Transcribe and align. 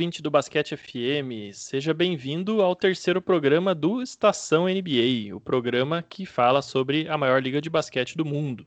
Ouvinte 0.00 0.22
do 0.22 0.30
Basquete 0.30 0.78
FM, 0.78 1.52
seja 1.52 1.92
bem-vindo 1.92 2.62
ao 2.62 2.74
terceiro 2.74 3.20
programa 3.20 3.74
do 3.74 4.00
Estação 4.00 4.64
NBA, 4.64 5.36
o 5.36 5.38
programa 5.38 6.02
que 6.02 6.24
fala 6.24 6.62
sobre 6.62 7.06
a 7.06 7.18
maior 7.18 7.42
liga 7.42 7.60
de 7.60 7.68
basquete 7.68 8.16
do 8.16 8.24
mundo. 8.24 8.66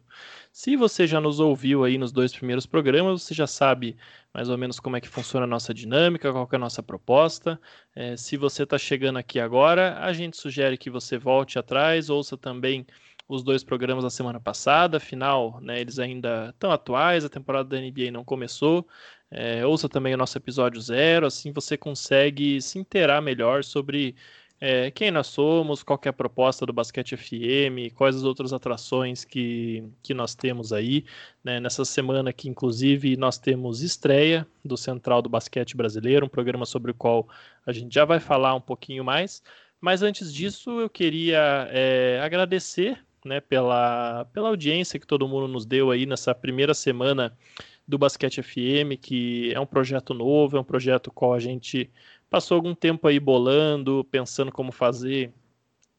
Se 0.52 0.76
você 0.76 1.08
já 1.08 1.20
nos 1.20 1.40
ouviu 1.40 1.84
aí 1.84 1.98
nos 1.98 2.12
dois 2.12 2.32
primeiros 2.32 2.68
programas, 2.68 3.24
você 3.24 3.34
já 3.34 3.48
sabe 3.48 3.98
mais 4.32 4.48
ou 4.48 4.60
menos 4.60 4.80
como 4.80 4.96
é 4.96 5.02
que 5.02 5.10
funciona 5.10 5.48
a 5.48 5.50
nossa 5.50 5.74
dinâmica, 5.74 6.32
qual 6.32 6.48
é 6.52 6.56
a 6.56 6.60
nossa 6.60 6.84
proposta. 6.84 7.60
É, 7.96 8.16
se 8.16 8.38
você 8.38 8.62
está 8.62 8.78
chegando 8.78 9.18
aqui 9.18 9.40
agora, 9.40 9.98
a 10.02 10.14
gente 10.14 10.38
sugere 10.38 10.78
que 10.78 10.92
você 10.92 11.18
volte 11.18 11.58
atrás, 11.58 12.12
ouça 12.12 12.38
também 12.38 12.86
os 13.28 13.44
dois 13.44 13.64
programas 13.64 14.04
da 14.04 14.10
semana 14.12 14.40
passada, 14.40 14.98
afinal, 14.98 15.60
né, 15.62 15.82
eles 15.82 15.98
ainda 15.98 16.50
estão 16.50 16.72
atuais, 16.72 17.26
a 17.26 17.30
temporada 17.30 17.70
da 17.70 17.82
NBA 17.82 18.12
não 18.12 18.24
começou. 18.24 18.88
É, 19.36 19.66
ouça 19.66 19.90
também 19.90 20.14
o 20.14 20.18
nosso 20.18 20.38
episódio 20.38 20.80
zero, 20.80 21.26
assim 21.26 21.52
você 21.52 21.76
consegue 21.76 22.62
se 22.62 22.78
inteirar 22.78 23.20
melhor 23.20 23.64
sobre 23.64 24.16
é, 24.62 24.92
quem 24.92 25.10
nós 25.10 25.26
somos, 25.26 25.82
qual 25.82 26.00
é 26.06 26.10
a 26.10 26.14
proposta 26.14 26.68
do 26.68 26.72
Basquete 26.72 27.18
FM, 27.18 27.92
quais 27.96 28.16
as 28.16 28.24
outras 28.24 28.54
atrações 28.54 29.26
que, 29.26 29.84
que 30.04 30.14
nós 30.14 30.36
temos 30.36 30.72
aí. 30.72 31.04
Né? 31.44 31.60
Nessa 31.60 31.84
semana 31.84 32.30
aqui, 32.30 32.48
inclusive, 32.48 33.18
nós 33.18 33.40
temos 33.40 33.82
estreia 33.82 34.48
do 34.64 34.78
Central 34.78 35.22
do 35.22 35.30
Basquete 35.30 35.76
Brasileiro, 35.76 36.28
um 36.28 36.30
programa 36.30 36.66
sobre 36.66 36.92
o 36.92 36.94
qual 36.94 37.28
a 37.66 37.74
gente 37.74 37.92
já 37.92 38.06
vai 38.06 38.20
falar 38.20 38.54
um 38.54 38.62
pouquinho 38.62 39.04
mais. 39.04 39.42
Mas 39.82 40.04
antes 40.04 40.32
disso, 40.32 40.80
eu 40.80 40.90
queria 40.90 41.68
é, 41.72 42.22
agradecer 42.24 43.04
né, 43.26 43.42
pela, 43.42 44.26
pela 44.26 44.50
audiência 44.50 45.00
que 45.00 45.08
todo 45.08 45.28
mundo 45.28 45.48
nos 45.48 45.66
deu 45.66 45.90
aí 45.92 46.06
nessa 46.06 46.36
primeira 46.36 46.74
semana 46.74 47.36
do 47.88 47.98
Basquete 47.98 48.42
FM, 48.42 48.98
que 49.02 49.54
é 49.54 49.60
um 49.60 49.66
projeto 49.66 50.14
novo, 50.14 50.58
é 50.58 50.60
um 50.60 50.64
projeto 50.64 51.12
qual 51.12 51.34
a 51.34 51.40
gente 51.40 51.90
passou 52.30 52.56
algum 52.56 52.74
tempo 52.74 53.08
aí 53.08 53.20
bolando, 53.20 54.06
pensando 54.10 54.52
como 54.52 54.72
fazer 54.72 55.32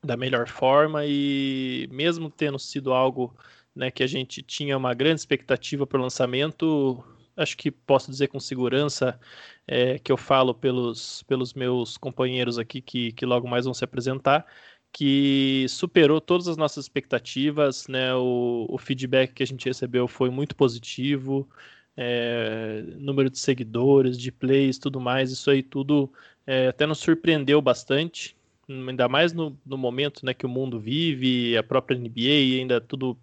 da 0.02 0.16
melhor 0.16 0.48
forma 0.48 1.04
e 1.06 1.88
mesmo 1.90 2.30
tendo 2.30 2.58
sido 2.58 2.92
algo 2.92 3.34
né, 3.74 3.90
que 3.90 4.02
a 4.02 4.06
gente 4.06 4.42
tinha 4.42 4.76
uma 4.76 4.94
grande 4.94 5.20
expectativa 5.20 5.86
para 5.86 5.98
o 5.98 6.02
lançamento, 6.02 7.02
acho 7.36 7.56
que 7.56 7.70
posso 7.70 8.10
dizer 8.10 8.28
com 8.28 8.38
segurança 8.38 9.18
é, 9.66 9.98
que 9.98 10.12
eu 10.12 10.16
falo 10.16 10.54
pelos, 10.54 11.22
pelos 11.24 11.54
meus 11.54 11.96
companheiros 11.96 12.58
aqui 12.58 12.80
que, 12.80 13.12
que 13.12 13.26
logo 13.26 13.48
mais 13.48 13.64
vão 13.64 13.74
se 13.74 13.84
apresentar, 13.84 14.46
que 14.92 15.66
superou 15.68 16.20
todas 16.20 16.46
as 16.46 16.56
nossas 16.56 16.84
expectativas, 16.84 17.88
né? 17.88 18.14
O, 18.14 18.66
o 18.68 18.78
feedback 18.78 19.32
que 19.34 19.42
a 19.42 19.46
gente 19.46 19.66
recebeu 19.66 20.06
foi 20.06 20.30
muito 20.30 20.54
positivo, 20.54 21.48
é, 21.96 22.82
número 22.98 23.30
de 23.30 23.38
seguidores, 23.38 24.18
de 24.18 24.32
plays, 24.32 24.78
tudo 24.78 25.00
mais, 25.00 25.30
isso 25.30 25.50
aí 25.50 25.62
tudo 25.62 26.12
é, 26.46 26.68
até 26.68 26.86
nos 26.86 26.98
surpreendeu 26.98 27.60
bastante, 27.60 28.36
ainda 28.68 29.08
mais 29.08 29.32
no, 29.32 29.56
no, 29.64 29.78
momento 29.78 30.24
né, 30.24 30.34
que 30.34 30.46
o 30.46 30.48
mundo 30.48 30.80
vive, 30.80 31.56
a 31.56 31.62
própria 31.62 31.98
NBA, 31.98 32.60
ainda 32.60 32.80
tudo 32.80 33.16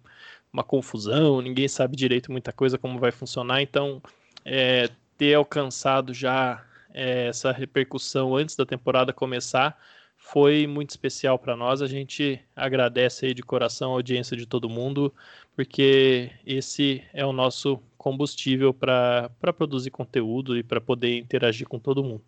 uma 0.52 0.62
confusão, 0.62 1.40
ninguém 1.40 1.68
sabe 1.68 1.96
direito 1.96 2.30
muita 2.30 2.52
coisa 2.52 2.78
como 2.78 2.98
vai 2.98 3.10
funcionar, 3.10 3.62
então 3.62 4.02
é, 4.44 4.88
ter 5.16 5.34
alcançado 5.34 6.12
já 6.12 6.64
é, 6.92 7.28
essa 7.28 7.52
repercussão 7.52 8.36
antes 8.36 8.56
da 8.56 8.66
temporada 8.66 9.12
começar 9.12 9.78
foi 10.22 10.66
muito 10.68 10.90
especial 10.90 11.36
para 11.36 11.56
nós. 11.56 11.82
A 11.82 11.86
gente 11.86 12.40
agradece 12.54 13.26
aí 13.26 13.34
de 13.34 13.42
coração 13.42 13.90
a 13.90 13.94
audiência 13.94 14.36
de 14.36 14.46
todo 14.46 14.70
mundo, 14.70 15.12
porque 15.54 16.30
esse 16.46 17.02
é 17.12 17.26
o 17.26 17.32
nosso 17.32 17.78
combustível 17.98 18.72
para 18.72 19.28
produzir 19.58 19.90
conteúdo 19.90 20.56
e 20.56 20.62
para 20.62 20.80
poder 20.80 21.18
interagir 21.18 21.68
com 21.68 21.78
todo 21.78 22.04
mundo. 22.04 22.24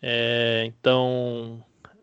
É, 0.00 0.64
então, 0.66 1.62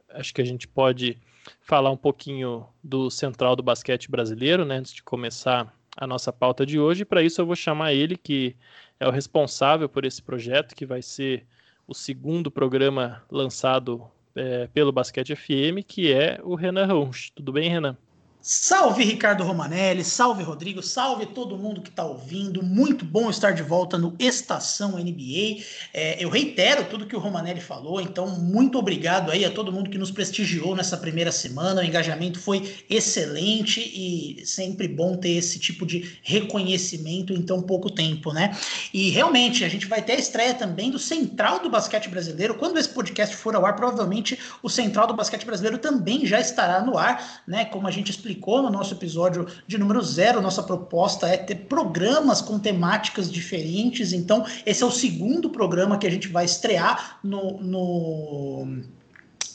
acho 0.10 0.34
que 0.34 0.42
a 0.42 0.46
gente 0.46 0.68
pode 0.68 1.18
falar 1.62 1.90
um 1.90 1.98
pouquinho 1.98 2.68
do 2.84 3.10
Central 3.10 3.56
do 3.56 3.64
Basquete 3.64 4.12
Brasileiro, 4.12 4.66
né, 4.66 4.76
antes 4.76 4.94
de 4.94 5.02
começar 5.02 5.74
a 5.98 6.06
nossa 6.06 6.34
pauta 6.34 6.66
de 6.66 6.78
hoje. 6.78 7.06
Para 7.06 7.24
isso, 7.24 7.42
eu 7.42 7.46
vou 7.46 7.56
chamar 7.56 7.94
ele, 7.94 8.18
que 8.18 8.56
é 9.00 9.08
o 9.08 9.12
responsável 9.12 9.88
por 9.88 10.06
esse 10.06 10.22
projeto, 10.22 10.76
que 10.76 10.86
vai 10.86 11.02
ser 11.02 11.46
o 11.88 11.94
segundo 11.96 12.52
programa 12.52 13.24
lançado 13.32 14.06
é, 14.36 14.68
pelo 14.68 14.92
Basquete 14.92 15.36
FM, 15.36 15.84
que 15.88 16.14
é 16.14 16.40
o 16.44 16.56
Renan 16.56 16.86
Runch. 16.86 17.32
Tudo 17.34 17.52
bem, 17.52 17.70
Renan? 17.70 17.98
Salve 18.42 19.04
Ricardo 19.04 19.44
Romanelli, 19.44 20.02
salve 20.02 20.44
Rodrigo, 20.44 20.82
salve 20.82 21.26
todo 21.26 21.58
mundo 21.58 21.82
que 21.82 21.90
está 21.90 22.06
ouvindo. 22.06 22.64
Muito 22.64 23.04
bom 23.04 23.30
estar 23.30 23.52
de 23.52 23.62
volta 23.62 23.98
no 23.98 24.16
Estação 24.18 24.92
NBA. 24.92 25.62
É, 25.94 26.24
eu 26.24 26.30
reitero 26.30 26.86
tudo 26.86 27.06
que 27.06 27.18
o 27.18 27.20
Romanelli 27.20 27.60
falou, 27.60 28.00
então 28.00 28.28
muito 28.40 28.80
obrigado 28.80 29.30
aí 29.30 29.44
a 29.44 29.52
todo 29.52 29.74
mundo 29.74 29.90
que 29.90 29.98
nos 29.98 30.10
prestigiou 30.10 30.74
nessa 30.74 30.96
primeira 30.96 31.34
semana. 31.34 31.82
O 31.82 31.84
engajamento 31.84 32.40
foi 32.40 32.78
excelente 32.90 33.82
e 33.82 34.46
sempre 34.46 34.88
bom 34.88 35.18
ter 35.18 35.32
esse 35.32 35.60
tipo 35.60 35.86
de 35.86 36.18
reconhecimento 36.24 37.34
em 37.34 37.42
tão 37.42 37.62
pouco 37.62 37.90
tempo, 37.90 38.32
né? 38.32 38.58
E 38.94 39.10
realmente 39.10 39.66
a 39.66 39.70
gente 39.70 39.86
vai 39.86 40.02
ter 40.02 40.14
a 40.14 40.20
estreia 40.20 40.54
também 40.54 40.90
do 40.90 40.98
Central 40.98 41.60
do 41.60 41.70
Basquete 41.70 42.08
Brasileiro. 42.08 42.56
Quando 42.56 42.78
esse 42.78 42.88
podcast 42.88 43.36
for 43.36 43.54
ao 43.54 43.66
ar, 43.66 43.76
provavelmente 43.76 44.40
o 44.64 44.70
Central 44.70 45.08
do 45.08 45.14
Basquete 45.14 45.46
Brasileiro 45.46 45.78
também 45.78 46.26
já 46.26 46.40
estará 46.40 46.82
no 46.82 46.98
ar, 46.98 47.44
né? 47.46 47.66
Como 47.66 47.86
a 47.86 47.92
gente 47.92 48.12
explicou 48.12 48.29
explicou 48.30 48.62
no 48.62 48.70
nosso 48.70 48.94
episódio 48.94 49.48
de 49.66 49.78
número 49.78 50.02
zero, 50.02 50.42
nossa 50.42 50.62
proposta 50.62 51.28
é 51.28 51.38
ter 51.38 51.56
programas 51.56 52.42
com 52.42 52.60
temáticas 52.60 53.32
diferentes. 53.32 54.14
Então, 54.14 54.46
esse 54.66 54.84
é 54.84 54.86
o 54.86 54.92
segundo 54.92 55.50
programa 55.50 55.98
que 55.98 56.06
a 56.06 56.12
gente 56.12 56.28
vai 56.28 56.46
estrear 56.46 57.20
no, 57.24 57.60
no 57.60 58.82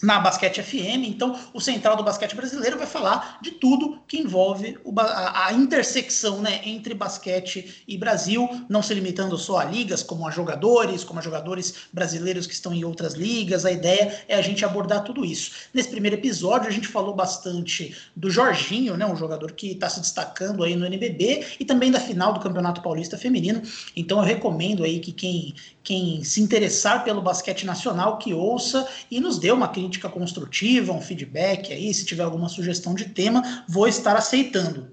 na 0.05 0.21
Basquete 0.21 0.62
FM. 0.62 1.06
Então, 1.06 1.39
o 1.53 1.61
Central 1.61 1.97
do 1.97 2.05
Basquete 2.05 2.37
Brasileiro 2.37 2.77
vai 2.77 2.87
falar 2.87 3.39
de 3.41 3.53
tudo 3.53 3.99
que 4.06 4.19
envolve 4.19 4.78
a, 4.99 5.47
a, 5.47 5.53
intersecção 5.53 6.41
né, 6.41 6.61
entre 6.65 6.95
basquete 6.95 7.83
e 7.89 7.97
Brasil, 7.97 8.49
não 8.69 8.83
se 8.83 8.93
limitando 8.93 9.37
só 9.39 9.59
a 9.59 9.65
ligas, 9.65 10.03
como 10.03 10.28
a 10.28 10.31
jogadores, 10.31 11.03
como 11.03 11.19
a 11.19 11.23
jogadores 11.23 11.75
brasileiros 11.93 12.47
que 12.47 12.53
estão 12.53 12.75
em 12.75 12.84
outras 12.84 13.15
ligas. 13.15 13.65
A 13.65 13.73
ideia 13.73 14.25
é 14.28 14.37
a 14.37 14.43
gente 14.43 14.65
abordar 14.65 15.03
tudo 15.05 15.25
isso. 15.25 15.53
Nesse 15.73 15.89
primeiro 15.89 16.17
episódio, 16.17 16.69
a 16.69 16.73
gente 16.73 16.87
falou 16.87 17.15
bastante 17.15 17.97
do 18.15 18.31
Jorginho, 18.31 18.97
né, 18.97 19.06
um 19.06 19.17
jogador 19.17 19.53
que 19.53 19.73
está 19.73 19.89
se 19.89 20.00
destacando 20.00 20.62
aí 20.62 20.77
no 20.77 20.84
NBB, 20.84 21.47
e 21.59 21.65
também 21.65 21.91
da 21.91 22.00
final 22.00 22.33
do 22.33 22.41
Campeonato 22.41 22.83
Paulista 22.83 23.17
Feminino. 23.17 23.62
Então, 23.97 24.19
eu 24.19 24.25
recomendo 24.25 24.84
aí 24.84 25.00
que 25.00 25.12
quem, 25.12 25.55
quem 25.84 26.25
se 26.25 26.41
interessar 26.41 27.05
pelo 27.05 27.21
basquete 27.21 27.67
nacional, 27.67 28.17
que 28.19 28.33
ouça 28.33 28.89
e 29.11 29.21
nos 29.21 29.39
dê 29.39 29.53
uma 29.53 29.69
crítica 29.69 30.09
construtiva, 30.09 30.93
um 30.93 31.00
feedback 31.00 31.72
aí, 31.72 31.93
se 31.93 32.06
tiver 32.06 32.25
alguma 32.25 32.49
sugestão 32.49 32.95
de 32.95 33.11
tema, 33.11 33.65
vou 33.69 33.87
estar 33.87 34.17
aceitando. 34.17 34.91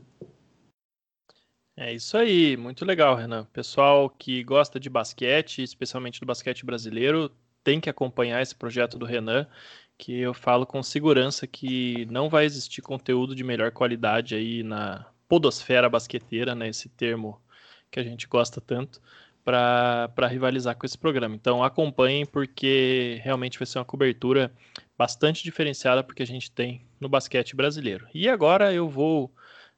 É 1.78 1.94
isso 1.94 2.18
aí, 2.18 2.58
muito 2.58 2.84
legal, 2.84 3.16
Renan. 3.16 3.46
Pessoal 3.46 4.10
que 4.10 4.44
gosta 4.44 4.80
de 4.80 4.90
basquete, 4.90 5.64
especialmente 5.64 6.20
do 6.20 6.26
basquete 6.26 6.66
brasileiro, 6.66 7.32
tem 7.64 7.80
que 7.80 7.90
acompanhar 7.90 8.42
esse 8.42 8.54
projeto 8.54 9.00
do 9.00 9.06
Renan, 9.06 9.48
que 9.98 10.20
eu 10.20 10.34
falo 10.34 10.66
com 10.66 10.84
segurança 10.84 11.48
que 11.48 12.06
não 12.08 12.30
vai 12.30 12.46
existir 12.46 12.82
conteúdo 12.82 13.34
de 13.34 13.44
melhor 13.44 13.72
qualidade 13.72 14.36
aí 14.36 14.62
na 14.62 15.06
podosfera 15.28 15.90
basqueteira, 15.90 16.54
né, 16.54 16.68
esse 16.68 16.90
termo 16.90 17.42
que 17.90 18.00
a 18.00 18.04
gente 18.04 18.28
gosta 18.28 18.60
tanto, 18.60 19.02
para 19.44 20.28
rivalizar 20.28 20.76
com 20.76 20.86
esse 20.86 20.98
programa. 20.98 21.36
Então 21.36 21.64
acompanhem 21.64 22.26
porque 22.26 23.20
realmente 23.24 23.58
vai 23.58 23.66
ser 23.66 23.80
uma 23.80 23.86
cobertura 23.86 24.52
bastante 24.98 25.44
diferenciada 25.44 26.04
porque 26.04 26.24
a 26.24 26.28
gente 26.28 26.52
tem 26.52 26.82
no 27.00 27.10
basquete 27.10 27.56
brasileiro. 27.56 28.08
E 28.14 28.30
agora 28.30 28.74
eu 28.74 28.88
vou 28.88 29.32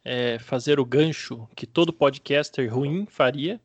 é, 0.04 0.38
fazer 0.40 0.80
o 0.80 0.86
gancho 0.86 1.48
que 1.56 1.66
todo 1.66 1.94
podcaster 1.94 2.74
ruim 2.74 3.06
faria, 3.06 3.60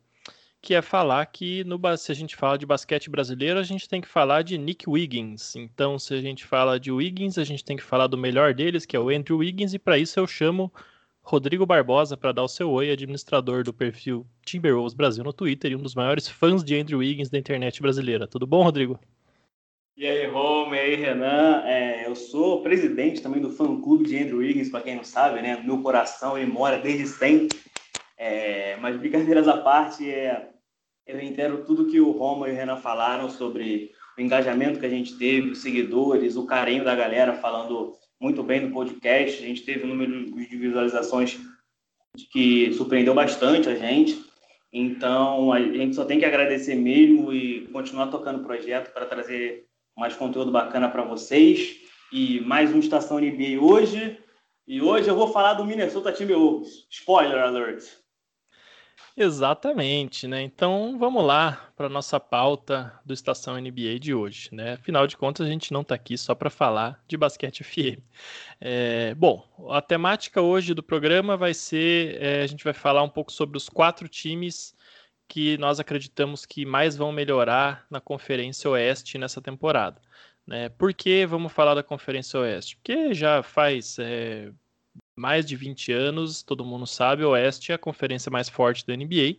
que 0.61 0.73
é 0.73 0.81
falar 0.81 1.25
que 1.25 1.63
no, 1.63 1.79
se 1.97 2.11
a 2.11 2.15
gente 2.15 2.35
fala 2.35 2.57
de 2.57 2.65
basquete 2.65 3.09
brasileiro, 3.09 3.59
a 3.59 3.63
gente 3.63 3.87
tem 3.87 4.01
que 4.01 4.07
falar 4.07 4.41
de 4.41 4.57
Nick 4.57 4.89
Wiggins. 4.89 5.55
Então, 5.55 5.97
se 5.97 6.13
a 6.13 6.21
gente 6.21 6.45
fala 6.45 6.79
de 6.79 6.91
Wiggins, 6.91 7.37
a 7.37 7.43
gente 7.43 7.63
tem 7.63 7.77
que 7.77 7.83
falar 7.83 8.07
do 8.07 8.17
melhor 8.17 8.53
deles, 8.53 8.85
que 8.85 8.95
é 8.95 8.99
o 8.99 9.09
Andrew 9.09 9.37
Wiggins, 9.37 9.73
e 9.73 9.79
para 9.79 9.97
isso 9.97 10.19
eu 10.19 10.27
chamo 10.27 10.71
Rodrigo 11.29 11.63
Barbosa 11.63 12.17
para 12.17 12.31
dar 12.31 12.41
o 12.41 12.47
seu 12.47 12.71
oi, 12.71 12.89
administrador 12.89 13.63
do 13.63 13.71
perfil 13.71 14.25
Timberwolves 14.43 14.95
Brasil 14.95 15.23
no 15.23 15.31
Twitter 15.31 15.71
e 15.71 15.75
um 15.75 15.81
dos 15.83 15.93
maiores 15.93 16.27
fãs 16.27 16.63
de 16.63 16.75
Andrew 16.75 16.97
Wiggins 16.97 17.29
da 17.29 17.37
internet 17.37 17.79
brasileira. 17.83 18.27
Tudo 18.27 18.47
bom, 18.47 18.63
Rodrigo? 18.63 18.99
E 19.95 20.07
aí, 20.07 20.25
Rome, 20.25 20.75
e 20.75 20.79
aí, 20.79 20.95
Renan. 20.95 21.61
É, 21.65 22.07
eu 22.07 22.15
sou 22.15 22.63
presidente 22.63 23.21
também 23.21 23.39
do 23.39 23.51
fã-clube 23.51 24.05
de 24.05 24.17
Andrew 24.17 24.39
Wiggins, 24.39 24.71
para 24.71 24.81
quem 24.81 24.95
não 24.95 25.03
sabe, 25.03 25.39
né? 25.39 25.61
Meu 25.63 25.83
coração 25.83 26.35
ele 26.35 26.51
mora 26.51 26.79
desde 26.79 27.05
sempre. 27.05 27.59
É, 28.17 28.75
mas 28.77 28.97
brincadeiras 28.97 29.47
à 29.47 29.57
parte, 29.57 30.09
é, 30.09 30.49
eu 31.05 31.15
reitero 31.15 31.63
tudo 31.63 31.85
que 31.85 32.01
o 32.01 32.09
Roma 32.09 32.49
e 32.49 32.53
o 32.53 32.55
Renan 32.55 32.77
falaram 32.77 33.29
sobre 33.29 33.91
o 34.17 34.21
engajamento 34.21 34.79
que 34.79 34.85
a 34.87 34.89
gente 34.89 35.15
teve, 35.19 35.51
os 35.51 35.59
seguidores, 35.59 36.35
o 36.35 36.47
carinho 36.47 36.83
da 36.83 36.95
galera 36.95 37.33
falando 37.33 37.93
muito 38.19 38.43
bem 38.43 38.67
do 38.67 38.73
podcast. 38.73 39.41
A 39.41 39.47
gente 39.47 39.63
teve 39.63 39.85
um 39.85 39.89
número 39.89 40.31
de 40.31 40.57
visualizações 40.57 41.39
que 42.31 42.73
surpreendeu 42.73 43.13
bastante 43.13 43.69
a 43.69 43.75
gente. 43.75 44.23
Então, 44.71 45.51
a 45.51 45.59
gente 45.59 45.95
só 45.95 46.05
tem 46.05 46.19
que 46.19 46.25
agradecer 46.25 46.75
mesmo 46.75 47.33
e 47.33 47.67
continuar 47.67 48.07
tocando 48.07 48.41
o 48.41 48.43
projeto 48.43 48.91
para 48.93 49.05
trazer 49.05 49.65
mais 49.97 50.15
conteúdo 50.15 50.51
bacana 50.51 50.89
para 50.89 51.03
vocês. 51.03 51.77
E 52.11 52.41
mais 52.41 52.71
uma 52.71 52.79
Estação 52.79 53.19
NBA 53.19 53.59
hoje. 53.59 54.19
E 54.67 54.81
hoje 54.81 55.07
eu 55.07 55.15
vou 55.15 55.27
falar 55.27 55.53
do 55.53 55.65
Minnesota 55.65 56.11
Timberwolves. 56.11 56.85
Spoiler 56.89 57.39
alert. 57.39 57.83
Exatamente, 59.17 60.27
né? 60.27 60.41
Então 60.41 60.97
vamos 60.97 61.23
lá 61.23 61.71
para 61.75 61.89
nossa 61.89 62.19
pauta 62.19 62.93
do 63.05 63.13
Estação 63.13 63.59
NBA 63.59 63.99
de 63.99 64.13
hoje, 64.13 64.49
né? 64.51 64.73
Afinal 64.73 65.07
de 65.07 65.17
contas, 65.17 65.45
a 65.45 65.49
gente 65.49 65.73
não 65.73 65.81
está 65.81 65.95
aqui 65.95 66.17
só 66.17 66.33
para 66.33 66.49
falar 66.49 67.03
de 67.07 67.17
basquete 67.17 67.63
FM. 67.63 68.01
É, 68.61 69.13
bom, 69.15 69.43
a 69.69 69.81
temática 69.81 70.41
hoje 70.41 70.73
do 70.73 70.83
programa 70.83 71.35
vai 71.35 71.53
ser: 71.53 72.21
é, 72.21 72.41
a 72.43 72.47
gente 72.47 72.63
vai 72.63 72.73
falar 72.73 73.03
um 73.03 73.09
pouco 73.09 73.31
sobre 73.31 73.57
os 73.57 73.67
quatro 73.67 74.07
times 74.07 74.75
que 75.27 75.57
nós 75.57 75.79
acreditamos 75.79 76.45
que 76.45 76.65
mais 76.65 76.97
vão 76.97 77.11
melhorar 77.11 77.85
na 77.89 78.01
Conferência 78.01 78.69
Oeste 78.69 79.17
nessa 79.17 79.41
temporada. 79.41 80.01
Né? 80.45 80.69
Por 80.69 80.93
que 80.93 81.25
vamos 81.27 81.51
falar 81.53 81.75
da 81.75 81.83
Conferência 81.83 82.39
Oeste? 82.39 82.75
Porque 82.77 83.13
já 83.13 83.43
faz 83.43 83.99
é, 83.99 84.51
mais 85.19 85.45
de 85.45 85.55
20 85.55 85.91
anos, 85.91 86.41
todo 86.41 86.65
mundo 86.65 86.87
sabe, 86.87 87.23
o 87.23 87.31
Oeste 87.31 87.71
é 87.71 87.75
a 87.75 87.77
conferência 87.77 88.31
mais 88.31 88.49
forte 88.49 88.85
da 88.87 88.95
NBA. 88.95 89.35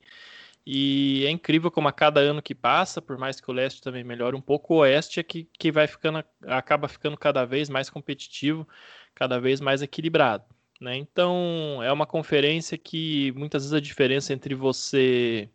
E 0.66 1.24
é 1.26 1.30
incrível 1.30 1.70
como 1.70 1.88
a 1.88 1.92
cada 1.92 2.20
ano 2.20 2.42
que 2.42 2.54
passa, 2.54 3.00
por 3.00 3.16
mais 3.18 3.40
que 3.40 3.50
o 3.50 3.52
Leste 3.52 3.80
também 3.80 4.04
melhore 4.04 4.36
um 4.36 4.40
pouco, 4.40 4.74
o 4.74 4.78
Oeste 4.78 5.18
é 5.18 5.22
que, 5.22 5.48
que 5.58 5.72
vai 5.72 5.86
ficando, 5.86 6.22
acaba 6.46 6.86
ficando 6.86 7.16
cada 7.16 7.44
vez 7.46 7.70
mais 7.70 7.88
competitivo, 7.88 8.68
cada 9.14 9.40
vez 9.40 9.60
mais 9.60 9.80
equilibrado. 9.82 10.44
Né? 10.80 10.96
Então 10.96 11.82
é 11.82 11.92
uma 11.92 12.06
conferência 12.06 12.76
que 12.78 13.32
muitas 13.32 13.62
vezes 13.62 13.74
a 13.74 13.80
diferença 13.80 14.32
entre 14.32 14.54
você 14.54 15.48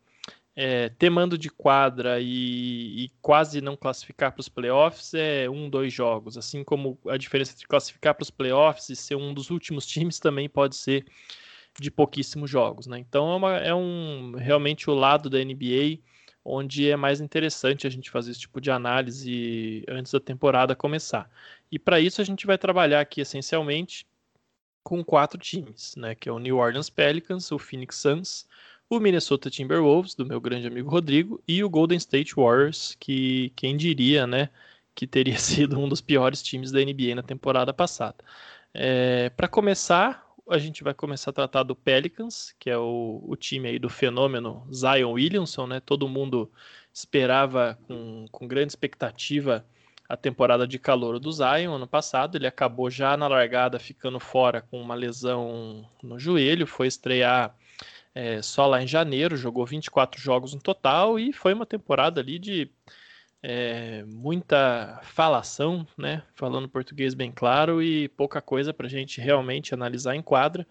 é, 0.56 0.90
ter 0.90 1.10
mando 1.10 1.38
de 1.38 1.50
quadra 1.50 2.20
e, 2.22 3.06
e 3.06 3.12
quase 3.22 3.60
não 3.60 3.76
classificar 3.76 4.32
para 4.32 4.40
os 4.40 4.48
playoffs 4.48 5.14
é 5.14 5.50
um, 5.50 5.70
dois 5.70 5.92
jogos. 5.92 6.38
Assim 6.38 6.64
como 6.64 6.98
a 7.08 7.18
diferença 7.18 7.54
entre 7.54 7.68
classificar 7.68 8.16
para 8.16 8.24
os 8.24 8.32
playoffs 8.32 8.90
e 8.90 8.96
ser 8.96 9.16
um 9.16 9.34
dos 9.34 9.50
últimos 9.50 9.86
times 9.88 10.20
também 10.20 10.48
pode 10.48 10.76
ser 10.76 11.06
de 11.80 11.92
pouquíssimos 11.92 12.50
jogos. 12.50 12.88
Né? 12.88 13.00
Então 13.00 13.32
é, 13.32 13.36
uma, 13.36 13.58
é 13.58 13.76
um 13.76 14.36
realmente 14.38 14.90
o 14.90 14.94
lado 14.94 15.30
da 15.30 15.44
NBA 15.44 16.00
onde 16.48 16.90
é 16.90 16.96
mais 16.96 17.20
interessante 17.20 17.88
a 17.88 17.90
gente 17.90 18.12
fazer 18.12 18.32
esse 18.32 18.42
tipo 18.42 18.62
de 18.62 18.70
análise 18.70 19.84
antes 19.90 20.12
da 20.12 20.20
temporada 20.20 20.76
começar. 20.76 21.28
E 21.72 21.80
para 21.80 22.00
isso 22.00 22.22
a 22.22 22.24
gente 22.24 22.46
vai 22.46 22.58
trabalhar 22.58 23.02
aqui 23.02 23.20
essencialmente 23.20 24.06
com 24.84 25.04
quatro 25.04 25.40
times, 25.40 25.96
né? 25.96 26.14
Que 26.14 26.30
é 26.30 26.32
o 26.32 26.38
New 26.38 26.58
Orleans 26.58 26.92
Pelicans, 26.92 27.52
o 27.52 27.58
Phoenix 27.58 27.96
Suns, 27.96 28.48
o 28.90 29.00
Minnesota 29.00 29.50
Timberwolves, 29.50 30.16
do 30.16 30.26
meu 30.26 30.40
grande 30.40 30.68
amigo 30.68 30.90
Rodrigo, 30.90 31.42
e 31.48 31.64
o 31.64 31.70
Golden 31.70 31.98
State 31.98 32.36
Warriors, 32.36 32.96
que 33.00 33.52
quem 33.56 33.76
diria, 33.76 34.28
né, 34.28 34.50
que 34.94 35.08
teria 35.08 35.38
sido 35.40 35.80
um 35.80 35.90
dos 35.90 36.02
piores 36.02 36.42
times 36.42 36.72
da 36.72 36.80
NBA 36.80 37.16
na 37.16 37.24
temporada 37.24 37.74
passada. 37.74 38.18
É, 38.74 39.30
Para 39.32 39.48
começar, 39.48 40.26
a 40.50 40.58
gente 40.58 40.84
vai 40.84 40.94
começar 40.94 41.32
a 41.32 41.34
tratar 41.34 41.64
do 41.64 41.76
Pelicans, 41.76 42.54
que 42.60 42.70
é 42.70 42.78
o, 42.78 43.24
o, 43.26 43.36
time 43.36 43.70
aí 43.70 43.80
do 43.80 43.90
fenômeno 43.90 44.68
Zion 44.72 45.14
Williamson, 45.14 45.66
né? 45.68 45.80
Todo 45.80 46.08
mundo 46.08 46.52
esperava 46.94 47.78
com, 47.88 48.26
com 48.32 48.48
grande 48.48 48.72
expectativa 48.72 49.66
a 50.08 50.16
temporada 50.16 50.68
de 50.68 50.78
calor 50.78 51.20
do 51.20 51.32
Zion 51.32 51.74
ano 51.74 51.88
passado. 51.88 52.38
Ele 52.38 52.46
acabou 52.46 52.92
já 52.92 53.18
na 53.18 53.28
largada 53.28 53.80
ficando 53.80 54.20
fora 54.20 54.62
com 54.62 54.80
uma 54.80 54.94
lesão 54.94 55.84
no 56.04 56.20
joelho, 56.20 56.68
foi 56.68 56.88
estrear 56.88 57.56
é, 58.16 58.42
só 58.42 58.66
lá 58.66 58.82
em 58.82 58.88
janeiro, 58.88 59.36
jogou 59.36 59.66
24 59.66 60.22
jogos 60.22 60.54
no 60.54 60.62
total 60.62 61.20
e 61.20 61.34
foi 61.34 61.54
uma 61.54 61.66
temporada 61.66 62.22
ali 62.22 62.40
de 62.40 62.72
é, 63.44 64.06
muita 64.06 65.02
falação, 65.04 65.86
né? 65.98 66.24
Falando 66.34 66.70
português 66.70 67.14
bem 67.14 67.32
claro 67.32 67.84
e 67.84 68.08
pouca 68.08 68.42
coisa 68.42 68.74
para 68.74 68.88
a 68.88 68.90
gente 68.90 69.20
realmente 69.20 69.74
analisar 69.74 70.16
em 70.16 70.22
quadra. 70.22 70.66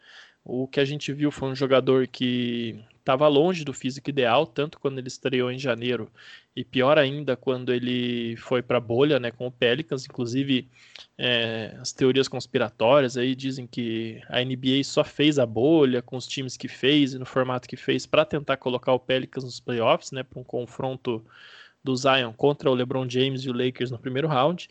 O 0.44 0.68
que 0.68 0.78
a 0.78 0.84
gente 0.84 1.12
viu 1.12 1.30
foi 1.30 1.48
um 1.48 1.54
jogador 1.54 2.06
que 2.06 2.78
estava 2.98 3.26
longe 3.28 3.64
do 3.64 3.72
físico 3.72 4.10
ideal, 4.10 4.46
tanto 4.46 4.78
quando 4.78 4.98
ele 4.98 5.08
estreou 5.08 5.50
em 5.50 5.58
janeiro 5.58 6.10
e 6.56 6.64
pior 6.64 6.98
ainda 6.98 7.36
quando 7.36 7.72
ele 7.72 8.36
foi 8.36 8.62
para 8.62 8.78
a 8.78 8.80
bolha, 8.80 9.18
né, 9.18 9.30
com 9.30 9.46
o 9.46 9.50
Pelicans. 9.50 10.04
Inclusive, 10.04 10.68
é, 11.16 11.76
as 11.80 11.92
teorias 11.92 12.28
conspiratórias 12.28 13.16
aí 13.16 13.34
dizem 13.34 13.66
que 13.66 14.20
a 14.28 14.42
NBA 14.42 14.84
só 14.84 15.02
fez 15.02 15.38
a 15.38 15.46
bolha 15.46 16.02
com 16.02 16.16
os 16.16 16.26
times 16.26 16.56
que 16.56 16.68
fez 16.68 17.14
e 17.14 17.18
no 17.18 17.26
formato 17.26 17.68
que 17.68 17.76
fez 17.76 18.06
para 18.06 18.24
tentar 18.24 18.56
colocar 18.58 18.92
o 18.92 19.00
Pelicans 19.00 19.44
nos 19.44 19.60
playoffs, 19.60 20.12
né, 20.12 20.22
para 20.22 20.40
um 20.40 20.44
confronto 20.44 21.24
do 21.82 21.94
Zion 21.94 22.32
contra 22.32 22.70
o 22.70 22.74
LeBron 22.74 23.08
James 23.08 23.42
e 23.44 23.50
o 23.50 23.52
Lakers 23.52 23.90
no 23.90 23.98
primeiro 23.98 24.28
round. 24.28 24.68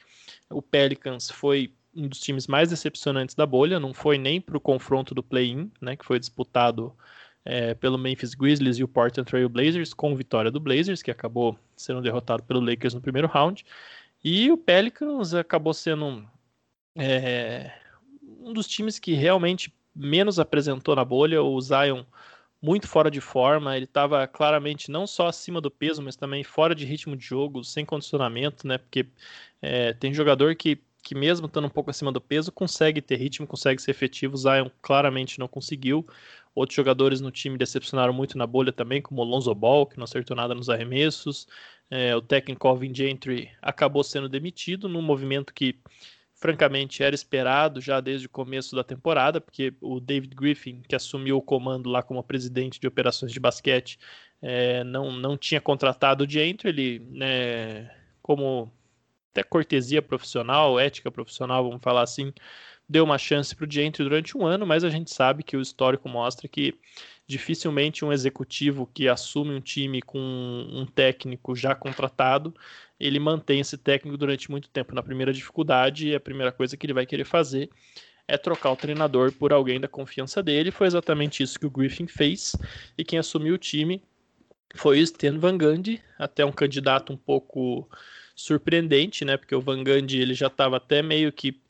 O 0.50 0.62
Pelicans 0.62 1.30
foi 1.30 1.72
um 1.96 2.08
dos 2.08 2.20
times 2.20 2.48
mais 2.48 2.70
decepcionantes 2.70 3.36
da 3.36 3.46
bolha, 3.46 3.80
não 3.80 3.94
foi 3.94 4.18
nem 4.18 4.42
para 4.42 4.58
o 4.58 4.62
confronto 4.62 5.14
do 5.14 5.24
play-in, 5.24 5.72
né, 5.80 5.96
que 5.96 6.06
foi 6.06 6.20
disputado 6.20 6.94
é, 7.46 7.74
pelo 7.74 7.98
Memphis 7.98 8.34
Grizzlies 8.34 8.78
e 8.78 8.84
o 8.84 8.88
Portland 8.88 9.30
Trail 9.30 9.50
Blazers, 9.50 9.94
com 9.94 10.16
vitória 10.16 10.50
do 10.50 10.60
Blazers, 10.60 11.02
que 11.02 11.12
acabou 11.12 11.58
sendo 11.76 12.02
derrotado 12.02 12.44
pelo 12.44 12.60
Lakers 12.60 12.94
no 12.94 13.02
primeiro 13.02 13.28
round. 13.28 13.66
E 14.24 14.52
o 14.52 14.58
Pelicans 14.58 15.34
acabou 15.34 15.74
sendo 15.74 16.26
é, 16.96 17.72
um 18.40 18.54
dos 18.54 18.68
times 18.68 18.98
que 18.98 19.14
realmente 19.14 19.74
menos 19.94 20.40
apresentou 20.40 20.96
na 20.96 21.04
bolha. 21.04 21.44
O 21.44 21.60
Zion 21.60 22.04
muito 22.62 22.88
fora 22.88 23.12
de 23.12 23.20
forma, 23.20 23.76
ele 23.76 23.84
estava 23.84 24.26
claramente 24.26 24.90
não 24.90 25.06
só 25.06 25.28
acima 25.28 25.60
do 25.60 25.70
peso, 25.70 26.02
mas 26.02 26.16
também 26.16 26.46
fora 26.46 26.74
de 26.74 26.86
ritmo 26.86 27.18
de 27.18 27.26
jogo, 27.26 27.62
sem 27.62 27.86
condicionamento, 27.86 28.66
né? 28.66 28.78
Porque 28.78 29.06
é, 29.62 29.92
tem 29.92 30.14
jogador 30.14 30.56
que 30.56 30.82
que 31.04 31.14
mesmo 31.14 31.48
estando 31.48 31.66
um 31.66 31.70
pouco 31.70 31.90
acima 31.90 32.12
do 32.12 32.22
peso, 32.22 32.52
consegue 32.52 33.02
ter 33.02 33.18
ritmo, 33.18 33.46
consegue 33.46 33.82
ser 33.82 33.92
efetivo. 33.92 34.38
Zion 34.38 34.70
claramente 34.82 35.38
não 35.38 35.48
conseguiu. 35.48 36.08
Outros 36.56 36.76
jogadores 36.76 37.20
no 37.20 37.30
time 37.30 37.58
decepcionaram 37.58 38.14
muito 38.14 38.38
na 38.38 38.48
bolha 38.48 38.72
também, 38.72 39.02
como 39.02 39.22
o 39.22 39.26
Lonzo 39.26 39.54
Ball, 39.54 39.86
que 39.86 39.98
não 39.98 40.06
acertou 40.06 40.36
nada 40.36 40.56
nos 40.56 40.70
arremessos. 40.70 41.48
É, 41.90 42.16
o 42.16 42.22
técnico 42.22 42.68
Alvin 42.68 42.96
Gentry 42.96 43.52
acabou 43.62 44.04
sendo 44.04 44.30
demitido 44.30 44.88
num 44.88 45.02
movimento 45.02 45.54
que, 45.54 45.78
francamente, 46.36 47.04
era 47.04 47.14
esperado 47.14 47.82
já 47.82 48.00
desde 48.00 48.28
o 48.28 48.30
começo 48.30 48.74
da 48.76 48.84
temporada, 48.84 49.42
porque 49.42 49.74
o 49.82 50.00
David 50.00 50.34
Griffin, 50.34 50.82
que 50.88 50.96
assumiu 50.96 51.38
o 51.38 51.42
comando 51.42 51.90
lá 51.90 52.02
como 52.02 52.24
presidente 52.24 52.80
de 52.80 52.88
operações 52.88 53.34
de 53.34 53.40
basquete, 53.40 54.00
é, 54.42 54.84
não, 54.86 55.12
não 55.12 55.38
tinha 55.38 55.60
contratado 55.60 56.24
o 56.24 56.30
Gentry. 56.30 56.70
Ele, 56.70 57.00
né, 57.12 57.92
como 58.22 58.72
até 59.34 59.44
cortesia 59.44 60.02
profissional, 60.02 60.80
ética 60.80 61.12
profissional, 61.12 61.64
vamos 61.64 61.82
falar 61.82 62.04
assim, 62.04 62.32
deu 62.88 63.04
uma 63.04 63.18
chance 63.18 63.56
para 63.56 63.66
o 63.66 63.72
Gentry 63.72 64.04
durante 64.04 64.38
um 64.38 64.46
ano, 64.46 64.66
mas 64.66 64.84
a 64.84 64.90
gente 64.90 65.12
sabe 65.12 65.42
que 65.42 65.58
o 65.58 65.62
histórico 65.62 66.08
mostra 66.08 66.48
que 66.48 66.76
dificilmente 67.26 68.06
um 68.06 68.14
executivo 68.14 68.88
que 68.94 69.08
assume 69.08 69.56
um 69.56 69.62
time 69.62 70.02
com 70.02 70.20
um 70.20 70.86
técnico 70.86 71.56
já 71.56 71.74
contratado, 71.74 72.54
ele 73.00 73.18
mantém 73.18 73.62
esse 73.62 73.78
técnico 73.78 74.18
durante 74.18 74.52
muito 74.52 74.70
tempo. 74.70 74.94
Na 74.94 75.02
primeira 75.02 75.34
dificuldade, 75.34 76.14
a 76.14 76.20
primeira 76.20 76.52
coisa 76.52 76.78
que 76.78 76.86
ele 76.86 76.94
vai 76.94 77.06
querer 77.06 77.26
fazer 77.26 77.70
é 78.28 78.38
trocar 78.38 78.72
o 78.72 78.76
treinador 78.76 79.32
por 79.32 79.52
alguém 79.52 79.80
da 79.80 79.88
confiança 79.88 80.44
dele. 80.44 80.70
Foi 80.70 80.86
exatamente 80.86 81.42
isso 81.42 81.60
que 81.60 81.66
o 81.66 81.72
Griffin 81.72 82.08
fez, 82.08 82.56
e 82.98 83.04
quem 83.04 83.18
assumiu 83.18 83.56
o 83.56 83.58
time 83.58 84.04
foi 84.76 85.00
o 85.00 85.04
Stan 85.04 85.38
Van 85.40 85.58
Gundy, 85.58 86.02
até 86.18 86.46
um 86.46 86.52
candidato 86.52 87.14
um 87.14 87.18
pouco 87.18 87.90
surpreendente, 88.36 89.24
né? 89.24 89.38
Porque 89.38 89.56
o 89.56 89.62
Van 89.62 89.84
Gundy 89.84 90.20
ele 90.20 90.34
já 90.34 90.48
estava 90.48 90.78
até 90.78 91.02
meio 91.02 91.32
que 91.32 91.62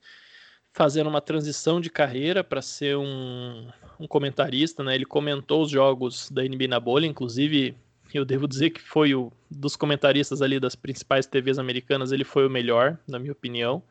fazendo 0.73 1.07
uma 1.07 1.21
transição 1.21 1.79
de 1.79 1.89
carreira 1.89 2.43
para 2.43 2.61
ser 2.61 2.97
um, 2.97 3.67
um, 3.99 4.07
comentarista, 4.07 4.83
né? 4.83 4.95
Ele 4.95 5.05
comentou 5.05 5.61
os 5.63 5.69
jogos 5.69 6.29
da 6.29 6.41
NBA 6.41 6.67
na 6.67 6.79
bolha, 6.79 7.05
inclusive 7.05 7.75
eu 8.13 8.25
devo 8.25 8.47
dizer 8.47 8.71
que 8.71 8.81
foi 8.81 9.13
o 9.15 9.31
dos 9.49 9.75
comentaristas 9.75 10.41
ali 10.41 10.59
das 10.59 10.75
principais 10.75 11.25
TVs 11.25 11.59
americanas, 11.59 12.11
ele 12.11 12.23
foi 12.23 12.45
o 12.45 12.49
melhor, 12.49 12.97
na 13.07 13.19
minha 13.19 13.31
opinião. 13.31 13.83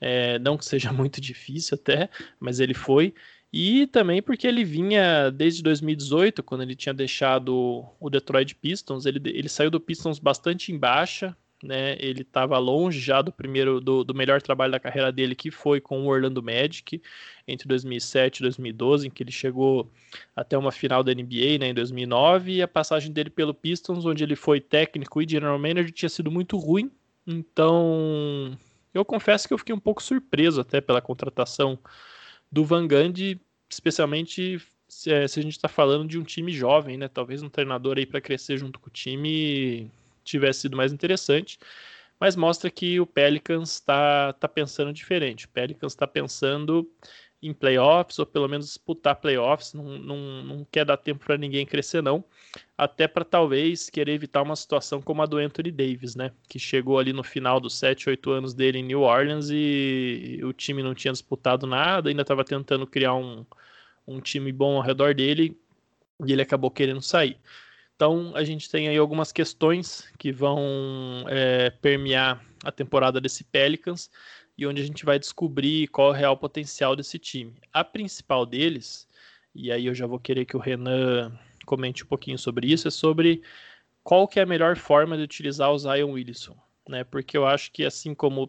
É, 0.00 0.38
não 0.38 0.56
que 0.56 0.64
seja 0.64 0.92
muito 0.94 1.20
difícil 1.20 1.76
até, 1.80 2.08
mas 2.38 2.60
ele 2.60 2.74
foi. 2.74 3.14
E 3.52 3.86
também 3.86 4.22
porque 4.22 4.46
ele 4.46 4.64
vinha 4.64 5.30
desde 5.30 5.62
2018, 5.62 6.42
quando 6.42 6.62
ele 6.62 6.76
tinha 6.76 6.92
deixado 6.92 7.84
o 7.98 8.10
Detroit 8.10 8.54
Pistons, 8.54 9.06
ele, 9.06 9.20
ele 9.24 9.48
saiu 9.48 9.70
do 9.70 9.80
Pistons 9.80 10.18
bastante 10.18 10.70
em 10.70 10.78
baixa, 10.78 11.36
né? 11.62 11.96
Ele 11.98 12.22
estava 12.22 12.58
longe 12.58 13.00
já 13.00 13.20
do 13.20 13.32
primeiro 13.32 13.80
do, 13.80 14.04
do, 14.04 14.14
melhor 14.14 14.40
trabalho 14.40 14.72
da 14.72 14.80
carreira 14.80 15.10
dele, 15.10 15.34
que 15.34 15.50
foi 15.50 15.80
com 15.80 16.02
o 16.02 16.06
Orlando 16.06 16.42
Magic 16.42 17.02
entre 17.46 17.66
2007 17.66 18.38
e 18.38 18.42
2012, 18.42 19.06
em 19.06 19.10
que 19.10 19.22
ele 19.22 19.32
chegou 19.32 19.90
até 20.36 20.56
uma 20.56 20.70
final 20.70 21.02
da 21.02 21.12
NBA, 21.12 21.58
né, 21.58 21.68
em 21.68 21.74
2009, 21.74 22.52
e 22.52 22.62
a 22.62 22.68
passagem 22.68 23.12
dele 23.12 23.30
pelo 23.30 23.54
Pistons, 23.54 24.06
onde 24.06 24.22
ele 24.22 24.36
foi 24.36 24.60
técnico 24.60 25.20
e 25.20 25.28
general 25.28 25.58
manager, 25.58 25.92
tinha 25.92 26.08
sido 26.08 26.30
muito 26.30 26.56
ruim. 26.56 26.90
Então, 27.26 28.56
eu 28.94 29.04
confesso 29.04 29.46
que 29.46 29.54
eu 29.54 29.58
fiquei 29.58 29.74
um 29.74 29.80
pouco 29.80 30.02
surpreso 30.02 30.60
até 30.60 30.80
pela 30.80 31.02
contratação 31.02 31.78
do 32.50 32.64
Van 32.64 32.86
Gundy, 32.86 33.40
especialmente 33.68 34.60
se, 34.88 35.12
é, 35.12 35.28
se 35.28 35.38
a 35.38 35.42
gente 35.42 35.52
está 35.52 35.68
falando 35.68 36.08
de 36.08 36.18
um 36.18 36.22
time 36.22 36.50
jovem, 36.50 36.96
né? 36.96 37.08
Talvez 37.08 37.42
um 37.42 37.48
treinador 37.48 37.98
aí 37.98 38.06
para 38.06 38.20
crescer 38.20 38.56
junto 38.56 38.80
com 38.80 38.88
o 38.88 38.92
time 38.92 39.90
tivesse 40.28 40.60
sido 40.62 40.76
mais 40.76 40.92
interessante. 40.92 41.58
Mas 42.20 42.34
mostra 42.36 42.70
que 42.70 42.98
o 43.00 43.06
Pelicans 43.06 43.74
está 43.74 44.32
tá 44.32 44.48
pensando 44.48 44.92
diferente. 44.92 45.46
O 45.46 45.48
Pelicans 45.50 45.92
está 45.92 46.06
pensando 46.06 46.88
em 47.40 47.52
playoffs, 47.54 48.18
ou 48.18 48.26
pelo 48.26 48.48
menos 48.48 48.66
disputar 48.66 49.16
playoffs, 49.16 49.72
não, 49.72 49.84
não, 49.98 50.42
não 50.42 50.66
quer 50.70 50.84
dar 50.84 50.96
tempo 50.96 51.24
para 51.24 51.38
ninguém 51.38 51.64
crescer, 51.64 52.02
não. 52.02 52.24
Até 52.76 53.06
para 53.06 53.24
talvez 53.24 53.88
querer 53.88 54.12
evitar 54.12 54.42
uma 54.42 54.56
situação 54.56 55.00
como 55.00 55.22
a 55.22 55.26
do 55.26 55.38
Anthony 55.38 55.70
Davis, 55.70 56.16
né? 56.16 56.32
Que 56.48 56.58
chegou 56.58 56.98
ali 56.98 57.12
no 57.12 57.22
final 57.22 57.60
dos 57.60 57.78
7, 57.78 58.10
8 58.10 58.30
anos 58.30 58.54
dele 58.54 58.78
em 58.78 58.82
New 58.82 59.02
Orleans 59.02 59.50
e 59.50 60.40
o 60.42 60.52
time 60.52 60.82
não 60.82 60.94
tinha 60.94 61.12
disputado 61.12 61.66
nada, 61.66 62.08
ainda 62.10 62.22
estava 62.22 62.44
tentando 62.44 62.86
criar 62.86 63.14
um, 63.14 63.46
um 64.06 64.20
time 64.20 64.52
bom 64.52 64.76
ao 64.76 64.82
redor 64.82 65.14
dele 65.14 65.56
e 66.26 66.32
ele 66.32 66.42
acabou 66.42 66.70
querendo 66.70 67.02
sair. 67.02 67.38
Então 67.98 68.30
a 68.36 68.44
gente 68.44 68.70
tem 68.70 68.86
aí 68.86 68.96
algumas 68.96 69.32
questões 69.32 70.08
que 70.16 70.30
vão 70.30 71.24
é, 71.28 71.68
permear 71.68 72.40
a 72.62 72.70
temporada 72.70 73.20
desse 73.20 73.42
Pelicans 73.42 74.08
e 74.56 74.64
onde 74.68 74.80
a 74.80 74.84
gente 74.84 75.04
vai 75.04 75.18
descobrir 75.18 75.88
qual 75.88 76.10
é 76.10 76.10
o 76.10 76.14
real 76.14 76.36
potencial 76.36 76.94
desse 76.94 77.18
time. 77.18 77.56
A 77.72 77.82
principal 77.82 78.46
deles, 78.46 79.08
e 79.52 79.72
aí 79.72 79.86
eu 79.86 79.94
já 79.96 80.06
vou 80.06 80.20
querer 80.20 80.44
que 80.44 80.56
o 80.56 80.60
Renan 80.60 81.36
comente 81.66 82.04
um 82.04 82.06
pouquinho 82.06 82.38
sobre 82.38 82.68
isso, 82.68 82.86
é 82.86 82.90
sobre 82.92 83.42
qual 84.04 84.28
que 84.28 84.38
é 84.38 84.44
a 84.44 84.46
melhor 84.46 84.76
forma 84.76 85.16
de 85.16 85.24
utilizar 85.24 85.72
o 85.72 85.78
Zion 85.78 86.12
Wilson, 86.12 86.56
né? 86.88 87.02
Porque 87.02 87.36
eu 87.36 87.44
acho 87.48 87.72
que 87.72 87.84
assim 87.84 88.14
como 88.14 88.48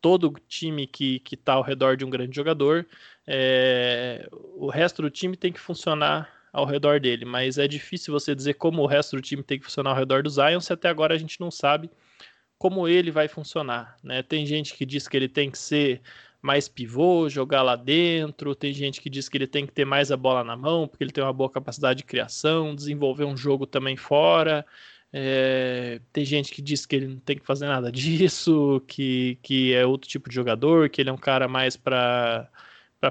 todo 0.00 0.34
time 0.48 0.88
que 0.88 1.22
está 1.30 1.52
ao 1.52 1.62
redor 1.62 1.96
de 1.96 2.04
um 2.04 2.10
grande 2.10 2.34
jogador, 2.34 2.84
é, 3.24 4.28
o 4.32 4.68
resto 4.68 5.02
do 5.02 5.08
time 5.08 5.36
tem 5.36 5.52
que 5.52 5.60
funcionar 5.60 6.37
ao 6.52 6.64
redor 6.64 7.00
dele, 7.00 7.24
mas 7.24 7.58
é 7.58 7.68
difícil 7.68 8.12
você 8.12 8.34
dizer 8.34 8.54
como 8.54 8.82
o 8.82 8.86
resto 8.86 9.16
do 9.16 9.22
time 9.22 9.42
tem 9.42 9.58
que 9.58 9.64
funcionar 9.64 9.90
ao 9.90 9.96
redor 9.96 10.22
do 10.22 10.30
Zion, 10.30 10.60
se 10.60 10.72
até 10.72 10.88
agora 10.88 11.14
a 11.14 11.18
gente 11.18 11.40
não 11.40 11.50
sabe 11.50 11.90
como 12.58 12.88
ele 12.88 13.10
vai 13.10 13.28
funcionar. 13.28 13.96
Né? 14.02 14.22
Tem 14.22 14.44
gente 14.44 14.74
que 14.74 14.84
diz 14.84 15.06
que 15.06 15.16
ele 15.16 15.28
tem 15.28 15.50
que 15.50 15.58
ser 15.58 16.02
mais 16.40 16.68
pivô, 16.68 17.28
jogar 17.28 17.62
lá 17.62 17.76
dentro, 17.76 18.54
tem 18.54 18.72
gente 18.72 19.00
que 19.00 19.10
diz 19.10 19.28
que 19.28 19.36
ele 19.36 19.46
tem 19.46 19.66
que 19.66 19.72
ter 19.72 19.84
mais 19.84 20.12
a 20.12 20.16
bola 20.16 20.44
na 20.44 20.56
mão, 20.56 20.86
porque 20.86 21.02
ele 21.04 21.12
tem 21.12 21.22
uma 21.22 21.32
boa 21.32 21.50
capacidade 21.50 21.98
de 21.98 22.04
criação, 22.04 22.74
desenvolver 22.74 23.24
um 23.24 23.36
jogo 23.36 23.66
também 23.66 23.96
fora. 23.96 24.64
É, 25.12 26.00
tem 26.12 26.24
gente 26.24 26.52
que 26.52 26.60
diz 26.60 26.84
que 26.84 26.94
ele 26.94 27.08
não 27.08 27.18
tem 27.18 27.38
que 27.38 27.46
fazer 27.46 27.66
nada 27.66 27.90
disso, 27.92 28.82
que, 28.86 29.38
que 29.42 29.74
é 29.74 29.84
outro 29.86 30.08
tipo 30.08 30.28
de 30.28 30.34
jogador, 30.34 30.88
que 30.88 31.00
ele 31.00 31.10
é 31.10 31.12
um 31.12 31.18
cara 31.18 31.48
mais 31.48 31.76
para 31.76 32.50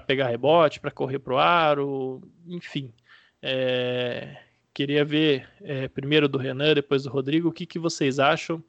pegar 0.06 0.28
rebote, 0.28 0.80
para 0.80 0.92
correr 0.92 1.20
pro 1.20 1.38
aro, 1.38 2.22
enfim. 2.48 2.94
É, 3.42 4.38
queria 4.74 5.06
ver 5.06 5.48
é, 5.62 5.88
primeiro 5.88 6.28
do 6.28 6.38
Renan, 6.38 6.74
depois 6.74 7.04
do 7.04 7.10
Rodrigo, 7.10 7.50
o 7.50 7.54
que, 7.54 7.66
que 7.66 7.80
vocês 7.80 8.20
acham 8.20 8.64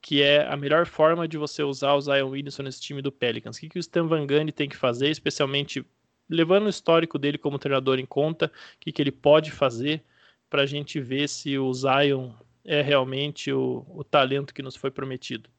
que 0.00 0.22
é 0.22 0.46
a 0.46 0.56
melhor 0.56 0.86
forma 0.86 1.26
de 1.26 1.36
você 1.36 1.62
usar 1.62 1.94
o 1.94 2.00
Zion 2.00 2.30
Williamson 2.30 2.62
nesse 2.62 2.80
time 2.80 3.02
do 3.02 3.10
Pelicans. 3.10 3.56
O 3.56 3.60
que, 3.60 3.68
que 3.68 3.78
o 3.78 3.80
Stan 3.80 4.06
Van 4.06 4.26
Gundy 4.26 4.52
tem 4.52 4.68
que 4.68 4.76
fazer, 4.76 5.10
especialmente 5.10 5.84
levando 6.28 6.66
o 6.66 6.70
histórico 6.70 7.18
dele 7.18 7.38
como 7.38 7.58
treinador 7.58 7.98
em 7.98 8.06
conta, 8.06 8.46
o 8.46 8.78
que, 8.80 8.92
que 8.92 9.02
ele 9.02 9.10
pode 9.10 9.50
fazer 9.50 10.04
para 10.48 10.62
a 10.62 10.66
gente 10.66 11.00
ver 11.00 11.28
se 11.28 11.58
o 11.58 11.72
Zion 11.72 12.32
é 12.64 12.82
realmente 12.82 13.52
o, 13.52 13.84
o 13.88 14.04
talento 14.04 14.54
que 14.54 14.62
nos 14.62 14.76
foi 14.76 14.90
prometido. 14.90 15.50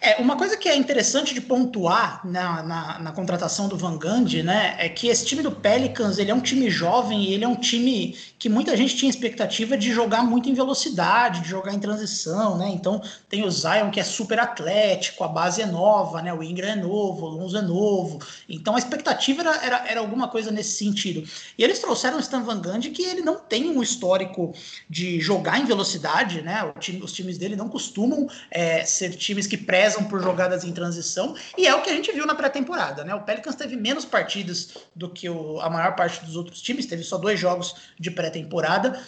É, 0.00 0.20
uma 0.20 0.36
coisa 0.36 0.56
que 0.56 0.68
é 0.68 0.76
interessante 0.76 1.32
de 1.32 1.40
pontuar 1.40 2.20
na, 2.26 2.62
na, 2.62 2.98
na, 2.98 3.12
contratação 3.12 3.66
do 3.66 3.76
Van 3.76 3.96
Gundy, 3.96 4.42
né, 4.42 4.76
é 4.78 4.88
que 4.88 5.08
esse 5.08 5.24
time 5.24 5.42
do 5.42 5.50
Pelicans, 5.50 6.18
ele 6.18 6.30
é 6.30 6.34
um 6.34 6.40
time 6.40 6.68
jovem 6.68 7.24
e 7.24 7.32
ele 7.32 7.44
é 7.44 7.48
um 7.48 7.56
time 7.56 8.16
que 8.38 8.48
muita 8.48 8.76
gente 8.76 8.94
tinha 8.94 9.08
expectativa 9.08 9.76
de 9.76 9.90
jogar 9.90 10.22
muito 10.22 10.50
em 10.50 10.54
velocidade, 10.54 11.40
de 11.40 11.48
jogar 11.48 11.72
em 11.72 11.78
transição, 11.78 12.58
né, 12.58 12.68
então 12.68 13.00
tem 13.28 13.44
o 13.44 13.50
Zion 13.50 13.90
que 13.90 13.98
é 13.98 14.04
super 14.04 14.38
atlético, 14.38 15.24
a 15.24 15.28
base 15.28 15.62
é 15.62 15.66
nova, 15.66 16.20
né, 16.20 16.32
o 16.32 16.42
Ingram 16.42 16.68
é 16.68 16.76
novo, 16.76 17.26
o 17.26 17.30
Lonzo 17.30 17.56
é 17.56 17.62
novo, 17.62 18.20
então 18.48 18.76
a 18.76 18.78
expectativa 18.78 19.40
era, 19.40 19.64
era, 19.64 19.88
era 19.88 20.00
alguma 20.00 20.28
coisa 20.28 20.50
nesse 20.50 20.76
sentido. 20.76 21.26
E 21.56 21.64
eles 21.64 21.78
trouxeram 21.78 22.18
o 22.18 22.20
Stan 22.20 22.42
Van 22.42 22.60
Gundy 22.60 22.90
que 22.90 23.02
ele 23.02 23.22
não 23.22 23.36
tem 23.36 23.70
um 23.70 23.82
histórico 23.82 24.54
de 24.90 25.18
jogar 25.20 25.58
em 25.58 25.64
velocidade, 25.64 26.42
né, 26.42 26.70
time, 26.78 27.02
os 27.02 27.12
times 27.12 27.38
dele 27.38 27.56
não 27.56 27.68
costumam 27.68 28.28
é, 28.50 28.84
ser 28.84 29.16
times 29.16 29.46
que 29.46 29.56
prezam 29.76 30.04
por 30.04 30.22
jogadas 30.22 30.64
em 30.64 30.72
transição, 30.72 31.36
e 31.56 31.66
é 31.66 31.74
o 31.74 31.82
que 31.82 31.90
a 31.90 31.92
gente 31.92 32.10
viu 32.10 32.24
na 32.24 32.34
pré-temporada, 32.34 33.04
né? 33.04 33.14
O 33.14 33.20
Pelicans 33.20 33.54
teve 33.54 33.76
menos 33.76 34.06
partidas 34.06 34.74
do 34.94 35.10
que 35.10 35.28
o, 35.28 35.60
a 35.60 35.68
maior 35.68 35.94
parte 35.94 36.24
dos 36.24 36.34
outros 36.34 36.62
times, 36.62 36.86
teve 36.86 37.02
só 37.02 37.18
dois 37.18 37.38
jogos 37.38 37.74
de 38.00 38.10
pré-temporada, 38.10 38.98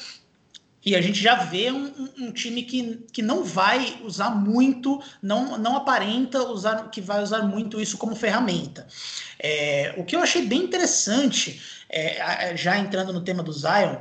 e 0.84 0.94
a 0.94 1.00
gente 1.00 1.20
já 1.20 1.36
vê 1.36 1.72
um, 1.72 2.10
um, 2.18 2.30
time 2.30 2.62
que, 2.62 3.06
que 3.10 3.22
não 3.22 3.42
vai 3.44 3.98
usar 4.04 4.30
muito, 4.30 5.02
não, 5.22 5.56
não 5.56 5.74
aparenta 5.74 6.42
usar 6.42 6.90
que 6.90 7.00
vai 7.00 7.22
usar 7.22 7.42
muito 7.42 7.80
isso 7.80 7.96
como 7.96 8.14
ferramenta. 8.14 8.86
É, 9.38 9.94
o 9.96 10.04
que 10.04 10.14
eu 10.14 10.20
achei 10.20 10.46
bem 10.46 10.62
interessante, 10.62 11.62
é, 11.88 12.54
já 12.56 12.78
entrando 12.78 13.12
no 13.12 13.22
tema 13.22 13.42
do 13.42 13.52
Zion, 13.52 13.96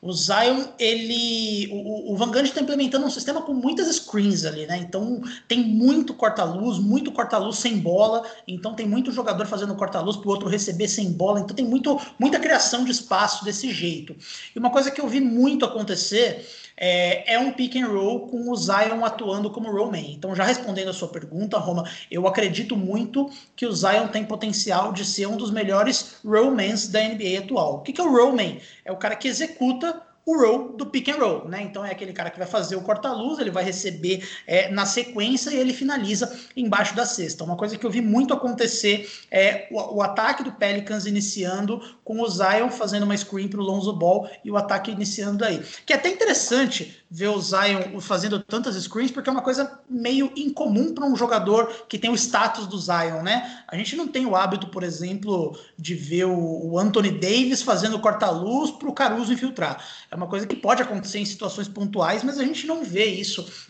o 0.00 0.12
Zion, 0.12 0.64
ele. 0.78 1.68
O, 1.72 2.14
o 2.14 2.34
está 2.42 2.60
implementando 2.60 3.04
um 3.04 3.10
sistema 3.10 3.42
com 3.42 3.52
muitas 3.52 3.88
screens 3.96 4.44
ali, 4.44 4.64
né? 4.64 4.78
Então 4.78 5.20
tem 5.48 5.60
muito 5.60 6.14
corta-luz, 6.14 6.78
muito 6.78 7.10
corta-luz 7.10 7.58
sem 7.58 7.78
bola. 7.78 8.22
Então 8.46 8.74
tem 8.74 8.86
muito 8.86 9.10
jogador 9.10 9.46
fazendo 9.46 9.74
corta-luz 9.74 10.16
para 10.16 10.28
o 10.28 10.30
outro 10.30 10.48
receber 10.48 10.86
sem 10.86 11.10
bola. 11.10 11.40
Então 11.40 11.54
tem 11.54 11.66
muito, 11.66 12.00
muita 12.16 12.38
criação 12.38 12.84
de 12.84 12.92
espaço 12.92 13.44
desse 13.44 13.72
jeito. 13.72 14.14
E 14.54 14.58
uma 14.58 14.70
coisa 14.70 14.88
que 14.88 15.00
eu 15.00 15.08
vi 15.08 15.20
muito 15.20 15.64
acontecer 15.64 16.46
é, 16.80 17.34
é, 17.34 17.38
um 17.38 17.52
pick 17.52 17.76
and 17.76 17.88
roll 17.88 18.28
com 18.28 18.50
o 18.50 18.56
Zion 18.56 19.04
atuando 19.04 19.50
como 19.50 19.70
rollman. 19.70 20.12
Então, 20.12 20.34
já 20.34 20.44
respondendo 20.44 20.88
a 20.88 20.92
sua 20.92 21.08
pergunta, 21.08 21.58
Roma, 21.58 21.84
eu 22.10 22.26
acredito 22.26 22.76
muito 22.76 23.28
que 23.56 23.66
o 23.66 23.72
Zion 23.72 24.06
tem 24.08 24.24
potencial 24.24 24.92
de 24.92 25.04
ser 25.04 25.26
um 25.26 25.36
dos 25.36 25.50
melhores 25.50 26.18
rollmans 26.24 26.88
da 26.88 27.00
NBA 27.00 27.40
atual. 27.40 27.76
O 27.76 27.80
que, 27.80 27.92
que 27.92 28.00
é 28.00 28.04
o 28.04 28.12
rollman? 28.12 28.60
É 28.84 28.92
o 28.92 28.96
cara 28.96 29.16
que 29.16 29.26
executa 29.26 30.00
o 30.28 30.38
roll 30.38 30.72
do 30.74 30.84
pick 30.84 31.08
and 31.08 31.16
roll, 31.16 31.48
né? 31.48 31.62
Então 31.62 31.82
é 31.82 31.90
aquele 31.90 32.12
cara 32.12 32.28
que 32.28 32.36
vai 32.36 32.46
fazer 32.46 32.76
o 32.76 32.82
corta-luz, 32.82 33.38
ele 33.38 33.50
vai 33.50 33.64
receber 33.64 34.28
é, 34.46 34.70
na 34.70 34.84
sequência 34.84 35.48
e 35.48 35.56
ele 35.56 35.72
finaliza 35.72 36.30
embaixo 36.54 36.94
da 36.94 37.06
cesta. 37.06 37.42
Uma 37.42 37.56
coisa 37.56 37.78
que 37.78 37.86
eu 37.86 37.88
vi 37.88 38.02
muito 38.02 38.34
acontecer 38.34 39.10
é 39.30 39.68
o, 39.70 39.96
o 39.96 40.02
ataque 40.02 40.42
do 40.42 40.52
Pelicans 40.52 41.06
iniciando 41.06 41.80
com 42.04 42.20
o 42.20 42.28
Zion 42.28 42.68
fazendo 42.68 43.04
uma 43.04 43.16
screen 43.16 43.48
para 43.48 43.58
o 43.58 43.64
Lonzo 43.64 43.90
Ball 43.94 44.28
e 44.44 44.50
o 44.50 44.58
ataque 44.58 44.90
iniciando 44.90 45.38
daí. 45.38 45.62
Que 45.86 45.94
é 45.94 45.96
até 45.96 46.10
interessante 46.10 47.02
ver 47.10 47.28
o 47.28 47.40
Zion 47.40 48.00
fazendo 48.00 48.38
tantas 48.40 48.76
screens, 48.76 49.10
porque 49.10 49.30
é 49.30 49.32
uma 49.32 49.42
coisa 49.42 49.80
meio 49.88 50.30
incomum 50.36 50.94
para 50.94 51.06
um 51.06 51.16
jogador 51.16 51.86
que 51.88 51.98
tem 51.98 52.10
o 52.10 52.14
status 52.14 52.66
do 52.66 52.78
Zion, 52.78 53.22
né? 53.22 53.62
A 53.66 53.76
gente 53.76 53.96
não 53.96 54.06
tem 54.06 54.26
o 54.26 54.36
hábito, 54.36 54.68
por 54.68 54.82
exemplo, 54.82 55.58
de 55.78 55.94
ver 55.94 56.26
o, 56.26 56.78
Anthony 56.78 57.10
Davis 57.10 57.62
fazendo 57.62 57.98
corta-luz 57.98 58.70
para 58.72 58.88
o 58.88 58.92
Caruso 58.92 59.32
infiltrar. 59.32 59.82
É 60.10 60.14
uma 60.14 60.26
coisa 60.26 60.46
que 60.46 60.56
pode 60.56 60.82
acontecer 60.82 61.18
em 61.18 61.24
situações 61.24 61.66
pontuais, 61.66 62.22
mas 62.22 62.38
a 62.38 62.44
gente 62.44 62.66
não 62.66 62.84
vê 62.84 63.06
isso 63.06 63.67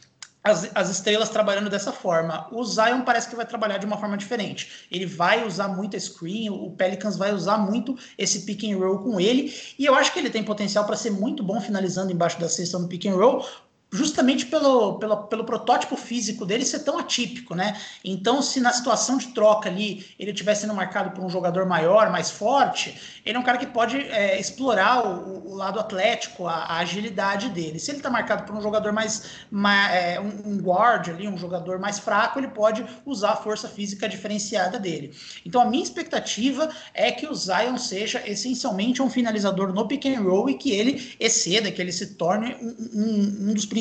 as, 0.50 0.70
as, 0.74 0.88
estrelas 0.90 1.28
trabalhando 1.28 1.70
dessa 1.70 1.92
forma. 1.92 2.48
O 2.50 2.64
Zion 2.64 3.02
parece 3.02 3.28
que 3.28 3.36
vai 3.36 3.46
trabalhar 3.46 3.78
de 3.78 3.86
uma 3.86 3.96
forma 3.96 4.16
diferente. 4.16 4.86
Ele 4.90 5.06
vai 5.06 5.46
usar 5.46 5.68
muito 5.68 5.98
screen, 5.98 6.50
o 6.50 6.70
Pelicans 6.70 7.16
vai 7.16 7.32
usar 7.32 7.58
muito 7.58 7.96
esse 8.16 8.40
pick 8.40 8.64
and 8.64 8.76
roll 8.78 8.98
com 8.98 9.20
ele, 9.20 9.54
e 9.78 9.84
eu 9.84 9.94
acho 9.94 10.12
que 10.12 10.18
ele 10.18 10.30
tem 10.30 10.42
potencial 10.42 10.84
para 10.84 10.96
ser 10.96 11.10
muito 11.10 11.42
bom 11.42 11.60
finalizando 11.60 12.12
embaixo 12.12 12.40
da 12.40 12.48
cesta 12.48 12.78
no 12.78 12.88
pick 12.88 13.06
and 13.06 13.14
roll, 13.14 13.44
justamente 13.90 14.44
pelo, 14.46 14.98
pelo, 14.98 15.16
pelo 15.24 15.44
protótipo 15.44 15.96
físico 15.96 16.44
dele 16.44 16.64
ser 16.64 16.80
tão 16.80 16.98
atípico, 16.98 17.54
né? 17.54 17.80
Então, 18.04 18.42
se 18.42 18.60
na 18.60 18.70
situação 18.70 19.16
de 19.16 19.28
troca 19.28 19.68
ali 19.68 20.06
ele 20.18 20.32
tivesse 20.32 20.62
sendo 20.62 20.74
marcado 20.74 21.10
por 21.12 21.24
um 21.24 21.30
jogador 21.30 21.64
maior, 21.64 22.10
mais 22.10 22.30
forte, 22.30 23.20
ele 23.24 23.36
é 23.36 23.40
um 23.40 23.42
cara 23.42 23.56
que 23.56 23.66
pode 23.66 23.96
é, 23.96 24.38
explorar 24.38 25.06
o, 25.06 25.52
o, 25.52 25.54
lado 25.54 25.80
atlético, 25.80 26.46
a, 26.46 26.54
a, 26.54 26.78
agilidade 26.78 27.48
dele. 27.48 27.78
Se 27.78 27.90
ele 27.90 27.98
está 27.98 28.10
marcado 28.10 28.44
por 28.44 28.54
um 28.54 28.60
jogador 28.60 28.92
mais, 28.92 29.24
mais 29.50 29.94
é, 29.94 30.20
um, 30.20 30.52
um, 30.52 30.58
guard 30.58 31.08
ali, 31.08 31.26
um 31.26 31.38
jogador 31.38 31.78
mais 31.78 31.98
fraco, 31.98 32.38
ele 32.38 32.48
pode 32.48 32.84
usar 33.06 33.30
a 33.30 33.36
força 33.36 33.68
física 33.68 34.08
diferenciada 34.08 34.78
dele. 34.78 35.14
Então, 35.46 35.62
a 35.62 35.64
minha 35.64 35.82
expectativa 35.82 36.68
é 36.92 37.10
que 37.10 37.26
o 37.26 37.34
Zion 37.34 37.78
seja 37.78 38.22
essencialmente 38.26 39.00
um 39.00 39.08
finalizador 39.08 39.72
no 39.72 39.88
pick 39.88 40.04
and 40.06 40.20
roll 40.20 40.50
e 40.50 40.54
que 40.54 40.72
ele 40.72 41.16
exceda, 41.18 41.70
que 41.70 41.80
ele 41.80 41.92
se 41.92 42.14
torne 42.14 42.54
um, 42.60 42.76
um, 42.94 43.50
um 43.50 43.54
dos 43.54 43.64
principais 43.64 43.77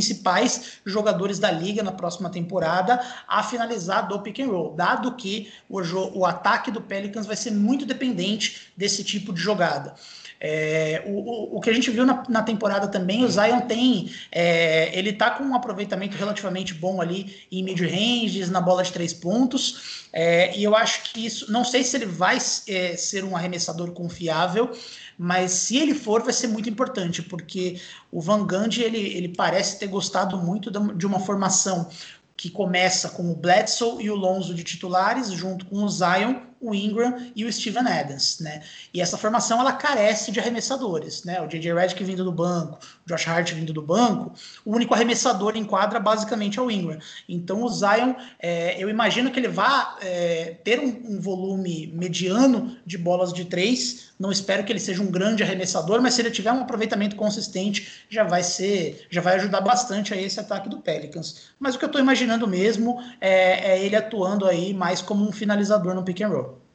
jogadores 0.86 1.40
da 1.40 1.52
liga 1.52 1.84
na 1.84 1.92
próxima 1.92 2.30
temporada 2.30 3.00
a 3.28 3.44
finalizar 3.44 4.08
do 4.08 4.20
pick 4.20 4.40
and 4.40 4.48
roll, 4.48 4.76
dado 4.76 5.16
que 5.16 5.52
o, 5.70 5.82
o 6.20 6.26
ataque 6.26 6.72
do 6.72 6.82
Pelicans 6.82 7.26
vai 7.26 7.36
ser 7.36 7.52
muito 7.52 7.86
dependente 7.86 8.72
desse 8.76 9.04
tipo 9.04 9.34
de 9.34 9.42
jogada. 9.42 9.96
É, 10.40 11.04
o, 11.08 11.12
o, 11.12 11.58
o, 11.58 11.62
que 11.62 11.70
a 11.70 11.74
gente 11.74 11.90
viu 11.90 12.06
na, 12.06 12.24
na 12.30 12.44
temporada 12.44 12.88
também, 12.88 13.24
o 13.24 13.30
Zion 13.30 13.62
tem. 13.62 14.12
É, 14.32 14.98
ele 14.98 15.14
tá 15.14 15.32
com 15.32 15.44
um 15.44 15.56
aproveitamento 15.56 16.16
relativamente 16.16 16.74
bom 16.74 17.02
ali 17.02 17.48
em 17.52 17.64
mid-ranges, 17.64 18.50
na 18.50 18.62
bola 18.62 18.84
de 18.84 18.92
três 18.92 19.14
pontos. 19.14 20.08
É, 20.14 20.56
e 20.56 20.64
eu 20.64 20.76
acho 20.76 21.04
que 21.04 21.26
isso. 21.26 21.52
Não 21.52 21.66
sei 21.66 21.84
se 21.84 21.98
ele 21.98 22.06
vai 22.06 22.38
é, 22.68 22.96
ser 22.96 23.24
um 23.24 23.36
arremessador 23.36 23.92
confiável, 23.92 24.72
mas 25.18 25.52
se 25.52 25.78
ele 25.78 25.94
for, 25.94 26.22
vai 26.22 26.34
ser 26.34 26.48
muito 26.48 26.70
importante, 26.70 27.22
porque 27.22 27.82
o 28.12 28.22
Van 28.22 28.46
Gundy, 28.46 28.84
ele, 28.84 29.00
ele 29.00 29.30
parece 29.30 29.80
ter 29.80 29.88
gostado 29.88 30.38
muito 30.38 30.70
de 30.70 31.06
uma 31.06 31.20
formação 31.20 31.90
que 32.38 32.52
começa 32.52 33.10
com 33.10 33.32
o 33.32 33.36
Bledsoe 33.36 34.04
e 34.04 34.12
o 34.12 34.16
Lonzo 34.16 34.54
de 34.54 34.64
titulares, 34.64 35.32
junto 35.32 35.66
com 35.66 35.84
o 35.84 35.90
Zion, 35.90 36.36
o 36.60 36.74
Ingram 36.74 37.32
e 37.36 37.46
o 37.46 37.52
Steven 37.52 37.88
Adams, 37.88 38.40
né? 38.40 38.64
E 38.94 39.02
essa 39.02 39.18
formação 39.18 39.60
ela 39.60 39.74
carece 39.74 40.32
de 40.32 40.40
arremessadores, 40.40 41.24
né? 41.24 41.42
O 41.42 41.48
JJ 41.48 41.74
Redick 41.74 42.04
vindo 42.04 42.24
do 42.24 42.32
banco, 42.32 42.80
o 43.06 43.10
Josh 43.10 43.28
Hart 43.28 43.54
vindo 43.54 43.74
do 43.74 43.82
banco, 43.82 44.34
o 44.64 44.76
único 44.76 44.94
arremessador 44.94 45.56
em 45.56 45.64
quadra 45.64 46.00
basicamente 46.00 46.60
é 46.60 46.62
o 46.62 46.70
Ingram. 46.70 47.00
Então 47.28 47.64
o 47.64 47.70
Zion, 47.70 48.14
é, 48.40 48.82
eu 48.82 48.90
imagino 48.90 49.32
que 49.32 49.40
ele 49.40 49.48
vá 49.48 49.98
é, 50.02 50.58
ter 50.64 50.80
um, 50.80 51.16
um, 51.16 51.20
volume 51.20 51.88
mediano 51.94 52.78
de 52.86 52.98
bolas 52.98 53.34
de 53.34 53.46
três. 53.46 54.07
Não 54.20 54.32
espero 54.32 54.64
que 54.64 54.72
ele 54.72 54.80
seja 54.80 55.02
um 55.02 55.12
grande 55.12 55.44
arremessador, 55.44 56.02
mas 56.02 56.16
se 56.16 56.22
ele 56.22 56.32
tiver 56.32 56.52
um 56.52 56.62
aproveitamento 56.62 57.16
consistente, 57.16 58.06
já 58.10 58.24
vai 58.24 58.42
ser, 58.42 59.06
já 59.10 59.22
vai 59.22 59.36
ajudar 59.36 59.62
bastante 59.62 60.14
a 60.14 60.18
esse 60.18 60.40
ataque 60.40 60.68
do 60.68 60.80
Pelicans. 60.80 61.52
Mas 61.60 61.76
o 61.76 61.80
que 61.80 61.86
eu 61.86 61.88
estou 61.88 62.02
imaginando 62.02 62.48
mesmo 62.48 63.00
é, 63.22 63.74
é 63.74 63.86
ele 63.86 63.96
atuando 63.96 64.46
aí 64.46 64.74
mais 64.74 65.02
como 65.02 65.28
um 65.28 65.32
finalizador 65.32 65.94
no 65.94 66.04
pick 66.04 66.22
and 66.22 66.30
roll. 66.30 66.68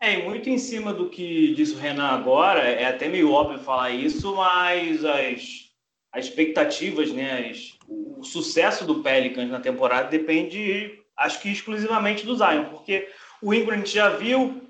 É, 0.00 0.22
muito 0.22 0.48
em 0.48 0.58
cima 0.58 0.92
do 0.92 1.08
que 1.08 1.54
disse 1.54 1.74
o 1.74 1.78
Renan 1.78 2.04
agora, 2.04 2.60
é 2.60 2.86
até 2.86 3.08
meio 3.08 3.32
óbvio 3.32 3.58
falar 3.58 3.90
isso, 3.90 4.36
mas 4.36 5.04
as, 5.04 5.70
as 6.12 6.26
expectativas, 6.26 7.10
né, 7.10 7.50
as, 7.50 7.74
o, 7.88 8.22
sucesso 8.22 8.84
do 8.84 9.02
Pelicans 9.02 9.50
na 9.50 9.58
temporada 9.58 10.08
depende, 10.08 11.00
acho 11.16 11.40
que 11.40 11.48
exclusivamente 11.48 12.24
do 12.24 12.36
Zion, 12.36 12.66
porque 12.66 13.08
o 13.42 13.52
Ingram 13.52 13.74
a 13.74 13.78
gente 13.78 13.92
já 13.92 14.10
viu 14.10 14.67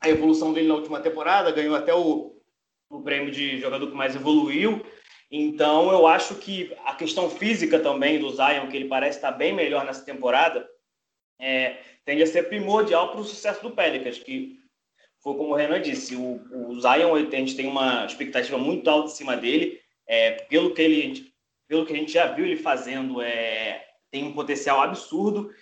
a 0.00 0.08
evolução 0.08 0.52
dele 0.52 0.68
na 0.68 0.74
última 0.74 1.00
temporada, 1.00 1.50
ganhou 1.50 1.74
até 1.74 1.94
o, 1.94 2.36
o 2.88 3.02
prêmio 3.02 3.30
de 3.30 3.60
jogador 3.60 3.88
que 3.88 3.96
mais 3.96 4.14
evoluiu, 4.14 4.84
então 5.30 5.90
eu 5.90 6.06
acho 6.06 6.36
que 6.36 6.74
a 6.84 6.94
questão 6.94 7.28
física 7.28 7.78
também 7.78 8.18
do 8.18 8.30
Zion, 8.30 8.68
que 8.68 8.76
ele 8.76 8.88
parece 8.88 9.18
estar 9.18 9.32
bem 9.32 9.52
melhor 9.52 9.84
nessa 9.84 10.04
temporada, 10.04 10.68
é, 11.38 11.76
tende 12.04 12.22
a 12.22 12.26
ser 12.26 12.44
primordial 12.44 13.10
para 13.10 13.20
o 13.20 13.24
sucesso 13.24 13.62
do 13.62 13.70
Pelicans, 13.70 14.18
que 14.18 14.58
foi 15.20 15.34
como 15.34 15.52
o 15.52 15.54
Renan 15.54 15.80
disse, 15.80 16.16
o, 16.16 16.40
o 16.52 16.80
Zion, 16.80 17.14
a 17.14 17.20
gente 17.20 17.56
tem 17.56 17.66
uma 17.66 18.06
expectativa 18.06 18.56
muito 18.56 18.88
alta 18.88 19.10
em 19.10 19.14
cima 19.14 19.36
dele, 19.36 19.80
é, 20.06 20.32
pelo, 20.32 20.72
que 20.72 20.80
ele, 20.80 21.32
pelo 21.66 21.84
que 21.84 21.92
a 21.92 21.96
gente 21.96 22.12
já 22.12 22.26
viu 22.26 22.46
ele 22.46 22.56
fazendo, 22.56 23.20
é, 23.20 23.86
tem 24.10 24.24
um 24.24 24.32
potencial 24.32 24.80
absurdo, 24.80 25.52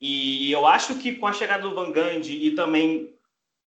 e 0.00 0.52
eu 0.52 0.66
acho 0.66 0.98
que 0.98 1.16
com 1.16 1.26
a 1.26 1.32
chegada 1.32 1.62
do 1.62 1.74
Van 1.74 1.90
Gundy 1.90 2.46
e 2.46 2.54
também 2.54 3.15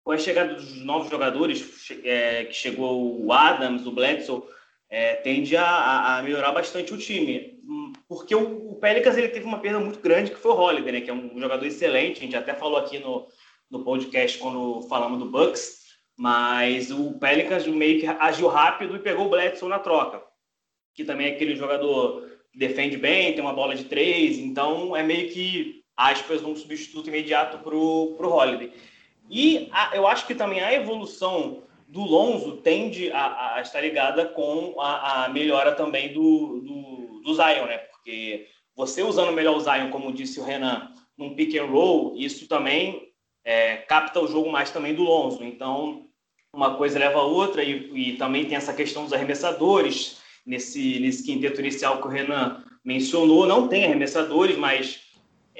com 0.03 0.11
a 0.11 0.17
chegada 0.17 0.55
dos 0.55 0.83
novos 0.83 1.09
jogadores, 1.09 1.89
é, 2.03 2.45
que 2.45 2.53
chegou 2.53 3.23
o 3.23 3.31
Adams, 3.31 3.85
o 3.85 3.91
Bledsoe, 3.91 4.43
é, 4.89 5.15
tende 5.15 5.55
a, 5.55 6.17
a, 6.17 6.23
melhorar 6.23 6.51
bastante 6.51 6.93
o 6.93 6.97
time. 6.97 7.59
Porque 8.07 8.33
o, 8.33 8.71
o 8.71 8.75
Pelicans 8.75 9.17
ele 9.17 9.29
teve 9.29 9.45
uma 9.45 9.59
perda 9.59 9.79
muito 9.79 9.99
grande, 9.99 10.31
que 10.31 10.37
foi 10.37 10.51
o 10.51 10.55
Holiday, 10.55 10.91
né, 10.91 11.01
que 11.01 11.09
é 11.09 11.13
um 11.13 11.39
jogador 11.39 11.65
excelente, 11.65 12.19
a 12.19 12.21
gente 12.21 12.35
até 12.35 12.53
falou 12.53 12.77
aqui 12.77 12.97
no, 12.99 13.27
no 13.69 13.83
podcast 13.83 14.37
quando 14.39 14.81
falamos 14.87 15.19
do 15.19 15.29
Bucks, 15.29 15.79
mas 16.17 16.91
o 16.91 17.19
Pelicans 17.19 17.67
meio 17.67 17.99
que 17.99 18.07
agiu 18.07 18.47
rápido 18.47 18.95
e 18.95 18.99
pegou 18.99 19.27
o 19.27 19.29
Bledsoe 19.29 19.69
na 19.69 19.79
troca, 19.79 20.23
que 20.95 21.03
também 21.03 21.27
é 21.27 21.31
aquele 21.31 21.55
jogador 21.55 22.27
que 22.51 22.57
defende 22.57 22.97
bem, 22.97 23.33
tem 23.33 23.41
uma 23.41 23.53
bola 23.53 23.75
de 23.75 23.85
três, 23.85 24.39
então 24.39 24.95
é 24.95 25.03
meio 25.03 25.29
que 25.29 25.83
aspas 25.95 26.41
um 26.43 26.55
substituto 26.55 27.09
imediato 27.09 27.59
para 27.59 27.75
o 27.75 28.17
Holiday. 28.19 28.71
E 29.29 29.69
a, 29.71 29.95
eu 29.95 30.07
acho 30.07 30.25
que 30.25 30.33
também 30.33 30.59
a 30.61 30.73
evolução 30.73 31.63
do 31.87 32.01
Lonzo 32.01 32.57
tende 32.57 33.11
a, 33.11 33.55
a 33.55 33.61
estar 33.61 33.81
ligada 33.81 34.25
com 34.25 34.79
a, 34.79 35.25
a 35.25 35.29
melhora 35.29 35.73
também 35.73 36.13
do, 36.13 36.61
do, 36.61 37.21
do, 37.23 37.33
Zion, 37.33 37.65
né? 37.65 37.77
Porque 37.77 38.47
você 38.75 39.03
usando 39.03 39.31
melhor 39.31 39.55
o 39.55 39.59
Zion, 39.59 39.89
como 39.89 40.13
disse 40.13 40.39
o 40.39 40.43
Renan, 40.43 40.91
num 41.17 41.35
pick 41.35 41.55
and 41.55 41.65
roll, 41.65 42.15
isso 42.15 42.47
também 42.47 43.09
é, 43.43 43.77
capta 43.77 44.19
o 44.19 44.27
jogo 44.27 44.51
mais 44.51 44.71
também 44.71 44.93
do 44.93 45.03
Lonzo. 45.03 45.43
Então, 45.43 46.05
uma 46.53 46.75
coisa 46.75 46.97
leva 46.99 47.19
a 47.19 47.23
outra 47.23 47.63
e, 47.63 48.11
e, 48.11 48.17
também 48.17 48.45
tem 48.45 48.55
essa 48.55 48.73
questão 48.73 49.03
dos 49.03 49.13
arremessadores. 49.13 50.17
Nesse, 50.45 50.99
nesse 50.99 51.23
quinteto 51.23 51.59
inicial 51.59 52.01
que 52.01 52.07
o 52.07 52.09
Renan 52.09 52.63
mencionou, 52.83 53.45
não 53.45 53.67
tem 53.67 53.85
arremessadores, 53.85 54.57
mas 54.57 55.01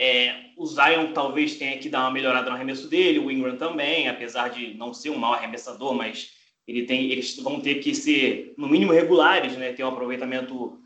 é, 0.02 0.52
o 0.56 0.66
Zion 0.66 1.12
talvez 1.12 1.58
tenha 1.58 1.78
que 1.78 1.90
dar 1.90 2.04
uma 2.04 2.12
melhorada 2.12 2.50
no 2.50 2.56
arremesso 2.56 2.88
dele, 2.88 3.20
o 3.20 3.30
Ingram 3.30 3.58
também, 3.58 4.08
apesar 4.08 4.48
de 4.48 4.74
não 4.76 4.94
ser 4.94 5.10
um 5.10 5.18
mau 5.18 5.34
arremessador, 5.34 5.94
mas 5.94 6.32
ele 6.66 6.86
tem, 6.86 7.12
eles 7.12 7.36
vão 7.36 7.60
ter 7.60 7.76
que 7.76 7.94
ser, 7.94 8.54
no 8.58 8.70
mínimo, 8.70 8.94
regulares, 8.94 9.58
né? 9.58 9.74
ter 9.74 9.84
um 9.84 9.90
aproveitamento 9.90 10.80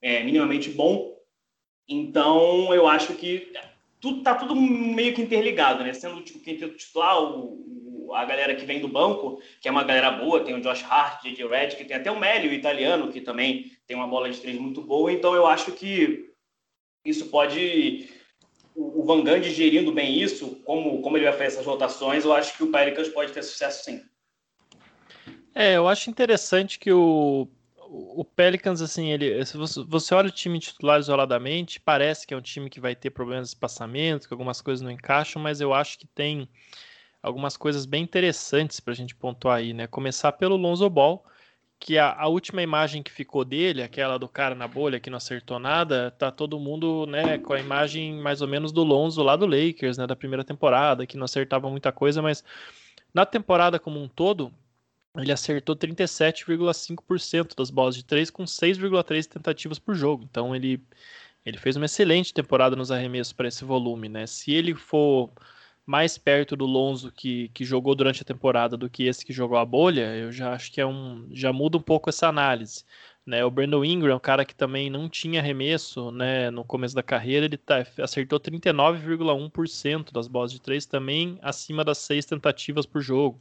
é, 0.00 0.22
minimamente 0.22 0.70
bom. 0.70 1.18
Então, 1.88 2.72
eu 2.72 2.86
acho 2.86 3.14
que 3.14 3.52
tudo 4.00 4.22
tá 4.22 4.36
tudo 4.36 4.54
meio 4.54 5.12
que 5.14 5.22
interligado, 5.22 5.82
né? 5.82 5.92
Sendo 5.92 6.18
o 6.18 6.22
quinteto 6.22 6.76
titular, 6.76 7.20
o, 7.24 8.12
a 8.14 8.24
galera 8.24 8.54
que 8.54 8.64
vem 8.64 8.80
do 8.80 8.86
banco, 8.86 9.42
que 9.60 9.66
é 9.66 9.70
uma 9.70 9.82
galera 9.82 10.12
boa, 10.12 10.44
tem 10.44 10.54
o 10.54 10.60
Josh 10.60 10.84
Hart, 10.84 11.24
JJ 11.24 11.48
Redick, 11.48 11.84
tem 11.86 11.96
até 11.96 12.08
o 12.08 12.20
Mélio, 12.20 12.52
o 12.52 12.54
italiano, 12.54 13.10
que 13.10 13.20
também 13.20 13.72
tem 13.84 13.96
uma 13.96 14.06
bola 14.06 14.30
de 14.30 14.40
três 14.40 14.56
muito 14.60 14.80
boa. 14.80 15.10
Então 15.10 15.34
eu 15.34 15.44
acho 15.44 15.72
que 15.72 16.30
isso 17.04 17.26
pode 17.26 18.08
o, 18.74 19.04
Van 19.04 19.22
Gundy 19.22 19.50
gerindo 19.50 19.92
bem 19.92 20.20
isso, 20.20 20.60
como 20.64 21.00
como 21.02 21.16
ele 21.16 21.24
vai 21.24 21.32
fazer 21.32 21.44
essas 21.44 21.66
rotações, 21.66 22.24
eu 22.24 22.32
acho 22.32 22.56
que 22.56 22.64
o 22.64 22.70
Pelicans 22.70 23.08
pode 23.08 23.32
ter 23.32 23.42
sucesso 23.42 23.84
sim. 23.84 24.02
É, 25.54 25.76
eu 25.76 25.86
acho 25.86 26.10
interessante 26.10 26.78
que 26.78 26.92
o 26.92 27.48
o 27.96 28.24
Pelicans, 28.24 28.82
assim, 28.82 29.10
ele, 29.10 29.44
se 29.46 29.56
você 29.56 30.14
olha 30.14 30.28
o 30.28 30.32
time 30.32 30.58
titular 30.58 30.98
isoladamente, 30.98 31.78
parece 31.78 32.26
que 32.26 32.34
é 32.34 32.36
um 32.36 32.40
time 32.40 32.68
que 32.68 32.80
vai 32.80 32.96
ter 32.96 33.10
problemas 33.10 33.48
de 33.48 33.54
espaçamento, 33.54 34.26
que 34.26 34.34
algumas 34.34 34.60
coisas 34.60 34.82
não 34.82 34.90
encaixam, 34.90 35.40
mas 35.40 35.60
eu 35.60 35.72
acho 35.72 35.98
que 35.98 36.06
tem 36.08 36.48
algumas 37.22 37.56
coisas 37.56 37.86
bem 37.86 38.02
interessantes 38.02 38.80
para 38.80 38.92
a 38.92 38.96
gente 38.96 39.14
pontuar 39.14 39.58
aí, 39.58 39.72
né? 39.72 39.86
Começar 39.86 40.32
pelo 40.32 40.56
Lonzo 40.56 40.90
Ball, 40.90 41.24
que 41.78 41.98
a, 41.98 42.12
a, 42.12 42.28
última 42.28 42.62
imagem 42.62 43.02
que 43.02 43.10
ficou 43.10 43.44
dele, 43.44 43.82
aquela 43.82 44.18
do 44.18 44.28
cara 44.28 44.54
na 44.54 44.66
bolha 44.66 44.98
que 44.98 45.10
não 45.10 45.18
acertou 45.18 45.58
nada, 45.58 46.10
tá 46.12 46.30
todo 46.30 46.58
mundo, 46.58 47.06
né, 47.06 47.38
com 47.38 47.52
a 47.52 47.60
imagem 47.60 48.14
mais 48.14 48.40
ou 48.40 48.48
menos 48.48 48.72
do 48.72 48.82
Lonzo 48.82 49.22
lá 49.22 49.36
do 49.36 49.46
Lakers, 49.46 49.98
né, 49.98 50.06
da 50.06 50.16
primeira 50.16 50.44
temporada, 50.44 51.06
que 51.06 51.16
não 51.16 51.24
acertava 51.24 51.68
muita 51.68 51.92
coisa, 51.92 52.22
mas 52.22 52.42
na 53.12 53.26
temporada 53.26 53.78
como 53.78 54.00
um 54.00 54.08
todo, 54.08 54.52
ele 55.16 55.30
acertou 55.30 55.76
37,5% 55.76 57.54
das 57.56 57.70
bolas 57.70 57.94
de 57.94 58.04
3 58.04 58.30
com 58.30 58.44
6,3 58.44 59.26
tentativas 59.26 59.78
por 59.78 59.94
jogo. 59.94 60.24
Então 60.24 60.54
ele, 60.56 60.82
ele 61.46 61.58
fez 61.58 61.76
uma 61.76 61.86
excelente 61.86 62.34
temporada 62.34 62.74
nos 62.74 62.90
arremessos 62.90 63.32
para 63.32 63.46
esse 63.48 63.64
volume, 63.64 64.08
né? 64.08 64.26
Se 64.26 64.52
ele 64.52 64.74
for 64.74 65.30
mais 65.86 66.16
perto 66.16 66.56
do 66.56 66.64
Lonzo 66.64 67.12
que, 67.12 67.48
que 67.50 67.64
jogou 67.64 67.94
durante 67.94 68.22
a 68.22 68.24
temporada 68.24 68.76
do 68.76 68.88
que 68.88 69.04
esse 69.04 69.24
que 69.24 69.32
jogou 69.32 69.58
a 69.58 69.64
bolha, 69.64 70.16
eu 70.16 70.32
já 70.32 70.52
acho 70.52 70.72
que 70.72 70.80
é 70.80 70.86
um 70.86 71.26
já 71.30 71.52
muda 71.52 71.76
um 71.76 71.82
pouco 71.82 72.08
essa 72.08 72.28
análise. 72.28 72.84
Né, 73.26 73.42
o 73.42 73.50
Brandon 73.50 73.82
Ingram, 73.82 74.12
é 74.12 74.16
um 74.16 74.20
cara 74.20 74.44
que 74.44 74.54
também 74.54 74.90
não 74.90 75.08
tinha 75.08 75.40
arremesso 75.40 76.10
né, 76.10 76.50
no 76.50 76.62
começo 76.62 76.94
da 76.94 77.02
carreira, 77.02 77.46
ele 77.46 77.56
tá, 77.56 77.86
acertou 78.02 78.38
39,1% 78.38 80.12
das 80.12 80.28
bolas 80.28 80.52
de 80.52 80.60
três, 80.60 80.84
também 80.84 81.38
acima 81.40 81.82
das 81.82 81.96
seis 81.98 82.26
tentativas 82.26 82.84
por 82.84 83.00
jogo. 83.00 83.40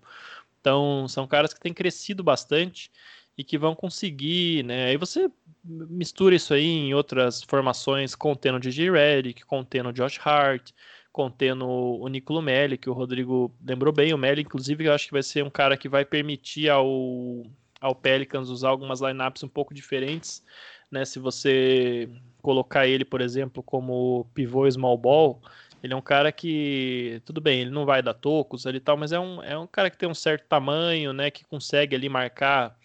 Então, 0.61 1.05
são 1.09 1.27
caras 1.27 1.53
que 1.53 1.59
têm 1.59 1.73
crescido 1.73 2.23
bastante 2.23 2.89
e 3.37 3.43
que 3.43 3.57
vão 3.57 3.75
conseguir, 3.75 4.63
né? 4.63 4.85
Aí 4.85 4.97
você 4.97 5.29
mistura 5.65 6.35
isso 6.35 6.53
aí 6.53 6.65
em 6.65 6.93
outras 6.93 7.43
formações, 7.43 8.15
contendo 8.15 8.55
o 8.55 8.59
DJ 8.59 8.89
Redick, 8.91 9.43
contendo 9.45 9.89
o 9.89 9.93
Josh 9.93 10.19
Hart, 10.23 10.71
contendo 11.13 11.67
o 11.67 12.07
Nicolo 12.07 12.41
Melli, 12.41 12.75
que 12.75 12.89
o 12.89 12.93
Rodrigo 12.93 13.53
lembrou 13.63 13.93
bem. 13.93 14.13
O 14.13 14.17
Melli, 14.17 14.41
inclusive, 14.41 14.85
eu 14.85 14.93
acho 14.93 15.05
que 15.05 15.13
vai 15.13 15.21
ser 15.21 15.43
um 15.43 15.49
cara 15.49 15.77
que 15.77 15.87
vai 15.87 16.03
permitir 16.03 16.69
ao, 16.69 17.43
ao 17.79 17.93
Pelicans 17.93 18.49
usar 18.49 18.69
algumas 18.69 18.99
lineups 18.99 19.43
um 19.43 19.47
pouco 19.47 19.75
diferentes, 19.75 20.43
né? 20.91 21.05
Se 21.05 21.19
você 21.19 22.09
colocar 22.41 22.87
ele, 22.87 23.05
por 23.05 23.21
exemplo, 23.21 23.61
como 23.61 24.25
pivô 24.33 24.69
small 24.69 24.97
ball, 24.97 25.39
ele 25.83 25.93
é 25.93 25.95
um 25.95 26.01
cara 26.01 26.31
que, 26.31 27.21
tudo 27.25 27.39
bem, 27.39 27.61
ele 27.61 27.69
não 27.69 27.85
vai 27.85 28.01
dar 28.01 28.15
tocos 28.15 28.65
ali 28.65 28.77
e 28.77 28.81
tal, 28.81 28.97
mas 28.97 29.11
é 29.11 29.19
um, 29.19 29.43
é 29.43 29.57
um 29.57 29.67
cara 29.67 29.91
que 29.91 29.97
tem 29.97 30.09
um 30.09 30.15
certo 30.15 30.47
tamanho, 30.47 31.13
né? 31.13 31.29
Que 31.29 31.45
consegue 31.45 31.95
ali 31.95 32.09
marcar 32.09 32.75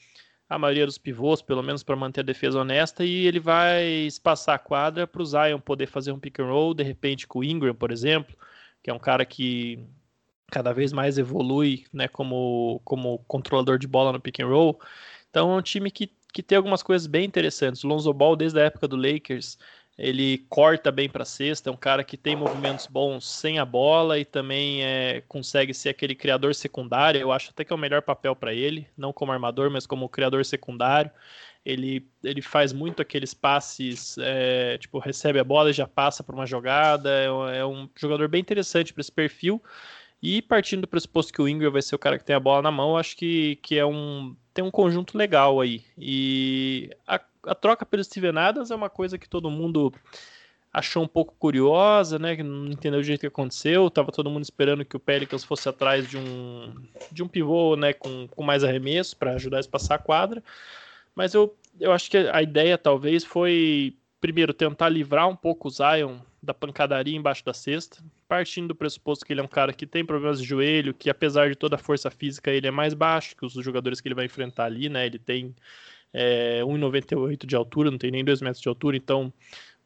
a 0.49 0.59
maioria 0.59 0.87
dos 0.87 0.97
pivôs, 0.97 1.43
pelo 1.43 1.63
menos 1.63 1.83
para 1.83 1.95
manter 1.95 2.21
a 2.21 2.25
defesa 2.25 2.61
honesta, 2.61 3.05
e 3.05 3.27
ele 3.27 3.39
vai 3.39 3.85
espaçar 3.85 4.55
a 4.55 4.59
quadra 4.59 5.07
para 5.07 5.21
o 5.21 5.27
Zion 5.27 5.61
poder 5.61 5.87
fazer 5.87 6.11
um 6.11 6.19
pick 6.19 6.39
and 6.41 6.47
roll, 6.47 6.73
de 6.73 6.83
repente 6.83 7.27
com 7.27 7.41
o 7.41 7.45
Ingram, 7.45 7.75
por 7.75 7.91
exemplo, 7.91 8.35
que 8.83 8.91
é 8.91 8.95
um 8.95 8.99
cara 8.99 9.27
que 9.27 9.79
cada 10.51 10.73
vez 10.73 10.93
mais 10.93 11.19
evolui 11.19 11.85
né, 11.93 12.09
como, 12.09 12.81
como 12.85 13.19
controlador 13.27 13.79
de 13.79 13.87
bola 13.87 14.13
no 14.13 14.21
pick 14.21 14.41
and 14.41 14.47
roll. 14.47 14.81
Então 15.29 15.53
é 15.53 15.57
um 15.57 15.63
time 15.63 15.91
que, 15.91 16.11
que 16.33 16.43
tem 16.43 16.57
algumas 16.57 16.83
coisas 16.83 17.07
bem 17.07 17.27
interessantes. 17.27 17.85
O 17.85 17.89
Lonzo 17.89 18.13
Ball, 18.15 18.35
desde 18.35 18.59
a 18.59 18.65
época 18.65 18.89
do 18.89 18.97
Lakers, 18.97 19.59
ele 19.99 20.47
corta 20.49 20.93
bem 20.93 21.09
para 21.09 21.25
a 21.25 21.27
cesta, 21.27 21.69
é 21.69 21.73
um 21.73 21.77
cara 21.77 22.05
que 22.05 22.17
tem 22.17 22.37
movimentos 22.37 22.87
bons 22.87 23.27
sem 23.27 23.59
a 23.59 23.65
bola 23.65 24.17
e 24.17 24.25
também 24.25 24.85
é, 24.85 25.23
consegue 25.27 25.75
ser 25.75 25.89
aquele 25.89 26.15
criador 26.15 26.55
secundário. 26.55 27.21
Eu 27.21 27.33
acho 27.33 27.51
até 27.51 27.65
que 27.65 27.73
é 27.73 27.77
o 27.77 27.79
melhor 27.79 28.03
papel 28.03 28.37
para 28.37 28.55
ele, 28.55 28.87
não 28.97 29.13
como 29.13 29.33
armador, 29.33 29.71
mas 29.71 29.87
como 29.87 30.09
criador 30.09 30.45
secundário. 30.45 31.11
Ele, 31.67 32.07
ele 32.23 32.41
faz 32.41 32.73
muito 32.73 33.03
aqueles 33.03 33.35
passes, 33.35 34.17
é, 34.21 34.79
tipo, 34.79 35.01
recebe 35.01 35.41
a 35.41 35.45
bola 35.45 35.71
e 35.71 35.73
já 35.73 35.87
passa 35.87 36.23
para 36.23 36.35
uma 36.35 36.47
jogada. 36.47 37.11
É, 37.11 37.59
é 37.59 37.67
um 37.67 37.91
jogador 37.97 38.29
bem 38.29 38.41
interessante 38.41 38.95
para 38.95 39.01
esse 39.01 39.13
perfil. 39.13 39.61
E 40.23 40.41
partindo 40.41 40.83
do 40.83 40.89
pressuposto 40.89 41.33
que 41.33 41.43
o 41.43 41.49
Ingram 41.49 41.73
vai 41.73 41.83
ser 41.83 41.97
o 41.97 41.99
cara 41.99 42.19
que 42.19 42.25
tem 42.25 42.37
a 42.37 42.41
bola 42.41 42.63
na 42.63 42.71
mão, 42.71 42.97
acho 42.97 43.17
que, 43.17 43.57
que 43.57 43.77
é 43.77 43.85
um, 43.85 44.37
tem 44.55 44.65
um 44.65 44.71
conjunto 44.71 45.19
legal 45.19 45.61
aí. 45.61 45.85
E 45.97 46.91
a 47.07 47.21
a 47.49 47.55
troca 47.55 47.85
pelo 47.87 48.05
Steven 48.05 48.39
Adams 48.39 48.71
é 48.71 48.75
uma 48.75 48.91
coisa 48.91 49.19
que 49.19 49.29
todo 49.29 49.51
mundo 49.51 49.93
achou 50.73 51.03
um 51.03 51.09
pouco 51.09 51.35
curiosa, 51.39 52.19
né? 52.19 52.37
Que 52.37 52.43
não 52.43 52.67
entendeu 52.67 53.01
o 53.01 53.03
jeito 53.03 53.21
que 53.21 53.27
aconteceu. 53.27 53.91
Tava 53.91 54.13
todo 54.13 54.31
mundo 54.31 54.45
esperando 54.45 54.85
que 54.85 54.97
o 54.97 55.01
Pelicans 55.01 55.45
fosse 55.45 55.69
atrás 55.69 56.09
de 56.09 56.17
um 56.17 56.75
de 57.11 57.23
um 57.23 57.29
pivô, 57.29 57.77
né? 57.77 57.93
Com, 57.93 58.29
com 58.29 58.43
mais 58.43 58.63
arremesso 58.63 59.17
para 59.17 59.33
ajudar 59.33 59.59
a 59.59 59.61
espaçar 59.61 59.99
a 59.99 60.03
quadra. 60.03 60.43
Mas 61.15 61.35
eu, 61.35 61.57
eu 61.81 61.93
acho 61.93 62.11
que 62.11 62.17
a 62.17 62.43
ideia 62.43 62.79
talvez 62.79 63.25
foi 63.25 63.97
primeiro 64.21 64.53
tentar 64.53 64.89
livrar 64.89 65.29
um 65.29 65.37
pouco 65.37 65.69
o 65.69 65.71
Zion 65.71 66.19
da 66.43 66.55
pancadaria 66.55 67.17
embaixo 67.17 67.45
da 67.45 67.53
cesta, 67.53 67.99
partindo 68.29 68.69
do 68.69 68.75
pressuposto 68.75 69.25
que 69.25 69.33
ele 69.33 69.41
é 69.41 69.45
um 69.45 69.49
cara 69.49 69.73
que 69.73 69.87
tem 69.87 70.05
problemas 70.05 70.41
de 70.41 70.47
joelho, 70.47 70.95
que 70.95 71.11
apesar 71.11 71.49
de 71.49 71.57
toda 71.57 71.75
a 71.77 71.79
força 71.79 72.11
física 72.11 72.51
ele 72.51 72.67
é 72.67 72.71
mais 72.71 72.95
baixo 72.95 73.37
que 73.37 73.45
os 73.45 73.53
jogadores 73.55 74.01
que 74.01 74.09
ele 74.09 74.15
vai 74.15 74.27
enfrentar 74.27 74.65
ali, 74.67 74.89
né? 74.89 75.07
Ele 75.07 75.19
tem 75.19 75.55
é, 76.12 76.61
1,98 76.62 77.47
de 77.47 77.57
altura, 77.57 77.90
não 77.90 77.99
tem 77.99 78.11
nem 78.11 78.25
2 78.25 78.40
metros 78.40 78.61
de 78.61 78.68
altura, 78.68 78.97
então 78.97 79.33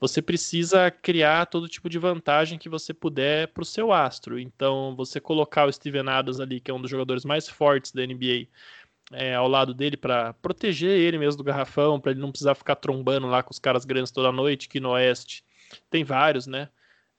você 0.02 0.20
precisa 0.20 0.90
criar 0.90 1.46
todo 1.46 1.68
tipo 1.68 1.88
de 1.88 1.96
vantagem 1.96 2.58
que 2.58 2.68
você 2.68 2.92
puder 2.92 3.46
para 3.48 3.62
o 3.62 3.64
seu 3.64 3.92
astro. 3.92 4.37
Então, 4.37 4.96
você 4.96 5.20
colocar 5.20 5.64
o 5.64 5.72
Steven 5.72 6.08
Adams 6.08 6.40
ali, 6.40 6.58
que 6.58 6.72
é 6.72 6.74
um 6.74 6.80
dos 6.80 6.90
jogadores 6.90 7.24
mais 7.24 7.48
fortes 7.48 7.92
da 7.92 8.04
NBA, 8.04 8.48
é, 9.12 9.35
ao 9.35 9.46
lado 9.46 9.72
dele 9.72 9.96
para 9.96 10.32
proteger 10.35 10.90
ele 10.90 11.18
mesmo 11.18 11.38
do 11.38 11.44
garrafão, 11.44 12.00
para 12.00 12.11
ele 12.11 12.20
não 12.20 12.32
precisar 12.32 12.56
ficar 12.56 12.74
trombando 12.76 13.28
lá 13.28 13.44
com 13.44 13.52
os 13.52 13.61
caras 13.61 13.85
grandes 13.85 14.11
toda 14.11 14.32
noite, 14.32 14.68
que 14.68 14.80
no 14.80 14.90
Oeste 14.90 15.44
tem 15.88 16.02
vários, 16.02 16.48
né? 16.48 16.68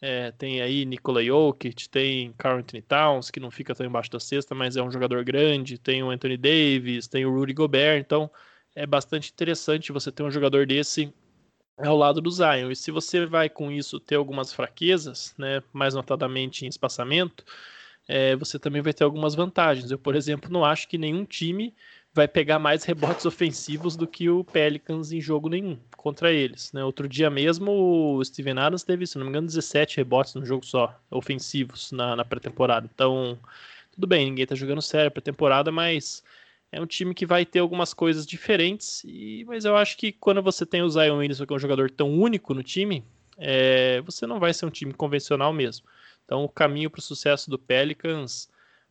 É, 0.01 0.31
tem 0.31 0.61
aí 0.61 0.83
Nikola 0.83 1.23
Jokic, 1.23 1.87
tem 1.87 2.33
Carl 2.33 2.61
Towns, 2.85 3.31
que 3.31 3.39
não 3.39 3.49
fica 3.49 3.73
tão 3.73 3.85
embaixo 3.85 4.11
da 4.11 4.19
cesta, 4.19 4.53
mas 4.53 4.75
é 4.75 4.83
um 4.83 4.91
jogador 4.91 5.23
grande, 5.23 5.77
tem 5.77 6.03
o 6.03 6.09
Anthony 6.09 6.35
Davis, 6.35 7.07
tem 7.07 7.25
o 7.25 7.33
Rudy 7.33 7.53
Gobert, 7.53 8.01
então 8.01 8.29
é 8.75 8.85
bastante 8.85 9.31
interessante 9.31 9.91
você 9.91 10.11
ter 10.11 10.23
um 10.23 10.31
jogador 10.31 10.65
desse 10.65 11.13
ao 11.77 11.97
lado 11.97 12.21
do 12.21 12.29
Zion. 12.29 12.71
E 12.71 12.75
se 12.75 12.91
você 12.91 13.25
vai 13.25 13.49
com 13.49 13.71
isso 13.71 13.99
ter 13.99 14.15
algumas 14.15 14.53
fraquezas, 14.53 15.33
né, 15.37 15.61
mais 15.71 15.93
notadamente 15.93 16.65
em 16.65 16.69
espaçamento, 16.69 17.43
é, 18.07 18.35
você 18.35 18.59
também 18.59 18.81
vai 18.81 18.93
ter 18.93 19.03
algumas 19.03 19.35
vantagens. 19.35 19.89
Eu, 19.91 19.97
por 19.97 20.15
exemplo, 20.15 20.51
não 20.51 20.65
acho 20.65 20.87
que 20.87 20.97
nenhum 20.97 21.25
time 21.25 21.73
vai 22.13 22.27
pegar 22.27 22.59
mais 22.59 22.83
rebotes 22.83 23.25
ofensivos 23.25 23.95
do 23.95 24.07
que 24.07 24.29
o 24.29 24.43
Pelicans 24.43 25.11
em 25.11 25.19
jogo 25.19 25.49
nenhum 25.49 25.79
contra 25.97 26.31
eles. 26.31 26.71
Né? 26.73 26.83
Outro 26.83 27.07
dia 27.07 27.29
mesmo 27.29 27.71
o 27.71 28.23
Steven 28.23 28.59
Adams 28.59 28.83
teve, 28.83 29.07
se 29.07 29.17
não 29.17 29.25
me 29.25 29.29
engano, 29.29 29.47
17 29.47 29.97
rebotes 29.97 30.35
no 30.35 30.45
jogo 30.45 30.65
só, 30.65 30.99
ofensivos 31.09 31.91
na, 31.91 32.15
na 32.15 32.25
pré-temporada. 32.25 32.89
Então, 32.93 33.39
tudo 33.91 34.05
bem, 34.05 34.25
ninguém 34.25 34.43
está 34.43 34.55
jogando 34.55 34.81
sério 34.81 35.11
pré-temporada, 35.11 35.71
mas 35.71 36.23
é 36.73 36.81
um 36.81 36.87
time 36.87 37.13
que 37.13 37.25
vai 37.25 37.45
ter 37.45 37.59
algumas 37.59 37.93
coisas 37.93 38.25
diferentes, 38.25 39.03
e, 39.05 39.45
mas 39.45 39.63
eu 39.63 39.77
acho 39.77 39.95
que 39.95 40.11
quando 40.11 40.41
você 40.41 40.65
tem 40.65 40.81
o 40.81 40.89
Zion 40.89 41.17
Williamson, 41.17 41.45
que 41.45 41.53
é 41.53 41.55
um 41.55 41.59
jogador 41.59 41.91
tão 41.91 42.09
único 42.09 42.51
no 42.55 42.63
time, 42.63 43.05
é, 43.37 44.01
você 44.01 44.25
não 44.25 44.39
vai 44.39 44.51
ser 44.55 44.65
um 44.65 44.71
time 44.71 44.91
convencional 44.91 45.53
mesmo. 45.53 45.85
Então 46.25 46.43
o 46.43 46.49
caminho 46.49 46.89
para 46.89 46.97
o 46.97 47.03
sucesso 47.03 47.47
do 47.47 47.59
Pelicans 47.59 48.49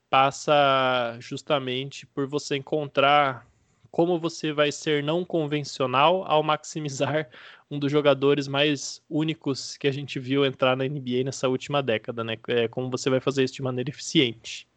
passa 0.09 1.16
justamente 1.18 2.07
por 2.07 2.29
você 2.29 2.57
encontrar 2.57 3.47
como 3.90 4.18
você 4.18 4.53
vai 4.53 4.71
ser 4.71 5.03
não 5.03 5.25
convencional 5.25 6.25
ao 6.25 6.42
maximizar 6.42 7.29
um 7.68 7.81
dos 7.81 7.90
jogadores 7.90 8.47
mais 8.47 9.03
únicos 9.11 9.77
que 9.77 9.88
a 9.88 9.92
gente 9.92 10.21
viu 10.21 10.47
entrar 10.47 10.77
na 10.77 10.85
NBA 10.85 11.25
nessa 11.25 11.49
última 11.49 11.83
década, 11.83 12.23
né? 12.23 12.37
É, 12.47 12.68
como 12.68 12.88
você 12.90 13.11
vai 13.11 13.21
fazer 13.21 13.42
isso 13.42 13.55
de 13.55 13.62
maneira 13.62 13.90
eficiente. 13.90 14.68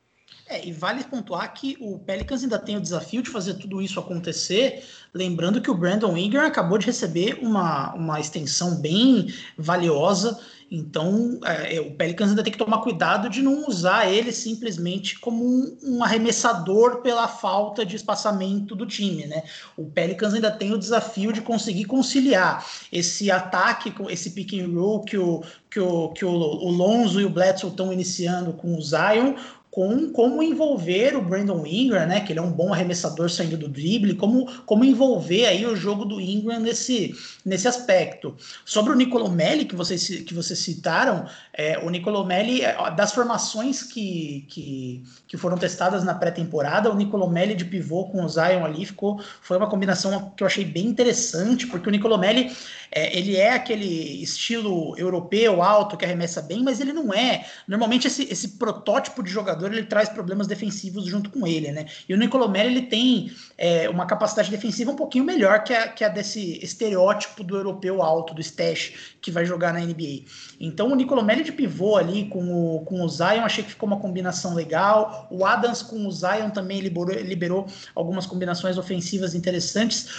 É, 0.47 0.63
e 0.63 0.71
vale 0.71 1.03
pontuar 1.03 1.51
que 1.55 1.75
o 1.81 1.97
Pelicans 1.97 2.43
ainda 2.43 2.59
tem 2.59 2.77
o 2.77 2.81
desafio 2.81 3.23
de 3.23 3.31
fazer 3.31 3.55
tudo 3.55 3.81
isso 3.81 3.99
acontecer, 3.99 4.83
lembrando 5.11 5.59
que 5.59 5.71
o 5.71 5.75
Brandon 5.75 6.15
Ingram 6.15 6.45
acabou 6.45 6.77
de 6.77 6.85
receber 6.85 7.39
uma, 7.41 7.91
uma 7.95 8.19
extensão 8.19 8.75
bem 8.75 9.33
valiosa, 9.57 10.39
então 10.69 11.39
é, 11.43 11.79
o 11.79 11.91
Pelicans 11.95 12.29
ainda 12.29 12.43
tem 12.43 12.51
que 12.51 12.59
tomar 12.59 12.79
cuidado 12.79 13.29
de 13.29 13.41
não 13.41 13.67
usar 13.67 14.11
ele 14.11 14.31
simplesmente 14.31 15.19
como 15.19 15.43
um, 15.43 15.77
um, 15.81 16.03
arremessador 16.03 17.01
pela 17.01 17.27
falta 17.27 17.85
de 17.85 17.95
espaçamento 17.95 18.75
do 18.75 18.85
time, 18.85 19.25
né? 19.27 19.43
O 19.77 19.85
Pelicans 19.85 20.33
ainda 20.33 20.51
tem 20.51 20.73
o 20.73 20.77
desafio 20.77 21.31
de 21.31 21.41
conseguir 21.41 21.85
conciliar 21.85 22.65
esse 22.91 23.29
ataque, 23.29 23.91
com 23.91 24.09
esse 24.09 24.31
pick 24.31 24.53
and 24.53 24.73
roll 24.73 25.01
que 25.01 25.17
o, 25.17 25.43
que 25.69 25.79
o, 25.79 26.09
que 26.09 26.25
o, 26.25 26.31
o 26.31 26.71
Lonzo 26.71 27.21
e 27.21 27.25
o 27.25 27.29
Bledsoe 27.29 27.69
estão 27.69 27.93
iniciando 27.93 28.53
com 28.53 28.75
o 28.75 28.81
Zion, 28.81 29.35
com 29.75 30.09
como 30.09 30.41
envolver 30.41 31.17
o 31.17 31.21
Brandon 31.21 31.65
Ingram, 31.65 32.05
né, 32.05 32.21
que 32.21 32.31
ele 32.31 32.39
é 32.39 32.41
um 32.41 32.49
bom 32.49 32.73
arremessador 32.73 33.29
saindo 33.29 33.57
do 33.57 33.67
drible, 33.67 34.15
como, 34.15 34.49
como 34.61 34.85
envolver 34.85 35.47
aí 35.47 35.65
o 35.65 35.75
jogo 35.75 36.05
do 36.05 36.21
Ingram 36.21 36.61
nesse, 36.61 37.13
nesse 37.43 37.67
aspecto. 37.67 38.37
Sobre 38.63 38.93
o 38.93 38.95
Nicolomelli, 38.95 39.65
que 39.65 39.75
vocês, 39.75 40.07
que 40.07 40.33
vocês 40.33 40.59
citaram, 40.59 41.25
é, 41.53 41.77
o 41.79 41.89
Nicolomelli, 41.89 42.61
é, 42.61 42.89
das 42.91 43.11
formações 43.13 43.83
que, 43.83 44.45
que, 44.47 45.03
que 45.27 45.35
foram 45.35 45.57
testadas 45.57 46.05
na 46.05 46.13
pré-temporada, 46.13 46.89
o 46.89 46.95
Nicolomelli 46.95 47.53
de 47.53 47.65
pivô 47.65 48.05
com 48.05 48.23
o 48.23 48.29
Zion 48.29 48.63
ali 48.63 48.85
ficou, 48.85 49.21
foi 49.41 49.57
uma 49.57 49.69
combinação 49.69 50.31
que 50.37 50.43
eu 50.43 50.47
achei 50.47 50.63
bem 50.63 50.85
interessante, 50.85 51.67
porque 51.67 51.89
o 51.89 51.91
Nicolomelli, 51.91 52.49
é, 52.89 53.17
ele 53.17 53.35
é 53.35 53.51
aquele 53.51 54.23
estilo 54.23 54.97
europeu 54.97 55.61
alto 55.61 55.97
que 55.97 56.05
arremessa 56.05 56.41
bem, 56.41 56.63
mas 56.63 56.79
ele 56.79 56.93
não 56.93 57.13
é. 57.13 57.45
Normalmente 57.67 58.07
esse, 58.07 58.23
esse 58.31 58.51
protótipo 58.57 59.21
de 59.21 59.29
jogador 59.29 59.64
jogador 59.65 59.77
ele 59.77 59.87
traz 59.87 60.09
problemas 60.09 60.47
defensivos 60.47 61.05
junto 61.05 61.29
com 61.29 61.45
ele, 61.45 61.71
né? 61.71 61.85
E 62.07 62.13
o 62.13 62.17
Nicolomelli 62.17 62.77
ele 62.77 62.81
tem 62.83 63.31
é, 63.57 63.89
uma 63.89 64.05
capacidade 64.05 64.49
defensiva 64.49 64.91
um 64.91 64.95
pouquinho 64.95 65.23
melhor 65.23 65.63
que 65.63 65.73
a, 65.73 65.87
que 65.87 66.03
a 66.03 66.09
desse 66.09 66.63
estereótipo 66.63 67.43
do 67.43 67.55
europeu 67.55 68.01
alto, 68.01 68.33
do 68.33 68.41
stash, 68.41 69.15
que 69.21 69.31
vai 69.31 69.45
jogar 69.45 69.73
na 69.73 69.79
NBA. 69.79 70.23
Então 70.59 70.91
o 70.91 70.95
Nicolomelli 70.95 71.43
de 71.43 71.51
pivô 71.51 71.97
ali 71.97 72.25
com 72.27 72.75
o, 72.75 72.81
com 72.81 73.01
o 73.01 73.09
Zion, 73.09 73.43
achei 73.43 73.63
que 73.63 73.71
ficou 73.71 73.87
uma 73.87 73.99
combinação 73.99 74.53
legal. 74.53 75.27
O 75.31 75.45
Adams 75.45 75.81
com 75.81 76.05
o 76.05 76.11
Zion 76.11 76.49
também 76.49 76.79
liberou, 76.79 77.15
liberou 77.15 77.67
algumas 77.93 78.25
combinações 78.25 78.77
ofensivas 78.77 79.33
interessantes. 79.33 80.09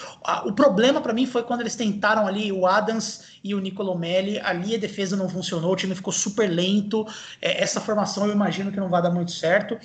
O 0.44 0.52
problema 0.52 1.00
para 1.00 1.12
mim 1.12 1.26
foi 1.26 1.42
quando 1.42 1.61
eles 1.61 1.76
tentaram 1.76 2.26
ali 2.26 2.50
o 2.52 2.66
Adams 2.66 3.37
e 3.46 3.54
o 3.54 3.61
Nicolomelli, 3.61 4.40
ali 4.40 4.74
a 4.74 4.78
defesa 4.78 5.14
não 5.14 5.28
funcionou, 5.28 5.72
o 5.72 5.76
time 5.76 5.94
ficou 5.94 6.12
super 6.12 6.48
lento. 6.48 7.06
É, 7.40 7.62
essa 7.62 7.80
formação 7.80 8.26
eu 8.26 8.32
imagino 8.32 8.72
que 8.72 8.80
não 8.80 8.88
vai 8.88 9.00
dar 9.00 9.11
muito 9.11 9.30
certo. 9.38 9.79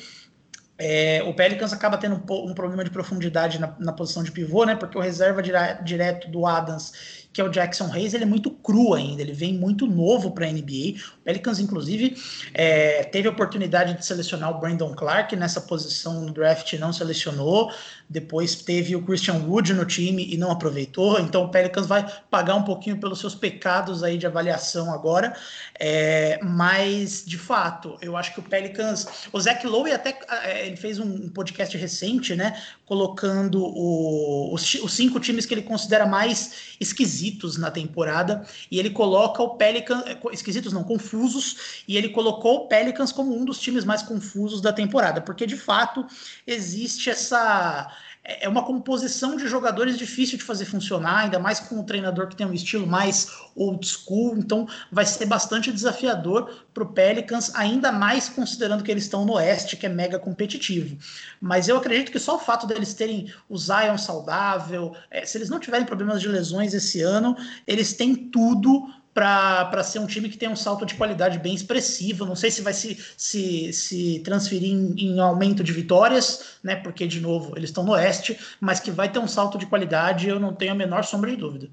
É, 0.77 1.21
o 1.23 1.33
Pelicans 1.33 1.71
acaba 1.73 1.95
tendo 1.95 2.15
um, 2.15 2.49
um 2.49 2.53
problema 2.55 2.83
de 2.83 2.89
profundidade 2.89 3.59
na, 3.59 3.75
na, 3.79 3.93
posição 3.93 4.23
de 4.23 4.31
pivô, 4.31 4.65
né? 4.65 4.75
Porque 4.75 4.97
o 4.97 5.01
reserva 5.01 5.41
dire, 5.41 5.57
direto 5.83 6.27
do 6.27 6.45
Adams 6.47 7.27
que 7.33 7.39
é 7.39 7.43
o 7.43 7.49
Jackson 7.49 7.89
Hayes, 7.91 8.13
ele 8.13 8.23
é 8.23 8.27
muito 8.27 8.51
cru 8.51 8.93
ainda, 8.93 9.21
ele 9.21 9.31
vem 9.31 9.53
muito 9.53 9.87
novo 9.87 10.31
para 10.31 10.45
a 10.45 10.51
NBA. 10.51 10.99
O 11.19 11.23
Pelicans, 11.23 11.59
inclusive, 11.59 12.17
é, 12.53 13.03
teve 13.03 13.27
a 13.27 13.31
oportunidade 13.31 13.93
de 13.93 14.05
selecionar 14.05 14.51
o 14.51 14.59
Brandon 14.59 14.93
Clark 14.93 15.33
nessa 15.35 15.61
posição 15.61 16.21
no 16.21 16.33
draft, 16.33 16.73
não 16.73 16.91
selecionou. 16.91 17.71
Depois 18.09 18.55
teve 18.55 18.95
o 18.97 19.01
Christian 19.01 19.35
Wood 19.47 19.73
no 19.73 19.85
time 19.85 20.27
e 20.29 20.35
não 20.35 20.51
aproveitou. 20.51 21.19
Então 21.19 21.45
o 21.45 21.49
Pelicans 21.49 21.87
vai 21.87 22.05
pagar 22.29 22.55
um 22.55 22.63
pouquinho 22.63 22.97
pelos 22.97 23.19
seus 23.19 23.33
pecados 23.33 24.03
aí 24.03 24.17
de 24.17 24.27
avaliação 24.27 24.93
agora. 24.93 25.33
É, 25.79 26.37
mas, 26.43 27.23
de 27.25 27.37
fato, 27.37 27.97
eu 28.01 28.17
acho 28.17 28.33
que 28.33 28.41
o 28.41 28.43
Pelicans. 28.43 29.07
O 29.31 29.39
Zach 29.39 29.65
Lowe 29.65 29.93
até 29.93 30.19
é, 30.43 30.67
ele 30.67 30.75
fez 30.75 30.99
um 30.99 31.29
podcast 31.29 31.77
recente, 31.77 32.35
né? 32.35 32.61
Colocando 32.85 33.63
o, 33.63 34.53
os, 34.53 34.73
os 34.75 34.93
cinco 34.93 35.17
times 35.17 35.45
que 35.45 35.53
ele 35.53 35.61
considera 35.61 36.05
mais 36.05 36.75
esquisitos 36.77 37.20
esquisitos 37.21 37.57
na 37.57 37.69
temporada 37.69 38.45
e 38.69 38.79
ele 38.79 38.89
coloca 38.89 39.41
o 39.43 39.55
Pelicans, 39.55 40.03
é, 40.05 40.17
esquisitos 40.31 40.73
não, 40.73 40.83
confusos, 40.83 41.83
e 41.87 41.97
ele 41.97 42.09
colocou 42.09 42.55
o 42.55 42.67
Pelicans 42.67 43.11
como 43.11 43.37
um 43.37 43.45
dos 43.45 43.59
times 43.59 43.85
mais 43.85 44.01
confusos 44.01 44.61
da 44.61 44.73
temporada, 44.73 45.21
porque 45.21 45.45
de 45.45 45.55
fato 45.55 46.05
existe 46.47 47.09
essa 47.09 47.91
é, 48.23 48.45
é 48.45 48.49
uma 48.49 48.63
composição 48.63 49.35
de 49.35 49.47
jogadores 49.47 49.97
difícil 49.97 50.37
de 50.37 50.43
fazer 50.43 50.65
funcionar, 50.65 51.23
ainda 51.23 51.39
mais 51.39 51.59
com 51.59 51.75
um 51.75 51.83
treinador 51.83 52.27
que 52.27 52.35
tem 52.35 52.45
um 52.45 52.53
estilo 52.53 52.85
mais 52.85 53.27
old 53.55 53.85
school, 53.85 54.37
então 54.37 54.67
vai 54.91 55.05
ser 55.05 55.25
bastante 55.25 55.71
desafiador 55.71 56.65
para 56.73 56.83
o 56.83 56.93
Pelicans, 56.93 57.53
ainda 57.55 57.91
mais 57.91 58.29
considerando 58.29 58.83
que 58.83 58.91
eles 58.91 59.03
estão 59.03 59.25
no 59.25 59.33
Oeste, 59.33 59.75
que 59.75 59.85
é 59.85 59.89
mega 59.89 60.19
competitivo. 60.19 60.97
Mas 61.39 61.67
eu 61.67 61.77
acredito 61.77 62.11
que 62.11 62.19
só 62.19 62.35
o 62.35 62.39
fato 62.39 62.67
deles 62.67 62.93
terem 62.93 63.31
o 63.49 63.57
Zion 63.57 63.97
saudável, 63.97 64.95
é, 65.09 65.25
se 65.25 65.37
eles 65.37 65.49
não 65.49 65.59
tiverem 65.59 65.85
problemas 65.85 66.21
de 66.21 66.27
lesões 66.27 66.73
esse 66.73 67.01
ano, 67.01 67.35
eles 67.67 67.93
têm 67.93 68.15
tudo 68.15 68.87
para 69.13 69.83
ser 69.83 69.99
um 69.99 70.07
time 70.07 70.29
que 70.29 70.37
tem 70.37 70.47
um 70.49 70.55
salto 70.55 70.85
de 70.85 70.95
qualidade 70.95 71.37
bem 71.37 71.53
expressivo. 71.53 72.25
Não 72.25 72.35
sei 72.35 72.49
se 72.49 72.61
vai 72.61 72.73
se, 72.73 72.97
se, 73.17 73.73
se 73.73 74.19
transferir 74.19 74.71
em, 74.71 74.93
em 74.97 75.19
aumento 75.19 75.63
de 75.63 75.73
vitórias, 75.73 76.57
né? 76.63 76.75
Porque, 76.75 77.05
de 77.05 77.19
novo, 77.19 77.53
eles 77.57 77.69
estão 77.69 77.83
no 77.83 77.91
Oeste, 77.91 78.39
mas 78.59 78.79
que 78.79 78.91
vai 78.91 79.11
ter 79.11 79.19
um 79.19 79.27
salto 79.27 79.57
de 79.57 79.65
qualidade, 79.65 80.29
eu 80.29 80.39
não 80.39 80.53
tenho 80.53 80.71
a 80.71 80.75
menor 80.75 81.03
sombra 81.03 81.29
de 81.29 81.37
dúvida. 81.37 81.69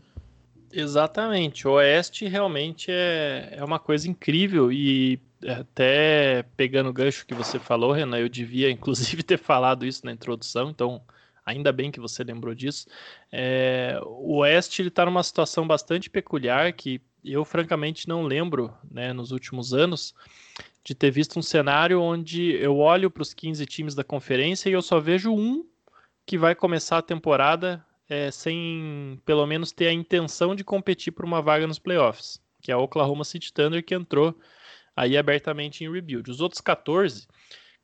Exatamente. 0.72 1.66
O 1.66 1.72
Oeste 1.72 2.27
realmente 2.27 2.90
é, 2.90 3.55
é 3.57 3.64
uma 3.64 3.79
coisa 3.79 4.09
incrível 4.09 4.70
e 4.72 5.20
até 5.46 6.44
pegando 6.57 6.90
o 6.90 6.92
gancho 6.92 7.27
que 7.27 7.35
você 7.35 7.59
falou, 7.59 7.92
Renan, 7.92 8.18
eu 8.18 8.29
devia 8.29 8.70
inclusive 8.70 9.22
ter 9.22 9.38
falado 9.38 9.87
isso 9.87 10.05
na 10.05 10.12
introdução, 10.12 10.70
então 10.70 11.01
ainda 11.46 11.72
bem 11.72 11.90
que 11.90 12.01
você 12.01 12.22
lembrou 12.22 12.55
disso. 12.55 12.87
É, 13.33 13.98
o 14.05 14.38
Oeste 14.38 14.83
está 14.83 15.07
numa 15.07 15.22
situação 15.22 15.66
bastante 15.66 16.11
peculiar 16.11 16.72
que 16.72 17.01
eu 17.25 17.45
francamente 17.45 18.09
não 18.09 18.23
lembro, 18.23 18.73
né, 18.91 19.13
nos 19.13 19.31
últimos 19.31 19.75
anos, 19.75 20.15
de 20.85 20.95
ter 20.95 21.11
visto 21.11 21.39
um 21.39 21.43
cenário 21.43 22.01
onde 22.01 22.53
eu 22.53 22.79
olho 22.79 23.11
para 23.11 23.23
os 23.23 23.35
15 23.35 23.65
times 23.67 23.95
da 23.95 24.05
conferência 24.05 24.69
e 24.69 24.73
eu 24.73 24.83
só 24.83 24.99
vejo 24.99 25.33
um 25.33 25.67
que 26.25 26.39
vai 26.39 26.55
começar 26.55 26.99
a 26.99 27.03
temporada 27.03 27.85
é, 28.09 28.31
sem 28.31 29.21
pelo 29.25 29.47
menos 29.47 29.73
ter 29.73 29.89
a 29.89 29.93
intenção 29.93 30.55
de 30.55 30.65
competir 30.65 31.13
por 31.13 31.25
uma 31.25 31.43
vaga 31.43 31.67
nos 31.67 31.79
playoffs, 31.79 32.41
que 32.63 32.73
é 32.73 32.77
o 32.77 32.83
Oklahoma 32.83 33.25
City 33.25 33.53
Thunder, 33.53 33.85
que 33.85 33.95
entrou 33.95 34.35
aí 34.97 35.17
abertamente 35.17 35.85
em 35.85 35.93
rebuild. 35.93 36.31
Os 36.31 36.41
outros 36.41 36.61
14 36.61 37.27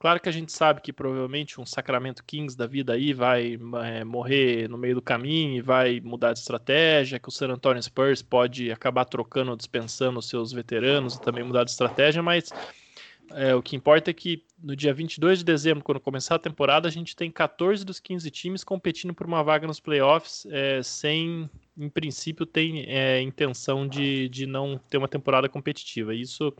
Claro 0.05 0.21
que 0.21 0.29
a 0.29 0.33
gente 0.33 0.53
sabe 0.53 0.83
que 0.83 0.93
provavelmente 0.93 1.59
um 1.59 1.65
Sacramento 1.65 2.23
Kings 2.23 2.55
da 2.55 2.67
vida 2.67 2.93
aí 2.93 3.15
vai 3.15 3.59
é, 3.83 4.05
morrer 4.05 4.69
no 4.69 4.77
meio 4.77 4.97
do 4.97 5.01
caminho 5.01 5.57
e 5.57 5.63
vai 5.63 5.99
mudar 5.99 6.35
de 6.35 6.41
estratégia, 6.41 7.19
que 7.19 7.27
o 7.27 7.33
San 7.33 7.49
Antonio 7.49 7.83
Spurs 7.83 8.21
pode 8.21 8.71
acabar 8.71 9.07
trocando 9.07 9.57
dispensando 9.57 10.19
os 10.19 10.29
seus 10.29 10.53
veteranos 10.53 11.15
e 11.15 11.23
também 11.23 11.43
mudar 11.43 11.65
de 11.65 11.71
estratégia, 11.71 12.23
mas 12.23 12.53
é, 13.31 13.55
o 13.55 13.63
que 13.63 13.77
importa 13.77 14.11
é 14.11 14.13
que 14.13 14.45
no 14.63 14.77
dia 14.77 14.93
22 14.93 15.39
de 15.39 15.45
dezembro, 15.47 15.83
quando 15.83 16.01
começar 16.01 16.35
a 16.35 16.39
temporada, 16.39 16.87
a 16.87 16.93
gente 16.93 17.17
tem 17.17 17.31
14 17.31 17.83
dos 17.83 17.99
15 17.99 18.31
times 18.31 18.63
competindo 18.63 19.15
por 19.15 19.27
uma 19.27 19.43
vaga 19.43 19.67
nos 19.67 19.81
playoffs, 19.81 20.47
é, 20.51 20.83
sem, 20.83 21.49
em 21.79 21.89
princípio, 21.89 22.45
ter 22.45 22.87
é, 22.91 23.23
intenção 23.23 23.89
de, 23.89 24.29
de 24.29 24.45
não 24.45 24.79
ter 24.91 24.99
uma 24.99 25.09
temporada 25.09 25.49
competitiva. 25.49 26.15
Isso 26.15 26.55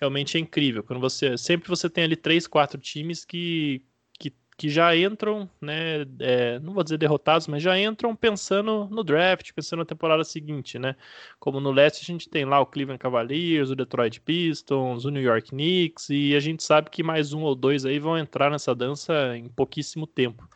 realmente 0.00 0.36
é 0.36 0.40
incrível. 0.40 0.82
Quando 0.82 1.00
você 1.00 1.36
sempre 1.36 1.68
você 1.68 1.88
tem 1.90 2.04
ali 2.04 2.16
três, 2.16 2.46
quatro 2.46 2.80
times 2.80 3.24
que, 3.24 3.84
que, 4.18 4.32
que 4.56 4.68
já 4.68 4.96
entram, 4.96 5.48
né? 5.60 6.06
É, 6.18 6.58
não 6.60 6.72
vou 6.72 6.82
dizer 6.82 6.96
derrotados, 6.96 7.46
mas 7.46 7.62
já 7.62 7.78
entram 7.78 8.16
pensando 8.16 8.88
no 8.90 9.04
draft, 9.04 9.52
pensando 9.52 9.80
na 9.80 9.84
temporada 9.84 10.24
seguinte, 10.24 10.78
né? 10.78 10.96
Como 11.38 11.60
no 11.60 11.70
leste 11.70 12.02
a 12.02 12.06
gente 12.06 12.28
tem 12.28 12.44
lá 12.44 12.58
o 12.60 12.66
Cleveland 12.66 12.98
Cavaliers, 12.98 13.70
o 13.70 13.76
Detroit 13.76 14.20
Pistons, 14.22 15.04
o 15.04 15.10
New 15.10 15.22
York 15.22 15.50
Knicks 15.50 16.08
e 16.08 16.34
a 16.34 16.40
gente 16.40 16.62
sabe 16.62 16.90
que 16.90 17.02
mais 17.02 17.32
um 17.34 17.42
ou 17.42 17.54
dois 17.54 17.84
aí 17.84 17.98
vão 17.98 18.16
entrar 18.16 18.50
nessa 18.50 18.74
dança 18.74 19.36
em 19.36 19.48
pouquíssimo 19.48 20.06
tempo. 20.06 20.48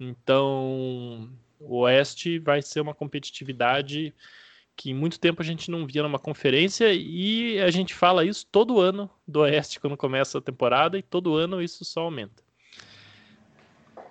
Então, 0.00 1.30
o 1.60 1.80
Oeste 1.80 2.38
vai 2.38 2.62
ser 2.62 2.80
uma 2.80 2.94
competitividade 2.94 4.14
que 4.80 4.94
muito 4.94 5.20
tempo 5.20 5.42
a 5.42 5.44
gente 5.44 5.70
não 5.70 5.86
via 5.86 6.02
numa 6.02 6.18
conferência 6.18 6.90
e 6.90 7.60
a 7.60 7.70
gente 7.70 7.92
fala 7.92 8.24
isso 8.24 8.46
todo 8.50 8.80
ano 8.80 9.10
do 9.28 9.40
Oeste 9.40 9.78
quando 9.78 9.94
começa 9.94 10.38
a 10.38 10.40
temporada 10.40 10.96
e 10.96 11.02
todo 11.02 11.34
ano 11.34 11.60
isso 11.60 11.84
só 11.84 12.00
aumenta. 12.00 12.42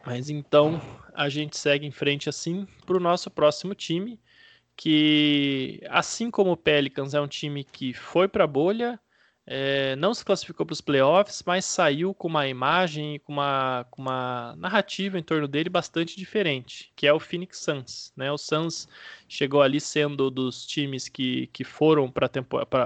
Mas 0.05 0.29
então 0.29 0.79
a 1.11 1.27
gente 1.27 1.57
segue 1.57 1.87
em 1.87 1.91
frente 1.91 2.29
assim 2.29 2.67
para 2.85 2.95
o 2.95 2.99
nosso 2.99 3.31
próximo 3.31 3.73
time, 3.73 4.19
que 4.77 5.81
assim 5.89 6.29
como 6.29 6.51
o 6.51 6.57
Pelicans 6.57 7.15
é 7.15 7.19
um 7.19 7.27
time 7.27 7.63
que 7.63 7.91
foi 7.91 8.27
para 8.27 8.43
a 8.43 8.47
bolha, 8.47 8.99
é, 9.51 9.95
não 9.95 10.13
se 10.13 10.23
classificou 10.23 10.63
para 10.63 10.73
os 10.73 10.79
playoffs, 10.79 11.41
mas 11.43 11.65
saiu 11.65 12.13
com 12.13 12.27
uma 12.27 12.47
imagem, 12.47 13.19
com 13.25 13.33
uma, 13.33 13.83
com 13.89 13.99
uma 13.99 14.55
narrativa 14.55 15.17
em 15.17 15.23
torno 15.23 15.47
dele 15.47 15.71
bastante 15.71 16.15
diferente, 16.15 16.91
que 16.95 17.07
é 17.07 17.11
o 17.11 17.19
Phoenix 17.19 17.57
Suns. 17.57 18.13
Né? 18.15 18.31
O 18.31 18.37
Suns 18.37 18.87
chegou 19.27 19.63
ali 19.63 19.79
sendo 19.79 20.29
dos 20.29 20.67
times 20.67 21.09
que, 21.09 21.47
que 21.47 21.63
foram 21.63 22.11
para 22.11 22.29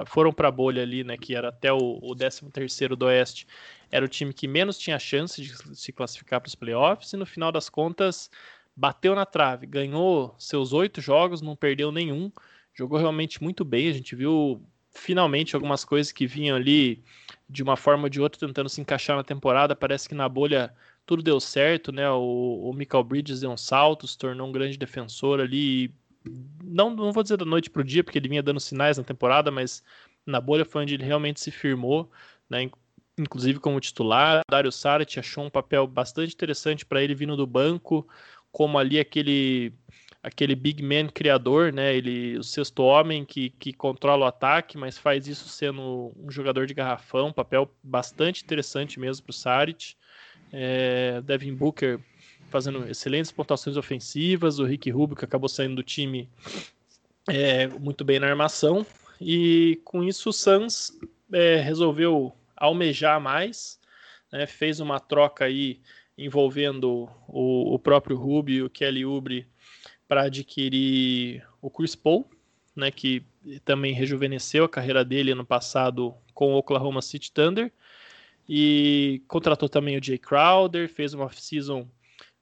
foram 0.05 0.31
para 0.31 0.47
a 0.47 0.51
bolha 0.51 0.83
ali, 0.83 1.03
né? 1.03 1.17
que 1.17 1.35
era 1.35 1.49
até 1.49 1.73
o, 1.73 1.99
o 2.01 2.15
13º 2.15 2.95
do 2.95 3.07
Oeste, 3.07 3.45
era 3.91 4.05
o 4.05 4.07
time 4.07 4.33
que 4.33 4.47
menos 4.47 4.77
tinha 4.77 4.97
chance 4.97 5.41
de 5.41 5.75
se 5.75 5.91
classificar 5.91 6.39
para 6.39 6.47
os 6.47 6.55
playoffs, 6.55 7.11
e 7.11 7.17
no 7.17 7.25
final 7.25 7.51
das 7.51 7.67
contas 7.67 8.31
bateu 8.73 9.13
na 9.13 9.25
trave, 9.25 9.67
ganhou 9.67 10.33
seus 10.39 10.71
oito 10.71 11.01
jogos, 11.01 11.41
não 11.41 11.57
perdeu 11.57 11.91
nenhum, 11.91 12.31
jogou 12.73 12.97
realmente 12.97 13.43
muito 13.43 13.65
bem, 13.65 13.89
a 13.89 13.93
gente 13.93 14.15
viu 14.15 14.65
finalmente 14.93 15.55
algumas 15.55 15.83
coisas 15.83 16.11
que 16.11 16.27
vinham 16.27 16.55
ali 16.55 17.03
de 17.49 17.63
uma 17.63 17.75
forma 17.75 18.03
ou 18.03 18.09
de 18.09 18.21
outra 18.21 18.47
tentando 18.47 18.69
se 18.69 18.79
encaixar 18.79 19.15
na 19.17 19.23
temporada. 19.23 19.75
Parece 19.75 20.07
que 20.07 20.15
na 20.15 20.29
bolha 20.29 20.73
tudo 21.05 21.21
deu 21.21 21.39
certo, 21.39 21.91
né? 21.91 22.09
O, 22.09 22.69
o 22.69 22.73
Michael 22.73 23.03
Bridges 23.03 23.41
deu 23.41 23.51
um 23.51 23.57
salto, 23.57 24.07
se 24.07 24.17
tornou 24.17 24.47
um 24.47 24.51
grande 24.51 24.77
defensor 24.77 25.39
ali. 25.39 25.93
Não, 26.63 26.89
não 26.95 27.11
vou 27.11 27.23
dizer 27.23 27.37
da 27.37 27.45
noite 27.45 27.69
para 27.69 27.81
o 27.81 27.85
dia, 27.85 28.03
porque 28.03 28.17
ele 28.17 28.29
vinha 28.29 28.43
dando 28.43 28.59
sinais 28.59 28.97
na 28.97 29.03
temporada, 29.03 29.51
mas 29.51 29.83
na 30.25 30.39
bolha 30.39 30.63
foi 30.63 30.83
onde 30.83 30.93
ele 30.93 31.03
realmente 31.03 31.39
se 31.41 31.51
firmou, 31.51 32.09
né? 32.49 32.69
Inclusive 33.17 33.59
como 33.59 33.79
titular. 33.79 34.41
Dario 34.49 34.71
Saric 34.71 35.19
achou 35.19 35.43
um 35.43 35.49
papel 35.49 35.85
bastante 35.85 36.33
interessante 36.33 36.85
para 36.85 37.03
ele 37.03 37.13
vindo 37.13 37.35
do 37.35 37.45
banco, 37.45 38.07
como 38.51 38.77
ali 38.79 38.99
aquele 38.99 39.73
aquele 40.23 40.55
big 40.55 40.81
man 40.81 41.09
criador, 41.09 41.73
né? 41.73 41.93
Ele, 41.93 42.37
o 42.37 42.43
sexto 42.43 42.81
homem 42.81 43.25
que, 43.25 43.49
que 43.49 43.73
controla 43.73 44.25
o 44.25 44.27
ataque, 44.27 44.77
mas 44.77 44.97
faz 44.97 45.27
isso 45.27 45.49
sendo 45.49 46.13
um 46.17 46.31
jogador 46.31 46.65
de 46.65 46.73
garrafão, 46.73 47.33
papel 47.33 47.69
bastante 47.83 48.41
interessante 48.41 48.99
mesmo 48.99 49.25
para 49.25 49.31
o 49.31 49.33
Saric. 49.33 49.95
É, 50.51 51.21
Devin 51.21 51.53
Booker 51.53 51.99
fazendo 52.49 52.87
excelentes 52.87 53.31
pontuações 53.31 53.75
ofensivas, 53.75 54.59
o 54.59 54.63
Rick 54.63 54.89
Rubio 54.91 55.17
que 55.17 55.25
acabou 55.25 55.49
saindo 55.49 55.75
do 55.75 55.83
time 55.83 56.29
é, 57.27 57.67
muito 57.67 58.05
bem 58.05 58.19
na 58.19 58.27
armação, 58.27 58.85
e 59.19 59.81
com 59.83 60.03
isso 60.03 60.29
o 60.29 60.33
Suns 60.33 60.91
é, 61.31 61.55
resolveu 61.55 62.31
almejar 62.55 63.19
mais, 63.19 63.79
né, 64.31 64.45
fez 64.45 64.79
uma 64.79 64.99
troca 64.99 65.45
aí 65.45 65.81
envolvendo 66.15 67.09
o, 67.27 67.73
o 67.73 67.79
próprio 67.79 68.15
Rubio 68.15 68.67
o 68.67 68.69
Kelly 68.69 69.03
Oubre 69.03 69.47
para 70.13 70.25
adquirir 70.25 71.43
o 71.59 71.71
Chris 71.71 71.95
Paul, 71.95 72.29
né, 72.75 72.91
que 72.91 73.23
também 73.65 73.95
rejuvenesceu 73.95 74.63
a 74.63 74.69
carreira 74.69 75.03
dele 75.03 75.31
ano 75.31 75.43
passado 75.43 76.13
com 76.35 76.53
o 76.53 76.57
Oklahoma 76.57 77.01
City 77.01 77.31
Thunder. 77.31 77.73
E 78.47 79.23
contratou 79.27 79.67
também 79.67 79.97
o 79.97 80.03
Jay 80.03 80.19
Crowder, 80.19 80.87
fez 80.87 81.15
uma 81.15 81.25
off-season 81.25 81.87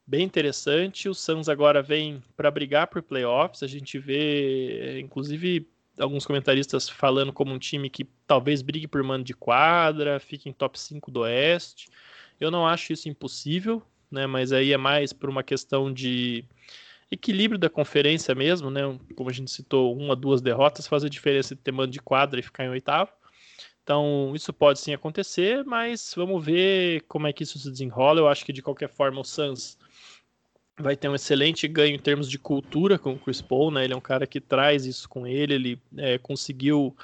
bem 0.05 0.23
interessante. 0.23 1.07
O 1.07 1.13
Suns 1.13 1.47
agora 1.47 1.81
vem 1.81 2.21
para 2.35 2.51
brigar 2.51 2.87
por 2.87 3.01
playoffs. 3.01 3.63
A 3.63 3.67
gente 3.67 3.97
vê, 3.97 4.99
inclusive, 4.99 5.65
alguns 5.97 6.25
comentaristas 6.25 6.89
falando 6.89 7.31
como 7.31 7.53
um 7.53 7.59
time 7.59 7.89
que 7.89 8.03
talvez 8.27 8.61
brigue 8.61 8.85
por 8.87 9.01
mando 9.01 9.23
de 9.23 9.33
quadra, 9.33 10.19
fique 10.19 10.49
em 10.49 10.53
top 10.53 10.77
5 10.77 11.09
do 11.09 11.21
Oeste. 11.21 11.87
Eu 12.37 12.51
não 12.51 12.67
acho 12.67 12.91
isso 12.91 13.07
impossível, 13.07 13.81
né? 14.11 14.27
Mas 14.27 14.51
aí 14.51 14.73
é 14.73 14.77
mais 14.77 15.13
por 15.13 15.29
uma 15.29 15.41
questão 15.41 15.93
de 15.93 16.43
equilíbrio 17.11 17.59
da 17.59 17.69
conferência 17.69 18.33
mesmo, 18.33 18.71
né? 18.71 18.81
Como 19.15 19.29
a 19.29 19.33
gente 19.33 19.51
citou, 19.51 19.95
uma, 19.95 20.15
duas 20.15 20.41
derrotas 20.41 20.87
faz 20.87 21.03
a 21.03 21.09
diferença 21.09 21.53
de 21.53 21.61
ter 21.61 21.71
mando 21.71 21.91
de 21.91 22.01
quadra 22.01 22.39
e 22.39 22.43
ficar 22.43 22.63
em 22.63 22.69
oitavo. 22.69 23.11
Então, 23.83 24.31
isso 24.35 24.53
pode 24.53 24.79
sim 24.79 24.93
acontecer, 24.93 25.65
mas 25.65 26.13
vamos 26.15 26.43
ver 26.43 27.01
como 27.07 27.27
é 27.27 27.33
que 27.33 27.43
isso 27.43 27.59
se 27.59 27.69
desenrola. 27.69 28.19
Eu 28.19 28.27
acho 28.27 28.45
que 28.45 28.53
de 28.53 28.61
qualquer 28.61 28.87
forma 28.87 29.19
o 29.19 29.25
Suns 29.25 29.77
vai 30.79 30.95
ter 30.95 31.09
um 31.09 31.15
excelente 31.15 31.67
ganho 31.67 31.95
em 31.95 31.99
termos 31.99 32.29
de 32.29 32.39
cultura 32.39 32.97
com 32.97 33.13
o 33.13 33.19
Chris 33.19 33.41
Paul, 33.41 33.71
né? 33.71 33.83
Ele 33.83 33.93
é 33.93 33.97
um 33.97 34.01
cara 34.01 34.25
que 34.25 34.39
traz 34.39 34.85
isso 34.85 35.09
com 35.09 35.27
ele, 35.27 35.53
ele 35.53 35.81
é, 35.97 36.17
conseguiu 36.17 36.95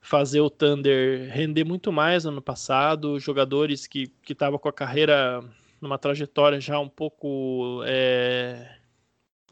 fazer 0.00 0.40
o 0.40 0.50
Thunder 0.50 1.30
render 1.32 1.64
muito 1.64 1.92
mais 1.92 2.24
no 2.24 2.30
ano 2.30 2.42
passado, 2.42 3.18
jogadores 3.18 3.86
que 3.86 4.12
estavam 4.28 4.58
com 4.58 4.68
a 4.68 4.72
carreira 4.72 5.42
numa 5.80 5.98
trajetória 5.98 6.60
já 6.60 6.78
um 6.78 6.88
pouco 6.88 7.82
é, 7.84 8.76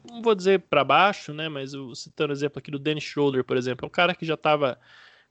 não 0.09 0.23
vou 0.23 0.35
dizer 0.35 0.61
para 0.61 0.85
baixo, 0.85 1.33
né? 1.33 1.49
Mas 1.49 1.75
eu, 1.75 1.95
citando 1.95 2.33
o 2.33 2.37
exemplo 2.37 2.59
aqui 2.59 2.71
do 2.71 2.79
Dennis 2.79 3.05
Schroeder, 3.05 3.45
por 3.45 3.57
exemplo, 3.57 3.85
é 3.85 3.89
um 3.89 3.91
cara 3.91 4.15
que 4.15 4.25
já 4.25 4.35
estava 4.35 4.79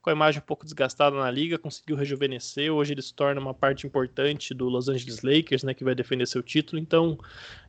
com 0.01 0.09
a 0.09 0.13
imagem 0.13 0.39
um 0.41 0.45
pouco 0.45 0.63
desgastada 0.63 1.15
na 1.15 1.29
liga, 1.29 1.57
conseguiu 1.57 1.95
rejuvenescer, 1.95 2.71
hoje 2.71 2.93
ele 2.93 3.01
se 3.01 3.13
torna 3.13 3.39
uma 3.39 3.53
parte 3.53 3.85
importante 3.85 4.53
do 4.53 4.69
Los 4.69 4.87
Angeles 4.87 5.21
Lakers, 5.21 5.63
né, 5.63 5.73
que 5.73 5.83
vai 5.83 5.93
defender 5.93 6.25
seu 6.25 6.41
título, 6.41 6.81
então 6.81 7.17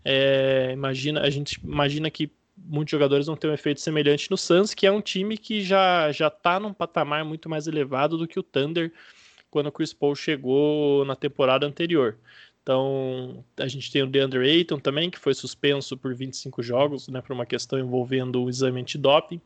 é, 0.05 0.71
imagina, 0.73 1.23
a 1.23 1.31
gente 1.31 1.59
imagina 1.65 2.09
que 2.09 2.31
muitos 2.57 2.93
jogadores 2.93 3.27
vão 3.27 3.37
ter 3.37 3.49
um 3.49 3.53
efeito 3.53 3.81
semelhante 3.81 4.31
no 4.31 4.37
Suns, 4.37 4.75
que 4.75 4.87
é 4.87 4.93
um 4.93 5.01
time 5.01 5.37
que 5.37 5.63
já 5.63 6.13
já 6.13 6.29
está 6.29 6.61
num 6.61 6.73
patamar 6.73 7.25
muito 7.25 7.49
mais 7.49 7.67
elevado 7.67 8.17
do 8.17 8.29
que 8.29 8.39
o 8.39 8.43
Thunder 8.43 8.93
quando 9.51 9.67
o 9.67 9.73
Chris 9.73 9.93
Paul 9.93 10.15
chegou 10.15 11.05
na 11.05 11.17
temporada 11.17 11.67
anterior. 11.67 12.17
Então, 12.71 13.45
a 13.57 13.67
gente 13.67 13.91
tem 13.91 14.01
o 14.01 14.07
DeAndre 14.07 14.49
Ayton 14.49 14.79
também, 14.79 15.11
que 15.11 15.19
foi 15.19 15.35
suspenso 15.35 15.97
por 15.97 16.15
25 16.15 16.63
jogos, 16.63 17.09
né, 17.09 17.21
por 17.21 17.33
uma 17.33 17.45
questão 17.45 17.77
envolvendo 17.81 18.45
o 18.45 18.49
exame 18.49 18.81
antidoping. 18.81 19.41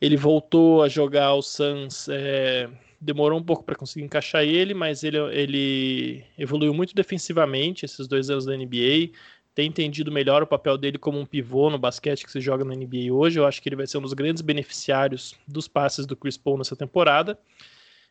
Ele 0.00 0.16
voltou 0.16 0.84
a 0.84 0.88
jogar 0.88 1.34
o 1.34 1.42
Suns, 1.42 2.08
é, 2.08 2.70
demorou 3.00 3.40
um 3.40 3.42
pouco 3.42 3.64
para 3.64 3.74
conseguir 3.74 4.04
encaixar 4.04 4.44
ele, 4.44 4.72
mas 4.72 5.02
ele, 5.02 5.18
ele 5.32 6.24
evoluiu 6.38 6.72
muito 6.72 6.94
defensivamente 6.94 7.84
esses 7.84 8.06
dois 8.06 8.30
anos 8.30 8.44
da 8.44 8.56
NBA. 8.56 9.10
Tem 9.52 9.66
entendido 9.66 10.12
melhor 10.12 10.44
o 10.44 10.46
papel 10.46 10.78
dele 10.78 10.98
como 10.98 11.18
um 11.18 11.26
pivô 11.26 11.70
no 11.70 11.78
basquete 11.78 12.24
que 12.24 12.30
se 12.30 12.40
joga 12.40 12.64
na 12.64 12.76
NBA 12.76 13.12
hoje. 13.12 13.40
Eu 13.40 13.46
acho 13.46 13.60
que 13.60 13.68
ele 13.68 13.74
vai 13.74 13.88
ser 13.88 13.98
um 13.98 14.02
dos 14.02 14.12
grandes 14.12 14.42
beneficiários 14.42 15.34
dos 15.48 15.66
passes 15.66 16.06
do 16.06 16.14
Chris 16.14 16.36
Paul 16.36 16.58
nessa 16.58 16.76
temporada. 16.76 17.36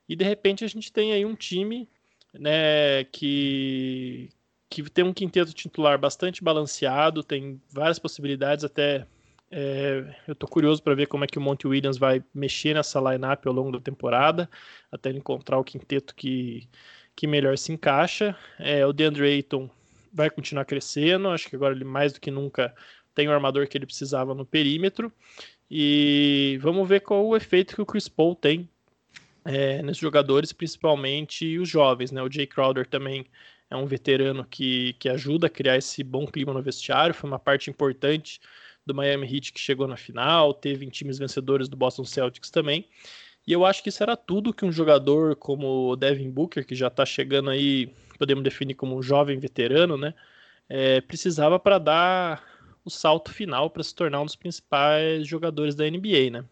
E 0.10 0.17
de 0.17 0.26
repente 0.26 0.65
a 0.65 0.67
gente 0.67 0.91
tem 0.91 1.13
aí 1.13 1.24
um 1.24 1.34
time 1.34 1.88
né, 2.34 3.04
que, 3.06 4.30
que 4.70 4.89
tem 4.89 5.04
um 5.04 5.13
quinteto 5.13 5.54
titular 5.54 5.98
bastante 6.00 6.44
balanceado, 6.44 7.24
tem 7.24 7.62
várias 7.72 8.00
possibilidades, 8.00 8.63
até 8.63 9.06
é, 9.52 10.15
eu 10.28 10.32
estou 10.32 10.48
curioso 10.48 10.82
para 10.82 10.96
ver 10.96 11.08
como 11.08 11.26
é 11.26 11.28
que 11.28 11.38
o 11.38 11.41
Monte 11.41 11.67
Williams 11.67 11.98
vai 11.98 12.24
mexer 12.34 12.74
nessa 12.74 13.00
lineup 13.00 13.46
ao 13.46 13.54
longo 13.54 13.72
da 13.74 13.82
temporada, 13.82 14.50
até 14.89 15.10
ele 15.10 15.17
encontrar 15.17 15.60
o 15.60 15.63
quinteto 15.63 16.15
que, 16.15 16.70
que 17.15 17.28
melhor 17.28 17.58
se 17.58 17.74
encaixa. 17.74 18.36
É, 18.58 18.86
o 18.86 18.94
DeAndre 18.94 19.26
Ayton 19.26 19.70
vai 20.13 20.30
continuar 20.30 20.63
crescendo, 20.65 21.30
acho 21.30 21.50
que 21.50 21.56
agora 21.56 21.76
ele 21.76 21.84
mais 21.84 22.13
do 22.13 22.22
que 22.22 22.32
nunca 22.32 22.74
tem 23.13 23.28
o 23.28 23.32
armador 23.32 23.67
que 23.67 23.78
ele 23.78 23.86
precisava 23.86 24.34
no 24.34 24.46
perímetro. 24.46 25.12
E 25.70 26.58
vamos 26.62 26.88
ver 26.88 27.02
qual 27.02 27.26
o 27.26 27.36
efeito 27.36 27.76
que 27.76 27.82
o 27.82 27.86
Chris 27.86 28.08
Paul 28.08 28.36
tem 28.36 28.70
é, 29.45 29.82
nesses 29.82 30.01
jogadores, 30.01 30.54
principalmente 30.54 31.58
os 31.58 31.69
jovens. 31.69 32.12
Né? 32.12 32.21
O 32.21 32.32
Jay 32.32 32.47
Crowder 32.47 32.88
também 32.88 33.25
é 33.69 33.75
um 33.75 33.86
veterano 33.86 34.45
que, 34.45 34.93
que 34.93 35.10
ajuda 35.10 35.47
a 35.47 35.49
criar 35.49 35.77
esse 35.77 36.04
bom 36.04 36.25
clima 36.27 36.54
no 36.54 36.62
vestiário, 36.62 37.15
foi 37.15 37.30
uma 37.30 37.39
parte 37.39 37.69
importante 37.69 38.39
do 38.86 38.93
Miami 38.93 39.27
Heat 39.34 39.54
que 39.54 39.60
chegou 39.60 39.88
na 39.88 39.95
final, 39.95 40.54
teve 40.54 40.86
em 40.86 40.89
times 40.89 41.17
vencedores 41.17 41.69
do 41.69 41.77
Boston 41.77 42.04
Celtics 42.04 42.49
também. 42.49 42.88
E 43.45 43.54
eu 43.54 43.65
acho 43.65 43.82
que 43.82 43.89
isso 43.89 44.04
era 44.04 44.15
tudo 44.15 44.54
que 44.54 44.65
um 44.65 44.71
jogador 44.71 45.36
como 45.36 45.89
o 45.89 45.95
Devin 45.95 46.30
Booker, 46.30 46.65
que 46.65 46.75
já 46.75 46.88
está 46.88 47.06
chegando 47.06 47.49
aí, 47.49 47.93
podemos 48.17 48.43
definir 48.43 48.75
como 48.75 48.95
um 48.95 49.01
jovem 49.01 49.39
veterano, 49.39 49.97
né? 49.97 50.13
É, 50.69 51.01
precisava 51.01 51.60
para 51.60 51.77
dar 51.80 52.43
o 52.86 52.89
salto 52.89 53.32
final 53.32 53.69
para 53.69 53.84
se 53.84 53.93
tornar 53.95 54.21
um 54.21 54.25
dos 54.25 54.36
principais 54.36 55.27
jogadores 55.27 55.75
da 55.75 55.89
NBA, 55.89 56.30
né? 56.32 56.45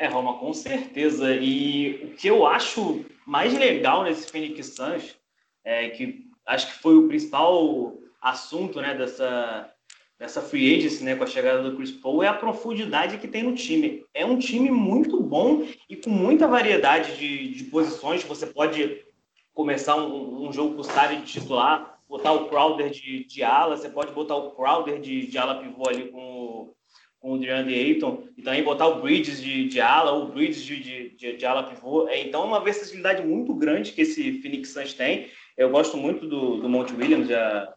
É, 0.00 0.06
Roma, 0.06 0.38
com 0.38 0.54
certeza. 0.54 1.34
E 1.34 2.02
o 2.04 2.16
que 2.16 2.26
eu 2.26 2.46
acho 2.46 3.04
mais 3.26 3.52
legal 3.52 4.02
nesse 4.02 4.30
Phoenix 4.30 4.68
Suns 4.68 5.14
é 5.62 5.90
que 5.90 6.24
acho 6.46 6.68
que 6.68 6.78
foi 6.80 6.96
o 6.96 7.06
principal 7.06 7.98
assunto, 8.22 8.80
né, 8.80 8.94
dessa 8.94 9.70
nessa 10.18 10.40
free 10.40 10.74
agency, 10.74 11.04
né, 11.04 11.16
com 11.16 11.24
a 11.24 11.26
chegada 11.26 11.62
do 11.62 11.76
Chris 11.76 11.90
Paul, 11.90 12.22
é 12.22 12.28
a 12.28 12.34
profundidade 12.34 13.18
que 13.18 13.28
tem 13.28 13.42
no 13.42 13.54
time. 13.54 14.02
É 14.14 14.24
um 14.24 14.38
time 14.38 14.70
muito 14.70 15.22
bom 15.22 15.66
e 15.88 15.96
com 15.96 16.10
muita 16.10 16.48
variedade 16.48 17.16
de, 17.18 17.54
de 17.54 17.64
posições. 17.64 18.22
Você 18.24 18.46
pode 18.46 19.04
começar 19.52 19.96
um, 19.96 20.46
um 20.46 20.52
jogo 20.52 20.76
com 20.76 20.80
o 20.80 20.84
Sari 20.84 21.16
de 21.16 21.32
titular, 21.32 22.00
botar 22.08 22.32
o 22.32 22.48
Crowder 22.48 22.88
de, 22.88 23.24
de 23.24 23.42
ala, 23.42 23.76
você 23.76 23.90
pode 23.90 24.12
botar 24.12 24.36
o 24.36 24.52
Crowder 24.52 24.98
de, 24.98 25.26
de 25.26 25.36
ala 25.36 25.60
pivô 25.60 25.88
ali 25.88 26.10
com 26.10 26.20
o, 26.20 26.74
com 27.20 27.34
o 27.34 27.38
DeAndre 27.38 27.74
Ayton, 27.74 28.24
e 28.36 28.42
também 28.42 28.64
botar 28.64 28.88
o 28.88 29.02
Bridges 29.02 29.42
de, 29.42 29.68
de 29.68 29.80
ala, 29.80 30.12
ou 30.12 30.24
o 30.24 30.28
Bridges 30.32 30.64
de, 30.64 30.82
de, 30.82 31.10
de, 31.10 31.36
de 31.36 31.46
ala 31.46 31.64
pivô. 31.64 32.08
É, 32.08 32.20
então, 32.20 32.44
uma 32.46 32.60
versatilidade 32.60 33.22
muito 33.22 33.54
grande 33.54 33.92
que 33.92 34.00
esse 34.00 34.40
Phoenix 34.40 34.70
Suns 34.70 34.94
tem. 34.94 35.28
Eu 35.56 35.68
gosto 35.70 35.98
muito 35.98 36.26
do, 36.26 36.56
do 36.56 36.68
Monte 36.68 36.94
Williams, 36.94 37.28
já 37.28 37.74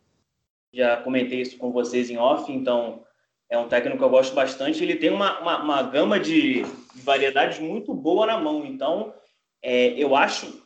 já 0.73 0.97
comentei 0.97 1.41
isso 1.41 1.57
com 1.57 1.71
vocês 1.71 2.09
em 2.09 2.17
off, 2.17 2.51
então 2.51 3.03
é 3.49 3.57
um 3.57 3.67
técnico 3.67 3.99
que 3.99 4.03
eu 4.03 4.09
gosto 4.09 4.33
bastante. 4.33 4.81
Ele 4.81 4.95
tem 4.95 5.11
uma, 5.11 5.39
uma, 5.39 5.63
uma 5.63 5.83
gama 5.83 6.19
de, 6.19 6.63
variedades 6.95 7.59
muito 7.59 7.93
boa 7.93 8.25
na 8.25 8.39
mão, 8.39 8.65
então 8.65 9.13
é, 9.61 9.89
eu 9.89 10.15
acho, 10.15 10.61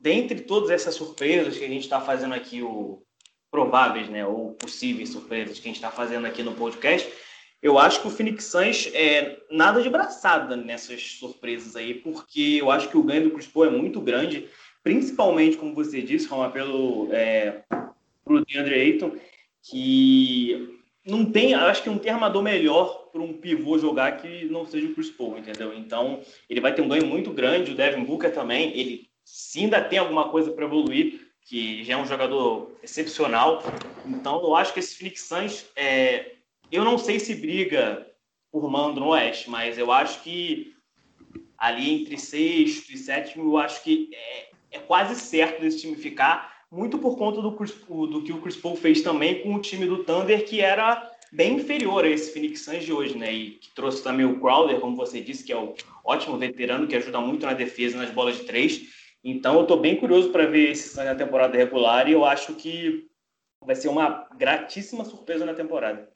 dentre 0.00 0.40
todas 0.40 0.70
essas 0.70 0.94
surpresas 0.94 1.58
que 1.58 1.64
a 1.64 1.68
gente 1.68 1.82
está 1.82 2.00
fazendo 2.00 2.34
aqui, 2.34 2.62
o 2.62 3.02
prováveis, 3.50 4.08
né, 4.08 4.24
ou 4.24 4.52
possíveis 4.52 5.10
surpresas 5.10 5.58
que 5.58 5.68
a 5.68 5.70
gente 5.70 5.76
está 5.76 5.90
fazendo 5.90 6.24
aqui 6.26 6.42
no 6.42 6.54
podcast, 6.54 7.12
eu 7.62 7.78
acho 7.78 8.00
que 8.00 8.08
o 8.08 8.10
Phoenix 8.10 8.44
Suns 8.44 8.90
é 8.94 9.38
nada 9.50 9.82
de 9.82 9.90
braçada 9.90 10.56
nessas 10.56 11.02
surpresas 11.18 11.76
aí, 11.76 11.94
porque 11.94 12.58
eu 12.60 12.70
acho 12.70 12.88
que 12.88 12.96
o 12.96 13.02
ganho 13.02 13.24
do 13.24 13.30
Chris 13.30 13.46
Paul 13.46 13.66
é 13.66 13.70
muito 13.70 14.00
grande, 14.00 14.48
principalmente, 14.82 15.56
como 15.56 15.74
você 15.74 16.00
disse, 16.00 16.26
Roma, 16.26 16.50
pelo 16.50 17.08
é, 17.12 17.62
pro 18.24 18.44
DeAndre 18.44 18.74
Ayton 18.74 19.12
que 19.62 20.80
não 21.04 21.24
tem, 21.24 21.54
acho 21.54 21.82
que 21.82 21.90
não 21.90 21.98
tem 21.98 22.12
armador 22.12 22.42
melhor 22.42 23.10
para 23.12 23.20
um 23.20 23.34
pivô 23.34 23.78
jogar 23.78 24.16
que 24.18 24.46
não 24.46 24.64
seja 24.64 24.86
o 24.86 24.94
Chris 24.94 25.10
Paul, 25.10 25.38
entendeu? 25.38 25.74
Então, 25.74 26.20
ele 26.48 26.60
vai 26.60 26.74
ter 26.74 26.82
um 26.82 26.88
ganho 26.88 27.06
muito 27.06 27.30
grande, 27.30 27.72
o 27.72 27.74
Devin 27.74 28.04
Booker 28.04 28.32
também, 28.32 28.76
ele 28.78 29.08
se 29.24 29.60
ainda 29.60 29.82
tem 29.82 29.98
alguma 29.98 30.28
coisa 30.28 30.50
para 30.52 30.64
evoluir, 30.64 31.28
que 31.42 31.82
já 31.84 31.94
é 31.94 31.96
um 31.96 32.06
jogador 32.06 32.76
excepcional. 32.82 33.62
Então, 34.06 34.42
eu 34.42 34.54
acho 34.54 34.72
que 34.72 34.80
esse 34.80 34.96
Phoenix 34.96 35.22
Suns, 35.22 35.66
é, 35.74 36.36
eu 36.70 36.84
não 36.84 36.98
sei 36.98 37.18
se 37.18 37.34
briga 37.34 38.06
por 38.50 38.68
mando 38.70 39.00
no 39.00 39.08
Oeste, 39.08 39.48
mas 39.48 39.78
eu 39.78 39.92
acho 39.92 40.22
que 40.22 40.74
ali 41.56 41.90
entre 41.90 42.18
sexto 42.18 42.90
e 42.90 42.96
sétimo, 42.96 43.44
eu 43.44 43.58
acho 43.58 43.82
que 43.82 44.10
é, 44.12 44.48
é 44.72 44.78
quase 44.78 45.14
certo 45.20 45.60
desse 45.60 45.80
time 45.80 45.94
ficar 45.94 46.64
muito 46.70 46.98
por 46.98 47.18
conta 47.18 47.42
do, 47.42 47.50
do 48.06 48.22
que 48.22 48.32
o 48.32 48.40
Chris 48.40 48.56
Paul 48.56 48.76
fez 48.76 49.02
também 49.02 49.42
com 49.42 49.54
o 49.54 49.60
time 49.60 49.86
do 49.86 50.04
Thunder, 50.04 50.44
que 50.46 50.60
era 50.60 51.10
bem 51.32 51.56
inferior 51.56 52.04
a 52.04 52.08
esse 52.08 52.32
Phoenix 52.32 52.62
Suns 52.62 52.84
de 52.84 52.92
hoje, 52.92 53.18
né? 53.18 53.32
E 53.32 53.50
que 53.52 53.74
trouxe 53.74 54.02
também 54.02 54.24
o 54.24 54.40
Crowder, 54.40 54.80
como 54.80 54.96
você 54.96 55.20
disse, 55.20 55.44
que 55.44 55.52
é 55.52 55.56
o 55.56 55.74
ótimo 56.04 56.38
veterano, 56.38 56.86
que 56.86 56.96
ajuda 56.96 57.20
muito 57.20 57.44
na 57.44 57.52
defesa 57.52 57.98
nas 57.98 58.10
bolas 58.10 58.36
de 58.36 58.44
três. 58.44 58.82
Então 59.22 59.56
eu 59.56 59.62
estou 59.62 59.78
bem 59.78 59.96
curioso 59.96 60.30
para 60.30 60.46
ver 60.46 60.70
esse 60.70 60.88
Suns 60.90 61.04
na 61.04 61.14
temporada 61.14 61.56
regular 61.56 62.08
e 62.08 62.12
eu 62.12 62.24
acho 62.24 62.54
que 62.54 63.06
vai 63.62 63.74
ser 63.74 63.88
uma 63.88 64.28
gratíssima 64.36 65.04
surpresa 65.04 65.44
na 65.44 65.54
temporada. 65.54 66.08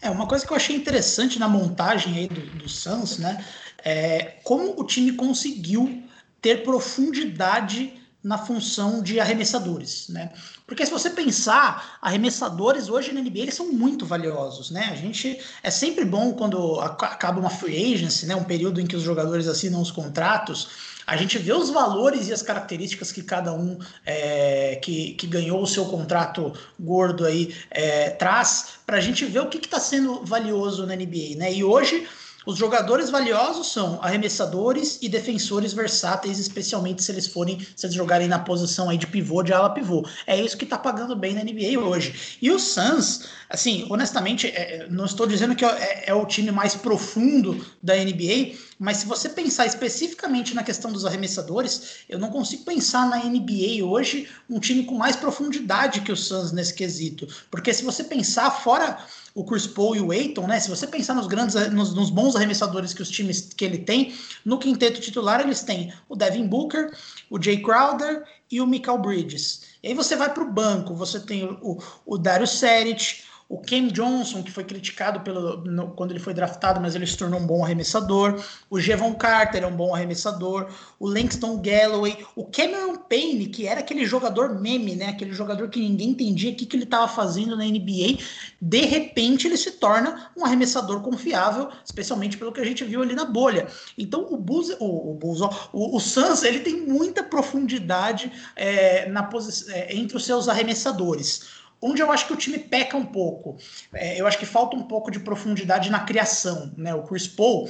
É, 0.00 0.10
uma 0.10 0.26
coisa 0.26 0.46
que 0.46 0.52
eu 0.52 0.56
achei 0.56 0.76
interessante 0.76 1.38
na 1.38 1.48
montagem 1.48 2.16
aí 2.16 2.28
do, 2.28 2.40
do 2.58 2.68
Suns, 2.68 3.18
né? 3.18 3.44
É 3.84 4.38
como 4.44 4.78
o 4.78 4.84
time 4.84 5.12
conseguiu 5.12 6.02
ter 6.40 6.62
profundidade 6.62 7.92
na 8.24 8.38
função 8.38 9.02
de 9.02 9.20
arremessadores, 9.20 10.08
né? 10.08 10.32
Porque 10.66 10.84
se 10.86 10.90
você 10.90 11.10
pensar, 11.10 11.98
arremessadores 12.00 12.88
hoje 12.88 13.12
na 13.12 13.20
NBA 13.20 13.40
eles 13.40 13.54
são 13.54 13.70
muito 13.70 14.06
valiosos, 14.06 14.70
né? 14.70 14.88
A 14.90 14.94
gente 14.94 15.38
é 15.62 15.70
sempre 15.70 16.06
bom 16.06 16.32
quando 16.32 16.80
acaba 16.80 17.38
uma 17.38 17.50
free 17.50 17.94
agency, 17.94 18.24
né? 18.24 18.34
Um 18.34 18.44
período 18.44 18.80
em 18.80 18.86
que 18.86 18.96
os 18.96 19.02
jogadores 19.02 19.46
assinam 19.46 19.82
os 19.82 19.90
contratos, 19.90 20.93
a 21.06 21.16
gente 21.16 21.38
vê 21.38 21.52
os 21.52 21.70
valores 21.70 22.28
e 22.28 22.32
as 22.32 22.42
características 22.42 23.12
que 23.12 23.22
cada 23.22 23.52
um 23.52 23.78
é, 24.04 24.76
que, 24.76 25.12
que 25.14 25.26
ganhou 25.26 25.62
o 25.62 25.66
seu 25.66 25.84
contrato 25.86 26.52
gordo 26.78 27.26
aí 27.26 27.54
é, 27.70 28.10
traz, 28.10 28.78
para 28.86 28.96
a 28.96 29.00
gente 29.00 29.24
ver 29.24 29.40
o 29.40 29.48
que 29.48 29.58
está 29.58 29.80
sendo 29.80 30.24
valioso 30.24 30.86
na 30.86 30.96
NBA, 30.96 31.36
né? 31.36 31.52
E 31.52 31.62
hoje 31.62 32.06
os 32.46 32.58
jogadores 32.58 33.10
valiosos 33.10 33.72
são 33.72 33.98
arremessadores 34.02 34.98
e 35.00 35.08
defensores 35.08 35.72
versáteis, 35.72 36.38
especialmente 36.38 37.02
se 37.02 37.10
eles 37.10 37.26
forem, 37.26 37.58
se 37.74 37.86
eles 37.86 37.94
jogarem 37.94 38.28
na 38.28 38.38
posição 38.38 38.90
aí 38.90 38.98
de 38.98 39.06
pivô, 39.06 39.42
de 39.42 39.52
ala 39.52 39.70
pivô. 39.70 40.06
É 40.26 40.40
isso 40.40 40.56
que 40.56 40.66
tá 40.66 40.76
pagando 40.76 41.16
bem 41.16 41.34
na 41.34 41.42
NBA 41.42 41.78
hoje. 41.80 42.38
E 42.40 42.50
o 42.50 42.58
Suns, 42.58 43.24
assim, 43.48 43.86
honestamente, 43.88 44.46
é, 44.48 44.76
é 44.76 44.88
não 44.88 45.06
estou 45.06 45.26
dizendo 45.26 45.54
que 45.54 45.64
é, 45.64 45.68
é, 45.68 46.04
é 46.08 46.14
o 46.14 46.26
time 46.26 46.50
mais 46.50 46.74
profundo 46.74 47.64
da 47.82 47.94
NBA, 47.96 48.56
mas 48.78 48.98
se 48.98 49.06
você 49.06 49.28
pensar 49.28 49.66
especificamente 49.66 50.54
na 50.54 50.62
questão 50.62 50.92
dos 50.92 51.06
arremessadores, 51.06 52.04
eu 52.08 52.18
não 52.18 52.30
consigo 52.30 52.64
pensar 52.64 53.08
na 53.08 53.18
NBA 53.24 53.84
hoje 53.84 54.28
um 54.50 54.60
time 54.60 54.84
com 54.84 54.96
mais 54.96 55.16
profundidade 55.16 56.02
que 56.02 56.12
o 56.12 56.16
Suns 56.16 56.52
nesse 56.52 56.74
quesito. 56.74 57.26
Porque 57.50 57.72
se 57.72 57.84
você 57.84 58.04
pensar 58.04 58.50
fora 58.50 58.98
o 59.34 59.44
Chris 59.44 59.66
Paul 59.66 59.96
e 59.96 60.00
o 60.00 60.12
Aiton, 60.12 60.46
né? 60.46 60.60
Se 60.60 60.70
você 60.70 60.86
pensar 60.86 61.14
nos 61.14 61.26
grandes, 61.26 61.54
nos, 61.72 61.92
nos, 61.92 62.08
bons 62.08 62.36
arremessadores 62.36 62.94
que 62.94 63.02
os 63.02 63.10
times 63.10 63.52
que 63.54 63.64
ele 63.64 63.78
tem, 63.78 64.14
no 64.44 64.58
quinteto 64.58 65.00
titular 65.00 65.40
eles 65.40 65.62
têm 65.62 65.92
o 66.08 66.14
Devin 66.14 66.46
Booker, 66.46 66.92
o 67.28 67.42
Jay 67.42 67.60
Crowder 67.60 68.24
e 68.50 68.60
o 68.60 68.66
Michael 68.66 68.98
Bridges. 68.98 69.62
E 69.82 69.88
aí 69.88 69.94
você 69.94 70.14
vai 70.14 70.32
para 70.32 70.44
o 70.44 70.52
banco, 70.52 70.94
você 70.94 71.18
tem 71.18 71.44
o, 71.60 71.78
o 72.06 72.16
Dario 72.16 72.46
Saric, 72.46 73.24
o 73.48 73.58
Cam 73.58 73.88
Johnson, 73.88 74.42
que 74.42 74.50
foi 74.50 74.64
criticado 74.64 75.20
pelo, 75.20 75.58
no, 75.58 75.88
quando 75.90 76.12
ele 76.12 76.20
foi 76.20 76.32
draftado, 76.32 76.80
mas 76.80 76.94
ele 76.94 77.06
se 77.06 77.16
tornou 77.16 77.38
um 77.38 77.46
bom 77.46 77.62
arremessador. 77.62 78.42
O 78.70 78.80
Jevon 78.80 79.14
Carter 79.14 79.62
é 79.62 79.66
um 79.66 79.76
bom 79.76 79.94
arremessador. 79.94 80.68
O 80.98 81.06
Langston 81.06 81.60
Galloway. 81.60 82.24
O 82.34 82.46
Cameron 82.46 82.96
Payne, 82.96 83.46
que 83.46 83.66
era 83.66 83.80
aquele 83.80 84.06
jogador 84.06 84.58
meme, 84.60 84.96
né? 84.96 85.08
Aquele 85.08 85.32
jogador 85.32 85.68
que 85.68 85.78
ninguém 85.78 86.10
entendia 86.10 86.52
o 86.52 86.54
que, 86.54 86.64
que 86.64 86.74
ele 86.74 86.84
estava 86.84 87.06
fazendo 87.06 87.56
na 87.56 87.64
NBA. 87.64 88.18
De 88.60 88.80
repente, 88.86 89.46
ele 89.46 89.58
se 89.58 89.72
torna 89.72 90.30
um 90.34 90.44
arremessador 90.44 91.02
confiável, 91.02 91.68
especialmente 91.84 92.38
pelo 92.38 92.52
que 92.52 92.60
a 92.60 92.64
gente 92.64 92.82
viu 92.82 93.02
ali 93.02 93.14
na 93.14 93.26
bolha. 93.26 93.68
Então, 93.98 94.26
o 94.30 94.38
Bulls, 94.38 94.70
o, 94.80 95.10
o, 95.10 95.14
Bulls, 95.14 95.40
o, 95.72 95.96
o 95.96 96.00
Suns, 96.00 96.42
ele 96.44 96.60
tem 96.60 96.80
muita 96.80 97.22
profundidade 97.22 98.32
é, 98.56 99.06
na 99.10 99.28
é, 99.68 99.96
entre 99.96 100.16
os 100.16 100.24
seus 100.24 100.48
arremessadores. 100.48 101.63
Onde 101.86 102.00
eu 102.00 102.10
acho 102.10 102.26
que 102.26 102.32
o 102.32 102.36
time 102.36 102.58
peca 102.58 102.96
um 102.96 103.04
pouco, 103.04 103.58
é, 103.92 104.18
eu 104.18 104.26
acho 104.26 104.38
que 104.38 104.46
falta 104.46 104.74
um 104.74 104.84
pouco 104.84 105.10
de 105.10 105.20
profundidade 105.20 105.90
na 105.90 106.00
criação, 106.00 106.72
né? 106.78 106.94
O 106.94 107.02
Chris 107.02 107.28
Paul 107.28 107.68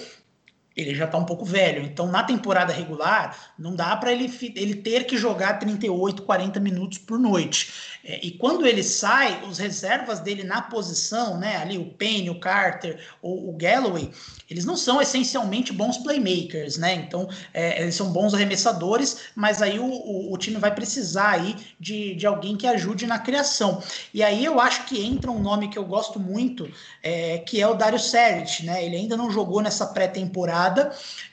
ele 0.76 0.94
já 0.94 1.04
está 1.04 1.16
um 1.16 1.24
pouco 1.24 1.44
velho. 1.44 1.82
Então, 1.82 2.06
na 2.06 2.22
temporada 2.22 2.72
regular, 2.72 3.52
não 3.58 3.74
dá 3.74 3.96
para 3.96 4.12
ele, 4.12 4.32
ele 4.56 4.76
ter 4.76 5.04
que 5.04 5.16
jogar 5.16 5.58
38, 5.58 6.22
40 6.22 6.60
minutos 6.60 6.98
por 6.98 7.18
noite. 7.18 7.72
É, 8.04 8.20
e 8.22 8.32
quando 8.32 8.66
ele 8.66 8.82
sai, 8.82 9.44
os 9.48 9.58
reservas 9.58 10.20
dele 10.20 10.42
na 10.44 10.60
posição, 10.60 11.38
né, 11.38 11.56
ali 11.56 11.78
o 11.78 11.86
Payne, 11.86 12.28
o 12.28 12.38
Carter, 12.38 13.00
o, 13.22 13.50
o 13.50 13.56
Galloway, 13.56 14.10
eles 14.50 14.64
não 14.64 14.76
são 14.76 15.00
essencialmente 15.00 15.72
bons 15.72 15.98
playmakers, 15.98 16.76
né? 16.76 16.94
Então, 16.94 17.28
é, 17.52 17.80
eles 17.80 17.94
são 17.94 18.12
bons 18.12 18.34
arremessadores, 18.34 19.18
mas 19.34 19.62
aí 19.62 19.78
o, 19.78 19.86
o, 19.86 20.32
o, 20.32 20.38
time 20.38 20.58
vai 20.58 20.74
precisar 20.74 21.30
aí 21.30 21.56
de, 21.80 22.14
de 22.14 22.26
alguém 22.26 22.56
que 22.56 22.66
ajude 22.66 23.06
na 23.06 23.18
criação. 23.18 23.82
E 24.12 24.22
aí 24.22 24.44
eu 24.44 24.60
acho 24.60 24.84
que 24.84 25.02
entra 25.02 25.30
um 25.30 25.40
nome 25.40 25.68
que 25.68 25.78
eu 25.78 25.84
gosto 25.84 26.20
muito, 26.20 26.70
é, 27.02 27.38
que 27.38 27.60
é 27.60 27.66
o 27.66 27.74
Dario 27.74 27.98
Saric, 27.98 28.64
né? 28.64 28.84
Ele 28.84 28.96
ainda 28.96 29.16
não 29.16 29.30
jogou 29.30 29.62
nessa 29.62 29.86
pré-temporada, 29.86 30.63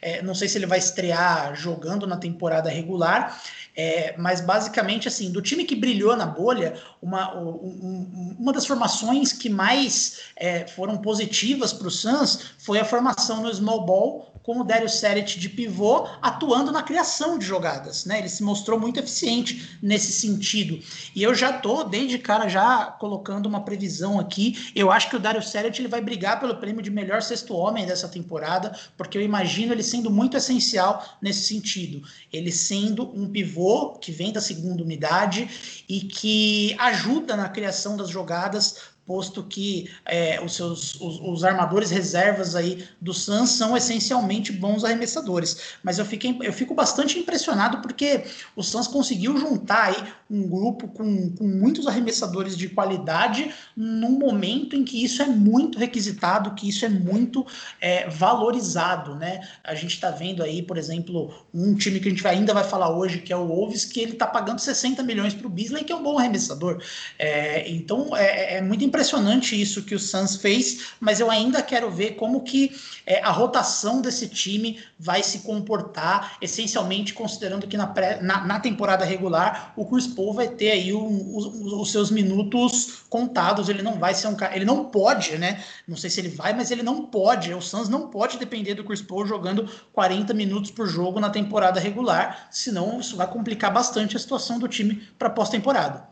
é, 0.01 0.21
não 0.21 0.33
sei 0.33 0.47
se 0.47 0.57
ele 0.57 0.65
vai 0.65 0.79
estrear 0.79 1.55
jogando 1.55 2.07
na 2.07 2.17
temporada 2.17 2.69
regular, 2.69 3.39
é, 3.75 4.15
mas 4.17 4.41
basicamente, 4.41 5.07
assim, 5.07 5.31
do 5.31 5.41
time 5.41 5.63
que 5.63 5.75
brilhou 5.75 6.15
na 6.15 6.25
bolha, 6.25 6.75
uma, 7.01 7.35
um, 7.37 8.35
uma 8.39 8.53
das 8.53 8.65
formações 8.65 9.31
que 9.33 9.49
mais 9.49 10.19
é, 10.35 10.67
foram 10.67 10.97
positivas 10.97 11.71
para 11.71 11.87
o 11.87 11.91
Suns 11.91 12.53
foi 12.57 12.79
a 12.79 12.85
formação 12.85 13.41
no 13.41 13.53
small 13.53 13.85
ball 13.85 14.31
com 14.43 14.59
o 14.59 14.63
Dario 14.63 14.89
Saric 14.89 15.39
de 15.39 15.49
pivô 15.49 16.07
atuando 16.21 16.71
na 16.71 16.81
criação 16.81 17.37
de 17.37 17.45
jogadas, 17.45 18.05
né? 18.05 18.19
Ele 18.19 18.29
se 18.29 18.43
mostrou 18.43 18.79
muito 18.79 18.99
eficiente 18.99 19.77
nesse 19.81 20.11
sentido. 20.11 20.79
E 21.15 21.21
eu 21.21 21.35
já 21.35 21.53
tô 21.53 21.83
desde 21.83 22.17
cara 22.17 22.47
já 22.47 22.85
colocando 22.85 23.45
uma 23.45 23.63
previsão 23.63 24.19
aqui. 24.19 24.71
Eu 24.75 24.91
acho 24.91 25.09
que 25.09 25.15
o 25.15 25.19
Dario 25.19 25.43
Saric 25.43 25.79
ele 25.79 25.87
vai 25.87 26.01
brigar 26.01 26.39
pelo 26.39 26.55
prêmio 26.55 26.81
de 26.81 26.89
melhor 26.89 27.21
sexto 27.21 27.55
homem 27.55 27.85
dessa 27.85 28.07
temporada, 28.07 28.75
porque 28.97 29.17
eu 29.17 29.21
imagino 29.21 29.73
ele 29.73 29.83
sendo 29.83 30.09
muito 30.09 30.35
essencial 30.35 31.05
nesse 31.21 31.43
sentido. 31.47 32.01
Ele 32.33 32.51
sendo 32.51 33.03
um 33.15 33.29
pivô 33.29 33.60
que 33.99 34.11
vem 34.11 34.31
da 34.31 34.41
segunda 34.41 34.83
unidade 34.83 35.83
e 35.87 36.01
que 36.01 36.75
ajuda 36.79 37.35
na 37.35 37.49
criação 37.49 37.97
das 37.97 38.09
jogadas 38.09 38.91
posto 39.05 39.43
que 39.43 39.89
é, 40.05 40.39
os 40.41 40.55
seus 40.55 40.95
os, 40.95 41.19
os, 41.19 41.43
armadores 41.43 41.89
reservas 41.89 42.55
aí 42.55 42.87
do 43.01 43.13
Suns 43.13 43.49
são 43.49 43.75
essencialmente 43.75 44.51
bons 44.51 44.85
arremessadores. 44.85 45.75
Mas 45.83 45.99
eu, 45.99 46.05
fiquei, 46.05 46.37
eu 46.41 46.53
fico 46.53 46.73
bastante 46.73 47.19
impressionado 47.19 47.79
porque 47.81 48.23
o 48.55 48.63
Suns 48.63 48.87
conseguiu 48.87 49.37
juntar 49.37 49.85
aí 49.85 50.13
um 50.31 50.47
grupo 50.47 50.87
com, 50.87 51.29
com 51.35 51.45
muitos 51.45 51.85
arremessadores 51.85 52.55
de 52.55 52.69
qualidade 52.69 53.53
num 53.75 54.17
momento 54.17 54.77
em 54.77 54.83
que 54.83 55.03
isso 55.03 55.21
é 55.21 55.25
muito 55.25 55.77
requisitado, 55.77 56.55
que 56.55 56.69
isso 56.69 56.85
é 56.85 56.89
muito 56.89 57.45
é, 57.81 58.09
valorizado, 58.09 59.15
né? 59.15 59.41
A 59.61 59.75
gente 59.75 59.95
está 59.95 60.09
vendo 60.09 60.41
aí, 60.41 60.61
por 60.61 60.77
exemplo, 60.77 61.33
um 61.53 61.75
time 61.75 61.99
que 61.99 62.07
a 62.07 62.11
gente 62.11 62.25
ainda 62.25 62.53
vai 62.53 62.63
falar 62.63 62.95
hoje, 62.95 63.19
que 63.19 63.33
é 63.33 63.35
o 63.35 63.45
Wolves, 63.45 63.83
que 63.83 63.99
ele 63.99 64.13
está 64.13 64.25
pagando 64.25 64.59
60 64.59 65.03
milhões 65.03 65.33
para 65.33 65.47
o 65.47 65.49
Beasley, 65.49 65.83
que 65.83 65.91
é 65.91 65.95
um 65.95 66.03
bom 66.03 66.17
arremessador. 66.17 66.81
É, 67.19 67.69
então 67.69 68.15
é, 68.15 68.55
é 68.55 68.61
muito 68.61 68.85
impressionante 68.85 69.59
isso 69.59 69.83
que 69.83 69.93
o 69.93 69.99
Suns 69.99 70.37
fez, 70.37 70.93
mas 70.99 71.19
eu 71.19 71.29
ainda 71.29 71.61
quero 71.61 71.91
ver 71.91 72.11
como 72.11 72.41
que 72.41 72.71
é, 73.05 73.21
a 73.21 73.31
rotação 73.31 74.01
desse 74.01 74.29
time 74.29 74.79
vai 74.97 75.21
se 75.23 75.39
comportar, 75.39 76.37
essencialmente 76.41 77.13
considerando 77.13 77.67
que 77.67 77.75
na, 77.75 77.87
pré, 77.87 78.21
na, 78.21 78.45
na 78.45 78.59
temporada 78.59 79.03
regular 79.03 79.73
o 79.75 79.85
Chris 79.85 80.07
Paul 80.21 80.33
vai 80.33 80.47
ter 80.47 80.69
aí 80.69 80.93
um, 80.93 81.35
os, 81.35 81.45
os, 81.45 81.91
seus 81.91 82.11
minutos 82.11 83.03
contados, 83.09 83.69
ele 83.69 83.81
não 83.81 83.97
vai 83.97 84.13
ser 84.13 84.27
um 84.27 84.35
cara, 84.35 84.55
ele 84.55 84.65
não 84.65 84.85
pode, 84.85 85.35
né? 85.39 85.63
Não 85.87 85.97
sei 85.97 86.11
se 86.11 86.21
ele 86.21 86.29
vai, 86.29 86.53
mas 86.53 86.69
ele 86.69 86.83
não 86.83 87.07
pode, 87.07 87.51
o 87.51 87.59
Suns 87.59 87.89
não 87.89 88.07
pode 88.07 88.37
depender 88.37 88.75
do 88.75 88.83
Chris 88.83 89.01
Paul 89.01 89.25
jogando 89.25 89.67
40 89.91 90.31
minutos 90.35 90.69
por 90.69 90.87
jogo 90.87 91.19
na 91.19 91.31
temporada 91.31 91.79
regular, 91.79 92.47
senão 92.51 92.99
isso 92.99 93.17
vai 93.17 93.27
complicar 93.27 93.73
bastante 93.73 94.15
a 94.15 94.19
situação 94.19 94.59
do 94.59 94.67
time 94.67 94.95
para 95.17 95.29
pós-temporada. 95.29 96.07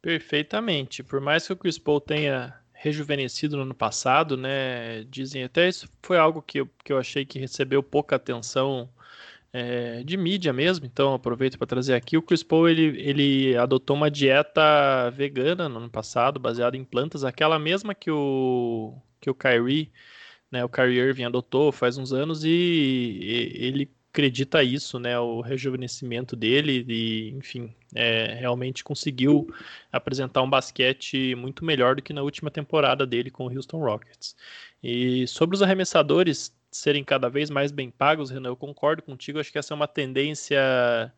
Perfeitamente. 0.00 1.02
Por 1.02 1.20
mais 1.20 1.46
que 1.46 1.52
o 1.52 1.56
Chris 1.56 1.78
Paul 1.78 2.00
tenha 2.00 2.54
rejuvenescido 2.72 3.58
no 3.58 3.64
ano 3.64 3.74
passado, 3.74 4.34
né? 4.34 5.04
Dizem 5.04 5.44
até 5.44 5.68
isso 5.68 5.86
foi 6.02 6.16
algo 6.16 6.40
que 6.40 6.60
eu, 6.60 6.68
que 6.82 6.90
eu 6.90 6.98
achei 6.98 7.26
que 7.26 7.38
recebeu 7.38 7.82
pouca 7.82 8.16
atenção 8.16 8.88
é, 9.52 10.02
de 10.04 10.16
mídia 10.16 10.52
mesmo. 10.52 10.86
Então 10.86 11.14
aproveito 11.14 11.58
para 11.58 11.66
trazer 11.66 11.94
aqui. 11.94 12.16
O 12.16 12.22
Chris 12.22 12.42
Paul 12.42 12.68
ele, 12.68 13.00
ele 13.00 13.56
adotou 13.56 13.96
uma 13.96 14.10
dieta 14.10 15.10
vegana 15.10 15.68
no 15.68 15.78
ano 15.78 15.90
passado, 15.90 16.40
baseada 16.40 16.76
em 16.76 16.84
plantas, 16.84 17.24
aquela 17.24 17.58
mesma 17.58 17.94
que 17.94 18.10
o 18.10 18.96
que 19.20 19.28
o 19.30 19.34
Kyrie, 19.34 19.92
né? 20.50 20.64
O 20.64 20.68
Kyrie 20.68 20.98
Irving 20.98 21.24
adotou 21.24 21.72
faz 21.72 21.98
uns 21.98 22.12
anos 22.12 22.44
e, 22.44 22.48
e 22.48 23.64
ele 23.66 23.90
acredita 24.12 24.62
isso, 24.62 24.98
né? 24.98 25.18
O 25.18 25.40
rejuvenescimento 25.40 26.34
dele 26.36 26.84
e, 26.88 27.30
enfim, 27.30 27.74
é, 27.94 28.34
realmente 28.34 28.82
conseguiu 28.82 29.52
apresentar 29.92 30.42
um 30.42 30.50
basquete 30.50 31.34
muito 31.36 31.64
melhor 31.64 31.96
do 31.96 32.02
que 32.02 32.12
na 32.12 32.22
última 32.22 32.50
temporada 32.50 33.06
dele 33.06 33.30
com 33.30 33.46
o 33.46 33.54
Houston 33.54 33.78
Rockets. 33.78 34.36
E 34.82 35.26
sobre 35.28 35.54
os 35.54 35.62
arremessadores 35.62 36.54
serem 36.70 37.04
cada 37.04 37.28
vez 37.28 37.50
mais 37.50 37.72
bem 37.72 37.90
pagos, 37.90 38.30
Renan, 38.30 38.50
eu 38.50 38.56
concordo 38.56 39.02
contigo. 39.02 39.38
Acho 39.40 39.52
que 39.52 39.58
essa 39.58 39.74
é 39.74 39.76
uma 39.76 39.88
tendência 39.88 41.12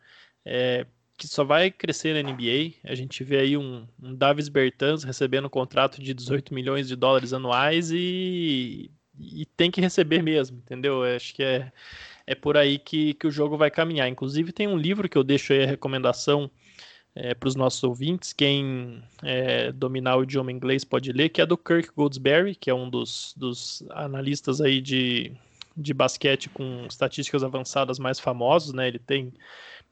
é, 0.44 0.86
que 1.16 1.28
só 1.28 1.44
vai 1.44 1.70
crescer 1.70 2.14
na 2.14 2.30
NBA. 2.30 2.74
A 2.84 2.94
gente 2.94 3.22
vê 3.24 3.38
aí 3.38 3.56
um, 3.56 3.86
um 4.02 4.14
Davis 4.14 4.48
Bertans 4.48 5.04
recebendo 5.04 5.46
um 5.46 5.50
contrato 5.50 6.00
de 6.02 6.14
18 6.14 6.54
milhões 6.54 6.88
de 6.88 6.96
dólares 6.96 7.32
anuais 7.32 7.90
e, 7.90 8.90
e 9.18 9.46
tem 9.56 9.70
que 9.70 9.80
receber 9.80 10.22
mesmo, 10.22 10.58
entendeu? 10.58 11.02
Acho 11.04 11.34
que 11.34 11.42
é 11.42 11.72
é 12.26 12.34
por 12.34 12.56
aí 12.56 12.78
que, 12.78 13.14
que 13.14 13.26
o 13.26 13.30
jogo 13.30 13.56
vai 13.56 13.70
caminhar. 13.70 14.08
Inclusive, 14.08 14.52
tem 14.52 14.66
um 14.66 14.76
livro 14.76 15.08
que 15.08 15.18
eu 15.18 15.24
deixo 15.24 15.52
aí 15.52 15.64
a 15.64 15.66
recomendação 15.66 16.50
é, 17.14 17.34
para 17.34 17.48
os 17.48 17.54
nossos 17.54 17.82
ouvintes. 17.84 18.32
Quem 18.32 19.02
é, 19.22 19.72
dominar 19.72 20.16
o 20.16 20.22
idioma 20.22 20.52
inglês 20.52 20.84
pode 20.84 21.12
ler, 21.12 21.28
que 21.28 21.40
é 21.40 21.46
do 21.46 21.56
Kirk 21.56 21.90
Goldsberry, 21.94 22.54
que 22.54 22.70
é 22.70 22.74
um 22.74 22.88
dos, 22.88 23.34
dos 23.36 23.84
analistas 23.90 24.60
aí 24.60 24.80
de, 24.80 25.32
de 25.76 25.94
basquete 25.94 26.48
com 26.48 26.86
estatísticas 26.88 27.44
avançadas 27.44 27.98
mais 27.98 28.18
famosos, 28.18 28.72
né? 28.72 28.88
Ele 28.88 28.98
tem 28.98 29.32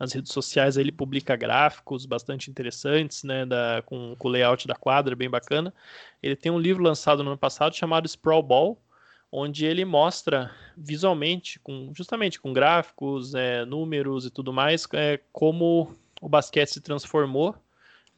nas 0.01 0.15
redes 0.15 0.33
sociais 0.33 0.79
ele 0.79 0.91
publica 0.91 1.37
gráficos 1.37 2.07
bastante 2.07 2.51
interessantes, 2.51 3.23
né, 3.23 3.45
da, 3.45 3.83
com, 3.85 4.17
o 4.19 4.29
layout 4.29 4.67
da 4.67 4.75
quadra, 4.75 5.15
bem 5.15 5.29
bacana. 5.29 5.75
Ele 6.23 6.35
tem 6.35 6.51
um 6.51 6.59
livro 6.59 6.83
lançado 6.83 7.23
no 7.23 7.29
ano 7.29 7.39
passado 7.39 7.77
chamado 7.77 8.09
Sprawl 8.09 8.43
Ball, 8.43 8.83
onde 9.31 9.67
ele 9.67 9.85
mostra 9.85 10.51
visualmente, 10.75 11.61
com, 11.61 11.93
justamente 11.95 12.41
com 12.41 12.51
gráficos, 12.51 13.35
é, 13.35 13.67
números 13.67 14.25
e 14.25 14.31
tudo 14.31 14.55
mais, 14.55 14.89
é, 14.95 15.21
como 15.31 15.95
o 16.21 16.29
basquete 16.29 16.69
se 16.69 16.81
transformou 16.81 17.57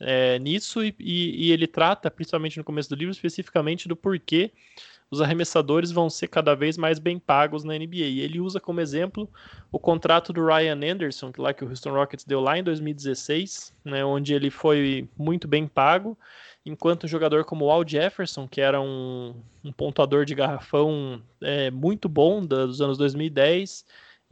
é, 0.01 0.39
nisso 0.39 0.85
e, 0.85 0.95
e, 0.99 1.47
e, 1.47 1.53
ele 1.53 1.67
trata, 1.67 2.11
principalmente 2.11 2.59
no 2.59 2.65
começo 2.65 2.89
do 2.89 2.97
livro, 2.97 3.13
especificamente 3.13 3.87
do 3.89 3.95
porquê 3.95 4.51
os 5.11 5.21
arremessadores 5.21 5.93
vão 5.93 6.09
ser 6.09 6.29
cada 6.29 6.55
vez 6.55 6.79
mais 6.79 6.99
bem 6.99 7.19
pagos 7.19 7.65
na 7.65 7.75
NBA. 7.75 7.97
E 7.97 8.21
ele 8.21 8.41
usa 8.41 8.59
como 8.59 8.81
exemplo 8.81 9.29
o 9.71 9.79
contrato 9.79 10.33
do 10.33 10.45
Ryan 10.45 10.81
Anderson, 10.93 11.31
que 11.31 11.41
lá 11.41 11.53
que 11.53 11.63
o 11.63 11.69
Houston 11.69 11.93
Rockets 11.93 12.25
deu 12.25 12.41
lá 12.41 12.59
em 12.59 12.65
2016, 12.65 13.75
né, 13.85 14.03
onde 14.03 14.33
ele 14.33 14.51
foi 14.51 15.07
muito 15.17 15.47
bem 15.47 15.69
pago 15.69 16.17
enquanto 16.65 17.05
um 17.05 17.09
jogador 17.09 17.45
como 17.45 17.67
o 17.67 17.71
Al 17.71 17.87
Jefferson, 17.87 18.47
que 18.49 18.61
era 18.61 18.81
um, 18.81 19.35
um 19.65 19.73
pontuador 19.73 20.25
de 20.25 20.35
garrafão 20.35 21.21
é, 21.41 21.71
muito 21.71 22.09
bom 22.09 22.45
dos 22.45 22.81
anos 22.81 22.97
2010, 22.97 23.85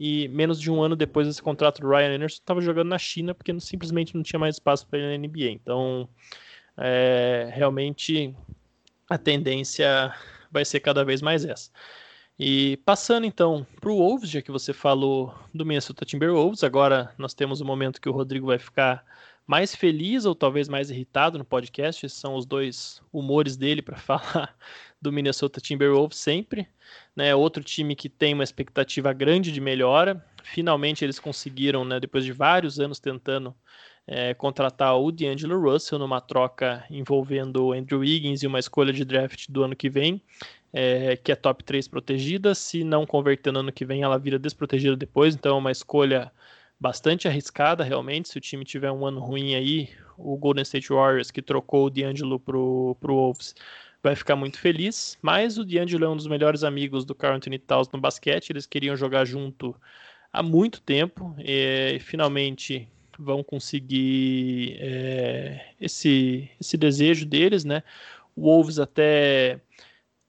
e 0.03 0.27
menos 0.29 0.59
de 0.59 0.71
um 0.71 0.81
ano 0.81 0.95
depois 0.95 1.27
desse 1.27 1.43
contrato 1.43 1.79
do 1.79 1.87
Ryan 1.87 2.15
Anderson, 2.15 2.39
estava 2.39 2.59
jogando 2.59 2.87
na 2.89 2.97
China 2.97 3.35
porque 3.35 3.53
não, 3.53 3.59
simplesmente 3.59 4.15
não 4.15 4.23
tinha 4.23 4.39
mais 4.39 4.55
espaço 4.55 4.87
para 4.87 4.97
ele 4.97 5.15
na 5.15 5.27
NBA. 5.27 5.51
Então, 5.51 6.09
é, 6.75 7.51
realmente, 7.53 8.35
a 9.07 9.15
tendência 9.15 10.11
vai 10.51 10.65
ser 10.65 10.79
cada 10.79 11.05
vez 11.05 11.21
mais 11.21 11.45
essa. 11.45 11.69
E 12.39 12.77
passando 12.77 13.27
então 13.27 13.63
para 13.79 13.91
o 13.91 13.97
Wolves, 13.97 14.31
já 14.31 14.41
que 14.41 14.49
você 14.49 14.73
falou 14.73 15.35
do 15.53 15.63
Minnesota 15.63 16.03
Timberwolves, 16.03 16.63
agora 16.63 17.13
nós 17.15 17.35
temos 17.35 17.61
o 17.61 17.65
momento 17.65 18.01
que 18.01 18.09
o 18.09 18.11
Rodrigo 18.11 18.47
vai 18.47 18.57
ficar 18.57 19.05
mais 19.45 19.75
feliz 19.75 20.25
ou 20.25 20.33
talvez 20.33 20.67
mais 20.67 20.89
irritado 20.89 21.37
no 21.37 21.45
podcast. 21.45 22.03
Esses 22.03 22.17
são 22.17 22.33
os 22.33 22.47
dois 22.47 23.03
humores 23.13 23.55
dele 23.55 23.83
para 23.83 23.97
falar 24.01 24.55
do 25.01 25.11
Minnesota 25.11 25.59
Timberwolves 25.59 26.17
sempre. 26.17 26.67
Né? 27.15 27.33
Outro 27.33 27.63
time 27.63 27.95
que 27.95 28.07
tem 28.07 28.33
uma 28.33 28.43
expectativa 28.43 29.11
grande 29.13 29.51
de 29.51 29.59
melhora. 29.59 30.23
Finalmente 30.43 31.03
eles 31.03 31.19
conseguiram, 31.19 31.85
né, 31.85 31.99
depois 31.99 32.25
de 32.25 32.31
vários 32.31 32.79
anos 32.79 32.99
tentando 32.99 33.55
é, 34.07 34.33
contratar 34.33 34.97
o 34.99 35.11
D'Angelo 35.11 35.59
Russell 35.59 35.99
numa 35.99 36.19
troca 36.19 36.83
envolvendo 36.89 37.65
o 37.65 37.73
Andrew 37.73 37.99
Wiggins 37.99 38.43
e 38.43 38.47
uma 38.47 38.59
escolha 38.59 38.91
de 38.91 39.05
draft 39.05 39.45
do 39.49 39.63
ano 39.63 39.75
que 39.75 39.89
vem. 39.89 40.21
É, 40.73 41.17
que 41.17 41.33
é 41.33 41.35
top 41.35 41.65
3 41.65 41.87
protegida. 41.89 42.55
Se 42.55 42.83
não 42.83 43.05
converter 43.05 43.51
no 43.51 43.59
ano 43.59 43.73
que 43.73 43.83
vem, 43.83 44.03
ela 44.03 44.17
vira 44.17 44.39
desprotegida 44.39 44.95
depois. 44.95 45.35
Então 45.35 45.55
é 45.55 45.59
uma 45.59 45.71
escolha 45.71 46.31
bastante 46.79 47.27
arriscada 47.27 47.83
realmente. 47.83 48.29
Se 48.29 48.37
o 48.37 48.41
time 48.41 48.63
tiver 48.63 48.91
um 48.91 49.05
ano 49.05 49.19
ruim 49.19 49.53
aí, 49.53 49.89
o 50.17 50.37
Golden 50.37 50.63
State 50.63 50.89
Warriors, 50.89 51.29
que 51.29 51.41
trocou 51.41 51.85
o 51.85 51.89
D'Angelo 51.89 52.39
pro, 52.39 52.95
pro 52.99 53.13
Wolves, 53.13 53.53
vai 54.03 54.15
ficar 54.15 54.35
muito 54.35 54.59
feliz. 54.59 55.17
Mas 55.21 55.57
o 55.57 55.65
D'Angelo 55.65 56.05
é 56.05 56.09
um 56.09 56.17
dos 56.17 56.27
melhores 56.27 56.63
amigos 56.63 57.05
do 57.05 57.15
Carl 57.15 57.35
Anthony 57.35 57.59
Towns 57.59 57.89
no 57.91 57.99
basquete. 57.99 58.49
Eles 58.49 58.65
queriam 58.65 58.95
jogar 58.95 59.25
junto 59.25 59.75
há 60.31 60.41
muito 60.41 60.81
tempo 60.81 61.35
e 61.39 61.99
finalmente 61.99 62.87
vão 63.19 63.43
conseguir 63.43 64.77
é, 64.79 65.73
esse, 65.79 66.49
esse 66.59 66.77
desejo 66.77 67.25
deles, 67.25 67.63
né? 67.63 67.83
O 68.35 68.43
Wolves 68.43 68.79
até 68.79 69.59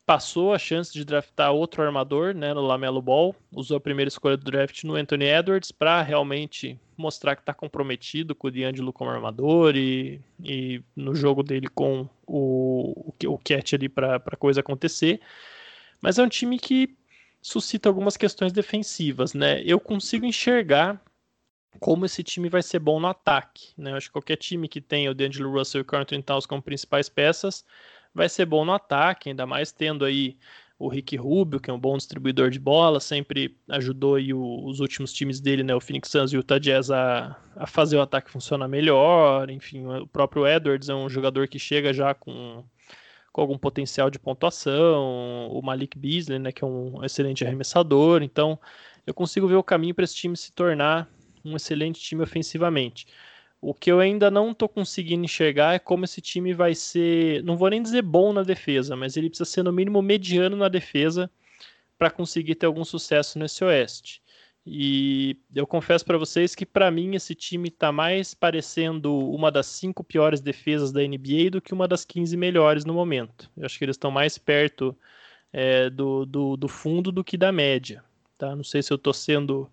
passou 0.05 0.53
a 0.53 0.59
chance 0.59 0.93
de 0.93 1.05
draftar 1.05 1.53
outro 1.53 1.83
armador 1.83 2.35
né, 2.35 2.53
no 2.53 2.61
Lamelo 2.61 3.01
Ball, 3.01 3.35
usou 3.53 3.77
a 3.77 3.81
primeira 3.81 4.09
escolha 4.09 4.37
do 4.37 4.45
draft 4.45 4.83
no 4.85 4.95
Anthony 4.95 5.27
Edwards 5.27 5.71
para 5.71 6.03
realmente 6.03 6.79
mostrar 7.03 7.37
que 7.37 7.43
está 7.43 7.53
comprometido 7.53 8.35
com 8.35 8.47
o 8.49 8.51
D'Angelo 8.51 8.93
como 8.93 9.11
armador 9.11 9.77
e, 9.77 10.21
e 10.43 10.83
no 10.97 11.15
jogo 11.15 11.43
dele 11.43 11.69
com 11.69 12.09
o, 12.27 13.13
o, 13.23 13.35
o 13.35 13.39
Cat 13.39 13.75
ali 13.75 13.89
para 13.89 14.17
a 14.17 14.37
coisa 14.37 14.61
acontecer. 14.61 15.21
Mas 16.01 16.19
é 16.19 16.23
um 16.23 16.29
time 16.29 16.59
que 16.59 16.97
suscita 17.43 17.89
algumas 17.89 18.17
questões 18.17 18.53
defensivas, 18.53 19.35
né? 19.35 19.61
Eu 19.65 19.81
consigo 19.81 20.25
enxergar 20.25 21.03
como 21.81 22.05
esse 22.07 22.23
time 22.23 22.49
vai 22.49 22.63
ser 22.63 22.79
bom 22.79 23.01
no 23.01 23.09
ataque, 23.09 23.73
né? 23.77 23.91
Eu 23.93 23.97
acho 23.97 24.07
que 24.07 24.13
qualquer 24.13 24.37
time 24.37 24.69
que 24.69 24.81
tenha 24.81 25.11
o 25.11 25.15
D'Angelo 25.15 25.53
Russell 25.53 25.81
e 25.81 25.83
o 25.83 25.85
Carlton 25.85 26.23
Towns 26.23 26.47
como 26.47 26.63
principais 26.63 27.09
peças 27.09 27.65
vai 28.15 28.29
ser 28.29 28.47
bom 28.47 28.65
no 28.65 28.73
ataque, 28.73 29.31
ainda 29.31 29.47
mais 29.47 29.73
tendo 29.73 30.05
aí 30.05 30.37
o 30.83 30.89
Rick 30.89 31.17
Rubio, 31.17 31.61
que 31.61 31.71
é 31.71 31.73
um 31.73 31.79
bom 31.79 31.97
distribuidor 31.97 32.51
de 32.51 32.59
bola, 32.59 32.99
sempre 32.99 33.57
ajudou 33.69 34.17
aí 34.17 34.35
o, 34.35 34.65
os 34.67 34.81
últimos 34.81 35.13
times 35.13 35.41
dele, 35.41 35.63
né, 35.63 35.73
o 35.73 35.81
Phoenix 35.81 36.11
Suns 36.11 36.33
e 36.33 36.37
o 36.37 36.41
Utah 36.41 36.59
Jazz 36.59 36.91
a, 36.91 37.37
a 37.55 37.69
fazer 37.69 37.97
o 37.97 38.01
ataque 38.01 38.33
funcionar 38.33 38.67
melhor, 38.67 39.49
enfim, 39.49 39.87
o 39.87 40.09
próprio 40.09 40.45
Edwards 40.45 40.89
é 40.89 40.95
um 40.95 41.09
jogador 41.09 41.47
que 41.47 41.57
chega 41.57 41.93
já 41.93 42.15
com, 42.15 42.65
com 43.31 43.41
algum 43.41 43.57
potencial 43.57 44.11
de 44.11 44.19
pontuação, 44.19 45.49
o 45.53 45.63
Malik 45.63 45.97
Beasley, 45.97 46.41
né, 46.41 46.51
que 46.51 46.65
é 46.65 46.67
um 46.67 47.05
excelente 47.05 47.45
arremessador, 47.45 48.21
então 48.21 48.59
eu 49.07 49.15
consigo 49.15 49.47
ver 49.47 49.55
o 49.55 49.63
caminho 49.63 49.95
para 49.95 50.05
esse 50.05 50.17
time 50.17 50.37
se 50.37 50.51
tornar 50.51 51.09
um 51.45 51.55
excelente 51.55 52.01
time 52.01 52.25
ofensivamente. 52.25 53.07
O 53.63 53.73
que 53.73 53.93
eu 53.93 54.01
ainda 54.01 54.29
não 54.29 54.51
estou 54.51 54.69
conseguindo 54.69 55.25
enxergar 55.25 55.75
é 55.75 55.79
como 55.79 56.05
esse 56.05 56.21
time 56.21 56.53
vai 56.53 56.75
ser, 56.75 57.45
não 57.45 57.57
vou 57.57 57.71
nem 57.71 57.81
dizer 57.81 58.03
bom 58.03 58.33
na 58.33 58.43
defesa, 58.43 58.97
mas 58.97 59.17
ele 59.17 59.29
precisa 59.31 59.49
ser 59.49 59.63
no 59.63 59.73
mínimo 59.73 60.03
mediano 60.03 60.57
na 60.57 60.69
defesa 60.69 61.31
para 61.97 62.11
conseguir 62.11 62.57
ter 62.57 62.67
algum 62.67 62.85
sucesso 62.85 63.39
nesse 63.39 63.65
Oeste. 63.65 64.21
E 64.67 65.37
eu 65.55 65.65
confesso 65.65 66.05
para 66.05 66.19
vocês 66.19 66.57
que 66.57 66.67
para 66.67 66.91
mim 66.91 67.15
esse 67.15 67.37
time 67.37 67.69
está 67.69 67.93
mais 67.93 68.35
parecendo 68.35 69.17
uma 69.31 69.51
das 69.51 69.67
cinco 69.67 70.03
piores 70.03 70.41
defesas 70.41 70.91
da 70.91 71.01
NBA 71.01 71.51
do 71.53 71.61
que 71.61 71.73
uma 71.73 71.87
das 71.87 72.05
15 72.05 72.37
melhores 72.37 72.85
no 72.85 72.93
momento. 72.93 73.49
Eu 73.57 73.65
acho 73.65 73.79
que 73.79 73.85
eles 73.85 73.95
estão 73.95 74.11
mais 74.11 74.39
perto 74.39 74.97
é, 75.53 75.89
do, 75.89 76.27
do, 76.27 76.57
do, 76.57 76.67
fundo 76.67 77.13
do 77.13 77.23
que 77.23 77.37
da 77.37 77.53
média. 77.53 78.03
Tá? 78.37 78.57
Não 78.57 78.65
sei 78.65 78.83
se 78.83 78.93
eu 78.93 78.97
estou 78.97 79.13
sendo 79.13 79.71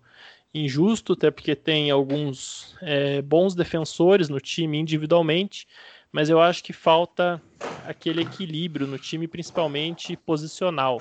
injusto, 0.52 1.12
até 1.12 1.30
porque 1.30 1.54
tem 1.54 1.90
alguns 1.90 2.76
é, 2.82 3.22
bons 3.22 3.54
defensores 3.54 4.28
no 4.28 4.40
time 4.40 4.78
individualmente, 4.78 5.66
mas 6.12 6.28
eu 6.28 6.40
acho 6.40 6.62
que 6.64 6.72
falta 6.72 7.40
aquele 7.86 8.22
equilíbrio 8.22 8.86
no 8.86 8.98
time, 8.98 9.28
principalmente 9.28 10.16
posicional. 10.16 11.00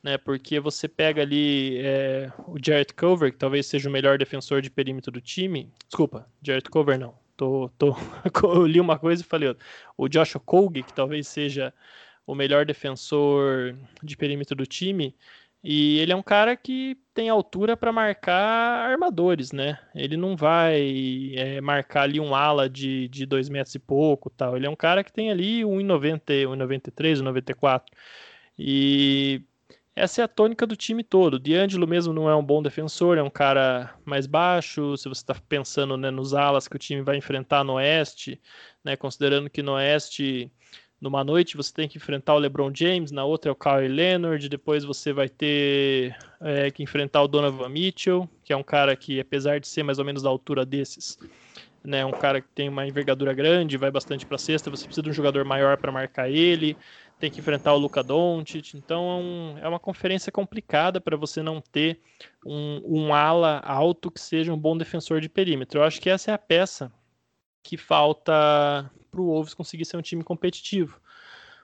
Né, 0.00 0.16
porque 0.16 0.60
você 0.60 0.86
pega 0.86 1.22
ali 1.22 1.78
é, 1.78 2.30
o 2.46 2.54
Jared 2.64 2.94
Cover, 2.94 3.32
que 3.32 3.38
talvez 3.38 3.66
seja 3.66 3.88
o 3.88 3.92
melhor 3.92 4.16
defensor 4.16 4.62
de 4.62 4.70
perímetro 4.70 5.10
do 5.10 5.20
time. 5.20 5.72
Desculpa, 5.88 6.24
Jared 6.40 6.70
Cover 6.70 6.96
não. 6.96 7.14
Tô, 7.36 7.68
tô, 7.76 7.96
eu 8.44 8.64
li 8.64 8.80
uma 8.80 8.96
coisa 8.96 9.22
e 9.22 9.24
falei 9.24 9.48
outra. 9.48 9.64
O 9.96 10.08
Joshua 10.08 10.40
Colg, 10.40 10.84
que 10.84 10.92
talvez 10.92 11.26
seja 11.26 11.74
o 12.24 12.34
melhor 12.34 12.64
defensor 12.64 13.76
de 14.02 14.16
perímetro 14.16 14.54
do 14.54 14.66
time, 14.66 15.16
e 15.62 15.98
ele 15.98 16.12
é 16.12 16.16
um 16.16 16.22
cara 16.22 16.56
que 16.56 16.96
tem 17.12 17.28
altura 17.28 17.76
para 17.76 17.92
marcar 17.92 18.88
armadores, 18.88 19.50
né? 19.50 19.78
Ele 19.94 20.16
não 20.16 20.36
vai 20.36 21.32
é, 21.34 21.60
marcar 21.60 22.02
ali 22.02 22.20
um 22.20 22.34
ala 22.34 22.68
de, 22.68 23.08
de 23.08 23.26
dois 23.26 23.48
metros 23.48 23.74
e 23.74 23.78
pouco 23.78 24.30
tal. 24.30 24.56
Ele 24.56 24.66
é 24.66 24.70
um 24.70 24.76
cara 24.76 25.02
que 25.02 25.12
tem 25.12 25.30
ali 25.30 25.62
1,90, 25.62 26.46
1,93, 26.46 27.22
1,94. 27.22 27.82
E 28.56 29.42
essa 29.96 30.20
é 30.22 30.24
a 30.24 30.28
tônica 30.28 30.64
do 30.64 30.76
time 30.76 31.02
todo. 31.02 31.40
D'Angelo 31.40 31.86
mesmo 31.88 32.12
não 32.12 32.30
é 32.30 32.36
um 32.36 32.44
bom 32.44 32.62
defensor, 32.62 33.18
é 33.18 33.22
um 33.22 33.30
cara 33.30 33.94
mais 34.04 34.26
baixo. 34.26 34.96
Se 34.96 35.08
você 35.08 35.22
está 35.22 35.34
pensando 35.34 35.96
né, 35.96 36.10
nos 36.10 36.34
alas 36.34 36.68
que 36.68 36.76
o 36.76 36.78
time 36.78 37.02
vai 37.02 37.16
enfrentar 37.16 37.64
no 37.64 37.74
Oeste, 37.74 38.40
né, 38.84 38.96
considerando 38.96 39.50
que 39.50 39.62
no 39.62 39.72
Oeste 39.72 40.52
numa 41.00 41.22
noite 41.22 41.56
você 41.56 41.72
tem 41.72 41.88
que 41.88 41.96
enfrentar 41.96 42.34
o 42.34 42.38
LeBron 42.38 42.70
James, 42.74 43.10
na 43.12 43.24
outra 43.24 43.50
é 43.50 43.52
o 43.52 43.56
Kawhi 43.56 43.88
Leonard, 43.88 44.48
depois 44.48 44.84
você 44.84 45.12
vai 45.12 45.28
ter 45.28 46.16
é, 46.40 46.70
que 46.70 46.82
enfrentar 46.82 47.22
o 47.22 47.28
Donovan 47.28 47.68
Mitchell, 47.68 48.28
que 48.44 48.52
é 48.52 48.56
um 48.56 48.62
cara 48.62 48.96
que, 48.96 49.20
apesar 49.20 49.60
de 49.60 49.68
ser 49.68 49.82
mais 49.82 49.98
ou 49.98 50.04
menos 50.04 50.22
da 50.22 50.28
altura 50.28 50.66
desses, 50.66 51.18
né, 51.84 52.04
um 52.04 52.10
cara 52.10 52.40
que 52.40 52.48
tem 52.48 52.68
uma 52.68 52.86
envergadura 52.86 53.32
grande, 53.32 53.76
vai 53.76 53.90
bastante 53.90 54.26
para 54.26 54.38
cesta, 54.38 54.70
você 54.70 54.84
precisa 54.84 55.02
de 55.02 55.10
um 55.10 55.12
jogador 55.12 55.44
maior 55.44 55.76
para 55.76 55.92
marcar 55.92 56.28
ele, 56.28 56.76
tem 57.18 57.30
que 57.30 57.40
enfrentar 57.40 57.74
o 57.74 57.78
Luka 57.78 58.02
Doncic, 58.02 58.74
então 58.74 59.10
é, 59.10 59.14
um, 59.14 59.58
é 59.62 59.68
uma 59.68 59.78
conferência 59.78 60.30
complicada 60.30 61.00
para 61.00 61.16
você 61.16 61.42
não 61.42 61.60
ter 61.60 62.00
um, 62.44 62.82
um 62.84 63.14
ala 63.14 63.60
alto 63.64 64.10
que 64.10 64.20
seja 64.20 64.52
um 64.52 64.58
bom 64.58 64.76
defensor 64.76 65.20
de 65.20 65.28
perímetro. 65.28 65.80
Eu 65.80 65.84
acho 65.84 66.00
que 66.00 66.10
essa 66.10 66.30
é 66.30 66.34
a 66.34 66.38
peça 66.38 66.92
que 67.68 67.76
falta 67.76 68.90
para 69.10 69.20
o 69.20 69.26
Wolves 69.26 69.52
conseguir 69.52 69.84
ser 69.84 69.98
um 69.98 70.02
time 70.02 70.24
competitivo. 70.24 70.98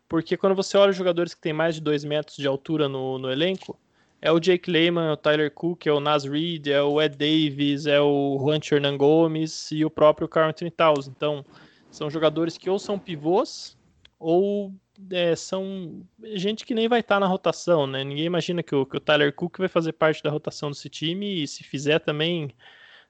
Porque 0.07 0.37
quando 0.37 0.55
você 0.55 0.77
olha 0.77 0.91
os 0.91 0.97
jogadores 0.97 1.33
que 1.33 1.41
têm 1.41 1.55
mais 1.55 1.77
de 1.77 1.81
2 1.81 2.05
metros 2.05 2.37
de 2.37 2.47
altura 2.47 2.91
no, 2.91 3.19
no 3.19 3.33
elenco, 3.33 3.81
é 4.21 4.31
o 4.31 4.39
Jake 4.39 4.71
Lehman, 4.71 5.07
é 5.07 5.13
o 5.13 5.17
Tyler 5.17 5.51
Cook, 5.51 5.87
é 5.87 5.93
o 5.93 6.01
Nas 6.01 6.25
Reed, 6.25 6.67
é 6.67 6.83
o 6.83 7.01
Ed 7.01 7.17
Davis, 7.17 7.87
é 7.87 7.99
o 8.03 8.39
Juan 8.39 8.61
Hernan 8.71 8.99
Gomes 8.99 9.71
e 9.73 9.83
o 9.83 9.89
próprio 9.89 10.29
Carl 10.29 10.51
Anthony 10.51 10.71
Towns. 10.71 11.09
Então, 11.09 11.43
são 11.91 12.11
jogadores 12.11 12.59
que 12.59 12.69
ou 12.69 12.79
são 12.79 12.99
pivôs 12.99 13.75
ou 14.19 14.75
é, 15.11 15.35
são 15.35 16.03
gente 16.35 16.67
que 16.67 16.75
nem 16.75 16.87
vai 16.87 17.01
estar 17.01 17.17
tá 17.17 17.21
na 17.21 17.27
rotação, 17.27 17.87
né? 17.87 18.05
Ninguém 18.05 18.27
imagina 18.27 18.63
que 18.63 18.75
o, 18.75 18.85
que 18.85 18.99
o 18.99 19.01
Tyler 19.01 19.33
Cook 19.33 19.57
vai 19.57 19.69
fazer 19.69 19.95
parte 19.95 20.23
da 20.23 20.29
rotação 20.29 20.71
desse 20.71 20.91
time 20.91 21.43
e 21.43 21.49
se 21.49 21.65
fizer 21.65 21.99
também 21.99 22.55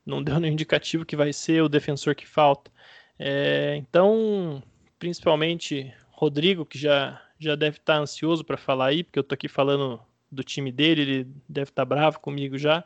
não 0.06 0.22
deu 0.22 0.38
nenhum 0.38 0.52
indicativo 0.52 1.04
que 1.04 1.16
vai 1.16 1.32
ser 1.32 1.60
o 1.60 1.68
defensor 1.68 2.14
que 2.14 2.26
falta. 2.26 2.70
É, 3.18 3.76
então, 3.76 4.62
principalmente 4.98 5.92
Rodrigo, 6.10 6.66
que 6.66 6.78
já, 6.78 7.20
já 7.38 7.54
deve 7.54 7.78
estar 7.78 7.96
ansioso 7.96 8.44
para 8.44 8.56
falar 8.56 8.86
aí, 8.86 9.04
porque 9.04 9.18
eu 9.18 9.22
estou 9.22 9.34
aqui 9.34 9.48
falando 9.48 10.00
do 10.30 10.42
time 10.42 10.72
dele, 10.72 11.02
ele 11.02 11.24
deve 11.48 11.70
estar 11.70 11.84
bravo 11.84 12.20
comigo 12.20 12.58
já. 12.58 12.84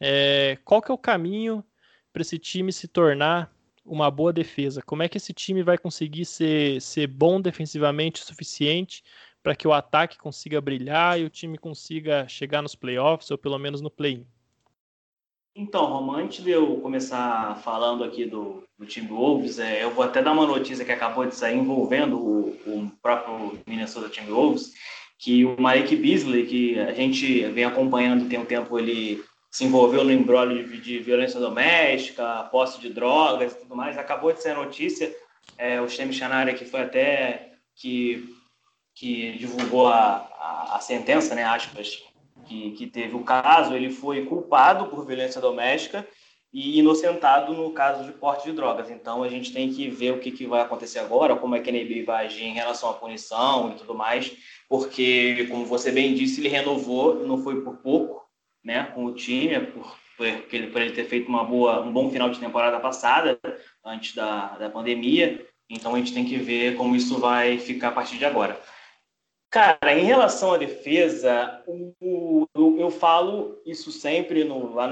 É, 0.00 0.58
qual 0.64 0.82
que 0.82 0.90
é 0.90 0.94
o 0.94 0.98
caminho 0.98 1.64
para 2.12 2.22
esse 2.22 2.38
time 2.38 2.72
se 2.72 2.88
tornar 2.88 3.52
uma 3.84 4.10
boa 4.10 4.32
defesa? 4.32 4.82
Como 4.82 5.02
é 5.02 5.08
que 5.08 5.16
esse 5.18 5.32
time 5.32 5.62
vai 5.62 5.78
conseguir 5.78 6.24
ser, 6.24 6.80
ser 6.80 7.06
bom 7.06 7.40
defensivamente 7.40 8.22
o 8.22 8.24
suficiente 8.24 9.02
para 9.42 9.54
que 9.54 9.68
o 9.68 9.72
ataque 9.72 10.18
consiga 10.18 10.60
brilhar 10.60 11.20
e 11.20 11.24
o 11.24 11.30
time 11.30 11.58
consiga 11.58 12.26
chegar 12.28 12.62
nos 12.62 12.74
playoffs 12.74 13.30
ou 13.30 13.38
pelo 13.38 13.58
menos 13.58 13.80
no 13.80 13.90
play-in? 13.90 14.26
Então, 15.56 15.84
Roman, 15.86 16.24
antes 16.24 16.42
de 16.42 16.50
eu 16.50 16.78
começar 16.78 17.56
falando 17.62 18.02
aqui 18.02 18.26
do, 18.26 18.64
do 18.76 18.84
time 18.84 19.06
Wolves, 19.06 19.60
é, 19.60 19.84
eu 19.84 19.90
vou 19.92 20.04
até 20.04 20.20
dar 20.20 20.32
uma 20.32 20.46
notícia 20.46 20.84
que 20.84 20.90
acabou 20.90 21.24
de 21.26 21.36
sair 21.36 21.56
envolvendo 21.56 22.18
o, 22.18 22.48
o 22.66 22.90
próprio 23.00 23.56
Minnesota 23.64 24.08
Timberwolves, 24.08 24.72
que 25.16 25.44
o 25.44 25.56
Mike 25.56 25.94
Beasley, 25.94 26.46
que 26.46 26.80
a 26.80 26.92
gente 26.92 27.46
vem 27.50 27.64
acompanhando 27.64 28.28
tem 28.28 28.38
um 28.38 28.44
tempo, 28.44 28.76
ele 28.76 29.22
se 29.48 29.64
envolveu 29.64 30.02
no 30.02 30.10
embrólio 30.10 30.68
de, 30.68 30.80
de, 30.80 30.98
violência 30.98 31.38
doméstica, 31.38 32.48
posse 32.50 32.80
de 32.80 32.88
drogas 32.88 33.52
e 33.52 33.60
tudo 33.60 33.76
mais, 33.76 33.96
acabou 33.96 34.32
de 34.32 34.42
sair 34.42 34.52
a 34.52 34.64
notícia, 34.64 35.14
é, 35.56 35.80
o 35.80 35.88
Shem 35.88 36.10
Chanara, 36.10 36.52
que 36.52 36.64
foi 36.64 36.80
até 36.80 37.52
que, 37.76 38.28
que 38.92 39.38
divulgou 39.38 39.86
a, 39.86 40.28
a, 40.36 40.76
a 40.76 40.80
sentença, 40.80 41.32
né, 41.36 41.44
aspas, 41.44 42.02
que, 42.44 42.72
que 42.72 42.86
teve 42.86 43.16
o 43.16 43.24
caso, 43.24 43.74
ele 43.74 43.90
foi 43.90 44.24
culpado 44.24 44.86
por 44.86 45.06
violência 45.06 45.40
doméstica 45.40 46.06
e 46.52 46.78
inocentado 46.78 47.52
no 47.52 47.72
caso 47.72 48.04
de 48.04 48.12
porte 48.12 48.44
de 48.44 48.52
drogas. 48.52 48.88
Então 48.88 49.24
a 49.24 49.28
gente 49.28 49.52
tem 49.52 49.72
que 49.72 49.88
ver 49.88 50.12
o 50.12 50.20
que, 50.20 50.30
que 50.30 50.46
vai 50.46 50.60
acontecer 50.60 51.00
agora, 51.00 51.34
como 51.34 51.56
é 51.56 51.60
que 51.60 51.68
a 51.68 51.72
NBA 51.72 52.04
vai 52.06 52.26
agir 52.26 52.44
em 52.44 52.54
relação 52.54 52.88
à 52.90 52.94
punição 52.94 53.72
e 53.72 53.74
tudo 53.74 53.92
mais, 53.92 54.32
porque, 54.68 55.46
como 55.50 55.66
você 55.66 55.90
bem 55.90 56.14
disse, 56.14 56.40
ele 56.40 56.48
renovou, 56.48 57.26
não 57.26 57.42
foi 57.42 57.60
por 57.62 57.78
pouco, 57.78 58.22
né, 58.62 58.84
com 58.94 59.04
o 59.04 59.12
time, 59.12 59.58
por, 59.66 59.96
por, 60.16 60.26
ele, 60.26 60.68
por 60.68 60.80
ele 60.80 60.92
ter 60.92 61.04
feito 61.04 61.28
uma 61.28 61.42
boa, 61.42 61.82
um 61.82 61.92
bom 61.92 62.08
final 62.08 62.30
de 62.30 62.38
temporada 62.38 62.78
passada, 62.78 63.38
antes 63.84 64.14
da, 64.14 64.56
da 64.56 64.70
pandemia. 64.70 65.44
Então 65.68 65.94
a 65.94 65.98
gente 65.98 66.14
tem 66.14 66.24
que 66.24 66.36
ver 66.36 66.76
como 66.76 66.94
isso 66.94 67.18
vai 67.18 67.58
ficar 67.58 67.88
a 67.88 67.92
partir 67.92 68.16
de 68.16 68.24
agora. 68.24 68.60
Cara, 69.50 69.96
em 69.96 70.04
relação 70.04 70.52
à 70.52 70.56
defesa, 70.56 71.62
o, 71.66 72.33
o, 72.64 72.80
eu 72.80 72.90
falo 72.90 73.60
isso 73.66 73.90
sempre 73.92 74.44
no, 74.44 74.74
lá 74.74 74.88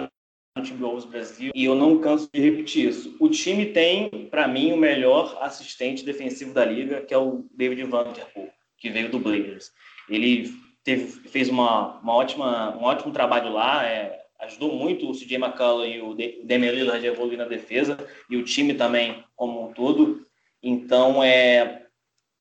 no 0.57 0.63
time 0.63 0.79
Wolves 0.81 1.05
Brasil 1.05 1.53
e 1.55 1.65
eu 1.65 1.75
não 1.75 1.99
canso 1.99 2.29
de 2.33 2.41
repetir 2.41 2.89
isso. 2.89 3.17
O 3.19 3.29
time 3.29 3.67
tem, 3.67 4.09
para 4.31 4.47
mim, 4.47 4.73
o 4.73 4.77
melhor 4.77 5.39
assistente 5.41 6.05
defensivo 6.05 6.53
da 6.53 6.65
liga, 6.65 7.01
que 7.01 7.15
é 7.15 7.19
o 7.19 7.47
David 7.55 7.85
Vanderpool, 7.85 8.51
que 8.77 8.91
veio 8.91 9.11
do 9.11 9.19
Blazers. 9.19 9.71
Ele 10.09 10.53
teve, 10.85 11.07
fez 11.29 11.49
uma, 11.49 11.99
uma 12.01 12.15
ótima, 12.15 12.77
um 12.77 12.83
ótimo 12.83 13.13
trabalho 13.13 13.53
lá, 13.53 13.87
é, 13.87 14.21
ajudou 14.41 14.75
muito 14.75 15.09
o 15.09 15.13
CJ 15.13 15.37
McCollum 15.37 15.85
e 15.85 16.01
o 16.01 16.15
Damian 16.45 16.73
Lillard 16.73 17.07
a 17.07 17.11
evoluir 17.11 17.39
na 17.39 17.45
defesa, 17.45 17.97
e 18.29 18.37
o 18.37 18.45
time 18.45 18.75
também 18.75 19.25
como 19.37 19.69
um 19.69 19.73
todo. 19.73 20.27
Então, 20.63 21.23
é, 21.23 21.87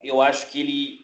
eu 0.04 0.22
acho 0.22 0.50
que 0.50 0.60
ele, 0.60 1.00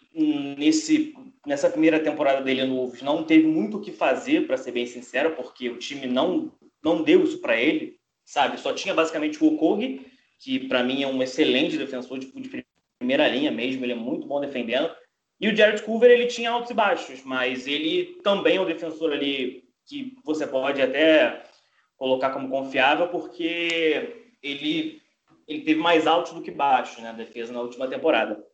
nesse, 0.56 1.14
nessa 1.46 1.70
primeira 1.70 2.00
temporada 2.00 2.42
dele 2.42 2.64
no 2.64 2.76
Wolves, 2.76 3.02
não 3.02 3.24
teve 3.24 3.46
muito 3.46 3.78
o 3.78 3.80
que 3.80 3.92
fazer, 3.92 4.46
para 4.46 4.56
ser 4.56 4.72
bem 4.72 4.86
sincero, 4.86 5.34
porque 5.34 5.68
o 5.68 5.78
time 5.78 6.06
não, 6.06 6.52
não 6.82 7.02
deu 7.02 7.22
isso 7.24 7.40
para 7.40 7.60
ele, 7.60 7.98
sabe? 8.24 8.58
Só 8.60 8.72
tinha 8.72 8.94
basicamente 8.94 9.42
o 9.42 9.54
Okogi, 9.54 10.06
que 10.38 10.68
para 10.68 10.82
mim 10.82 11.02
é 11.02 11.06
um 11.06 11.22
excelente 11.22 11.76
defensor 11.76 12.18
de, 12.18 12.26
de 12.30 12.64
primeira 12.98 13.28
linha 13.28 13.50
mesmo, 13.50 13.84
ele 13.84 13.92
é 13.92 13.96
muito 13.96 14.26
bom 14.26 14.40
defendendo. 14.40 14.90
E 15.40 15.48
o 15.48 15.56
Jared 15.56 15.82
Coover, 15.82 16.10
ele 16.10 16.26
tinha 16.26 16.50
altos 16.50 16.70
e 16.70 16.74
baixos, 16.74 17.22
mas 17.24 17.66
ele 17.66 18.20
também 18.22 18.56
é 18.56 18.60
um 18.60 18.66
defensor 18.66 19.12
ali 19.12 19.64
que 19.86 20.16
você 20.24 20.46
pode 20.46 20.82
até 20.82 21.44
colocar 21.96 22.30
como 22.30 22.48
confiável, 22.48 23.08
porque 23.08 24.34
ele, 24.42 25.00
ele 25.46 25.62
teve 25.62 25.80
mais 25.80 26.06
altos 26.06 26.32
do 26.32 26.42
que 26.42 26.50
baixos 26.50 27.02
na 27.02 27.12
né, 27.12 27.24
defesa 27.24 27.52
na 27.52 27.60
última 27.60 27.88
temporada. 27.88 28.44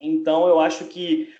Então, 0.00 0.46
eu 0.46 0.60
acho 0.60 0.86
que 0.86 1.32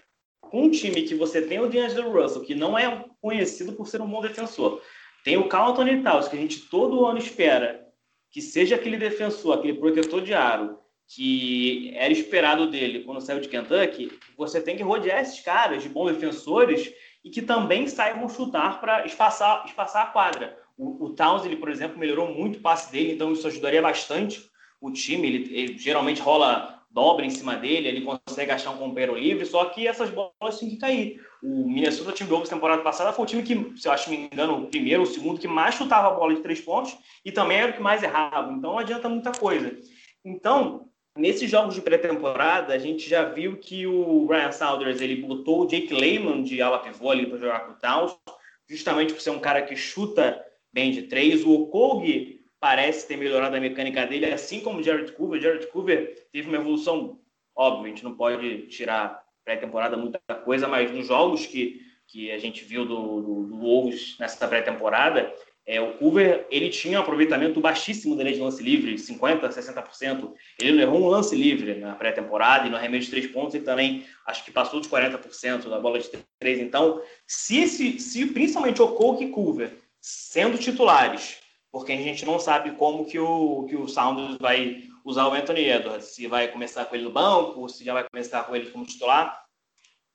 um 0.52 0.70
time 0.70 1.02
que 1.02 1.14
você 1.14 1.42
tem 1.42 1.60
o 1.60 1.68
D'Angelo 1.68 2.12
Russell, 2.12 2.42
que 2.42 2.54
não 2.54 2.78
é 2.78 3.04
conhecido 3.20 3.72
por 3.72 3.86
ser 3.86 4.00
um 4.00 4.06
bom 4.06 4.20
defensor, 4.20 4.80
tem 5.24 5.36
o 5.36 5.48
Carl 5.48 5.70
Anthony 5.70 6.02
Towns, 6.02 6.28
que 6.28 6.36
a 6.36 6.40
gente 6.40 6.68
todo 6.68 7.06
ano 7.06 7.18
espera 7.18 7.84
que 8.30 8.42
seja 8.42 8.74
aquele 8.74 8.96
defensor, 8.96 9.54
aquele 9.54 9.74
protetor 9.74 10.20
de 10.20 10.34
aro, 10.34 10.78
que 11.06 11.92
era 11.94 12.12
esperado 12.12 12.68
dele 12.68 13.04
quando 13.04 13.20
saiu 13.20 13.40
de 13.40 13.48
Kentucky, 13.48 14.10
você 14.36 14.60
tem 14.60 14.76
que 14.76 14.82
rodear 14.82 15.20
esses 15.20 15.40
caras 15.40 15.82
de 15.82 15.88
bons 15.88 16.12
defensores 16.12 16.92
e 17.24 17.30
que 17.30 17.40
também 17.40 17.86
saibam 17.86 18.28
chutar 18.28 18.80
para 18.80 19.06
espaçar, 19.06 19.64
espaçar 19.66 20.02
a 20.02 20.10
quadra. 20.10 20.58
O, 20.76 21.04
o 21.04 21.10
Towns, 21.10 21.44
ele, 21.44 21.56
por 21.56 21.68
exemplo, 21.70 21.98
melhorou 21.98 22.34
muito 22.34 22.58
o 22.58 22.60
passe 22.60 22.90
dele, 22.90 23.12
então 23.12 23.32
isso 23.32 23.46
ajudaria 23.46 23.80
bastante 23.80 24.50
o 24.80 24.90
time. 24.90 25.28
Ele, 25.28 25.56
ele 25.56 25.78
geralmente 25.78 26.20
rola 26.20 26.73
dobra 26.94 27.26
em 27.26 27.30
cima 27.30 27.56
dele, 27.56 27.88
ele 27.88 28.02
consegue 28.02 28.52
achar 28.52 28.70
um 28.70 28.78
companheiro 28.78 29.18
livre, 29.18 29.44
só 29.44 29.64
que 29.64 29.86
essas 29.86 30.10
bolas 30.10 30.60
têm 30.60 30.70
que 30.70 30.76
cair. 30.76 31.20
O 31.42 31.68
Minnesota 31.68 32.12
Timberwolves 32.12 32.48
temporada 32.48 32.82
passada 32.82 33.12
foi 33.12 33.24
o 33.24 33.26
time 33.26 33.42
que, 33.42 33.80
se 33.80 33.88
eu 33.88 33.92
acho 33.92 34.08
me 34.08 34.28
engano, 34.32 34.58
o 34.58 34.66
primeiro 34.68 35.02
ou 35.02 35.08
o 35.08 35.10
segundo 35.10 35.40
que 35.40 35.48
mais 35.48 35.74
chutava 35.74 36.06
a 36.06 36.12
bola 36.12 36.32
de 36.32 36.40
três 36.40 36.60
pontos 36.60 36.96
e 37.24 37.32
também 37.32 37.58
era 37.58 37.72
o 37.72 37.74
que 37.74 37.82
mais 37.82 38.04
errava. 38.04 38.52
Então 38.52 38.70
não 38.70 38.78
adianta 38.78 39.08
muita 39.08 39.32
coisa. 39.32 39.76
Então, 40.24 40.88
Nesses 41.16 41.48
jogos 41.48 41.76
de 41.76 41.80
pré-temporada, 41.80 42.74
a 42.74 42.78
gente 42.78 43.08
já 43.08 43.22
viu 43.24 43.56
que 43.56 43.86
o 43.86 44.26
Ryan 44.26 44.50
Saunders 44.50 45.00
ele 45.00 45.22
botou 45.22 45.62
o 45.62 45.66
Jake 45.66 45.94
Lehman 45.94 46.42
de 46.42 46.60
ala 46.60 46.80
pivô 46.80 47.08
ali 47.08 47.24
para 47.24 47.38
jogar 47.38 47.60
com 47.66 47.72
o 47.72 47.76
Towns, 47.76 48.18
justamente 48.68 49.14
por 49.14 49.20
ser 49.20 49.30
um 49.30 49.38
cara 49.38 49.62
que 49.62 49.76
chuta 49.76 50.44
bem 50.72 50.90
de 50.90 51.02
três. 51.02 51.44
O 51.44 51.52
Okog 51.52 52.33
parece 52.64 53.06
ter 53.06 53.18
melhorado 53.18 53.54
a 53.54 53.60
mecânica 53.60 54.06
dele, 54.06 54.24
assim 54.24 54.58
como 54.60 54.78
o 54.78 54.82
Jared 54.82 55.12
Coover. 55.12 55.38
Jared 55.38 55.66
Coover 55.66 56.26
teve 56.32 56.48
uma 56.48 56.56
evolução, 56.56 57.20
óbvio, 57.54 57.84
a 57.84 57.88
gente 57.88 58.02
não 58.02 58.14
pode 58.14 58.68
tirar 58.68 59.22
pré-temporada 59.44 59.98
muita 59.98 60.18
coisa, 60.46 60.66
mas 60.66 60.90
nos 60.90 61.06
jogos 61.06 61.44
que, 61.44 61.82
que 62.08 62.30
a 62.30 62.38
gente 62.38 62.64
viu 62.64 62.86
do, 62.86 63.20
do, 63.20 63.46
do 63.48 63.58
Wolves 63.58 64.16
nessa 64.18 64.48
pré-temporada, 64.48 65.30
é, 65.66 65.78
o 65.78 65.98
Coover 65.98 66.46
ele 66.50 66.70
tinha 66.70 66.98
um 66.98 67.02
aproveitamento 67.02 67.60
baixíssimo 67.60 68.16
dele 68.16 68.32
de 68.32 68.40
lance 68.40 68.62
livre, 68.62 68.94
50%, 68.94 69.42
60%. 69.42 70.32
Ele 70.58 70.72
não 70.72 70.80
errou 70.80 71.02
um 71.02 71.08
lance 71.08 71.36
livre 71.36 71.74
na 71.74 71.94
pré-temporada 71.94 72.66
e 72.66 72.70
no 72.70 72.76
arremesso 72.78 73.04
de 73.04 73.10
três 73.10 73.26
pontos 73.26 73.54
ele 73.54 73.64
também 73.64 74.06
acho 74.26 74.42
que 74.42 74.50
passou 74.50 74.80
de 74.80 74.88
40% 74.88 75.68
da 75.68 75.78
bola 75.78 75.98
de 75.98 76.08
três. 76.38 76.58
Então, 76.58 77.02
se, 77.26 77.58
esse, 77.58 78.00
se 78.00 78.24
principalmente 78.24 78.80
o 78.80 78.88
Coke 78.88 79.24
e 79.24 79.28
Coover 79.28 79.70
sendo 80.00 80.56
titulares, 80.56 81.43
porque 81.74 81.90
a 81.90 81.96
gente 81.96 82.24
não 82.24 82.38
sabe 82.38 82.70
como 82.76 83.04
que 83.04 83.18
o, 83.18 83.66
que 83.68 83.74
o 83.74 83.88
Sounders 83.88 84.38
vai 84.38 84.84
usar 85.04 85.26
o 85.26 85.32
Anthony 85.32 85.68
Edwards, 85.68 86.14
se 86.14 86.28
vai 86.28 86.46
começar 86.46 86.84
com 86.84 86.94
ele 86.94 87.02
no 87.02 87.10
banco, 87.10 87.68
se 87.68 87.84
já 87.84 87.92
vai 87.92 88.08
começar 88.08 88.44
com 88.44 88.54
ele 88.54 88.70
como 88.70 88.86
titular. 88.86 89.44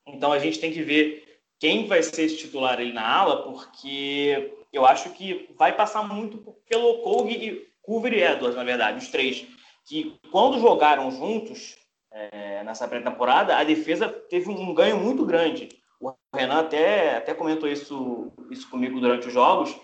Então 0.06 0.32
a 0.32 0.38
gente 0.38 0.58
tem 0.58 0.72
que 0.72 0.82
ver 0.82 1.38
quem 1.58 1.86
vai 1.86 2.02
ser 2.02 2.22
esse 2.22 2.38
titular 2.38 2.78
ali 2.78 2.94
na 2.94 3.06
ala, 3.06 3.42
porque 3.42 4.54
eu 4.72 4.86
acho 4.86 5.10
que 5.10 5.50
vai 5.58 5.76
passar 5.76 6.02
muito 6.02 6.38
pelo 6.66 7.02
Kogi 7.02 7.34
e 7.34 7.68
Coover 7.82 8.14
e 8.14 8.22
Edwards, 8.22 8.56
na 8.56 8.64
verdade, 8.64 8.96
os 8.96 9.08
três, 9.08 9.46
que 9.86 10.18
quando 10.32 10.58
jogaram 10.60 11.10
juntos 11.10 11.76
é, 12.10 12.64
nessa 12.64 12.88
pré-temporada, 12.88 13.58
a 13.58 13.64
defesa 13.64 14.08
teve 14.08 14.48
um 14.48 14.72
ganho 14.72 14.96
muito 14.96 15.26
grande. 15.26 15.68
O 16.00 16.10
Renan 16.34 16.60
até, 16.60 17.18
até 17.18 17.34
comentou 17.34 17.68
isso, 17.68 18.32
isso 18.50 18.70
comigo 18.70 18.98
durante 18.98 19.26
os 19.28 19.34
jogos. 19.34 19.78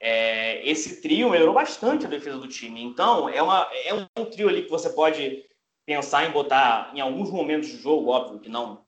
É, 0.00 0.68
esse 0.68 1.00
trio 1.00 1.30
melhorou 1.30 1.54
bastante 1.54 2.06
a 2.06 2.08
defesa 2.08 2.38
do 2.38 2.48
time. 2.48 2.82
Então, 2.82 3.28
é, 3.28 3.42
uma, 3.42 3.68
é 3.84 3.94
um 3.94 4.24
trio 4.24 4.48
ali 4.48 4.62
que 4.62 4.70
você 4.70 4.90
pode 4.90 5.44
pensar 5.84 6.28
em 6.28 6.30
botar 6.30 6.92
em 6.94 7.00
alguns 7.00 7.30
momentos 7.30 7.72
do 7.72 7.78
jogo, 7.78 8.10
óbvio 8.10 8.40
que 8.40 8.48
não 8.48 8.86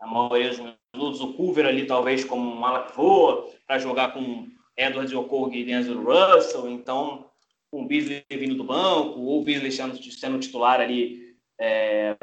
a 0.00 0.06
maioria 0.06 0.50
dos 0.50 0.58
minutos, 0.94 1.20
o 1.20 1.32
Coover 1.34 1.66
ali 1.66 1.86
talvez 1.86 2.24
como 2.24 2.48
um 2.48 2.64
ala 2.64 2.80
pivô, 2.80 3.50
para 3.66 3.78
jogar 3.78 4.12
com 4.12 4.46
Edward 4.76 5.14
Okorg 5.16 5.56
e 5.56 5.64
D'Angelo 5.64 6.04
Russell, 6.04 6.70
então 6.70 7.28
com 7.70 7.82
o 7.82 7.86
Beasley 7.86 8.24
vindo 8.30 8.54
do 8.54 8.64
banco, 8.64 9.20
ou 9.20 9.40
o 9.40 9.44
Beasley 9.44 9.72
sendo, 9.72 10.00
sendo 10.12 10.38
titular 10.38 10.80
ali, 10.80 11.34
é, 11.60 12.16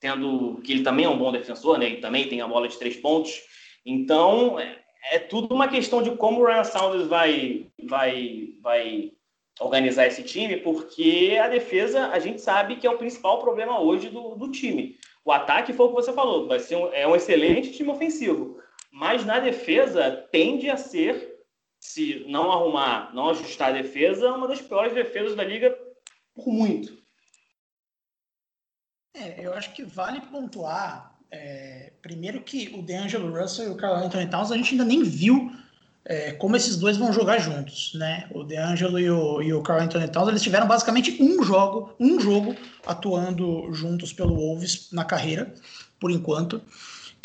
tendo 0.00 0.60
que 0.62 0.72
ele 0.72 0.82
também 0.82 1.04
é 1.04 1.08
um 1.08 1.18
bom 1.18 1.32
defensor, 1.32 1.78
né? 1.78 1.86
Ele 1.86 2.00
também 2.00 2.28
tem 2.28 2.40
a 2.40 2.48
bola 2.48 2.68
de 2.68 2.78
três 2.78 2.96
pontos. 2.96 3.42
Então 3.84 4.58
é, 4.58 4.78
é 5.10 5.18
tudo 5.18 5.54
uma 5.54 5.68
questão 5.68 6.02
de 6.02 6.10
como 6.16 6.40
o 6.40 6.46
Ryan 6.46 6.64
Saunders 6.64 7.06
vai, 7.06 7.66
vai, 7.84 8.54
vai 8.60 9.12
organizar 9.60 10.06
esse 10.06 10.22
time, 10.22 10.58
porque 10.58 11.38
a 11.40 11.48
defesa 11.48 12.08
a 12.08 12.18
gente 12.18 12.40
sabe 12.40 12.76
que 12.76 12.86
é 12.86 12.90
o 12.90 12.98
principal 12.98 13.38
problema 13.38 13.80
hoje 13.80 14.08
do, 14.08 14.34
do 14.34 14.50
time. 14.50 14.98
O 15.24 15.32
ataque 15.32 15.72
foi 15.72 15.86
o 15.86 15.88
que 15.88 15.94
você 15.94 16.12
falou, 16.12 16.46
vai 16.46 16.58
ser 16.58 16.76
um, 16.76 16.92
é 16.92 17.06
um 17.06 17.16
excelente 17.16 17.72
time 17.72 17.90
ofensivo, 17.90 18.60
mas 18.92 19.24
na 19.24 19.40
defesa 19.40 20.28
tende 20.30 20.70
a 20.70 20.76
ser 20.76 21.36
se 21.80 22.24
não 22.28 22.50
arrumar, 22.50 23.14
não 23.14 23.30
ajustar 23.30 23.70
a 23.70 23.82
defesa, 23.82 24.32
uma 24.32 24.48
das 24.48 24.60
piores 24.60 24.92
defesas 24.92 25.34
da 25.36 25.44
liga 25.44 25.76
por 26.34 26.48
muito. 26.48 26.96
É, 29.14 29.44
eu 29.44 29.54
acho 29.54 29.72
que 29.72 29.82
vale 29.82 30.20
pontuar, 30.20 31.15
é, 31.30 31.92
primeiro 32.02 32.40
que 32.40 32.74
o 32.74 32.82
DeAngelo 32.82 33.32
Russell 33.32 33.66
e 33.66 33.70
o 33.70 33.76
Carl 33.76 33.96
Anthony 33.96 34.26
Towns 34.28 34.52
a 34.52 34.56
gente 34.56 34.72
ainda 34.72 34.84
nem 34.84 35.02
viu 35.02 35.52
é, 36.04 36.32
como 36.32 36.54
esses 36.54 36.76
dois 36.76 36.96
vão 36.96 37.12
jogar 37.12 37.38
juntos, 37.38 37.92
né? 37.94 38.28
O 38.30 38.44
DeAngelo 38.44 38.98
e 38.98 39.10
o, 39.10 39.42
e 39.42 39.52
o 39.52 39.60
Carl 39.60 39.82
Anthony 39.82 40.08
Towns, 40.08 40.28
eles 40.28 40.42
tiveram 40.42 40.66
basicamente 40.66 41.20
um 41.20 41.42
jogo, 41.42 41.94
um 41.98 42.20
jogo 42.20 42.54
atuando 42.86 43.72
juntos 43.72 44.12
pelo 44.12 44.36
Wolves 44.36 44.88
na 44.92 45.04
carreira, 45.04 45.52
por 45.98 46.10
enquanto 46.10 46.62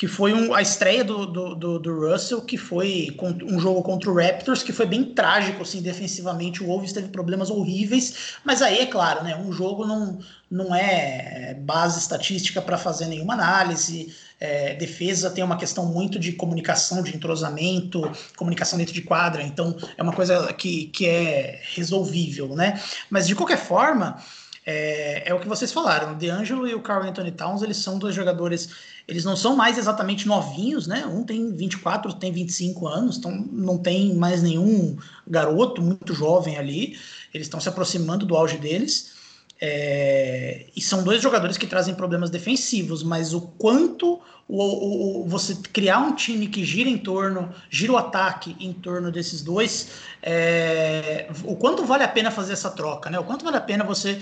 que 0.02 0.08
foi 0.08 0.34
um, 0.34 0.52
a 0.52 0.64
estreia 0.64 1.04
do, 1.04 1.28
do, 1.28 1.54
do, 1.54 1.78
do, 1.78 2.00
Russell, 2.00 2.42
que 2.42 2.58
foi 2.58 3.16
um 3.44 3.60
jogo 3.60 3.84
contra 3.84 4.10
o 4.10 4.16
Raptors, 4.16 4.64
que 4.64 4.74
foi 4.74 4.88
bem 4.88 5.04
trágico, 5.04 5.62
assim, 5.62 5.80
defensivamente. 5.80 6.64
O 6.64 6.66
Wolves 6.66 6.92
teve 6.92 7.10
problemas 7.10 7.52
horríveis, 7.52 8.34
mas 8.44 8.64
aí, 8.64 8.80
é 8.80 8.88
claro, 8.88 9.24
né, 9.24 9.38
um 9.38 9.54
jogo 9.54 9.86
não, 9.86 10.18
não 10.50 10.74
é 10.74 11.54
base 11.54 12.00
estatística 12.00 12.60
para 12.64 12.80
fazer 12.80 13.06
nenhuma 13.06 13.36
análise. 13.36 14.12
É, 14.40 14.74
defesa 14.74 15.30
tem 15.30 15.44
uma 15.44 15.56
questão 15.56 15.86
muito 15.86 16.18
de 16.18 16.32
comunicação, 16.32 17.04
de 17.04 17.16
entrosamento, 17.16 18.12
comunicação 18.36 18.80
dentro 18.80 18.96
de 18.96 19.04
quadra, 19.04 19.44
então 19.44 19.78
é 19.96 20.02
uma 20.02 20.14
coisa 20.14 20.52
que, 20.52 20.88
que 20.88 21.06
é 21.06 21.62
resolvível, 21.76 22.56
né? 22.56 22.82
Mas 23.08 23.28
de 23.28 23.36
qualquer 23.36 23.60
forma, 23.60 24.18
é, 24.66 25.30
é 25.30 25.34
o 25.34 25.40
que 25.40 25.48
vocês 25.48 25.72
falaram. 25.72 26.14
O 26.14 26.16
DeAngelo 26.16 26.68
e 26.68 26.74
o 26.74 26.82
Carl 26.82 27.04
Anthony 27.04 27.32
Towns, 27.32 27.62
eles 27.62 27.78
são 27.78 27.98
dois 27.98 28.16
jogadores 28.16 28.70
eles 29.08 29.26
não 29.26 29.36
são 29.36 29.56
mais 29.56 29.78
exatamente 29.78 30.28
novinhos, 30.28 30.88
né? 30.88 31.06
Um 31.06 31.24
tem 31.24 31.52
24, 31.54 32.10
outro 32.10 32.22
tem 32.22 32.32
25 32.32 32.88
anos, 32.88 33.18
então 33.18 33.32
não 33.52 33.78
tem 33.78 34.16
mais 34.16 34.42
nenhum 34.42 34.98
garoto 35.28 35.82
muito 35.82 36.14
jovem 36.14 36.58
ali. 36.58 36.98
Eles 37.34 37.48
estão 37.48 37.60
se 37.60 37.68
aproximando 37.68 38.26
do 38.26 38.36
auge 38.38 38.58
deles. 38.58 39.20
É, 39.60 40.66
e 40.76 40.82
são 40.82 41.04
dois 41.04 41.22
jogadores 41.22 41.58
que 41.58 41.68
trazem 41.68 41.94
problemas 41.94 42.30
defensivos, 42.30 43.04
mas 43.04 43.34
o 43.34 43.42
quanto 43.42 44.20
o, 44.48 44.64
o, 44.64 45.22
o, 45.22 45.28
você 45.28 45.56
criar 45.72 46.00
um 46.00 46.16
time 46.16 46.48
que 46.48 46.64
gira 46.64 46.90
em 46.90 46.98
torno, 46.98 47.54
gira 47.70 47.92
o 47.92 47.98
ataque 47.98 48.56
em 48.60 48.74
torno 48.74 49.12
desses 49.12 49.42
dois, 49.42 49.90
é, 50.24 51.30
o 51.44 51.56
quanto 51.56 51.86
vale 51.86 52.04
a 52.04 52.08
pena 52.08 52.32
fazer 52.32 52.54
essa 52.54 52.72
troca, 52.72 53.10
né? 53.10 53.20
O 53.20 53.24
quanto 53.24 53.46
vale 53.46 53.58
a 53.58 53.62
pena 53.62 53.84
você 53.84 54.20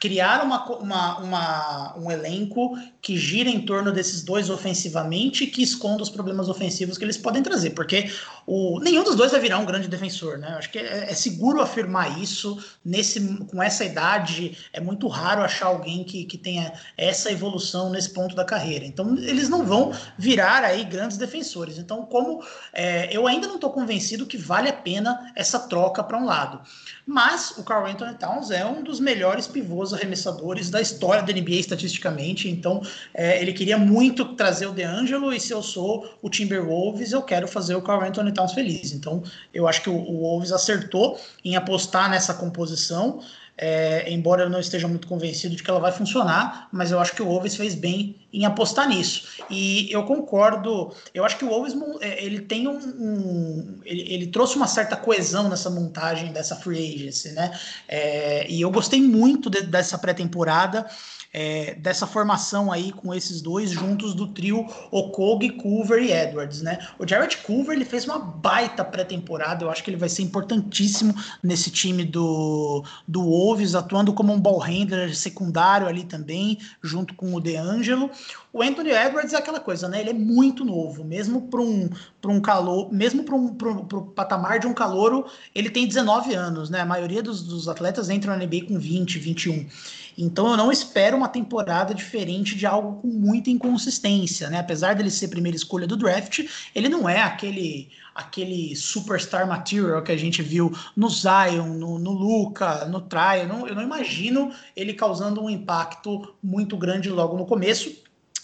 criar 0.00 0.42
uma, 0.42 0.64
uma, 0.78 1.18
uma, 1.18 1.98
um 1.98 2.10
elenco 2.10 2.76
que 3.02 3.18
gira 3.18 3.50
em 3.50 3.60
torno 3.60 3.92
desses 3.92 4.22
dois 4.22 4.48
ofensivamente 4.48 5.46
que 5.46 5.62
esconda 5.62 6.02
os 6.02 6.08
problemas 6.08 6.48
ofensivos 6.48 6.96
que 6.96 7.04
eles 7.04 7.18
podem 7.18 7.42
trazer, 7.42 7.70
porque 7.70 8.10
o, 8.46 8.80
nenhum 8.80 9.04
dos 9.04 9.14
dois 9.14 9.30
vai 9.30 9.40
virar 9.40 9.58
um 9.58 9.66
grande 9.66 9.88
defensor, 9.88 10.38
né? 10.38 10.54
Acho 10.58 10.70
que 10.70 10.78
é, 10.78 11.10
é, 11.10 11.14
seguro 11.14 11.60
afirmar 11.60 12.18
isso. 12.18 12.58
Nesse, 12.84 13.20
com 13.46 13.62
essa 13.62 13.84
idade, 13.84 14.56
é 14.72 14.80
muito 14.80 15.06
raro 15.06 15.42
achar 15.42 15.66
alguém 15.66 16.02
que, 16.02 16.24
que 16.24 16.38
tenha 16.38 16.72
essa 16.96 17.30
evolução 17.30 17.90
nesse 17.90 18.10
ponto 18.10 18.34
da 18.34 18.44
carreira. 18.44 18.86
Então, 18.86 19.16
eles 19.18 19.48
não 19.48 19.64
vão 19.64 19.92
virar 20.16 20.64
aí 20.64 20.82
grandes 20.84 21.18
defensores. 21.18 21.78
Então, 21.78 22.06
como 22.06 22.42
é, 22.72 23.14
eu 23.14 23.26
ainda 23.26 23.46
não 23.46 23.56
estou 23.56 23.70
convencido 23.70 24.26
que 24.26 24.38
vale 24.38 24.68
a 24.68 24.72
pena 24.72 25.30
essa 25.36 25.58
troca 25.58 26.02
para 26.02 26.18
um 26.18 26.24
lado. 26.24 26.60
Mas 27.06 27.52
o 27.58 27.62
Carl 27.62 27.86
Anthony 27.86 28.14
Towns 28.14 28.50
é 28.50 28.64
um 28.64 28.82
dos 28.82 28.98
melhores 28.98 29.46
pivôs 29.46 29.89
arremessadores 29.92 30.70
da 30.70 30.80
história 30.80 31.22
da 31.22 31.32
NBA 31.32 31.56
estatisticamente. 31.56 32.48
Então, 32.48 32.82
é, 33.14 33.40
ele 33.40 33.52
queria 33.52 33.78
muito 33.78 34.34
trazer 34.34 34.66
o 34.66 34.72
DeAngelo, 34.72 35.32
e 35.32 35.40
se 35.40 35.52
eu 35.52 35.62
sou 35.62 36.18
o 36.22 36.28
Timberwolves, 36.28 37.12
eu 37.12 37.22
quero 37.22 37.46
fazer 37.46 37.74
o 37.74 37.82
Carl 37.82 38.02
Anthony 38.02 38.32
Towns 38.32 38.52
feliz. 38.52 38.92
Então, 38.92 39.22
eu 39.52 39.66
acho 39.66 39.82
que 39.82 39.90
o, 39.90 39.94
o 39.94 40.20
Wolves 40.20 40.52
acertou 40.52 41.18
em 41.44 41.56
apostar 41.56 42.10
nessa 42.10 42.34
composição. 42.34 43.20
É, 43.62 44.10
embora 44.10 44.44
eu 44.44 44.48
não 44.48 44.58
esteja 44.58 44.88
muito 44.88 45.06
convencido 45.06 45.54
de 45.54 45.62
que 45.62 45.68
ela 45.68 45.78
vai 45.78 45.92
funcionar, 45.92 46.66
mas 46.72 46.90
eu 46.90 46.98
acho 46.98 47.14
que 47.14 47.20
o 47.20 47.26
Wolves 47.26 47.56
fez 47.56 47.74
bem 47.74 48.16
em 48.32 48.46
apostar 48.46 48.88
nisso. 48.88 49.44
E 49.50 49.92
eu 49.92 50.02
concordo, 50.04 50.94
eu 51.12 51.26
acho 51.26 51.36
que 51.36 51.44
o 51.44 51.48
Wolves 51.48 51.74
é, 52.00 52.24
ele 52.24 52.40
tem 52.40 52.66
um, 52.66 52.78
um 52.78 53.80
ele, 53.84 54.14
ele, 54.14 54.26
trouxe 54.28 54.56
uma 54.56 54.66
certa 54.66 54.96
coesão 54.96 55.50
nessa 55.50 55.68
montagem 55.68 56.32
dessa 56.32 56.56
free 56.56 56.94
agency, 56.94 57.32
né? 57.32 57.52
É, 57.86 58.50
e 58.50 58.62
eu 58.62 58.70
gostei 58.70 59.02
muito 59.02 59.50
de, 59.50 59.60
dessa 59.60 59.98
pré-temporada 59.98 60.86
é, 61.32 61.74
dessa 61.74 62.06
formação 62.06 62.72
aí 62.72 62.90
com 62.92 63.14
esses 63.14 63.40
dois 63.40 63.70
juntos 63.70 64.14
do 64.14 64.26
trio 64.28 64.66
Okog, 64.90 65.48
Culver 65.50 66.02
e 66.02 66.12
Edwards, 66.12 66.60
né? 66.60 66.78
O 66.98 67.06
Jared 67.06 67.36
Culver 67.38 67.76
ele 67.76 67.84
fez 67.84 68.04
uma 68.04 68.18
baita 68.18 68.84
pré-temporada, 68.84 69.64
eu 69.64 69.70
acho 69.70 69.84
que 69.84 69.90
ele 69.90 69.96
vai 69.96 70.08
ser 70.08 70.22
importantíssimo 70.22 71.14
nesse 71.42 71.70
time 71.70 72.04
do, 72.04 72.84
do 73.06 73.22
Wolves, 73.22 73.74
atuando 73.74 74.12
como 74.12 74.32
um 74.32 74.40
ball 74.40 74.58
handler 74.58 75.14
secundário 75.14 75.86
ali 75.86 76.04
também, 76.04 76.58
junto 76.82 77.14
com 77.14 77.34
o 77.34 77.40
DeAngelo. 77.40 78.10
O 78.52 78.62
Anthony 78.62 78.90
Edwards 78.90 79.32
é 79.32 79.36
aquela 79.36 79.60
coisa, 79.60 79.88
né? 79.88 80.00
Ele 80.00 80.10
é 80.10 80.14
muito 80.14 80.64
novo, 80.64 81.04
mesmo 81.04 81.42
para 81.42 81.60
um, 81.60 81.88
um 82.26 82.40
calor, 82.40 82.92
mesmo 82.92 83.22
para 83.22 83.36
um 83.36 83.54
patamar 84.14 84.58
de 84.58 84.66
um 84.66 84.74
calouro, 84.74 85.24
ele 85.54 85.70
tem 85.70 85.86
19 85.86 86.34
anos, 86.34 86.68
né? 86.68 86.80
A 86.80 86.86
maioria 86.86 87.22
dos, 87.22 87.42
dos 87.42 87.68
atletas 87.68 88.10
entram 88.10 88.36
na 88.36 88.44
NBA 88.44 88.66
com 88.66 88.76
20, 88.76 89.18
21. 89.20 89.68
Então 90.20 90.50
eu 90.50 90.56
não 90.56 90.70
espero 90.70 91.16
uma 91.16 91.28
temporada 91.28 91.94
diferente 91.94 92.54
de 92.54 92.66
algo 92.66 93.00
com 93.00 93.08
muita 93.08 93.48
inconsistência, 93.48 94.50
né? 94.50 94.58
Apesar 94.58 94.94
dele 94.94 95.10
ser 95.10 95.28
primeira 95.28 95.56
escolha 95.56 95.86
do 95.86 95.96
draft, 95.96 96.46
ele 96.74 96.90
não 96.90 97.08
é 97.08 97.22
aquele 97.22 97.88
aquele 98.14 98.76
superstar 98.76 99.46
material 99.46 100.02
que 100.02 100.12
a 100.12 100.16
gente 100.16 100.42
viu 100.42 100.76
no 100.94 101.08
Zion, 101.08 101.74
no, 101.74 101.98
no 101.98 102.10
Luca, 102.10 102.84
no 102.84 103.00
Try. 103.00 103.40
Eu 103.48 103.66
eu 103.66 103.74
não 103.74 103.82
imagino 103.82 104.52
ele 104.76 104.92
causando 104.92 105.42
um 105.42 105.48
impacto 105.48 106.34
muito 106.42 106.76
grande 106.76 107.08
logo 107.08 107.36
no 107.38 107.46
começo. 107.46 107.90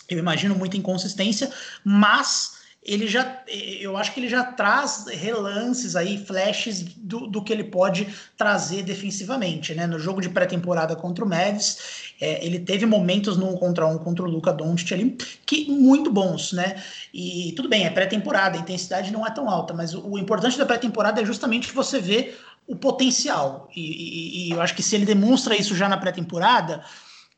Eu 0.09 0.19
imagino 0.19 0.55
muita 0.55 0.79
inconsistência, 0.79 1.53
mas 1.85 2.56
ele 2.87 3.09
já, 3.09 3.43
eu 3.49 3.97
acho 3.97 4.15
que 4.15 4.21
ele 4.21 4.29
já 4.29 4.45
traz 4.45 5.07
relances 5.09 5.97
aí, 5.97 6.25
flashes 6.25 6.83
do, 6.83 7.27
do 7.27 7.43
que 7.43 7.53
ele 7.53 7.65
pode 7.65 8.07
trazer 8.37 8.85
defensivamente, 8.85 9.75
né? 9.75 9.89
No 9.89 9.99
jogo 9.99 10.21
de 10.21 10.29
pré-temporada 10.29 10.95
contra 10.95 11.25
o 11.25 11.29
Mavs, 11.29 12.15
é, 12.21 12.47
ele 12.47 12.61
teve 12.61 12.87
momentos 12.87 13.37
no 13.37 13.51
um 13.51 13.57
contra 13.57 13.87
um 13.89 13.99
contra 13.99 14.25
o 14.25 14.31
Luca 14.31 14.53
Doncic 14.53 14.93
ali 14.93 15.17
que 15.45 15.69
muito 15.69 16.13
bons, 16.13 16.53
né? 16.53 16.81
E 17.13 17.53
tudo 17.57 17.69
bem, 17.69 17.87
é 17.87 17.91
pré-temporada, 17.91 18.57
a 18.57 18.61
intensidade 18.61 19.11
não 19.11 19.27
é 19.27 19.31
tão 19.31 19.51
alta, 19.51 19.75
mas 19.75 19.93
o, 19.93 20.13
o 20.13 20.19
importante 20.19 20.57
da 20.57 20.65
pré-temporada 20.65 21.21
é 21.21 21.25
justamente 21.25 21.73
você 21.73 21.99
vê 21.99 22.35
o 22.69 22.77
potencial. 22.77 23.69
E, 23.75 23.81
e, 23.81 24.49
e 24.49 24.51
eu 24.53 24.63
acho 24.63 24.77
que 24.77 24.83
se 24.83 24.95
ele 24.95 25.05
demonstra 25.05 25.57
isso 25.57 25.75
já 25.75 25.89
na 25.89 25.97
pré-temporada, 25.97 26.85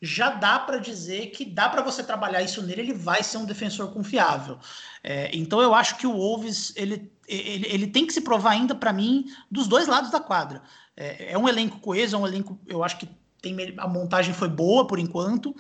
já 0.01 0.31
dá 0.31 0.59
para 0.59 0.79
dizer 0.79 1.27
que 1.31 1.45
dá 1.45 1.69
para 1.69 1.83
você 1.83 2.03
trabalhar 2.03 2.43
isso 2.43 2.63
nele, 2.63 2.83
ele 2.83 2.93
vai 2.93 3.23
ser 3.23 3.39
um 3.39 3.45
defensor 3.45 3.93
confiável. 3.93 4.59
É, 5.03 5.31
então 5.37 5.61
eu 5.61 5.75
acho 5.75 5.97
que 5.97 6.07
o 6.07 6.13
Wolves 6.13 6.73
ele, 6.77 7.11
ele, 7.27 7.67
ele 7.69 7.87
tem 7.89 8.07
que 8.07 8.13
se 8.13 8.21
provar 8.21 8.51
ainda 8.51 8.75
para 8.75 8.93
mim 8.93 9.27
dos 9.51 9.67
dois 9.67 9.89
lados 9.89 10.11
da 10.11 10.21
quadra. 10.21 10.63
É, 10.97 11.33
é, 11.33 11.39
um 11.39 11.49
elenco 11.49 11.81
coeso, 11.81 12.17
é 12.17 12.19
um 12.19 12.27
elenco, 12.27 12.59
eu 12.67 12.85
acho 12.85 12.99
que 12.99 13.09
tem, 13.43 13.57
a 13.77 13.89
montagem 13.89 14.35
foi 14.35 14.49
boa 14.49 14.87
por 14.87 14.99
enquanto, 14.99 15.55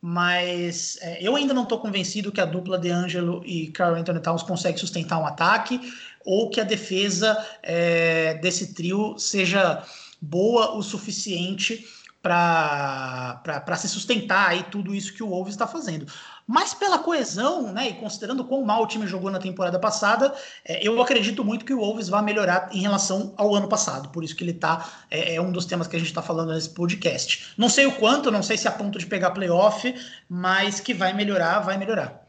mas 0.00 0.98
é, 1.00 1.18
eu 1.20 1.34
ainda 1.36 1.54
não 1.54 1.62
estou 1.62 1.78
convencido 1.78 2.32
que 2.32 2.40
a 2.40 2.44
dupla 2.44 2.78
de 2.78 2.90
Angelo 2.90 3.42
e 3.44 3.68
Carl 3.68 3.94
Anthony 3.94 4.20
Towns 4.20 4.42
consegue 4.42 4.78
sustentar 4.78 5.18
um 5.18 5.26
ataque 5.26 5.80
ou 6.24 6.50
que 6.50 6.60
a 6.60 6.64
defesa 6.64 7.36
é, 7.62 8.34
desse 8.34 8.74
trio 8.74 9.16
seja 9.16 9.84
boa 10.20 10.76
o 10.76 10.82
suficiente 10.82 11.86
para 12.26 13.76
se 13.76 13.88
sustentar 13.88 14.50
aí 14.50 14.64
tudo 14.64 14.94
isso 14.94 15.14
que 15.14 15.22
o 15.22 15.28
Wolves 15.28 15.54
está 15.54 15.66
fazendo. 15.66 16.06
Mas 16.46 16.72
pela 16.72 16.98
coesão, 16.98 17.72
né, 17.72 17.88
e 17.88 17.94
considerando 17.94 18.44
quão 18.44 18.64
mal 18.64 18.82
o 18.82 18.86
time 18.86 19.06
jogou 19.06 19.30
na 19.30 19.38
temporada 19.38 19.78
passada, 19.78 20.34
é, 20.64 20.86
eu 20.86 21.00
acredito 21.02 21.44
muito 21.44 21.64
que 21.64 21.74
o 21.74 21.78
Wolves 21.78 22.08
vai 22.08 22.22
melhorar 22.22 22.68
em 22.72 22.80
relação 22.80 23.34
ao 23.36 23.54
ano 23.54 23.68
passado. 23.68 24.10
Por 24.10 24.22
isso 24.22 24.36
que 24.36 24.44
ele 24.44 24.52
tá 24.52 24.88
é, 25.10 25.34
é 25.34 25.40
um 25.40 25.50
dos 25.50 25.66
temas 25.66 25.88
que 25.88 25.96
a 25.96 25.98
gente 25.98 26.08
está 26.08 26.22
falando 26.22 26.52
nesse 26.52 26.70
podcast. 26.70 27.52
Não 27.56 27.68
sei 27.68 27.86
o 27.86 27.92
quanto, 27.92 28.30
não 28.30 28.42
sei 28.42 28.56
se 28.56 28.66
é 28.66 28.70
a 28.70 28.74
ponto 28.74 28.98
de 28.98 29.06
pegar 29.06 29.32
playoff, 29.32 29.94
mas 30.28 30.78
que 30.78 30.94
vai 30.94 31.12
melhorar, 31.12 31.60
vai 31.60 31.76
melhorar. 31.76 32.26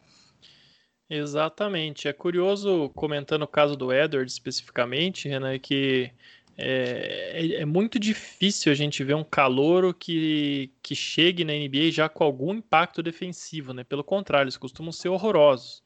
Exatamente. 1.10 2.08
É 2.08 2.14
curioso, 2.14 2.90
comentando 2.90 3.44
o 3.44 3.48
caso 3.48 3.76
do 3.78 3.94
Edwards 3.94 4.34
especificamente, 4.34 5.30
Renan, 5.30 5.58
que 5.58 6.12
é, 6.58 7.32
é, 7.34 7.62
é, 7.62 7.66
muito 7.66 8.00
difícil 8.00 8.72
a 8.72 8.76
gente 8.76 9.04
ver 9.04 9.16
um 9.16 9.24
calouro 9.24 9.94
que, 9.94 10.72
que 10.82 10.96
chegue 10.96 11.46
na 11.46 11.54
NBA 11.54 11.92
já 11.92 12.10
com 12.10 12.24
algum 12.24 12.56
impacto 12.56 13.04
defensivo, 13.04 13.74
né? 13.74 13.84
Pelo 13.84 14.04
contrário, 14.04 14.46
eles 14.46 14.58
costumam 14.58 14.92
ser 14.92 15.10
horrorosos. 15.10 15.84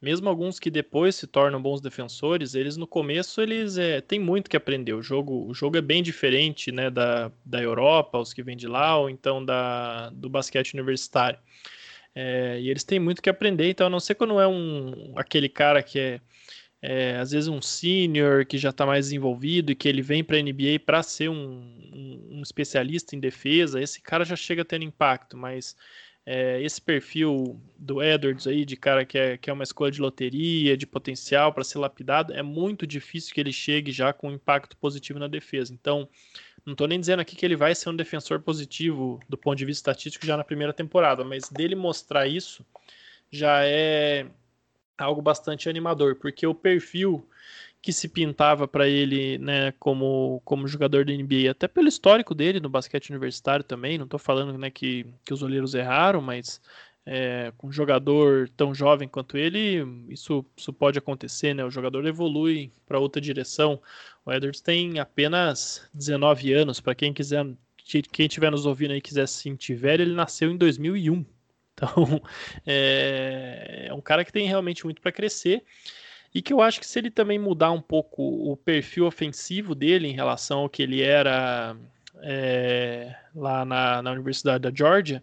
Mesmo 0.00 0.28
alguns 0.28 0.58
que 0.58 0.70
depois 0.70 1.14
se 1.14 1.26
tornam 1.26 1.60
bons 1.60 1.80
defensores, 1.80 2.54
eles 2.54 2.76
no 2.76 2.86
começo 2.86 3.40
eles 3.40 3.76
é, 3.76 4.00
têm 4.00 4.18
muito 4.18 4.48
que 4.48 4.56
aprender. 4.56 4.94
O 4.94 5.02
jogo, 5.02 5.46
o 5.46 5.54
jogo 5.54 5.76
é 5.76 5.82
bem 5.82 6.02
diferente 6.02 6.72
né, 6.72 6.90
da, 6.90 7.30
da 7.44 7.62
Europa, 7.62 8.18
os 8.18 8.32
que 8.32 8.42
vêm 8.42 8.56
de 8.56 8.66
lá, 8.66 8.98
ou 8.98 9.10
então 9.10 9.44
da, 9.44 10.08
do 10.10 10.28
basquete 10.28 10.74
universitário. 10.74 11.38
É, 12.14 12.58
e 12.60 12.70
eles 12.70 12.84
têm 12.84 12.98
muito 12.98 13.20
que 13.20 13.28
aprender, 13.28 13.68
então 13.70 13.88
a 13.88 13.90
não 13.90 13.98
ser 13.98 14.14
quando 14.14 14.38
é 14.38 14.46
um 14.46 15.14
aquele 15.16 15.48
cara 15.48 15.82
que 15.82 15.98
é 15.98 16.20
é, 16.86 17.16
às 17.16 17.30
vezes 17.30 17.48
um 17.48 17.62
senior 17.62 18.44
que 18.44 18.58
já 18.58 18.68
está 18.68 18.84
mais 18.84 19.06
desenvolvido 19.06 19.72
e 19.72 19.74
que 19.74 19.88
ele 19.88 20.02
vem 20.02 20.22
para 20.22 20.36
a 20.36 20.42
NBA 20.42 20.80
para 20.84 21.02
ser 21.02 21.30
um, 21.30 21.34
um, 21.34 22.28
um, 22.32 22.42
especialista 22.42 23.16
em 23.16 23.20
defesa, 23.20 23.80
esse 23.80 24.02
cara 24.02 24.22
já 24.22 24.36
chega 24.36 24.66
tendo 24.66 24.84
impacto, 24.84 25.34
mas 25.34 25.74
é, 26.26 26.60
esse 26.60 26.82
perfil 26.82 27.58
do 27.78 28.02
Edwards 28.02 28.46
aí, 28.46 28.66
de 28.66 28.76
cara 28.76 29.02
que 29.06 29.16
é, 29.16 29.38
que 29.38 29.48
é 29.48 29.52
uma 29.54 29.64
escolha 29.64 29.90
de 29.90 30.02
loteria, 30.02 30.76
de 30.76 30.86
potencial 30.86 31.54
para 31.54 31.64
ser 31.64 31.78
lapidado, 31.78 32.34
é 32.34 32.42
muito 32.42 32.86
difícil 32.86 33.32
que 33.34 33.40
ele 33.40 33.52
chegue 33.52 33.90
já 33.90 34.12
com 34.12 34.30
impacto 34.30 34.76
positivo 34.76 35.18
na 35.18 35.26
defesa. 35.26 35.72
Então, 35.72 36.06
não 36.66 36.72
estou 36.72 36.86
nem 36.86 37.00
dizendo 37.00 37.20
aqui 37.20 37.34
que 37.34 37.46
ele 37.46 37.56
vai 37.56 37.74
ser 37.74 37.88
um 37.88 37.96
defensor 37.96 38.40
positivo 38.40 39.18
do 39.26 39.38
ponto 39.38 39.56
de 39.56 39.64
vista 39.64 39.90
estatístico 39.90 40.26
já 40.26 40.36
na 40.36 40.44
primeira 40.44 40.72
temporada, 40.74 41.24
mas 41.24 41.48
dele 41.48 41.74
mostrar 41.74 42.26
isso 42.26 42.62
já 43.30 43.64
é 43.64 44.26
algo 44.98 45.20
bastante 45.20 45.68
animador, 45.68 46.16
porque 46.16 46.46
o 46.46 46.54
perfil 46.54 47.28
que 47.84 47.92
se 47.92 48.08
pintava 48.08 48.66
para 48.66 48.88
ele, 48.88 49.36
né, 49.36 49.72
como, 49.72 50.40
como 50.42 50.66
jogador 50.66 51.04
da 51.04 51.12
NBA, 51.12 51.50
até 51.50 51.68
pelo 51.68 51.86
histórico 51.86 52.34
dele 52.34 52.58
no 52.58 52.70
basquete 52.70 53.10
universitário 53.10 53.62
também, 53.62 53.98
não 53.98 54.06
estou 54.06 54.18
falando, 54.18 54.56
né, 54.56 54.70
que, 54.70 55.04
que 55.22 55.34
os 55.34 55.42
olheiros 55.42 55.74
erraram, 55.74 56.22
mas 56.22 56.62
é, 57.04 57.52
com 57.58 57.68
um 57.68 57.72
jogador 57.72 58.48
tão 58.56 58.74
jovem 58.74 59.06
quanto 59.06 59.36
ele, 59.36 59.86
isso, 60.08 60.44
isso 60.56 60.72
pode 60.72 60.98
acontecer, 60.98 61.54
né, 61.54 61.62
o 61.62 61.70
jogador 61.70 62.06
evolui 62.06 62.72
para 62.86 62.98
outra 62.98 63.20
direção. 63.20 63.78
O 64.24 64.32
Edwards 64.32 64.62
tem 64.62 64.98
apenas 64.98 65.86
19 65.92 66.54
anos, 66.54 66.80
para 66.80 66.94
quem 66.94 67.12
quiser, 67.12 67.46
quem 68.10 68.26
estiver 68.26 68.50
nos 68.50 68.64
ouvindo 68.64 68.92
aí 68.92 69.00
quiser 69.00 69.28
se 69.28 69.54
velho, 69.74 70.02
ele 70.02 70.14
nasceu 70.14 70.50
em 70.50 70.56
2001, 70.56 71.22
então, 71.74 72.22
é, 72.66 73.86
é 73.88 73.94
um 73.94 74.00
cara 74.00 74.24
que 74.24 74.32
tem 74.32 74.46
realmente 74.46 74.84
muito 74.84 75.02
para 75.02 75.12
crescer 75.12 75.64
e 76.34 76.42
que 76.42 76.52
eu 76.52 76.60
acho 76.60 76.80
que 76.80 76.86
se 76.86 76.98
ele 76.98 77.10
também 77.10 77.38
mudar 77.38 77.70
um 77.70 77.80
pouco 77.80 78.22
o 78.22 78.56
perfil 78.56 79.06
ofensivo 79.06 79.74
dele 79.74 80.08
em 80.08 80.12
relação 80.12 80.60
ao 80.60 80.68
que 80.68 80.82
ele 80.82 81.00
era 81.00 81.76
é, 82.22 83.14
lá 83.34 83.64
na, 83.64 84.02
na, 84.02 84.12
Universidade 84.12 84.62
da 84.62 84.76
Georgia, 84.76 85.22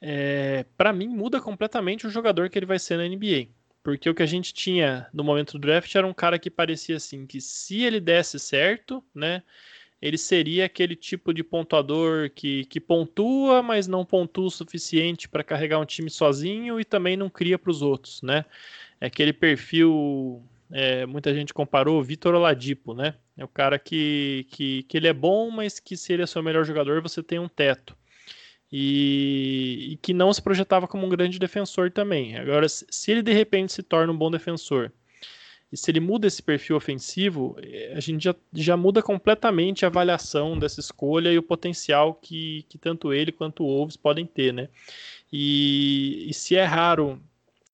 é, 0.00 0.64
para 0.76 0.92
mim 0.92 1.06
muda 1.06 1.40
completamente 1.40 2.06
o 2.06 2.10
jogador 2.10 2.50
que 2.50 2.58
ele 2.58 2.66
vai 2.66 2.78
ser 2.78 2.96
na 2.96 3.06
NBA. 3.06 3.48
Porque 3.82 4.08
o 4.08 4.14
que 4.14 4.22
a 4.22 4.26
gente 4.26 4.52
tinha 4.54 5.06
no 5.12 5.22
momento 5.22 5.52
do 5.52 5.58
draft 5.58 5.94
era 5.94 6.06
um 6.06 6.14
cara 6.14 6.38
que 6.38 6.50
parecia 6.50 6.96
assim, 6.96 7.26
que 7.26 7.40
se 7.40 7.82
ele 7.82 8.00
desse 8.00 8.38
certo, 8.38 9.04
né, 9.14 9.42
ele 10.04 10.18
seria 10.18 10.66
aquele 10.66 10.94
tipo 10.94 11.32
de 11.32 11.42
pontuador 11.42 12.28
que, 12.28 12.66
que 12.66 12.78
pontua, 12.78 13.62
mas 13.62 13.86
não 13.86 14.04
pontua 14.04 14.44
o 14.44 14.50
suficiente 14.50 15.26
para 15.26 15.42
carregar 15.42 15.78
um 15.78 15.84
time 15.86 16.10
sozinho 16.10 16.78
e 16.78 16.84
também 16.84 17.16
não 17.16 17.30
cria 17.30 17.58
para 17.58 17.70
os 17.70 17.80
outros, 17.80 18.20
né? 18.20 18.44
É 19.00 19.06
aquele 19.06 19.32
perfil, 19.32 20.42
é, 20.70 21.06
muita 21.06 21.32
gente 21.32 21.54
comparou 21.54 22.02
Vitor 22.02 22.34
Oladipo, 22.34 22.92
né? 22.92 23.14
É 23.34 23.44
o 23.44 23.48
cara 23.48 23.78
que, 23.78 24.46
que, 24.50 24.82
que 24.82 24.98
ele 24.98 25.08
é 25.08 25.12
bom, 25.14 25.50
mas 25.50 25.80
que 25.80 25.96
se 25.96 26.12
ele 26.12 26.22
é 26.22 26.26
seu 26.26 26.42
melhor 26.42 26.66
jogador, 26.66 27.00
você 27.00 27.22
tem 27.22 27.38
um 27.38 27.48
teto. 27.48 27.96
E, 28.70 29.92
e 29.92 29.96
que 30.02 30.12
não 30.12 30.30
se 30.34 30.42
projetava 30.42 30.86
como 30.86 31.06
um 31.06 31.08
grande 31.08 31.38
defensor 31.38 31.90
também. 31.90 32.36
Agora, 32.36 32.68
se 32.68 33.10
ele 33.10 33.22
de 33.22 33.32
repente 33.32 33.72
se 33.72 33.82
torna 33.82 34.12
um 34.12 34.18
bom 34.18 34.30
defensor, 34.30 34.92
e 35.74 35.76
se 35.76 35.90
ele 35.90 35.98
muda 35.98 36.28
esse 36.28 36.40
perfil 36.40 36.76
ofensivo, 36.76 37.56
a 37.96 37.98
gente 37.98 38.22
já, 38.22 38.34
já 38.52 38.76
muda 38.76 39.02
completamente 39.02 39.84
a 39.84 39.88
avaliação 39.88 40.56
dessa 40.56 40.78
escolha 40.78 41.32
e 41.32 41.36
o 41.36 41.42
potencial 41.42 42.14
que, 42.14 42.64
que 42.68 42.78
tanto 42.78 43.12
ele 43.12 43.32
quanto 43.32 43.64
o 43.64 43.66
Wolves 43.66 43.96
podem 43.96 44.24
ter, 44.24 44.52
né? 44.52 44.68
E, 45.32 46.30
e 46.30 46.32
se 46.32 46.54
é 46.54 46.62
raro 46.62 47.20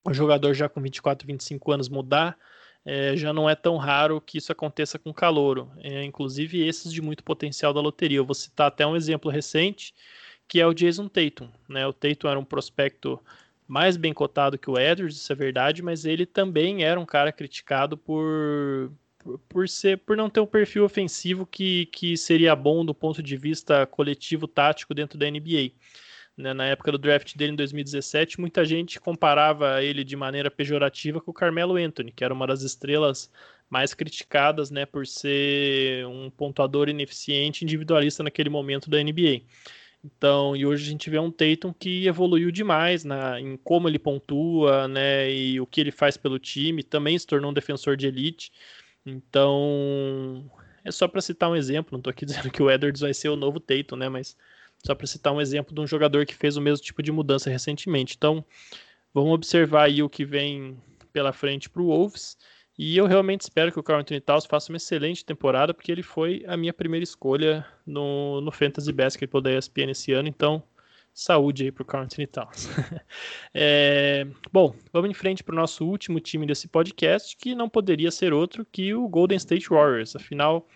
o 0.02 0.14
jogador 0.14 0.54
já 0.54 0.66
com 0.66 0.80
24, 0.80 1.26
25 1.26 1.72
anos 1.72 1.90
mudar, 1.90 2.38
é, 2.86 3.14
já 3.18 3.34
não 3.34 3.50
é 3.50 3.54
tão 3.54 3.76
raro 3.76 4.18
que 4.18 4.38
isso 4.38 4.50
aconteça 4.50 4.98
com 4.98 5.12
calouro. 5.12 5.70
É, 5.76 6.02
inclusive 6.02 6.66
esses 6.66 6.90
de 6.90 7.02
muito 7.02 7.22
potencial 7.22 7.74
da 7.74 7.82
loteria. 7.82 8.16
Eu 8.16 8.24
vou 8.24 8.34
citar 8.34 8.68
até 8.68 8.86
um 8.86 8.96
exemplo 8.96 9.30
recente, 9.30 9.94
que 10.48 10.58
é 10.58 10.66
o 10.66 10.72
Jason 10.72 11.06
Tatum. 11.06 11.50
Né? 11.68 11.86
O 11.86 11.92
Tatum 11.92 12.28
era 12.28 12.38
um 12.40 12.46
prospecto 12.46 13.20
mais 13.70 13.96
bem 13.96 14.12
cotado 14.12 14.58
que 14.58 14.68
o 14.68 14.76
Edwards, 14.76 15.16
isso 15.16 15.32
é 15.32 15.36
verdade, 15.36 15.80
mas 15.80 16.04
ele 16.04 16.26
também 16.26 16.82
era 16.82 16.98
um 16.98 17.06
cara 17.06 17.30
criticado 17.30 17.96
por, 17.96 18.90
por, 19.48 19.68
ser, 19.68 19.98
por 19.98 20.16
não 20.16 20.28
ter 20.28 20.40
um 20.40 20.46
perfil 20.46 20.84
ofensivo 20.84 21.46
que, 21.46 21.86
que 21.86 22.16
seria 22.16 22.56
bom 22.56 22.84
do 22.84 22.92
ponto 22.92 23.22
de 23.22 23.36
vista 23.36 23.86
coletivo 23.86 24.48
tático 24.48 24.92
dentro 24.92 25.16
da 25.16 25.30
NBA. 25.30 25.70
Né, 26.36 26.52
na 26.52 26.66
época 26.66 26.90
do 26.90 26.98
draft 26.98 27.36
dele 27.36 27.52
em 27.52 27.56
2017, 27.56 28.40
muita 28.40 28.64
gente 28.64 28.98
comparava 28.98 29.80
ele 29.84 30.02
de 30.02 30.16
maneira 30.16 30.50
pejorativa 30.50 31.20
com 31.20 31.30
o 31.30 31.34
Carmelo 31.34 31.76
Anthony, 31.76 32.10
que 32.10 32.24
era 32.24 32.34
uma 32.34 32.48
das 32.48 32.62
estrelas 32.62 33.30
mais 33.68 33.94
criticadas 33.94 34.68
né, 34.68 34.84
por 34.84 35.06
ser 35.06 36.04
um 36.08 36.28
pontuador 36.28 36.88
ineficiente 36.88 37.62
individualista 37.62 38.24
naquele 38.24 38.50
momento 38.50 38.90
da 38.90 39.00
NBA. 39.00 39.42
Então, 40.02 40.56
e 40.56 40.64
hoje 40.64 40.86
a 40.86 40.90
gente 40.90 41.10
vê 41.10 41.18
um 41.18 41.30
Tatum 41.30 41.72
que 41.74 42.06
evoluiu 42.06 42.50
demais 42.50 43.04
na, 43.04 43.38
em 43.38 43.56
como 43.58 43.86
ele 43.86 43.98
pontua, 43.98 44.88
né, 44.88 45.30
e 45.30 45.60
o 45.60 45.66
que 45.66 45.80
ele 45.80 45.90
faz 45.90 46.16
pelo 46.16 46.38
time, 46.38 46.82
também 46.82 47.18
se 47.18 47.26
tornou 47.26 47.50
um 47.50 47.54
defensor 47.54 47.96
de 47.96 48.06
elite. 48.06 48.50
Então, 49.04 50.50
é 50.84 50.90
só 50.90 51.06
para 51.06 51.20
citar 51.20 51.50
um 51.50 51.56
exemplo, 51.56 51.92
não 51.92 51.98
estou 51.98 52.10
aqui 52.10 52.24
dizendo 52.26 52.50
que 52.50 52.62
o 52.62 52.70
Edwards 52.70 53.02
vai 53.02 53.12
ser 53.12 53.28
o 53.28 53.36
novo 53.36 53.60
Tatum, 53.60 53.96
né, 53.96 54.08
mas 54.08 54.36
só 54.84 54.94
para 54.94 55.06
citar 55.06 55.32
um 55.34 55.40
exemplo 55.40 55.74
de 55.74 55.80
um 55.80 55.86
jogador 55.86 56.24
que 56.24 56.34
fez 56.34 56.56
o 56.56 56.60
mesmo 56.60 56.84
tipo 56.84 57.02
de 57.02 57.12
mudança 57.12 57.50
recentemente. 57.50 58.14
Então, 58.16 58.42
vamos 59.12 59.32
observar 59.32 59.84
aí 59.84 60.02
o 60.02 60.08
que 60.08 60.24
vem 60.24 60.78
pela 61.12 61.32
frente 61.32 61.68
para 61.68 61.82
o 61.82 61.86
Wolves. 61.86 62.38
E 62.82 62.96
eu 62.96 63.04
realmente 63.06 63.42
espero 63.42 63.70
que 63.70 63.78
o 63.78 63.82
Carl 63.82 64.00
Anthony 64.00 64.22
Towns 64.22 64.46
faça 64.46 64.72
uma 64.72 64.78
excelente 64.78 65.22
temporada, 65.22 65.74
porque 65.74 65.92
ele 65.92 66.02
foi 66.02 66.42
a 66.46 66.56
minha 66.56 66.72
primeira 66.72 67.04
escolha 67.04 67.62
no, 67.84 68.40
no 68.40 68.50
Fantasy 68.50 68.90
Basketball 68.90 69.42
da 69.42 69.52
ESPN 69.52 69.90
esse 69.90 70.14
ano, 70.14 70.28
então 70.28 70.62
saúde 71.12 71.64
aí 71.64 71.70
para 71.70 71.82
o 71.82 71.84
Carl 71.84 72.04
Anthony 72.04 72.26
Towns. 72.26 72.70
é, 73.52 74.26
bom, 74.50 74.74
vamos 74.90 75.10
em 75.10 75.12
frente 75.12 75.44
para 75.44 75.52
o 75.52 75.56
nosso 75.56 75.84
último 75.84 76.18
time 76.20 76.46
desse 76.46 76.68
podcast, 76.68 77.36
que 77.36 77.54
não 77.54 77.68
poderia 77.68 78.10
ser 78.10 78.32
outro 78.32 78.64
que 78.64 78.94
o 78.94 79.06
Golden 79.06 79.36
State 79.36 79.68
Warriors. 79.68 80.16
Afinal, 80.16 80.66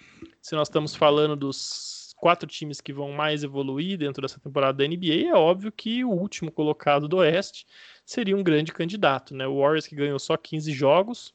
se 0.42 0.55
nós 0.55 0.68
estamos 0.68 0.94
falando 0.94 1.34
dos 1.34 2.14
quatro 2.18 2.46
times 2.46 2.82
que 2.82 2.92
vão 2.92 3.12
mais 3.12 3.42
evoluir 3.42 3.96
dentro 3.96 4.20
dessa 4.20 4.38
temporada 4.38 4.76
da 4.76 4.86
NBA, 4.86 5.30
é 5.30 5.34
óbvio 5.34 5.72
que 5.72 6.05
o 6.05 6.11
último 6.11 6.52
colocado 6.52 7.09
do 7.09 7.16
Oeste 7.16 7.66
seria 8.05 8.36
um 8.36 8.42
grande 8.42 8.74
candidato. 8.74 9.34
Né? 9.34 9.46
O 9.46 9.61
Warriors 9.61 9.86
que 9.86 9.96
ganhou 9.96 10.18
só 10.18 10.36
15 10.36 10.70
jogos, 10.70 11.32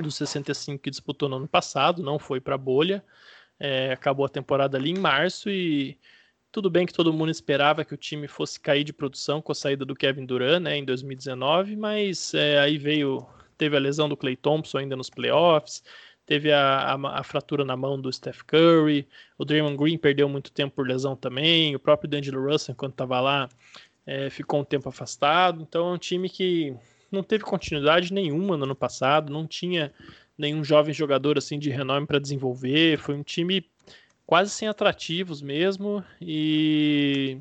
dos 0.00 0.14
65 0.16 0.82
que 0.82 0.90
disputou 0.90 1.28
no 1.28 1.36
ano 1.36 1.48
passado, 1.48 2.02
não 2.02 2.18
foi 2.18 2.40
para 2.40 2.54
a 2.54 2.58
bolha. 2.58 3.04
É, 3.58 3.92
acabou 3.92 4.26
a 4.26 4.28
temporada 4.28 4.76
ali 4.76 4.90
em 4.90 4.98
março 4.98 5.48
e 5.48 5.98
tudo 6.50 6.68
bem 6.68 6.84
que 6.84 6.92
todo 6.92 7.12
mundo 7.12 7.30
esperava 7.30 7.84
que 7.84 7.94
o 7.94 7.96
time 7.96 8.28
fosse 8.28 8.60
cair 8.60 8.84
de 8.84 8.92
produção 8.92 9.40
com 9.40 9.52
a 9.52 9.54
saída 9.54 9.84
do 9.84 9.94
Kevin 9.94 10.26
Durant 10.26 10.62
né, 10.62 10.76
em 10.76 10.84
2019, 10.84 11.76
mas 11.76 12.34
é, 12.34 12.58
aí 12.58 12.76
veio 12.76 13.26
teve 13.56 13.76
a 13.76 13.80
lesão 13.80 14.08
do 14.08 14.16
Clay 14.16 14.36
Thompson 14.36 14.78
ainda 14.78 14.96
nos 14.96 15.08
playoffs, 15.08 15.84
teve 16.26 16.50
a, 16.52 16.94
a, 16.94 17.20
a, 17.20 17.22
fratura 17.22 17.64
na 17.64 17.76
mão 17.76 18.00
do 18.00 18.12
Steph 18.12 18.42
Curry, 18.42 19.06
o 19.38 19.44
Draymond 19.44 19.76
Green 19.76 19.96
perdeu 19.96 20.28
muito 20.28 20.50
tempo 20.50 20.74
por 20.74 20.86
lesão 20.86 21.14
também, 21.14 21.74
o 21.76 21.78
próprio 21.78 22.10
D'Angelo 22.10 22.50
Russell, 22.50 22.72
enquanto 22.72 22.92
estava 22.92 23.20
lá, 23.20 23.48
é, 24.04 24.28
ficou 24.30 24.60
um 24.60 24.64
tempo 24.64 24.88
afastado. 24.88 25.62
Então 25.62 25.90
é 25.90 25.92
um 25.92 25.98
time 25.98 26.28
que 26.28 26.74
não 27.12 27.22
teve 27.22 27.44
continuidade 27.44 28.12
nenhuma 28.12 28.56
no 28.56 28.64
ano 28.64 28.74
passado, 28.74 29.32
não 29.32 29.46
tinha 29.46 29.92
nenhum 30.36 30.64
jovem 30.64 30.92
jogador 30.94 31.38
assim 31.38 31.58
de 31.58 31.70
renome 31.70 32.06
para 32.06 32.18
desenvolver, 32.18 32.98
foi 32.98 33.14
um 33.14 33.22
time 33.22 33.64
quase 34.26 34.50
sem 34.50 34.66
atrativos 34.66 35.42
mesmo 35.42 36.02
e 36.20 37.38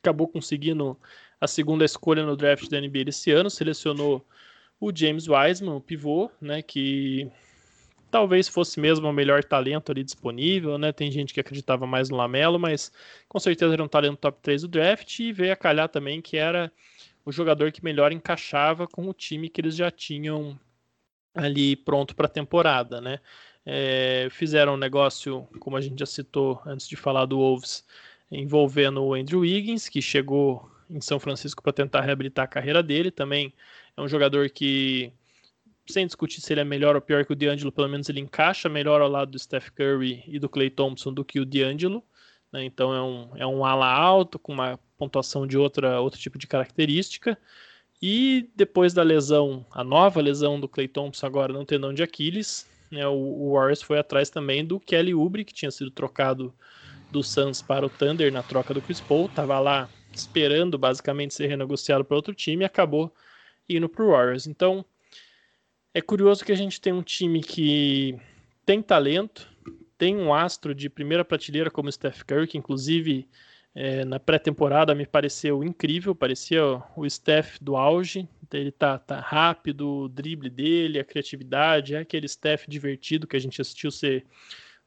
acabou 0.00 0.26
conseguindo 0.26 0.96
a 1.40 1.46
segunda 1.46 1.84
escolha 1.84 2.24
no 2.24 2.36
draft 2.36 2.68
da 2.68 2.80
NBA 2.80 3.08
esse 3.08 3.30
ano, 3.30 3.50
selecionou 3.50 4.24
o 4.80 4.94
James 4.94 5.28
Wiseman, 5.28 5.74
o 5.74 5.80
pivô, 5.80 6.30
né, 6.40 6.62
que 6.62 7.30
talvez 8.10 8.48
fosse 8.48 8.80
mesmo 8.80 9.08
o 9.08 9.12
melhor 9.12 9.44
talento 9.44 9.92
ali 9.92 10.02
disponível, 10.02 10.78
né? 10.78 10.92
Tem 10.92 11.10
gente 11.10 11.34
que 11.34 11.40
acreditava 11.40 11.86
mais 11.86 12.08
no 12.08 12.16
Lamelo, 12.16 12.58
mas 12.58 12.90
com 13.28 13.38
certeza 13.38 13.74
era 13.74 13.82
um 13.82 13.88
talento 13.88 14.16
top 14.16 14.38
3 14.42 14.62
do 14.62 14.68
draft. 14.68 15.18
E 15.18 15.32
veio 15.32 15.52
a 15.52 15.56
calhar 15.56 15.88
também 15.88 16.20
que 16.20 16.36
era 16.36 16.72
o 17.28 17.32
jogador 17.32 17.70
que 17.70 17.84
melhor 17.84 18.10
encaixava 18.10 18.86
com 18.88 19.06
o 19.06 19.12
time 19.12 19.50
que 19.50 19.60
eles 19.60 19.76
já 19.76 19.90
tinham 19.90 20.58
ali 21.34 21.76
pronto 21.76 22.16
para 22.16 22.24
a 22.24 22.30
temporada, 22.30 23.02
né? 23.02 23.20
É, 23.66 24.28
fizeram 24.30 24.72
um 24.72 24.76
negócio, 24.78 25.46
como 25.60 25.76
a 25.76 25.80
gente 25.82 25.98
já 25.98 26.06
citou 26.06 26.58
antes 26.64 26.88
de 26.88 26.96
falar 26.96 27.26
do 27.26 27.36
Wolves, 27.36 27.84
envolvendo 28.32 29.04
o 29.04 29.12
Andrew 29.12 29.40
Wiggins, 29.40 29.90
que 29.90 30.00
chegou 30.00 30.70
em 30.88 31.02
São 31.02 31.20
Francisco 31.20 31.62
para 31.62 31.70
tentar 31.70 32.00
reabilitar 32.00 32.46
a 32.46 32.48
carreira 32.48 32.82
dele. 32.82 33.10
Também 33.10 33.52
é 33.94 34.00
um 34.00 34.08
jogador 34.08 34.48
que, 34.48 35.12
sem 35.86 36.06
discutir 36.06 36.40
se 36.40 36.54
ele 36.54 36.62
é 36.62 36.64
melhor 36.64 36.96
ou 36.96 37.02
pior 37.02 37.26
que 37.26 37.32
o 37.34 37.36
D'Angelo, 37.36 37.70
pelo 37.70 37.90
menos 37.90 38.08
ele 38.08 38.20
encaixa 38.20 38.70
melhor 38.70 39.02
ao 39.02 39.08
lado 39.08 39.32
do 39.32 39.38
Steph 39.38 39.68
Curry 39.68 40.24
e 40.26 40.38
do 40.38 40.48
Clay 40.48 40.70
Thompson 40.70 41.12
do 41.12 41.22
que 41.22 41.40
o 41.40 41.44
D'Angelo. 41.44 42.02
Né? 42.52 42.64
Então 42.64 42.94
é 42.94 43.02
um, 43.02 43.36
é 43.36 43.46
um 43.46 43.64
ala 43.64 43.90
alto, 43.90 44.38
com 44.38 44.52
uma 44.52 44.78
pontuação 44.96 45.46
de 45.46 45.56
outra, 45.56 46.00
outro 46.00 46.20
tipo 46.20 46.38
de 46.38 46.46
característica. 46.46 47.38
E 48.00 48.48
depois 48.54 48.94
da 48.94 49.02
lesão, 49.02 49.66
a 49.70 49.82
nova 49.82 50.20
lesão 50.20 50.60
do 50.60 50.68
Clay 50.68 50.86
Thompson 50.86 51.26
agora 51.26 51.52
no 51.52 51.64
tendão 51.64 51.92
de 51.92 52.02
Aquiles, 52.02 52.68
né, 52.90 53.06
o, 53.06 53.12
o 53.12 53.52
Warriors 53.54 53.82
foi 53.82 53.98
atrás 53.98 54.30
também 54.30 54.64
do 54.64 54.78
Kelly 54.78 55.14
Oubre, 55.14 55.44
que 55.44 55.52
tinha 55.52 55.70
sido 55.70 55.90
trocado 55.90 56.54
do 57.10 57.22
Suns 57.22 57.60
para 57.60 57.86
o 57.86 57.90
Thunder 57.90 58.32
na 58.32 58.42
troca 58.42 58.72
do 58.72 58.82
Chris 58.82 59.00
Paul, 59.00 59.26
estava 59.26 59.58
lá 59.58 59.88
esperando 60.12 60.78
basicamente 60.78 61.34
ser 61.34 61.46
renegociado 61.46 62.04
para 62.04 62.16
outro 62.16 62.34
time 62.34 62.64
e 62.64 62.66
acabou 62.66 63.12
indo 63.68 63.88
para 63.88 64.04
o 64.04 64.10
Warriors. 64.10 64.46
Então 64.46 64.84
é 65.92 66.00
curioso 66.00 66.44
que 66.44 66.52
a 66.52 66.56
gente 66.56 66.80
tem 66.80 66.92
um 66.92 67.02
time 67.02 67.42
que 67.42 68.18
tem 68.64 68.82
talento, 68.82 69.48
tem 69.98 70.16
um 70.16 70.32
astro 70.32 70.74
de 70.74 70.88
primeira 70.88 71.24
prateleira 71.24 71.70
como 71.70 71.90
Steph 71.90 72.22
Curry, 72.22 72.46
que 72.46 72.56
inclusive 72.56 73.28
é, 73.74 74.04
na 74.04 74.18
pré-temporada 74.18 74.94
me 74.94 75.04
pareceu 75.04 75.62
incrível, 75.62 76.14
parecia 76.14 76.62
o 76.96 77.08
Steph 77.08 77.58
do 77.60 77.76
auge. 77.76 78.28
Ele 78.52 78.70
tá, 78.72 78.98
tá 78.98 79.20
rápido, 79.20 80.04
o 80.04 80.08
drible 80.08 80.48
dele, 80.48 80.98
a 80.98 81.04
criatividade, 81.04 81.94
é 81.94 81.98
aquele 81.98 82.26
Steph 82.28 82.66
divertido 82.66 83.26
que 83.26 83.36
a 83.36 83.40
gente 83.40 83.60
assistiu 83.60 83.90
ser 83.90 84.24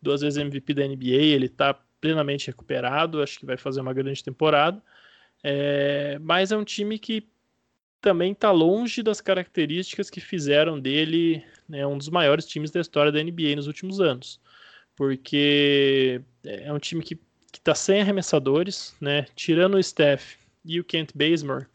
duas 0.01 0.21
vezes 0.21 0.37
MVP 0.37 0.73
da 0.73 0.87
NBA. 0.87 1.35
Ele 1.35 1.49
tá 1.49 1.73
plenamente 1.99 2.47
recuperado, 2.47 3.21
acho 3.21 3.37
que 3.37 3.45
vai 3.45 3.57
fazer 3.57 3.81
uma 3.81 3.93
grande 3.93 4.23
temporada. 4.23 4.81
É, 5.43 6.17
mas 6.19 6.51
é 6.51 6.57
um 6.57 6.63
time 6.63 6.97
que 6.97 7.27
também 7.99 8.31
está 8.31 8.51
longe 8.51 9.03
das 9.03 9.21
características 9.21 10.09
que 10.09 10.19
fizeram 10.19 10.79
dele 10.79 11.43
né, 11.69 11.85
um 11.85 11.97
dos 11.97 12.09
maiores 12.09 12.47
times 12.47 12.71
da 12.71 12.81
história 12.81 13.11
da 13.11 13.23
NBA 13.23 13.55
nos 13.55 13.67
últimos 13.67 14.01
anos. 14.01 14.41
Porque 15.01 16.21
é 16.45 16.71
um 16.71 16.77
time 16.77 17.01
que 17.01 17.17
que 17.51 17.57
está 17.57 17.73
sem 17.73 18.01
arremessadores, 18.01 18.95
né? 19.01 19.25
Tirando 19.35 19.73
o 19.73 19.83
Steph 19.83 20.35
e 20.63 20.79
o 20.79 20.83
Kent 20.83 21.09
Bazemore, 21.15 21.65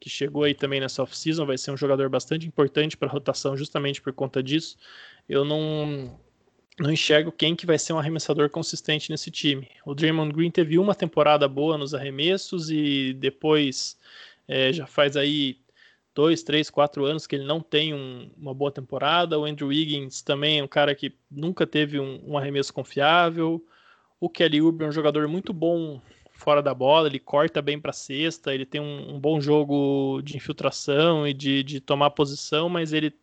que 0.00 0.08
chegou 0.08 0.44
aí 0.44 0.54
também 0.54 0.80
nessa 0.80 1.02
off-season, 1.02 1.44
vai 1.44 1.58
ser 1.58 1.72
um 1.72 1.76
jogador 1.76 2.08
bastante 2.08 2.46
importante 2.46 2.96
para 2.96 3.06
a 3.06 3.10
rotação 3.12 3.54
justamente 3.54 4.00
por 4.00 4.14
conta 4.14 4.42
disso. 4.42 4.78
Eu 5.28 5.44
não 5.44 6.18
não 6.80 6.90
enxergo 6.90 7.30
quem 7.30 7.54
que 7.54 7.66
vai 7.66 7.78
ser 7.78 7.92
um 7.92 7.98
arremessador 7.98 8.48
consistente 8.48 9.10
nesse 9.10 9.30
time. 9.30 9.68
O 9.84 9.94
Draymond 9.94 10.32
Green 10.32 10.50
teve 10.50 10.78
uma 10.78 10.94
temporada 10.94 11.46
boa 11.46 11.76
nos 11.76 11.92
arremessos 11.92 12.70
e 12.70 13.12
depois 13.12 13.98
é, 14.48 14.72
já 14.72 14.86
faz 14.86 15.18
aí 15.18 15.58
dois, 16.14 16.42
três, 16.42 16.70
quatro 16.70 17.04
anos 17.04 17.26
que 17.26 17.36
ele 17.36 17.44
não 17.44 17.60
tem 17.60 17.92
um, 17.92 18.30
uma 18.36 18.54
boa 18.54 18.70
temporada. 18.70 19.38
O 19.38 19.44
Andrew 19.44 19.68
Wiggins 19.68 20.22
também 20.22 20.60
é 20.60 20.64
um 20.64 20.68
cara 20.68 20.94
que 20.94 21.12
nunca 21.30 21.66
teve 21.66 21.98
um, 21.98 22.20
um 22.26 22.38
arremesso 22.38 22.72
confiável. 22.72 23.64
O 24.20 24.28
Kelly 24.28 24.62
Oubre 24.62 24.86
é 24.86 24.88
um 24.88 24.92
jogador 24.92 25.26
muito 25.28 25.52
bom 25.52 26.00
fora 26.32 26.62
da 26.62 26.74
bola, 26.74 27.08
ele 27.08 27.18
corta 27.18 27.62
bem 27.62 27.80
para 27.80 27.90
a 27.90 27.94
cesta, 27.94 28.52
ele 28.52 28.66
tem 28.66 28.80
um, 28.80 29.14
um, 29.14 29.20
bom 29.20 29.40
jogo 29.40 30.20
de 30.22 30.36
infiltração 30.36 31.26
e 31.26 31.32
de, 31.32 31.62
de, 31.62 31.80
tomar 31.80 32.10
posição, 32.10 32.68
mas 32.68 32.92
ele 32.92 33.14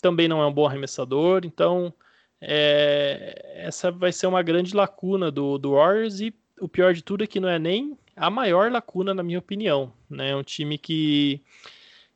também 0.00 0.28
não 0.28 0.40
é 0.40 0.46
um 0.46 0.52
bom 0.52 0.64
arremessador, 0.64 1.42
então 1.44 1.92
é, 2.40 3.54
essa 3.56 3.90
vai 3.90 4.12
ser 4.12 4.28
uma 4.28 4.42
grande 4.42 4.74
lacuna 4.74 5.30
do, 5.30 5.58
do 5.58 5.72
Warriors 5.72 6.20
e 6.20 6.32
o 6.60 6.68
pior 6.68 6.94
de 6.94 7.02
tudo 7.02 7.24
é 7.24 7.26
que 7.26 7.40
não 7.40 7.48
é 7.48 7.58
nem 7.58 7.98
a 8.16 8.30
maior 8.30 8.70
lacuna, 8.70 9.12
na 9.12 9.22
minha 9.22 9.38
opinião. 9.38 9.92
Né? 10.08 10.30
É 10.30 10.36
um 10.36 10.42
time 10.42 10.78
que, 10.78 11.40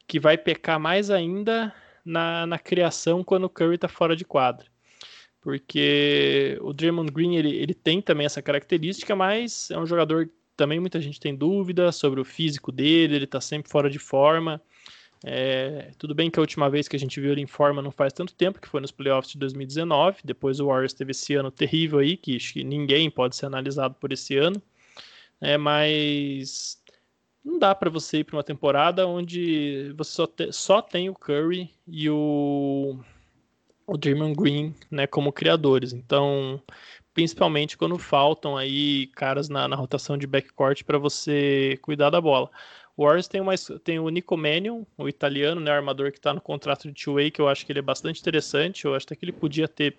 que 0.08 0.18
vai 0.18 0.38
pecar 0.38 0.80
mais 0.80 1.10
ainda 1.10 1.72
na, 2.04 2.46
na 2.46 2.58
criação 2.58 3.22
quando 3.22 3.44
o 3.44 3.50
Curry 3.50 3.74
está 3.74 3.86
fora 3.86 4.16
de 4.16 4.24
quadra. 4.24 4.66
Porque 5.40 6.58
o 6.62 6.72
Draymond 6.72 7.12
Green 7.12 7.36
ele, 7.36 7.54
ele 7.54 7.74
tem 7.74 8.00
também 8.00 8.26
essa 8.26 8.42
característica, 8.42 9.14
mas 9.14 9.70
é 9.70 9.78
um 9.78 9.86
jogador 9.86 10.28
também 10.56 10.80
muita 10.80 11.00
gente 11.00 11.20
tem 11.20 11.36
dúvida 11.36 11.92
sobre 11.92 12.20
o 12.20 12.24
físico 12.24 12.72
dele, 12.72 13.14
ele 13.14 13.24
está 13.24 13.40
sempre 13.40 13.70
fora 13.70 13.88
de 13.88 13.98
forma. 13.98 14.60
É, 15.24 15.90
tudo 15.98 16.14
bem 16.14 16.30
que 16.30 16.38
a 16.38 16.42
última 16.42 16.70
vez 16.70 16.88
que 16.88 16.96
a 16.96 16.98
gente 16.98 17.20
viu 17.20 17.32
ele 17.32 17.40
em 17.40 17.46
forma 17.46 17.82
não 17.82 17.90
faz 17.90 18.12
tanto 18.12 18.34
tempo, 18.34 18.60
que 18.60 18.68
foi 18.68 18.80
nos 18.80 18.90
playoffs 18.90 19.32
de 19.32 19.38
2019. 19.38 20.20
Depois 20.24 20.58
o 20.58 20.66
Warriors 20.66 20.94
teve 20.94 21.12
esse 21.12 21.34
ano 21.34 21.50
terrível 21.50 21.98
aí, 21.98 22.16
que 22.16 22.38
que 22.38 22.64
ninguém 22.64 23.10
pode 23.10 23.36
ser 23.36 23.46
analisado 23.46 23.94
por 24.00 24.12
esse 24.12 24.36
ano. 24.36 24.60
É, 25.40 25.56
mas 25.56 26.80
não 27.48 27.58
dá 27.58 27.74
para 27.74 27.88
você 27.88 28.18
ir 28.18 28.24
para 28.24 28.36
uma 28.36 28.44
temporada 28.44 29.06
onde 29.06 29.92
você 29.96 30.12
só, 30.12 30.26
te, 30.26 30.52
só 30.52 30.82
tem 30.82 31.08
o 31.08 31.14
Curry 31.14 31.70
e 31.86 32.10
o, 32.10 33.00
o 33.86 33.96
Draymond 33.96 34.34
Green 34.36 34.74
né, 34.90 35.06
como 35.06 35.32
criadores. 35.32 35.94
Então, 35.94 36.62
principalmente 37.14 37.78
quando 37.78 37.98
faltam 37.98 38.56
aí 38.56 39.06
caras 39.08 39.48
na, 39.48 39.66
na 39.66 39.76
rotação 39.76 40.18
de 40.18 40.26
backcourt 40.26 40.84
para 40.84 40.98
você 40.98 41.78
cuidar 41.80 42.10
da 42.10 42.20
bola. 42.20 42.50
O 42.94 43.04
Warriors 43.04 43.28
tem, 43.28 43.40
uma, 43.40 43.54
tem 43.82 43.98
o 43.98 44.08
Nico 44.10 44.36
Mannion, 44.36 44.84
o 44.98 45.08
italiano, 45.08 45.60
né, 45.60 45.70
armador 45.70 46.12
que 46.12 46.18
está 46.18 46.34
no 46.34 46.40
contrato 46.40 46.88
de 46.88 46.92
two-way, 46.92 47.30
que 47.30 47.40
eu 47.40 47.48
acho 47.48 47.64
que 47.64 47.72
ele 47.72 47.78
é 47.78 47.82
bastante 47.82 48.20
interessante. 48.20 48.84
Eu 48.84 48.94
acho 48.94 49.06
até 49.06 49.16
que 49.16 49.24
ele 49.24 49.32
podia 49.32 49.66
ter 49.66 49.96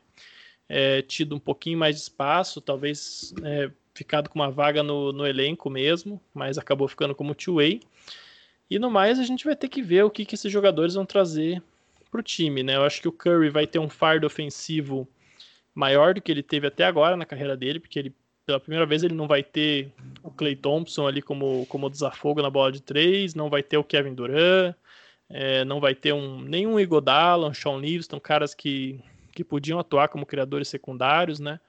é, 0.68 1.02
tido 1.02 1.36
um 1.36 1.40
pouquinho 1.40 1.80
mais 1.80 1.96
de 1.96 2.02
espaço, 2.04 2.62
talvez 2.62 3.34
é, 3.44 3.72
ficado 4.00 4.30
com 4.30 4.40
uma 4.40 4.50
vaga 4.50 4.82
no, 4.82 5.12
no 5.12 5.28
elenco 5.28 5.70
mesmo, 5.70 6.22
mas 6.34 6.58
acabou 6.58 6.88
ficando 6.88 7.14
como 7.14 7.36
two-way. 7.36 7.82
E 8.70 8.80
no 8.80 8.90
mais, 8.90 9.20
a 9.20 9.24
gente 9.24 9.44
vai 9.44 9.58
ter 9.58 9.68
que 9.68 9.82
ver 9.82 10.04
o 10.06 10.10
que, 10.10 10.24
que 10.24 10.36
esses 10.36 10.52
jogadores 10.52 10.94
vão 10.94 11.06
trazer 11.06 11.62
para 12.10 12.22
o 12.22 12.24
time. 12.24 12.64
Né? 12.64 12.78
Eu 12.78 12.84
acho 12.84 13.02
que 13.02 13.10
o 13.10 13.12
Curry 13.12 13.50
vai 13.50 13.68
ter 13.68 13.78
um 13.78 13.90
fardo 13.90 14.26
ofensivo 14.26 15.06
maior 15.76 16.14
do 16.14 16.22
que 16.22 16.32
ele 16.32 16.42
teve 16.42 16.68
até 16.68 16.86
agora 16.86 17.18
na 17.18 17.26
carreira 17.26 17.58
dele, 17.58 17.80
porque 17.80 18.00
ele 18.00 18.14
pela 18.46 18.60
primeira 18.60 18.86
vez 18.86 19.04
ele 19.04 19.14
não 19.14 19.28
vai 19.28 19.44
ter 19.44 19.92
o 20.24 20.32
Clay 20.32 20.56
Thompson 20.56 21.06
ali 21.06 21.22
como, 21.22 21.68
como 21.68 21.90
desafogo 21.90 22.42
na 22.42 22.50
bola 22.50 22.72
de 22.72 22.82
três, 22.82 23.36
não 23.36 23.48
vai 23.48 23.62
ter 23.62 23.78
o 23.78 23.84
Kevin 23.84 24.16
Durant, 24.16 24.74
é, 25.30 25.64
não 25.66 25.80
vai 25.80 25.94
ter 25.94 26.14
um, 26.14 26.42
nenhum 26.42 26.80
Igodala, 26.80 27.48
um 27.48 27.54
Sean 27.54 27.78
Livingston, 27.78 28.20
caras 28.20 28.56
que, 28.56 29.00
que 29.34 29.44
podiam 29.44 29.78
atuar 29.78 30.08
como 30.08 30.26
criadores 30.26 30.68
secundários, 30.68 31.40
né? 31.40 31.60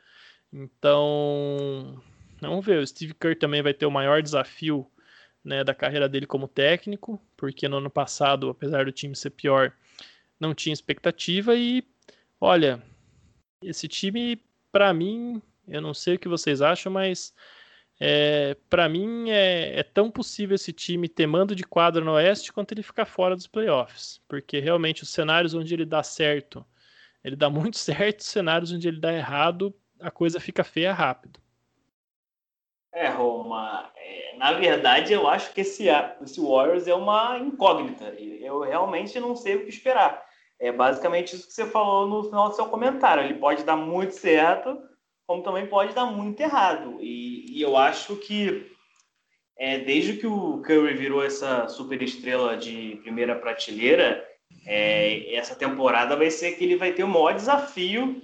Então, 0.52 2.02
vamos 2.48 2.64
ver. 2.64 2.78
O 2.78 2.86
Steve 2.86 3.14
Kerr 3.14 3.36
também 3.38 3.62
vai 3.62 3.74
ter 3.74 3.86
o 3.86 3.90
maior 3.90 4.22
desafio 4.22 4.90
né, 5.44 5.62
da 5.62 5.74
carreira 5.74 6.08
dele 6.08 6.26
como 6.26 6.48
técnico, 6.48 7.20
porque 7.36 7.68
no 7.68 7.78
ano 7.78 7.90
passado, 7.90 8.48
apesar 8.48 8.84
do 8.84 8.92
time 8.92 9.14
ser 9.14 9.30
pior, 9.30 9.72
não 10.38 10.54
tinha 10.54 10.72
expectativa 10.72 11.54
e, 11.54 11.84
olha, 12.40 12.82
esse 13.62 13.86
time, 13.88 14.42
para 14.72 14.92
mim, 14.94 15.42
eu 15.68 15.80
não 15.80 15.94
sei 15.94 16.14
o 16.14 16.18
que 16.18 16.28
vocês 16.28 16.62
acham, 16.62 16.92
mas 16.92 17.34
é, 18.00 18.56
para 18.70 18.88
mim 18.88 19.28
é, 19.30 19.78
é, 19.78 19.82
tão 19.82 20.10
possível 20.10 20.54
esse 20.54 20.72
time 20.72 21.06
ter 21.06 21.26
mando 21.26 21.54
de 21.54 21.62
quadra 21.62 22.02
no 22.02 22.12
Oeste 22.12 22.52
quanto 22.52 22.72
ele 22.72 22.82
ficar 22.82 23.04
fora 23.04 23.36
dos 23.36 23.46
playoffs. 23.46 24.20
Porque 24.26 24.58
realmente 24.58 25.02
os 25.02 25.10
cenários 25.10 25.52
onde 25.54 25.74
ele 25.74 25.84
dá 25.84 26.02
certo, 26.02 26.64
ele 27.22 27.36
dá 27.36 27.50
muito 27.50 27.76
certo, 27.78 28.20
os 28.20 28.26
cenários 28.26 28.72
onde 28.72 28.88
ele 28.88 28.98
dá 28.98 29.12
errado, 29.12 29.74
a 30.00 30.10
coisa 30.10 30.40
fica 30.40 30.64
feia 30.64 30.92
rápido. 30.92 31.38
É, 32.92 33.08
Roma, 33.08 33.90
é, 33.96 34.36
na 34.36 34.52
verdade 34.52 35.12
eu 35.12 35.28
acho 35.28 35.52
que 35.52 35.60
esse, 35.60 35.86
esse 36.22 36.40
Warriors 36.40 36.88
é 36.88 36.94
uma 36.94 37.38
incógnita. 37.38 38.04
Eu 38.18 38.60
realmente 38.60 39.18
não 39.20 39.36
sei 39.36 39.56
o 39.56 39.64
que 39.64 39.68
esperar. 39.68 40.24
É 40.58 40.72
basicamente 40.72 41.34
isso 41.34 41.46
que 41.46 41.52
você 41.52 41.66
falou 41.66 42.06
no 42.06 42.24
final 42.24 42.48
do 42.48 42.56
seu 42.56 42.66
comentário. 42.66 43.22
Ele 43.22 43.34
pode 43.34 43.64
dar 43.64 43.76
muito 43.76 44.14
certo, 44.14 44.76
como 45.26 45.42
também 45.42 45.66
pode 45.66 45.94
dar 45.94 46.06
muito 46.06 46.40
errado. 46.40 46.98
E, 47.00 47.56
e 47.56 47.62
eu 47.62 47.76
acho 47.76 48.16
que 48.16 48.70
é, 49.56 49.78
desde 49.78 50.14
que 50.14 50.26
o 50.26 50.60
Curry 50.62 50.94
virou 50.94 51.24
essa 51.24 51.68
super 51.68 52.02
estrela 52.02 52.56
de 52.56 52.98
primeira 53.02 53.36
prateleira, 53.36 54.26
é, 54.66 55.34
essa 55.34 55.54
temporada 55.54 56.16
vai 56.16 56.30
ser 56.30 56.52
que 56.52 56.64
ele 56.64 56.76
vai 56.76 56.92
ter 56.92 57.04
o 57.04 57.08
maior 57.08 57.34
desafio 57.34 58.20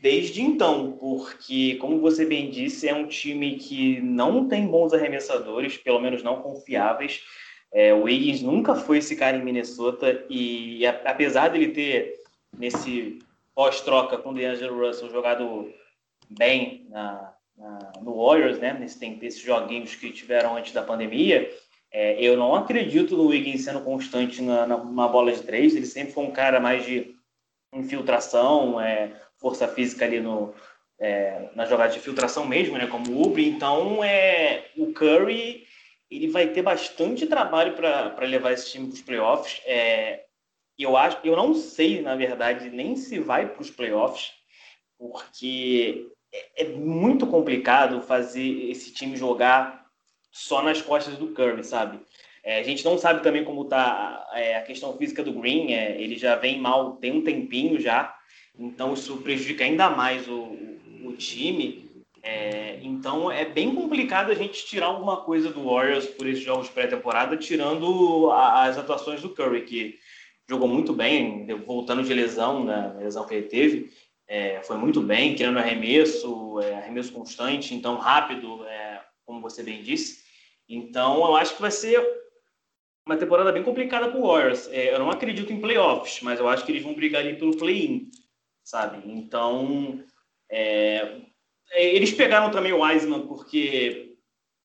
desde 0.00 0.42
então, 0.42 0.92
porque, 0.92 1.76
como 1.76 2.00
você 2.00 2.24
bem 2.24 2.50
disse, 2.50 2.88
é 2.88 2.94
um 2.94 3.06
time 3.06 3.56
que 3.56 4.00
não 4.00 4.48
tem 4.48 4.66
bons 4.66 4.92
arremessadores, 4.92 5.76
pelo 5.76 6.00
menos 6.00 6.22
não 6.22 6.40
confiáveis. 6.40 7.22
É, 7.72 7.94
o 7.94 8.02
Wiggins 8.04 8.42
nunca 8.42 8.74
foi 8.74 8.98
esse 8.98 9.14
cara 9.14 9.36
em 9.36 9.44
Minnesota 9.44 10.24
e, 10.28 10.84
apesar 10.86 11.48
dele 11.48 11.68
ter, 11.68 12.14
nesse 12.56 13.20
pós-troca 13.54 14.18
com 14.18 14.30
o 14.30 14.34
DeAngelo 14.34 14.86
Russell, 14.86 15.10
jogado 15.10 15.72
bem 16.28 16.86
na, 16.88 17.34
na, 17.56 17.92
no 18.00 18.24
Warriors, 18.24 18.58
né? 18.58 18.72
Nesse, 18.72 18.98
tem 18.98 19.18
esses 19.22 19.40
joguinhos 19.40 19.94
que 19.94 20.10
tiveram 20.10 20.56
antes 20.56 20.72
da 20.72 20.82
pandemia. 20.82 21.50
É, 21.92 22.20
eu 22.22 22.36
não 22.36 22.54
acredito 22.54 23.16
no 23.16 23.26
Wiggins 23.26 23.64
sendo 23.64 23.80
constante 23.80 24.40
na, 24.40 24.66
na, 24.66 24.82
na, 24.82 25.08
bola 25.08 25.32
de 25.32 25.42
três. 25.42 25.74
Ele 25.74 25.86
sempre 25.86 26.12
foi 26.12 26.24
um 26.24 26.30
cara 26.30 26.58
mais 26.58 26.84
de 26.84 27.14
infiltração, 27.72 28.80
é, 28.80 29.12
força 29.40 29.66
física 29.66 30.04
ali 30.04 30.20
no, 30.20 30.54
é, 30.98 31.48
na 31.54 31.64
jogada 31.64 31.92
de 31.92 31.98
infiltração 31.98 32.46
mesmo, 32.46 32.76
né? 32.76 32.86
Como 32.86 33.10
o 33.10 33.26
Ubre. 33.26 33.48
Então, 33.48 34.04
é, 34.04 34.66
o 34.76 34.92
Curry 34.92 35.66
ele 36.10 36.28
vai 36.28 36.48
ter 36.48 36.62
bastante 36.62 37.26
trabalho 37.26 37.74
para 37.74 38.26
levar 38.26 38.52
esse 38.52 38.70
time 38.70 38.86
para 38.88 38.94
os 38.94 39.02
playoffs. 39.02 39.62
É, 39.64 40.24
eu 40.78 40.96
acho, 40.96 41.18
eu 41.22 41.36
não 41.36 41.54
sei, 41.54 42.02
na 42.02 42.16
verdade, 42.16 42.68
nem 42.70 42.96
se 42.96 43.18
vai 43.18 43.48
para 43.48 43.62
os 43.62 43.70
playoffs, 43.70 44.32
porque 44.98 46.08
é, 46.32 46.62
é 46.62 46.68
muito 46.68 47.26
complicado 47.26 48.02
fazer 48.02 48.70
esse 48.70 48.92
time 48.92 49.16
jogar 49.16 49.86
só 50.32 50.62
nas 50.62 50.82
costas 50.82 51.16
do 51.16 51.28
Curry, 51.28 51.64
sabe? 51.64 52.00
É, 52.42 52.58
a 52.58 52.62
gente 52.62 52.84
não 52.84 52.96
sabe 52.96 53.22
também 53.22 53.44
como 53.44 53.62
está 53.62 54.26
é, 54.32 54.56
a 54.56 54.62
questão 54.62 54.96
física 54.96 55.22
do 55.22 55.32
Green, 55.32 55.72
é, 55.72 56.00
ele 56.00 56.16
já 56.16 56.36
vem 56.36 56.58
mal 56.58 56.96
tem 56.96 57.12
um 57.12 57.22
tempinho 57.22 57.78
já, 57.78 58.16
então 58.60 58.92
isso 58.92 59.16
prejudica 59.18 59.64
ainda 59.64 59.88
mais 59.88 60.28
o, 60.28 60.56
o 61.02 61.14
time. 61.16 61.90
É, 62.22 62.78
então 62.82 63.32
é 63.32 63.46
bem 63.46 63.74
complicado 63.74 64.30
a 64.30 64.34
gente 64.34 64.66
tirar 64.66 64.86
alguma 64.86 65.22
coisa 65.22 65.50
do 65.50 65.64
Warriors 65.64 66.06
por 66.06 66.26
esses 66.26 66.44
jogos 66.44 66.68
pré-temporada, 66.68 67.36
tirando 67.36 68.30
a, 68.30 68.64
as 68.64 68.76
atuações 68.76 69.22
do 69.22 69.30
Curry, 69.30 69.62
que 69.62 69.98
jogou 70.48 70.68
muito 70.68 70.92
bem, 70.92 71.46
voltando 71.64 72.02
de 72.02 72.12
lesão, 72.12 72.64
né, 72.64 72.94
lesão 72.98 73.26
que 73.26 73.34
ele 73.34 73.46
teve, 73.46 73.90
é, 74.28 74.60
foi 74.62 74.76
muito 74.76 75.00
bem, 75.00 75.34
criando 75.34 75.58
arremesso, 75.58 76.60
é, 76.60 76.74
arremesso 76.74 77.12
constante, 77.12 77.74
então 77.74 77.96
rápido, 77.96 78.64
é, 78.66 79.00
como 79.24 79.40
você 79.40 79.62
bem 79.62 79.82
disse. 79.82 80.22
Então, 80.68 81.24
eu 81.24 81.36
acho 81.36 81.56
que 81.56 81.62
vai 81.62 81.70
ser 81.70 82.00
uma 83.06 83.16
temporada 83.16 83.50
bem 83.50 83.62
complicada 83.62 84.08
para 84.08 84.20
o 84.20 84.26
Warriors. 84.26 84.68
É, 84.68 84.94
eu 84.94 84.98
não 84.98 85.10
acredito 85.10 85.52
em 85.52 85.60
playoffs, 85.60 86.20
mas 86.22 86.38
eu 86.38 86.48
acho 86.48 86.64
que 86.64 86.72
eles 86.72 86.82
vão 86.82 86.94
brigar 86.94 87.22
ali 87.22 87.36
pelo 87.36 87.56
play-in, 87.56 88.10
sabe? 88.70 89.02
Então, 89.04 90.02
é, 90.48 91.22
é, 91.72 91.94
eles 91.94 92.12
pegaram 92.12 92.50
também 92.50 92.72
o 92.72 92.82
Wiseman 92.82 93.26
porque 93.26 94.16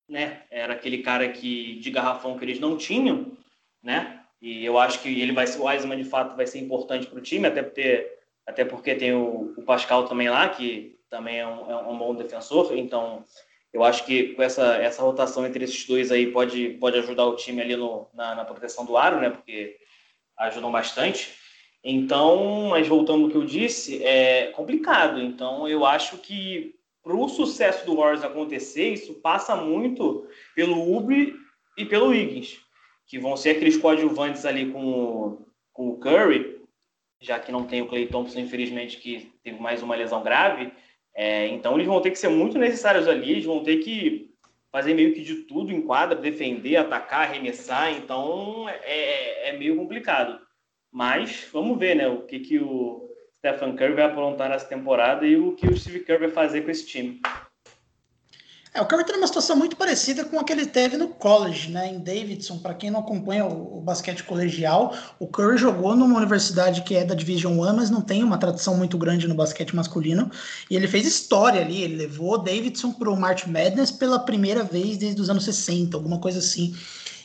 né, 0.07 0.43
era 0.51 0.73
aquele 0.73 0.99
cara 0.99 1.27
que 1.29 1.79
de 1.79 1.89
garrafão 1.89 2.37
que 2.37 2.45
eles 2.45 2.59
não 2.59 2.77
tinham, 2.77 3.35
né? 3.81 4.21
E 4.39 4.63
eu 4.63 4.77
acho 4.77 5.01
que 5.01 5.09
ele 5.09 5.31
vai 5.31 5.47
ser 5.47 5.59
o 5.59 5.65
Wiseman 5.65 5.97
de 5.97 6.03
fato 6.03 6.35
vai 6.35 6.45
ser 6.45 6.59
importante 6.59 7.07
para 7.07 7.17
o 7.17 7.21
time, 7.21 7.47
até 7.47 7.63
porque 7.63 8.11
até 8.45 8.63
porque 8.63 8.93
tem 8.93 9.11
o, 9.11 9.55
o, 9.57 9.63
Pascal 9.63 10.07
também 10.07 10.29
lá, 10.29 10.47
que 10.49 10.99
também 11.09 11.39
é 11.39 11.47
um, 11.47 11.71
é 11.71 11.77
um, 11.77 11.97
bom 11.97 12.13
defensor, 12.13 12.77
então 12.77 13.25
eu 13.73 13.83
acho 13.83 14.05
que 14.05 14.35
com 14.35 14.43
essa, 14.43 14.75
essa 14.75 15.01
rotação 15.01 15.47
entre 15.47 15.63
esses 15.63 15.87
dois 15.87 16.11
aí 16.11 16.31
pode, 16.31 16.77
pode 16.79 16.99
ajudar 16.99 17.25
o 17.25 17.35
time 17.35 17.59
ali 17.59 17.75
no, 17.75 18.07
na, 18.13 18.35
na 18.35 18.45
proteção 18.45 18.85
do 18.85 18.95
aro, 18.97 19.19
né, 19.19 19.31
porque 19.31 19.77
ajudam 20.37 20.71
bastante. 20.71 21.35
Então, 21.87 22.69
mas 22.69 22.87
voltando 22.87 23.25
ao 23.25 23.29
que 23.29 23.37
eu 23.37 23.45
disse, 23.45 24.03
é 24.03 24.47
complicado. 24.47 25.21
Então, 25.21 25.67
eu 25.67 25.85
acho 25.85 26.17
que 26.17 26.73
para 27.03 27.15
o 27.15 27.29
sucesso 27.29 27.85
do 27.85 27.95
Warriors 27.95 28.23
acontecer, 28.23 28.93
isso 28.93 29.13
passa 29.21 29.55
muito 29.55 30.27
pelo 30.55 30.97
Ubre 30.97 31.35
e 31.77 31.85
pelo 31.85 32.07
Wiggins, 32.07 32.59
que 33.05 33.19
vão 33.19 33.37
ser 33.37 33.51
aqueles 33.51 33.77
coadjuvantes 33.77 34.45
ali 34.45 34.71
com 34.71 34.83
o, 34.83 35.47
com 35.71 35.89
o 35.89 35.97
Curry, 35.99 36.59
já 37.21 37.39
que 37.39 37.51
não 37.51 37.65
tem 37.65 37.83
o 37.83 37.87
Clay 37.87 38.07
Thompson, 38.07 38.39
infelizmente, 38.39 38.97
que 38.97 39.31
teve 39.43 39.61
mais 39.61 39.83
uma 39.83 39.95
lesão 39.95 40.23
grave, 40.23 40.71
É, 41.17 41.47
então 41.47 41.75
eles 41.75 41.87
vão 41.87 42.01
ter 42.01 42.11
que 42.11 42.19
ser 42.19 42.27
muito 42.27 42.57
necessários 42.57 43.07
ali, 43.07 43.31
eles 43.31 43.45
vão 43.45 43.63
ter 43.63 43.77
que 43.77 44.33
fazer 44.69 44.93
meio 44.93 45.13
que 45.13 45.21
de 45.21 45.35
tudo 45.47 45.71
em 45.71 45.81
quadra, 45.81 46.13
defender, 46.13 46.75
atacar, 46.75 47.29
arremessar, 47.29 47.93
então 47.93 48.67
é, 48.67 49.49
é 49.49 49.57
meio 49.57 49.77
complicado. 49.77 50.44
Mas 50.95 51.45
vamos 51.51 51.77
ver, 51.77 51.93
né, 51.93 52.07
o 52.07 52.21
que, 52.21 52.39
que 52.39 52.57
o 52.57 53.05
Stephen 53.37 53.75
Curry 53.75 53.95
vai 53.95 54.05
aprontar 54.05 54.47
nessa 54.47 54.65
temporada 54.65 55.27
e 55.27 55.35
o 55.35 55.51
que 55.51 55.67
o 55.67 55.77
Steve 55.77 55.99
Kerr 55.99 56.21
vai 56.21 56.31
fazer 56.31 56.61
com 56.61 56.71
esse 56.71 56.85
time. 56.85 57.19
É, 58.73 58.79
o 58.79 58.85
Curry 58.85 59.01
está 59.01 59.11
numa 59.11 59.27
situação 59.27 59.57
muito 59.57 59.75
parecida 59.75 60.23
com 60.23 60.39
a 60.39 60.43
que 60.45 60.53
ele 60.53 60.65
teve 60.65 60.95
no 60.95 61.09
college, 61.09 61.69
né? 61.69 61.89
Em 61.89 61.99
Davidson, 61.99 62.59
para 62.59 62.73
quem 62.73 62.89
não 62.89 63.01
acompanha 63.01 63.43
o, 63.43 63.79
o, 63.79 63.81
basquete 63.81 64.23
colegial, 64.23 64.95
o 65.19 65.27
Curry 65.27 65.57
jogou 65.57 65.97
numa 65.97 66.17
universidade 66.17 66.81
que 66.83 66.95
é 66.95 67.03
da 67.03 67.13
Division 67.13 67.59
One, 67.59 67.75
mas 67.75 67.89
não 67.89 67.99
tem 67.99 68.23
uma 68.23 68.37
tradição 68.37 68.77
muito 68.77 68.97
grande 68.97 69.27
no 69.27 69.35
basquete 69.35 69.75
masculino. 69.75 70.31
E 70.69 70.77
ele 70.77 70.87
fez 70.87 71.05
história 71.05 71.59
ali, 71.59 71.83
ele 71.83 71.97
levou 71.97 72.37
Davidson 72.37 72.93
para 72.93 73.09
o 73.09 73.19
March 73.19 73.47
Madness 73.47 73.91
pela 73.91 74.19
primeira 74.19 74.63
vez 74.63 74.95
desde 74.95 75.19
os 75.19 75.29
anos 75.29 75.43
60, 75.43 75.97
alguma 75.97 76.21
coisa 76.21 76.39
assim. 76.39 76.73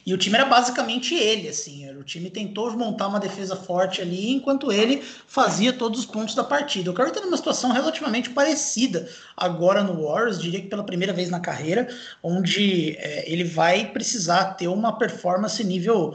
E 0.05 0.14
o 0.14 0.18
time 0.18 0.36
era 0.36 0.44
basicamente 0.44 1.14
ele, 1.14 1.48
assim. 1.48 1.88
O 1.96 2.03
time 2.03 2.30
tentou 2.30 2.70
montar 2.76 3.09
uma 3.09 3.20
defesa 3.20 3.55
forte 3.55 4.01
ali, 4.01 4.32
enquanto 4.32 4.72
ele 4.72 5.03
fazia 5.26 5.72
todos 5.72 6.01
os 6.01 6.07
pontos 6.07 6.34
da 6.34 6.44
partida. 6.44 6.90
O 6.90 6.94
Curry 6.94 7.09
está 7.09 7.20
numa 7.20 7.36
situação 7.36 7.72
relativamente 7.72 8.30
parecida 8.30 9.09
agora 9.36 9.82
no 9.82 10.07
Warriors, 10.07 10.40
diria 10.40 10.61
que 10.61 10.68
pela 10.68 10.84
primeira 10.84 11.12
vez 11.12 11.30
na 11.30 11.40
carreira, 11.40 11.88
onde 12.22 12.96
é, 12.98 13.30
ele 13.30 13.44
vai 13.44 13.86
precisar 13.86 14.55
ter 14.55 14.68
uma 14.68 14.98
performance 14.98 15.62
nível 15.62 16.14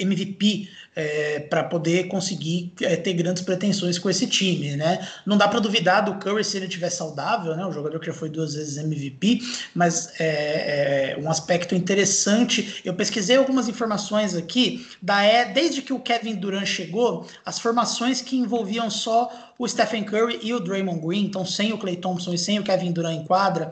MVP 0.00 0.68
é, 0.96 1.40
para 1.40 1.62
poder 1.64 2.08
conseguir 2.08 2.72
é, 2.80 2.96
ter 2.96 3.12
grandes 3.14 3.42
pretensões 3.42 3.98
com 3.98 4.10
esse 4.10 4.26
time, 4.26 4.76
né? 4.76 5.06
Não 5.24 5.36
dá 5.36 5.46
para 5.46 5.60
duvidar 5.60 6.04
do 6.04 6.16
Curry 6.16 6.42
se 6.44 6.56
ele 6.56 6.66
estiver 6.66 6.90
saudável, 6.90 7.56
né? 7.56 7.64
O 7.64 7.72
jogador 7.72 8.00
que 8.00 8.06
já 8.06 8.12
foi 8.12 8.28
duas 8.28 8.54
vezes 8.54 8.76
MVP, 8.76 9.40
mas 9.74 10.12
é, 10.18 11.14
é, 11.14 11.18
um 11.18 11.30
aspecto 11.30 11.74
interessante. 11.74 12.82
Eu 12.84 12.94
pesquisei 12.94 13.36
algumas 13.36 13.68
informações 13.68 14.34
aqui 14.34 14.86
da 15.00 15.22
é 15.22 15.44
desde 15.44 15.80
que 15.80 15.92
o 15.92 16.00
Kevin 16.00 16.34
Durant 16.34 16.66
chegou, 16.66 17.26
as 17.44 17.58
formações 17.58 18.20
que 18.20 18.36
envolviam 18.36 18.90
só 18.90 19.50
o 19.60 19.68
Stephen 19.68 20.04
Curry 20.04 20.40
e 20.42 20.54
o 20.54 20.58
Draymond 20.58 21.06
Green, 21.06 21.26
então 21.26 21.44
sem 21.44 21.70
o 21.70 21.76
Clay 21.76 21.94
Thompson 21.94 22.32
e 22.32 22.38
sem 22.38 22.58
o 22.58 22.62
Kevin 22.62 22.92
Durant 22.92 23.16
em 23.16 23.24
quadra, 23.24 23.70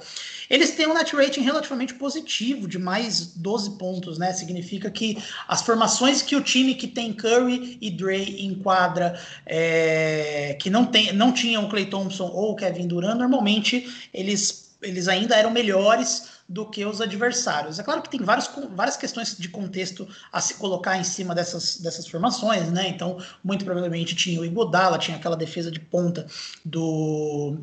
eles 0.51 0.73
têm 0.73 0.87
um 0.87 0.93
net 0.93 1.17
rating 1.17 1.41
relativamente 1.41 1.95
positivo, 1.95 2.69
de 2.69 2.79
mais 2.79 3.29
12 3.35 3.79
pontos, 3.79 4.19
né? 4.19 4.35
Significa 4.35 4.91
que 4.91 5.17
as 5.49 5.63
formações 5.63 6.18
que 6.23 6.37
o 6.37 6.43
time 6.43 6.75
que 6.75 6.87
tem 6.87 7.13
Curry 7.13 7.79
e 7.81 7.91
Dray 7.91 8.41
em 8.41 8.55
quadra, 8.55 9.21
é, 9.47 10.57
que 10.61 10.71
não, 10.71 10.87
tem, 10.87 11.13
não 11.13 11.33
tinham 11.33 11.69
Clay 11.69 11.87
Thompson 11.87 12.27
ou 12.27 12.55
Kevin 12.57 12.87
Durant, 12.87 13.19
normalmente 13.19 14.09
eles, 14.13 14.77
eles 14.83 15.09
ainda 15.09 15.37
eram 15.37 15.51
melhores 15.51 16.39
do 16.49 16.65
que 16.65 16.85
os 16.85 17.01
adversários. 17.01 17.79
É 17.79 17.83
claro 17.83 18.01
que 18.01 18.09
tem 18.09 18.21
vários, 18.21 18.51
várias 18.75 18.97
questões 18.97 19.37
de 19.37 19.49
contexto 19.49 20.09
a 20.33 20.41
se 20.41 20.55
colocar 20.55 20.97
em 20.97 21.05
cima 21.05 21.35
dessas, 21.35 21.77
dessas 21.79 22.07
formações, 22.09 22.73
né? 22.73 22.89
Então, 22.89 23.19
muito 23.45 23.65
provavelmente 23.65 24.15
tinha 24.15 24.41
o 24.41 24.45
Igodala, 24.47 24.99
tinha 24.99 25.19
aquela 25.19 25.37
defesa 25.37 25.71
de 25.71 25.79
ponta 25.79 26.27
do 26.65 27.59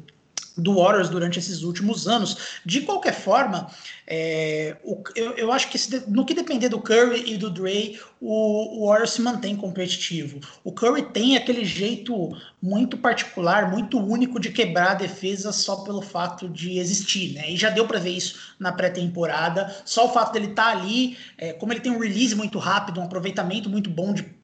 do 0.57 0.75
Warriors 0.75 1.09
durante 1.09 1.39
esses 1.39 1.63
últimos 1.63 2.07
anos. 2.07 2.61
De 2.65 2.81
qualquer 2.81 3.13
forma, 3.13 3.69
é, 4.07 4.77
o, 4.83 5.01
eu, 5.15 5.31
eu, 5.31 5.51
acho 5.51 5.69
que 5.69 5.79
se, 5.79 6.03
no 6.07 6.25
que 6.25 6.35
depender 6.35 6.69
do 6.69 6.79
Curry 6.79 7.33
e 7.33 7.37
do 7.37 7.49
Dre, 7.49 7.99
o, 8.21 8.83
o, 8.83 8.87
Warriors 8.87 9.11
se 9.11 9.21
mantém 9.21 9.55
competitivo. 9.55 10.39
O 10.63 10.71
Curry 10.71 11.03
tem 11.11 11.35
aquele 11.35 11.65
jeito 11.65 12.37
muito 12.61 12.97
particular, 12.97 13.71
muito 13.71 13.99
único 13.99 14.39
de 14.39 14.51
quebrar 14.51 14.91
a 14.91 14.95
defesa 14.95 15.51
só 15.51 15.77
pelo 15.77 16.01
fato 16.01 16.47
de 16.47 16.77
existir, 16.77 17.33
né? 17.33 17.51
E 17.51 17.57
já 17.57 17.71
deu 17.71 17.87
para 17.87 17.99
ver 17.99 18.11
isso 18.11 18.53
na 18.59 18.71
pré-temporada. 18.71 19.75
Só 19.85 20.05
o 20.05 20.13
fato 20.13 20.33
dele 20.33 20.47
estar 20.47 20.71
tá 20.71 20.79
ali, 20.79 21.17
é, 21.37 21.53
como 21.53 21.73
ele 21.73 21.79
tem 21.79 21.91
um 21.91 21.99
release 21.99 22.35
muito 22.35 22.59
rápido, 22.59 22.99
um 22.99 23.03
aproveitamento 23.03 23.69
muito 23.69 23.89
bom 23.89 24.13
de 24.13 24.34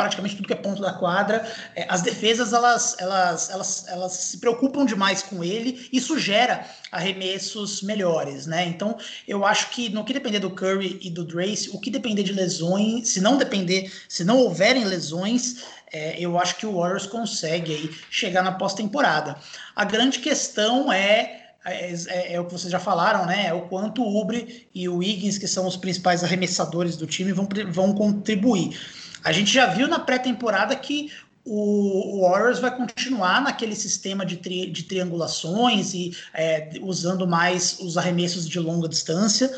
praticamente 0.00 0.34
tudo 0.34 0.46
que 0.46 0.54
é 0.54 0.56
ponto 0.56 0.80
da 0.80 0.94
quadra. 0.94 1.46
É, 1.76 1.84
as 1.90 2.00
defesas 2.00 2.54
elas, 2.54 2.96
elas, 2.98 3.50
elas, 3.50 3.84
elas 3.86 4.12
se 4.12 4.38
preocupam 4.38 4.86
demais 4.86 5.22
com 5.22 5.44
ele, 5.44 5.88
isso 5.92 6.18
gera 6.18 6.64
arremessos 6.90 7.82
melhores, 7.82 8.46
né? 8.46 8.64
Então 8.64 8.96
eu 9.28 9.44
acho 9.44 9.68
que 9.70 9.90
no 9.90 10.02
que 10.02 10.14
depender 10.14 10.38
do 10.38 10.50
Curry 10.50 10.98
e 11.02 11.10
do 11.10 11.22
Drace, 11.22 11.68
o 11.70 11.78
que 11.78 11.90
depender 11.90 12.22
de 12.22 12.32
lesões, 12.32 13.10
se 13.10 13.20
não 13.20 13.36
depender, 13.36 13.92
se 14.08 14.24
não 14.24 14.38
houverem 14.38 14.84
lesões, 14.84 15.64
é, 15.92 16.18
eu 16.18 16.38
acho 16.38 16.56
que 16.56 16.64
o 16.64 16.78
Warriors 16.78 17.06
consegue 17.06 17.74
aí 17.74 17.90
chegar 18.10 18.42
na 18.42 18.52
pós-temporada. 18.52 19.36
A 19.76 19.84
grande 19.84 20.18
questão 20.20 20.90
é 20.90 21.36
é, 21.62 21.92
é, 21.92 22.34
é, 22.34 22.40
o 22.40 22.46
que 22.46 22.52
vocês 22.52 22.72
já 22.72 22.78
falaram, 22.78 23.26
né? 23.26 23.48
É 23.48 23.52
o 23.52 23.62
quanto 23.68 24.02
o 24.02 24.18
Ubre 24.18 24.66
e 24.74 24.88
o 24.88 24.96
Wiggins, 24.96 25.36
que 25.36 25.46
são 25.46 25.66
os 25.66 25.76
principais 25.76 26.24
arremessadores 26.24 26.96
do 26.96 27.06
time, 27.06 27.32
vão, 27.32 27.46
vão 27.70 27.92
contribuir. 27.92 28.78
A 29.24 29.32
gente 29.32 29.52
já 29.52 29.66
viu 29.66 29.86
na 29.86 29.98
pré-temporada 29.98 30.74
que 30.74 31.10
o, 31.44 32.20
Warriors 32.22 32.58
vai 32.58 32.74
continuar 32.74 33.40
naquele 33.40 33.74
sistema 33.74 34.24
de, 34.24 34.36
tri, 34.36 34.70
de 34.70 34.84
triangulações 34.84 35.94
e 35.94 36.16
é, 36.34 36.70
usando 36.80 37.26
mais 37.26 37.78
os 37.80 37.96
arremessos 37.96 38.48
de 38.48 38.58
longa 38.58 38.88
distância. 38.88 39.50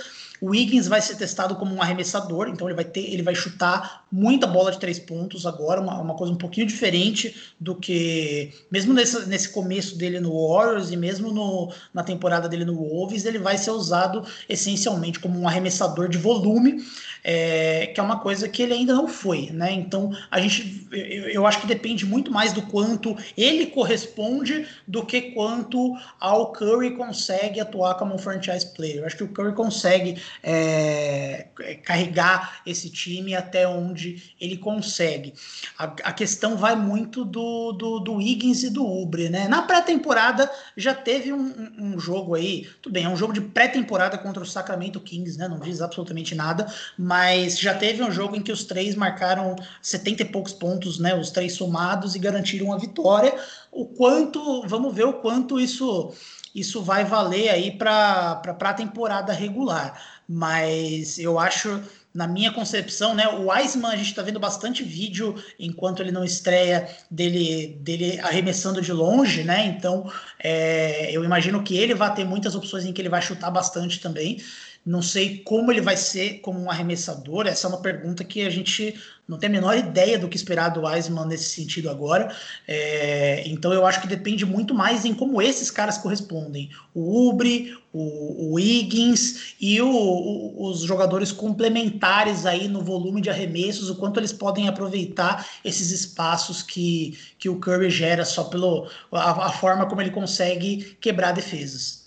O 0.43 0.49
Wiggins 0.49 0.89
vai 0.89 1.01
ser 1.01 1.15
testado 1.15 1.55
como 1.55 1.73
um 1.73 1.81
arremessador, 1.81 2.49
então 2.49 2.67
ele 2.67 2.75
vai 2.75 2.85
ter, 2.85 3.13
ele 3.13 3.23
vai 3.23 3.33
chutar 3.33 4.05
muita 4.11 4.45
bola 4.45 4.73
de 4.73 4.81
três 4.81 4.99
pontos 4.99 5.47
agora, 5.47 5.81
uma, 5.81 6.01
uma 6.01 6.15
coisa 6.17 6.33
um 6.33 6.37
pouquinho 6.37 6.67
diferente 6.67 7.55
do 7.61 7.77
que 7.77 8.51
mesmo 8.69 8.93
nesse, 8.93 9.25
nesse 9.29 9.51
começo 9.51 9.97
dele 9.97 10.19
no 10.19 10.49
Warriors 10.49 10.91
e 10.91 10.97
mesmo 10.97 11.31
no, 11.31 11.73
na 11.95 12.03
temporada 12.03 12.49
dele 12.49 12.65
no 12.65 12.75
Wolves, 12.75 13.25
ele 13.25 13.39
vai 13.39 13.57
ser 13.57 13.71
usado 13.71 14.27
essencialmente 14.49 15.21
como 15.21 15.39
um 15.39 15.47
arremessador 15.47 16.09
de 16.09 16.19
volume 16.19 16.83
é, 17.25 17.87
que 17.89 18.01
é 18.01 18.03
uma 18.03 18.19
coisa 18.19 18.49
que 18.49 18.63
ele 18.63 18.73
ainda 18.73 18.95
não 18.95 19.07
foi, 19.07 19.51
né? 19.51 19.73
Então 19.73 20.11
a 20.31 20.41
gente, 20.41 20.87
eu, 20.91 21.29
eu, 21.29 21.47
acho 21.47 21.61
que 21.61 21.67
depende 21.67 22.05
muito 22.05 22.33
mais 22.33 22.53
do 22.53 22.63
quanto 22.63 23.17
ele 23.37 23.67
corresponde 23.67 24.67
do 24.87 25.05
que 25.05 25.23
quanto 25.33 25.97
ao 26.19 26.53
Curry 26.53 26.97
consegue 26.97 27.61
atuar 27.61 27.95
como 27.95 28.15
um 28.15 28.19
franchise 28.19 28.67
player. 28.75 28.99
Eu 28.99 29.07
acho 29.07 29.17
que 29.17 29.25
o 29.25 29.29
Curry 29.29 29.55
consegue 29.55 30.21
é, 30.43 31.49
carregar 31.85 32.61
esse 32.67 32.91
time 32.91 33.35
até 33.35 33.67
onde 33.67 34.35
ele 34.41 34.57
consegue. 34.57 35.35
A, 35.79 35.85
a 35.85 36.13
questão 36.13 36.57
vai 36.57 36.77
muito 36.77 37.25
do, 37.25 37.73
do, 37.73 37.99
do 37.99 38.21
Higgins 38.21 38.63
e 38.63 38.71
do 38.71 38.87
Ubre, 38.87 39.29
né? 39.29 39.49
Na 39.49 39.63
pré-temporada 39.63 40.51
já 40.77 40.95
teve 40.95 41.33
um, 41.33 41.73
um, 41.79 41.99
jogo 41.99 42.35
aí, 42.35 42.69
tudo 42.81 42.93
bem, 42.93 43.05
é 43.05 43.09
um 43.09 43.17
jogo 43.17 43.33
de 43.33 43.41
pré-temporada 43.41 44.19
contra 44.19 44.43
o 44.43 44.47
Sacramento 44.47 45.01
Kings, 45.01 45.39
né? 45.39 45.49
Não 45.49 45.59
diz 45.59 45.81
absolutamente 45.81 46.35
nada, 46.35 46.73
mas 46.97 47.59
já 47.59 47.75
teve 47.75 48.03
um 48.03 48.11
jogo 48.11 48.37
em 48.37 48.43
que 48.43 48.53
os 48.53 48.65
três 48.65 48.95
marcaram 48.95 49.57
70 49.81 50.23
e 50.23 50.27
poucos 50.27 50.53
pontos, 50.53 50.99
né? 50.99 51.15
Os 51.15 51.31
três 51.31 51.55
somados 51.55 52.15
e 52.15 52.19
garantiram 52.19 52.73
a 52.73 52.79
vitória. 52.79 53.35
O 53.71 53.87
quanto, 53.87 54.67
vamos 54.67 54.95
ver 54.95 55.05
o 55.05 55.15
quanto 55.15 55.59
isso 55.59 56.13
isso 56.55 56.83
vai 56.83 57.05
valer 57.05 57.49
aí 57.49 57.71
para 57.71 58.43
a 58.45 58.75
temporada 58.75 59.33
regular. 59.33 59.99
Mas 60.35 61.19
eu 61.19 61.39
acho, 61.39 61.83
na 62.15 62.27
minha 62.27 62.51
concepção, 62.51 63.15
né, 63.15 63.29
o 63.29 63.51
Wiseman, 63.51 63.91
a 63.91 63.97
gente 63.97 64.09
está 64.09 64.23
vendo 64.23 64.41
bastante 64.41 64.83
vídeo 64.83 65.35
enquanto 65.59 66.01
ele 66.01 66.11
não 66.11 66.25
estreia 66.25 66.89
dele, 67.11 67.77
dele 67.83 68.19
arremessando 68.21 68.81
de 68.81 68.95
longe, 68.95 69.45
né? 69.45 69.67
Então 69.67 70.11
é, 70.39 71.11
eu 71.13 71.23
imagino 71.23 71.63
que 71.63 71.77
ele 71.77 71.95
vai 71.95 72.15
ter 72.15 72.25
muitas 72.25 72.55
opções 72.55 72.87
em 72.87 72.95
que 72.95 73.03
ele 73.03 73.11
vai 73.11 73.21
chutar 73.21 73.51
bastante 73.51 74.01
também. 74.01 74.39
Não 74.85 75.01
sei 75.01 75.39
como 75.39 75.71
ele 75.71 75.81
vai 75.81 75.97
ser 75.97 76.41
como 76.41 76.61
um 76.61 76.69
arremessador. 76.69 77.47
Essa 77.47 77.67
é 77.67 77.71
uma 77.71 77.81
pergunta 77.81 78.25
que 78.25 78.43
a 78.43 78.51
gente 78.51 79.01
não 79.29 79.39
tem 79.39 79.49
a 79.49 79.53
menor 79.53 79.79
ideia 79.79 80.19
do 80.19 80.29
que 80.29 80.37
esperar 80.37 80.71
do 80.71 80.83
Wiseman 80.85 81.27
nesse 81.27 81.51
sentido 81.51 81.89
agora. 81.89 82.35
É, 82.67 83.45
então 83.47 83.73
eu 83.73 83.87
acho 83.87 84.01
que 84.01 84.09
depende 84.09 84.45
muito 84.45 84.75
mais 84.75 85.05
em 85.05 85.15
como 85.15 85.41
esses 85.41 85.71
caras 85.71 85.99
correspondem. 85.99 86.69
O 86.93 87.29
Ubre, 87.29 87.79
o, 87.93 88.55
o 88.55 88.59
Higgins 88.59 89.55
e 89.61 89.81
o, 89.81 89.89
o, 89.89 90.69
os 90.69 90.81
jogadores 90.81 91.31
complementares 91.31 92.45
aí 92.45 92.67
no 92.67 92.83
volume 92.83 93.21
de 93.21 93.31
arremessos, 93.31 93.89
o 93.89 93.95
quanto 93.95 94.19
eles 94.19 94.33
podem 94.33 94.67
aproveitar 94.67 95.47
esses 95.65 95.93
espaços 95.93 96.61
que, 96.61 97.17
que 97.39 97.49
o 97.49 97.61
Curry 97.61 97.89
gera 97.89 98.25
só 98.25 98.45
pela 98.45 98.89
a, 99.13 99.47
a 99.47 99.53
forma 99.53 99.87
como 99.87 100.01
ele 100.01 100.11
consegue 100.11 100.97
quebrar 101.01 101.31
defesas. 101.31 102.02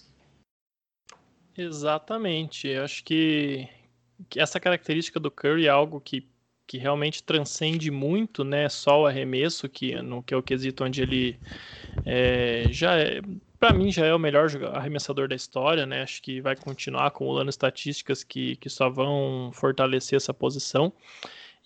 Exatamente. 1.57 2.67
Eu 2.67 2.83
acho 2.83 3.03
que, 3.03 3.67
que 4.29 4.39
essa 4.39 4.59
característica 4.59 5.19
do 5.19 5.31
Curry 5.31 5.67
é 5.67 5.69
algo 5.69 6.01
que, 6.01 6.27
que 6.67 6.77
realmente 6.77 7.23
transcende 7.23 7.89
muito, 7.89 8.43
né? 8.43 8.67
Só 8.69 9.01
o 9.01 9.05
arremesso, 9.05 9.69
que, 9.69 9.95
no, 10.01 10.21
que 10.21 10.33
é 10.33 10.37
o 10.37 10.43
quesito 10.43 10.83
onde 10.83 11.01
ele 11.01 11.39
é, 12.05 12.65
já 12.69 12.97
é, 12.97 13.21
para 13.59 13.73
mim 13.73 13.91
já 13.91 14.05
é 14.05 14.13
o 14.13 14.19
melhor 14.19 14.49
arremessador 14.73 15.27
da 15.27 15.35
história, 15.35 15.85
né? 15.85 16.03
Acho 16.03 16.21
que 16.21 16.41
vai 16.41 16.55
continuar 16.55 17.07
acumulando 17.07 17.49
estatísticas 17.49 18.23
que, 18.23 18.57
que 18.57 18.69
só 18.69 18.89
vão 18.89 19.51
fortalecer 19.53 20.17
essa 20.17 20.33
posição. 20.33 20.91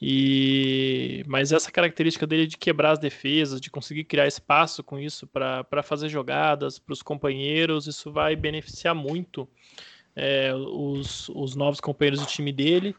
E 0.01 1.23
mas 1.27 1.51
essa 1.51 1.71
característica 1.71 2.25
dele 2.25 2.47
de 2.47 2.57
quebrar 2.57 2.91
as 2.91 2.99
defesas, 2.99 3.59
de 3.59 3.69
conseguir 3.69 4.05
criar 4.05 4.27
espaço 4.27 4.81
com 4.81 4.97
isso 4.97 5.27
para 5.27 5.83
fazer 5.83 6.07
jogadas 6.07 6.79
para 6.79 6.93
os 6.93 7.01
companheiros, 7.01 7.85
isso 7.85 8.11
vai 8.11 8.35
beneficiar 8.35 8.95
muito 8.95 9.47
é, 10.15 10.53
os, 10.53 11.29
os 11.29 11.55
novos 11.55 11.79
companheiros 11.81 12.19
do 12.19 12.25
time 12.25 12.51
dele. 12.51 12.95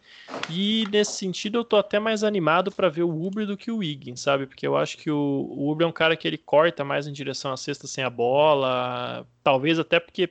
E 0.51 0.85
nesse 0.91 1.13
sentido 1.13 1.59
eu 1.59 1.65
tô 1.65 1.77
até 1.77 1.99
mais 1.99 2.23
animado 2.23 2.71
para 2.71 2.89
ver 2.89 3.03
o 3.03 3.27
Uber 3.27 3.47
do 3.47 3.57
que 3.57 3.71
o 3.71 3.79
Wiggins, 3.79 4.21
sabe? 4.21 4.47
Porque 4.47 4.67
eu 4.67 4.77
acho 4.77 4.99
que 4.99 5.11
o, 5.11 5.17
o 5.17 5.71
Uber 5.71 5.87
é 5.87 5.89
um 5.89 5.93
cara 5.93 6.17
que 6.17 6.29
ele 6.29 6.39
corta 6.39 6.85
mais 6.85 7.07
em 7.07 7.13
direção 7.13 7.53
à 7.53 7.57
cesta 7.57 7.87
sem 7.87 8.05
a 8.05 8.11
bola, 8.11 9.27
talvez 9.43 9.79
até 9.79 9.99
porque 9.99 10.31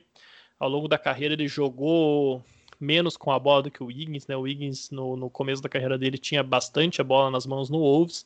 ao 0.58 0.68
longo 0.68 0.86
da 0.86 0.98
carreira 0.98 1.34
ele 1.34 1.48
jogou 1.48 2.44
menos 2.80 3.16
com 3.16 3.30
a 3.30 3.38
bola 3.38 3.64
do 3.64 3.70
que 3.70 3.82
o 3.82 3.86
Wiggins, 3.86 4.26
né? 4.26 4.36
O 4.36 4.42
Wiggins 4.42 4.90
no, 4.90 5.16
no 5.16 5.28
começo 5.28 5.62
da 5.62 5.68
carreira 5.68 5.98
dele 5.98 6.18
tinha 6.18 6.42
bastante 6.42 7.00
a 7.00 7.04
bola 7.04 7.30
nas 7.30 7.46
mãos 7.46 7.68
no 7.68 7.80
Wolves, 7.80 8.24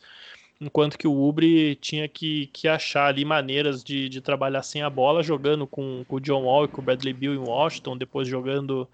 enquanto 0.60 0.96
que 0.96 1.08
o 1.08 1.28
Ubre 1.28 1.74
tinha 1.76 2.08
que, 2.08 2.46
que 2.52 2.68
achar 2.68 3.06
ali 3.06 3.24
maneiras 3.24 3.82
de, 3.82 4.08
de 4.08 4.20
trabalhar 4.20 4.62
sem 4.62 4.82
a 4.82 4.88
bola, 4.88 5.22
jogando 5.22 5.66
com, 5.66 6.04
com 6.06 6.16
o 6.16 6.20
John 6.20 6.44
Wall 6.44 6.66
e 6.66 6.68
com 6.68 6.80
o 6.80 6.84
Bradley 6.84 7.12
Bill 7.12 7.34
em 7.34 7.38
Washington, 7.38 7.96
depois 7.96 8.28
jogando 8.28 8.88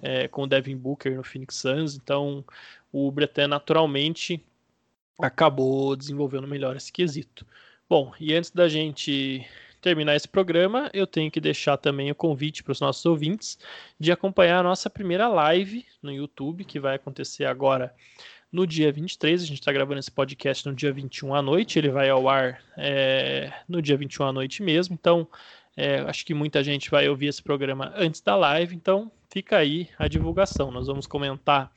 é, 0.00 0.26
com 0.28 0.44
o 0.44 0.46
Devin 0.46 0.76
Booker 0.76 1.14
no 1.14 1.22
Phoenix 1.22 1.56
Suns. 1.56 1.94
Então 1.94 2.44
o 2.92 3.06
Ubre 3.06 3.24
até 3.26 3.46
naturalmente 3.46 4.42
acabou 5.18 5.94
desenvolvendo 5.94 6.48
melhor 6.48 6.76
esse 6.76 6.92
quesito. 6.92 7.46
Bom, 7.88 8.12
e 8.18 8.34
antes 8.34 8.50
da 8.50 8.68
gente 8.68 9.46
terminar 9.82 10.14
esse 10.14 10.28
programa, 10.28 10.88
eu 10.94 11.06
tenho 11.06 11.30
que 11.30 11.40
deixar 11.40 11.76
também 11.76 12.10
o 12.10 12.14
convite 12.14 12.62
para 12.62 12.70
os 12.70 12.80
nossos 12.80 13.04
ouvintes 13.04 13.58
de 13.98 14.12
acompanhar 14.12 14.60
a 14.60 14.62
nossa 14.62 14.88
primeira 14.88 15.28
live 15.28 15.84
no 16.00 16.12
YouTube, 16.12 16.64
que 16.64 16.78
vai 16.78 16.94
acontecer 16.94 17.44
agora 17.44 17.92
no 18.50 18.64
dia 18.64 18.92
23. 18.92 19.42
A 19.42 19.44
gente 19.44 19.58
está 19.58 19.72
gravando 19.72 19.98
esse 19.98 20.10
podcast 20.10 20.66
no 20.66 20.74
dia 20.74 20.92
21 20.92 21.34
à 21.34 21.42
noite, 21.42 21.78
ele 21.78 21.90
vai 21.90 22.08
ao 22.08 22.28
ar 22.28 22.62
é, 22.76 23.52
no 23.68 23.82
dia 23.82 23.96
21 23.96 24.26
à 24.26 24.32
noite 24.32 24.62
mesmo. 24.62 24.94
Então, 24.94 25.28
é, 25.76 25.96
acho 26.02 26.24
que 26.24 26.32
muita 26.32 26.62
gente 26.62 26.88
vai 26.88 27.08
ouvir 27.08 27.26
esse 27.26 27.42
programa 27.42 27.92
antes 27.96 28.20
da 28.20 28.36
live, 28.36 28.76
então 28.76 29.10
fica 29.30 29.58
aí 29.58 29.88
a 29.98 30.06
divulgação. 30.06 30.70
Nós 30.70 30.86
vamos 30.86 31.08
comentar 31.08 31.72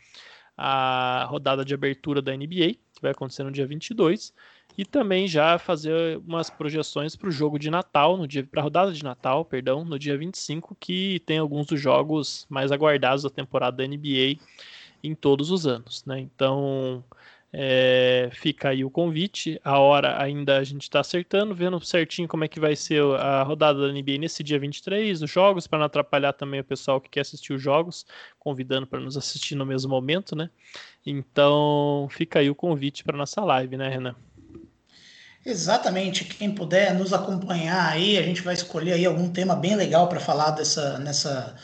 a 0.55 1.25
rodada 1.27 1.65
de 1.65 1.73
abertura 1.73 2.21
da 2.21 2.37
NBA, 2.37 2.75
que 2.93 3.01
vai 3.01 3.11
acontecer 3.11 3.43
no 3.43 3.51
dia 3.51 3.65
22 3.65 4.31
e 4.77 4.83
também 4.83 5.27
já 5.27 5.57
fazer 5.57 6.17
umas 6.17 6.49
projeções 6.49 7.15
para 7.15 7.29
o 7.29 7.31
jogo 7.31 7.57
de 7.57 7.69
Natal, 7.69 8.17
no 8.17 8.27
dia 8.27 8.43
para 8.43 8.61
a 8.61 8.63
rodada 8.63 8.91
de 8.91 9.03
Natal, 9.03 9.45
perdão, 9.45 9.85
no 9.85 9.97
dia 9.97 10.17
25, 10.17 10.75
que 10.79 11.21
tem 11.25 11.37
alguns 11.37 11.67
dos 11.67 11.79
jogos 11.79 12.45
mais 12.49 12.71
aguardados 12.71 13.23
da 13.23 13.29
temporada 13.29 13.77
da 13.77 13.87
NBA 13.87 14.37
em 15.03 15.15
todos 15.15 15.51
os 15.51 15.65
anos, 15.65 16.03
né? 16.05 16.19
Então, 16.19 17.03
é, 17.53 18.29
fica 18.33 18.69
aí 18.69 18.83
o 18.83 18.89
convite. 18.89 19.59
A 19.63 19.79
hora 19.79 20.21
ainda 20.21 20.57
a 20.57 20.63
gente 20.63 20.81
está 20.83 20.99
acertando, 20.99 21.55
vendo 21.55 21.79
certinho 21.79 22.27
como 22.27 22.43
é 22.43 22.47
que 22.49 22.59
vai 22.59 22.75
ser 22.75 23.01
a 23.17 23.43
rodada 23.43 23.87
da 23.87 23.93
NBA 23.93 24.17
nesse 24.19 24.43
dia 24.43 24.59
23, 24.59 25.21
os 25.21 25.31
jogos, 25.31 25.67
para 25.67 25.79
não 25.79 25.85
atrapalhar 25.85 26.33
também 26.33 26.59
o 26.59 26.65
pessoal 26.65 26.99
que 26.99 27.09
quer 27.09 27.21
assistir 27.21 27.53
os 27.53 27.61
jogos, 27.61 28.05
convidando 28.37 28.85
para 28.85 28.99
nos 28.99 29.15
assistir 29.15 29.55
no 29.55 29.65
mesmo 29.65 29.89
momento, 29.89 30.35
né? 30.35 30.49
Então, 31.05 32.07
fica 32.11 32.39
aí 32.39 32.49
o 32.49 32.55
convite 32.55 33.05
para 33.05 33.17
nossa 33.17 33.41
live, 33.41 33.77
né, 33.77 33.87
Renan? 33.87 34.15
Exatamente. 35.45 36.25
Quem 36.25 36.51
puder 36.51 36.93
nos 36.95 37.13
acompanhar 37.13 37.91
aí, 37.91 38.17
a 38.17 38.23
gente 38.23 38.41
vai 38.41 38.55
escolher 38.55 38.93
aí 38.93 39.05
algum 39.05 39.29
tema 39.29 39.55
bem 39.55 39.75
legal 39.75 40.09
para 40.09 40.19
falar 40.19 40.51
dessa, 40.51 40.97
nessa, 40.97 41.55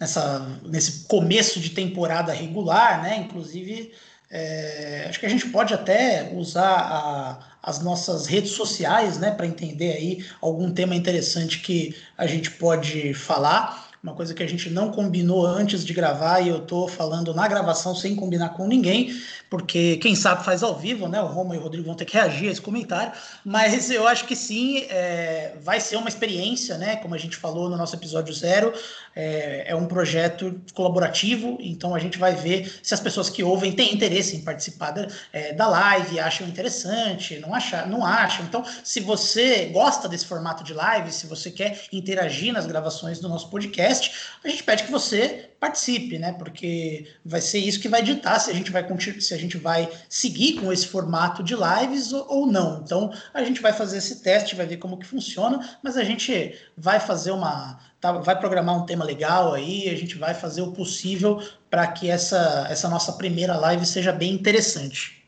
nessa, 0.00 0.38
nesse 0.64 1.04
começo 1.04 1.60
de 1.60 1.70
temporada 1.70 2.32
regular, 2.32 3.02
né? 3.02 3.18
Inclusive, 3.18 3.92
é, 4.30 5.06
acho 5.08 5.20
que 5.20 5.26
a 5.26 5.28
gente 5.28 5.48
pode 5.50 5.74
até 5.74 6.32
usar 6.34 6.78
a, 6.78 7.38
as 7.62 7.80
nossas 7.80 8.26
redes 8.26 8.52
sociais, 8.52 9.18
né, 9.18 9.30
para 9.30 9.46
entender 9.46 9.92
aí 9.92 10.24
algum 10.40 10.72
tema 10.72 10.94
interessante 10.94 11.60
que 11.60 11.94
a 12.16 12.26
gente 12.26 12.50
pode 12.52 13.12
falar 13.12 13.86
uma 14.06 14.14
coisa 14.14 14.32
que 14.32 14.42
a 14.42 14.48
gente 14.48 14.70
não 14.70 14.92
combinou 14.92 15.44
antes 15.44 15.84
de 15.84 15.92
gravar 15.92 16.40
e 16.40 16.48
eu 16.48 16.60
tô 16.60 16.86
falando 16.86 17.34
na 17.34 17.48
gravação 17.48 17.92
sem 17.92 18.14
combinar 18.14 18.50
com 18.50 18.66
ninguém, 18.68 19.12
porque 19.48 19.96
quem 19.98 20.14
sabe 20.14 20.44
faz 20.44 20.62
ao 20.62 20.76
vivo, 20.76 21.08
né? 21.08 21.20
O 21.20 21.26
Roma 21.26 21.54
e 21.54 21.58
o 21.58 21.62
Rodrigo 21.62 21.86
vão 21.86 21.94
ter 21.94 22.04
que 22.04 22.14
reagir 22.14 22.48
a 22.48 22.52
esse 22.52 22.60
comentário, 22.60 23.12
mas 23.44 23.90
eu 23.90 24.06
acho 24.06 24.26
que 24.26 24.34
sim, 24.34 24.86
é, 24.88 25.54
vai 25.62 25.80
ser 25.80 25.96
uma 25.96 26.08
experiência, 26.08 26.76
né? 26.76 26.96
Como 26.96 27.14
a 27.14 27.18
gente 27.18 27.36
falou 27.36 27.68
no 27.68 27.76
nosso 27.76 27.94
episódio 27.94 28.34
zero, 28.34 28.72
é, 29.14 29.64
é, 29.68 29.76
um 29.76 29.86
projeto 29.86 30.60
colaborativo, 30.74 31.56
então 31.60 31.94
a 31.94 31.98
gente 31.98 32.18
vai 32.18 32.34
ver 32.34 32.80
se 32.82 32.92
as 32.92 33.00
pessoas 33.00 33.30
que 33.30 33.42
ouvem 33.42 33.72
têm 33.72 33.94
interesse 33.94 34.36
em 34.36 34.42
participar 34.42 34.90
da, 34.90 35.08
é, 35.32 35.52
da 35.52 35.66
live, 35.68 36.20
acham 36.20 36.46
interessante, 36.46 37.38
não, 37.38 37.54
acham, 37.54 37.88
não 37.88 38.04
acham. 38.04 38.44
Então, 38.44 38.64
se 38.82 39.00
você 39.00 39.66
gosta 39.66 40.08
desse 40.08 40.26
formato 40.26 40.64
de 40.64 40.74
live, 40.74 41.12
se 41.12 41.26
você 41.26 41.50
quer 41.50 41.80
interagir 41.92 42.52
nas 42.52 42.66
gravações 42.66 43.20
do 43.20 43.28
nosso 43.28 43.48
podcast, 43.48 44.12
a 44.44 44.48
gente 44.48 44.62
pede 44.62 44.84
que 44.84 44.90
você 44.90 45.50
participe, 45.58 46.18
né? 46.18 46.32
Porque 46.32 47.06
vai 47.24 47.40
ser 47.40 47.58
isso 47.58 47.80
que 47.80 47.88
vai 47.88 48.02
ditar 48.02 48.38
se 48.38 48.50
a 48.50 48.54
gente 48.54 48.70
vai 48.70 48.84
se 49.18 49.34
a 49.36 49.38
gente 49.38 49.56
vai 49.56 49.90
seguir 50.08 50.54
com 50.54 50.72
esse 50.72 50.86
formato 50.86 51.42
de 51.42 51.54
lives 51.54 52.12
ou, 52.12 52.46
não. 52.46 52.80
Então 52.82 53.12
a 53.32 53.44
gente 53.44 53.60
vai 53.60 53.72
fazer 53.72 53.98
esse 53.98 54.22
teste, 54.22 54.56
vai 54.56 54.66
ver 54.66 54.78
como 54.78 54.98
que 54.98 55.06
funciona, 55.06 55.78
mas 55.82 55.96
a 55.96 56.04
gente 56.04 56.58
vai 56.76 56.98
fazer 56.98 57.30
uma 57.30 57.78
tá, 58.00 58.12
vai 58.12 58.38
programar 58.38 58.76
um 58.76 58.86
tema 58.86 59.04
legal 59.04 59.52
aí, 59.52 59.88
a 59.88 59.94
gente 59.94 60.16
vai 60.16 60.34
fazer 60.34 60.62
o 60.62 60.72
possível 60.72 61.42
para 61.70 61.86
que 61.86 62.10
essa 62.10 62.66
essa 62.70 62.88
nossa 62.88 63.12
primeira 63.12 63.56
live 63.56 63.84
seja 63.86 64.12
bem 64.12 64.32
interessante. 64.32 65.24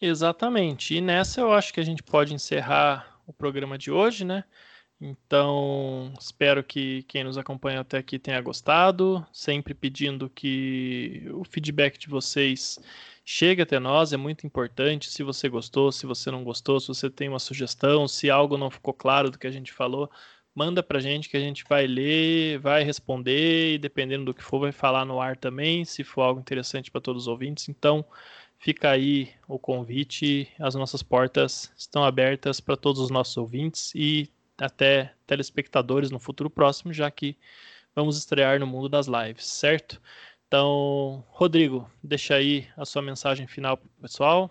Exatamente. 0.00 0.94
E 0.94 1.00
nessa 1.00 1.40
eu 1.40 1.52
acho 1.52 1.72
que 1.72 1.80
a 1.80 1.84
gente 1.84 2.02
pode 2.02 2.34
encerrar 2.34 3.18
o 3.26 3.32
programa 3.32 3.76
de 3.76 3.90
hoje, 3.90 4.24
né? 4.24 4.44
Então, 5.00 6.14
espero 6.18 6.64
que 6.64 7.02
quem 7.02 7.22
nos 7.22 7.36
acompanha 7.36 7.80
até 7.80 7.98
aqui 7.98 8.18
tenha 8.18 8.40
gostado. 8.40 9.26
Sempre 9.32 9.74
pedindo 9.74 10.30
que 10.30 11.28
o 11.34 11.44
feedback 11.44 11.98
de 11.98 12.08
vocês 12.08 12.78
chegue 13.24 13.60
até 13.60 13.78
nós, 13.78 14.12
é 14.12 14.16
muito 14.16 14.46
importante. 14.46 15.10
Se 15.10 15.22
você 15.22 15.48
gostou, 15.48 15.92
se 15.92 16.06
você 16.06 16.30
não 16.30 16.42
gostou, 16.44 16.80
se 16.80 16.88
você 16.88 17.10
tem 17.10 17.28
uma 17.28 17.38
sugestão, 17.38 18.08
se 18.08 18.30
algo 18.30 18.56
não 18.56 18.70
ficou 18.70 18.94
claro 18.94 19.30
do 19.30 19.38
que 19.38 19.46
a 19.46 19.50
gente 19.50 19.72
falou, 19.72 20.10
manda 20.54 20.82
pra 20.82 21.00
gente 21.00 21.28
que 21.28 21.36
a 21.36 21.40
gente 21.40 21.64
vai 21.68 21.86
ler, 21.86 22.58
vai 22.60 22.82
responder 22.82 23.74
e 23.74 23.78
dependendo 23.78 24.24
do 24.24 24.34
que 24.34 24.42
for, 24.42 24.60
vai 24.60 24.72
falar 24.72 25.04
no 25.04 25.20
ar 25.20 25.36
também, 25.36 25.84
se 25.84 26.02
for 26.04 26.22
algo 26.22 26.40
interessante 26.40 26.90
para 26.90 27.00
todos 27.02 27.24
os 27.24 27.28
ouvintes. 27.28 27.68
Então, 27.68 28.04
fica 28.58 28.90
aí 28.90 29.30
o 29.46 29.58
convite, 29.58 30.48
as 30.58 30.74
nossas 30.74 31.02
portas 31.02 31.70
estão 31.76 32.02
abertas 32.04 32.60
para 32.60 32.76
todos 32.76 33.02
os 33.02 33.10
nossos 33.10 33.36
ouvintes 33.36 33.94
e 33.94 34.30
até 34.58 35.12
telespectadores 35.26 36.10
no 36.10 36.18
futuro 36.18 36.48
próximo, 36.48 36.92
já 36.92 37.10
que 37.10 37.36
vamos 37.94 38.18
estrear 38.18 38.58
no 38.60 38.66
mundo 38.66 38.88
das 38.88 39.06
lives, 39.06 39.46
certo? 39.46 40.00
Então, 40.46 41.24
Rodrigo, 41.28 41.90
deixa 42.02 42.36
aí 42.36 42.68
a 42.76 42.84
sua 42.84 43.02
mensagem 43.02 43.46
final 43.46 43.76
para 43.76 43.86
o 43.86 44.02
pessoal. 44.02 44.50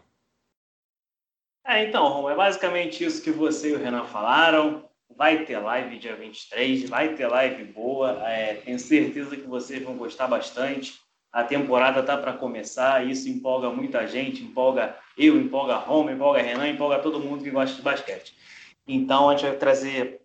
É, 1.65 1.85
então, 1.85 2.29
é 2.29 2.35
basicamente 2.35 3.03
isso 3.03 3.23
que 3.23 3.31
você 3.31 3.71
e 3.71 3.73
o 3.73 3.79
Renan 3.79 4.03
falaram. 4.05 4.87
Vai 5.15 5.45
ter 5.45 5.57
live 5.57 5.97
dia 5.97 6.15
23, 6.15 6.89
vai 6.89 7.15
ter 7.15 7.27
live 7.27 7.63
boa. 7.65 8.21
É, 8.27 8.55
tenho 8.55 8.77
certeza 8.77 9.35
que 9.37 9.47
vocês 9.47 9.81
vão 9.81 9.95
gostar 9.97 10.27
bastante. 10.27 10.99
A 11.31 11.43
temporada 11.43 12.03
tá 12.03 12.17
para 12.17 12.33
começar, 12.33 13.05
isso 13.05 13.27
empolga 13.27 13.69
muita 13.69 14.07
gente, 14.07 14.43
empolga 14.43 14.97
eu, 15.17 15.37
empolga 15.37 15.75
Roma, 15.75 16.11
empolga 16.11 16.41
Renan, 16.41 16.69
empolga 16.69 16.99
todo 16.99 17.19
mundo 17.19 17.43
que 17.43 17.49
gosta 17.51 17.75
de 17.75 17.81
basquete. 17.81 18.35
Então, 18.87 19.29
a 19.29 19.33
gente 19.33 19.47
vai 19.47 19.57
trazer 19.57 20.21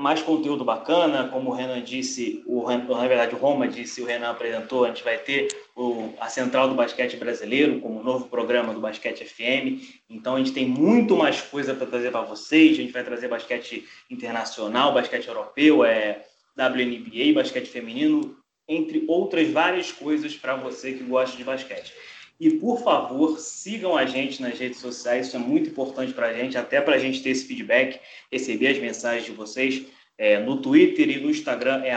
mais 0.00 0.22
conteúdo 0.22 0.64
bacana, 0.64 1.28
como 1.28 1.50
o 1.50 1.52
Renan 1.52 1.82
disse, 1.82 2.42
o, 2.46 2.66
na 2.70 3.06
verdade 3.06 3.34
o 3.34 3.38
Roma 3.38 3.68
disse, 3.68 4.00
o 4.00 4.06
Renan 4.06 4.30
apresentou, 4.30 4.84
a 4.84 4.88
gente 4.88 5.04
vai 5.04 5.18
ter 5.18 5.48
o, 5.76 6.14
a 6.18 6.28
Central 6.28 6.68
do 6.68 6.74
Basquete 6.74 7.16
Brasileiro, 7.16 7.80
como 7.80 8.02
novo 8.02 8.26
programa 8.26 8.72
do 8.72 8.80
Basquete 8.80 9.24
FM. 9.24 9.84
Então 10.08 10.36
a 10.36 10.38
gente 10.38 10.52
tem 10.52 10.66
muito 10.66 11.16
mais 11.16 11.42
coisa 11.42 11.74
para 11.74 11.86
trazer 11.86 12.10
para 12.10 12.22
vocês. 12.22 12.72
A 12.72 12.82
gente 12.82 12.92
vai 12.92 13.04
trazer 13.04 13.28
basquete 13.28 13.86
internacional, 14.10 14.94
basquete 14.94 15.28
europeu, 15.28 15.84
é, 15.84 16.24
WNBA, 16.56 17.34
basquete 17.34 17.66
feminino, 17.66 18.36
entre 18.66 19.04
outras 19.06 19.48
várias 19.50 19.92
coisas 19.92 20.34
para 20.34 20.56
você 20.56 20.94
que 20.94 21.04
gosta 21.04 21.36
de 21.36 21.44
basquete. 21.44 21.92
E, 22.40 22.52
por 22.52 22.82
favor, 22.82 23.38
sigam 23.38 23.94
a 23.94 24.06
gente 24.06 24.40
nas 24.40 24.58
redes 24.58 24.80
sociais, 24.80 25.26
isso 25.26 25.36
é 25.36 25.38
muito 25.38 25.68
importante 25.68 26.14
para 26.14 26.28
a 26.28 26.32
gente, 26.32 26.56
até 26.56 26.80
para 26.80 26.94
a 26.94 26.98
gente 26.98 27.22
ter 27.22 27.30
esse 27.30 27.44
feedback, 27.44 28.00
receber 28.32 28.68
as 28.68 28.78
mensagens 28.78 29.26
de 29.26 29.32
vocês. 29.32 29.86
É, 30.16 30.38
no 30.40 30.60
Twitter 30.60 31.08
e 31.10 31.20
no 31.20 31.28
Instagram 31.28 31.84
é 31.84 31.94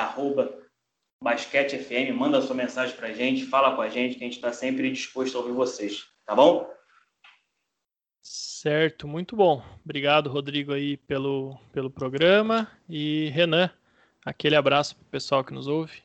basquetefm, 1.22 2.14
manda 2.14 2.42
sua 2.42 2.56
mensagem 2.56 2.94
para 2.96 3.08
a 3.08 3.14
gente, 3.14 3.46
fala 3.46 3.74
com 3.74 3.82
a 3.82 3.88
gente, 3.88 4.16
que 4.16 4.24
a 4.24 4.28
gente 4.28 4.36
está 4.36 4.52
sempre 4.52 4.92
disposto 4.92 5.38
a 5.38 5.40
ouvir 5.40 5.54
vocês, 5.54 6.06
tá 6.26 6.36
bom? 6.36 6.70
Certo, 8.22 9.08
muito 9.08 9.38
bom. 9.38 9.64
Obrigado, 9.84 10.30
Rodrigo, 10.30 10.74
aí 10.74 10.98
pelo, 10.98 11.58
pelo 11.72 11.90
programa. 11.90 12.70
E 12.90 13.30
Renan, 13.30 13.70
aquele 14.26 14.56
abraço 14.56 14.96
para 14.96 15.04
o 15.04 15.10
pessoal 15.10 15.44
que 15.44 15.54
nos 15.54 15.68
ouve. 15.68 16.02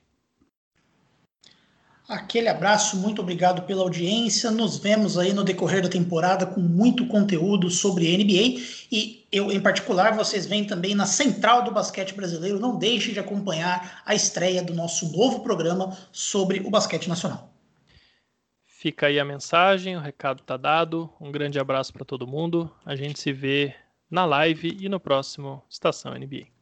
Aquele 2.09 2.49
abraço, 2.49 2.97
muito 2.97 3.21
obrigado 3.21 3.67
pela 3.67 3.83
audiência. 3.83 4.51
Nos 4.51 4.79
vemos 4.79 5.19
aí 5.19 5.35
no 5.35 5.45
decorrer 5.45 5.83
da 5.83 5.91
temporada 5.91 6.47
com 6.47 6.59
muito 6.59 7.07
conteúdo 7.07 7.69
sobre 7.69 8.17
NBA 8.17 8.63
e 8.91 9.29
eu, 9.31 9.53
em 9.53 9.61
particular, 9.61 10.17
vocês 10.17 10.47
vêm 10.47 10.65
também 10.65 10.95
na 10.95 11.05
central 11.05 11.63
do 11.65 11.71
basquete 11.71 12.15
brasileiro. 12.15 12.59
Não 12.59 12.79
deixe 12.79 13.13
de 13.13 13.21
acompanhar 13.21 14.03
a 14.07 14.15
estreia 14.15 14.63
do 14.63 14.73
nosso 14.73 15.13
novo 15.13 15.41
programa 15.41 15.99
sobre 16.11 16.61
o 16.61 16.71
basquete 16.71 17.11
nacional. 17.11 17.53
Fica 18.65 19.09
aí 19.09 19.21
a 19.21 19.25
mensagem, 19.25 19.95
o 19.95 20.01
recado 20.01 20.41
está 20.41 20.57
dado. 20.57 21.13
Um 21.21 21.31
grande 21.31 21.59
abraço 21.59 21.93
para 21.93 22.07
todo 22.07 22.27
mundo. 22.27 22.75
A 22.87 22.97
gente 22.97 23.21
se 23.21 23.35
vê 23.35 23.75
na 24.11 24.25
live 24.25 24.79
e 24.81 24.89
no 24.89 24.99
próximo 24.99 25.63
Estação 25.69 26.15
NBA. 26.15 26.58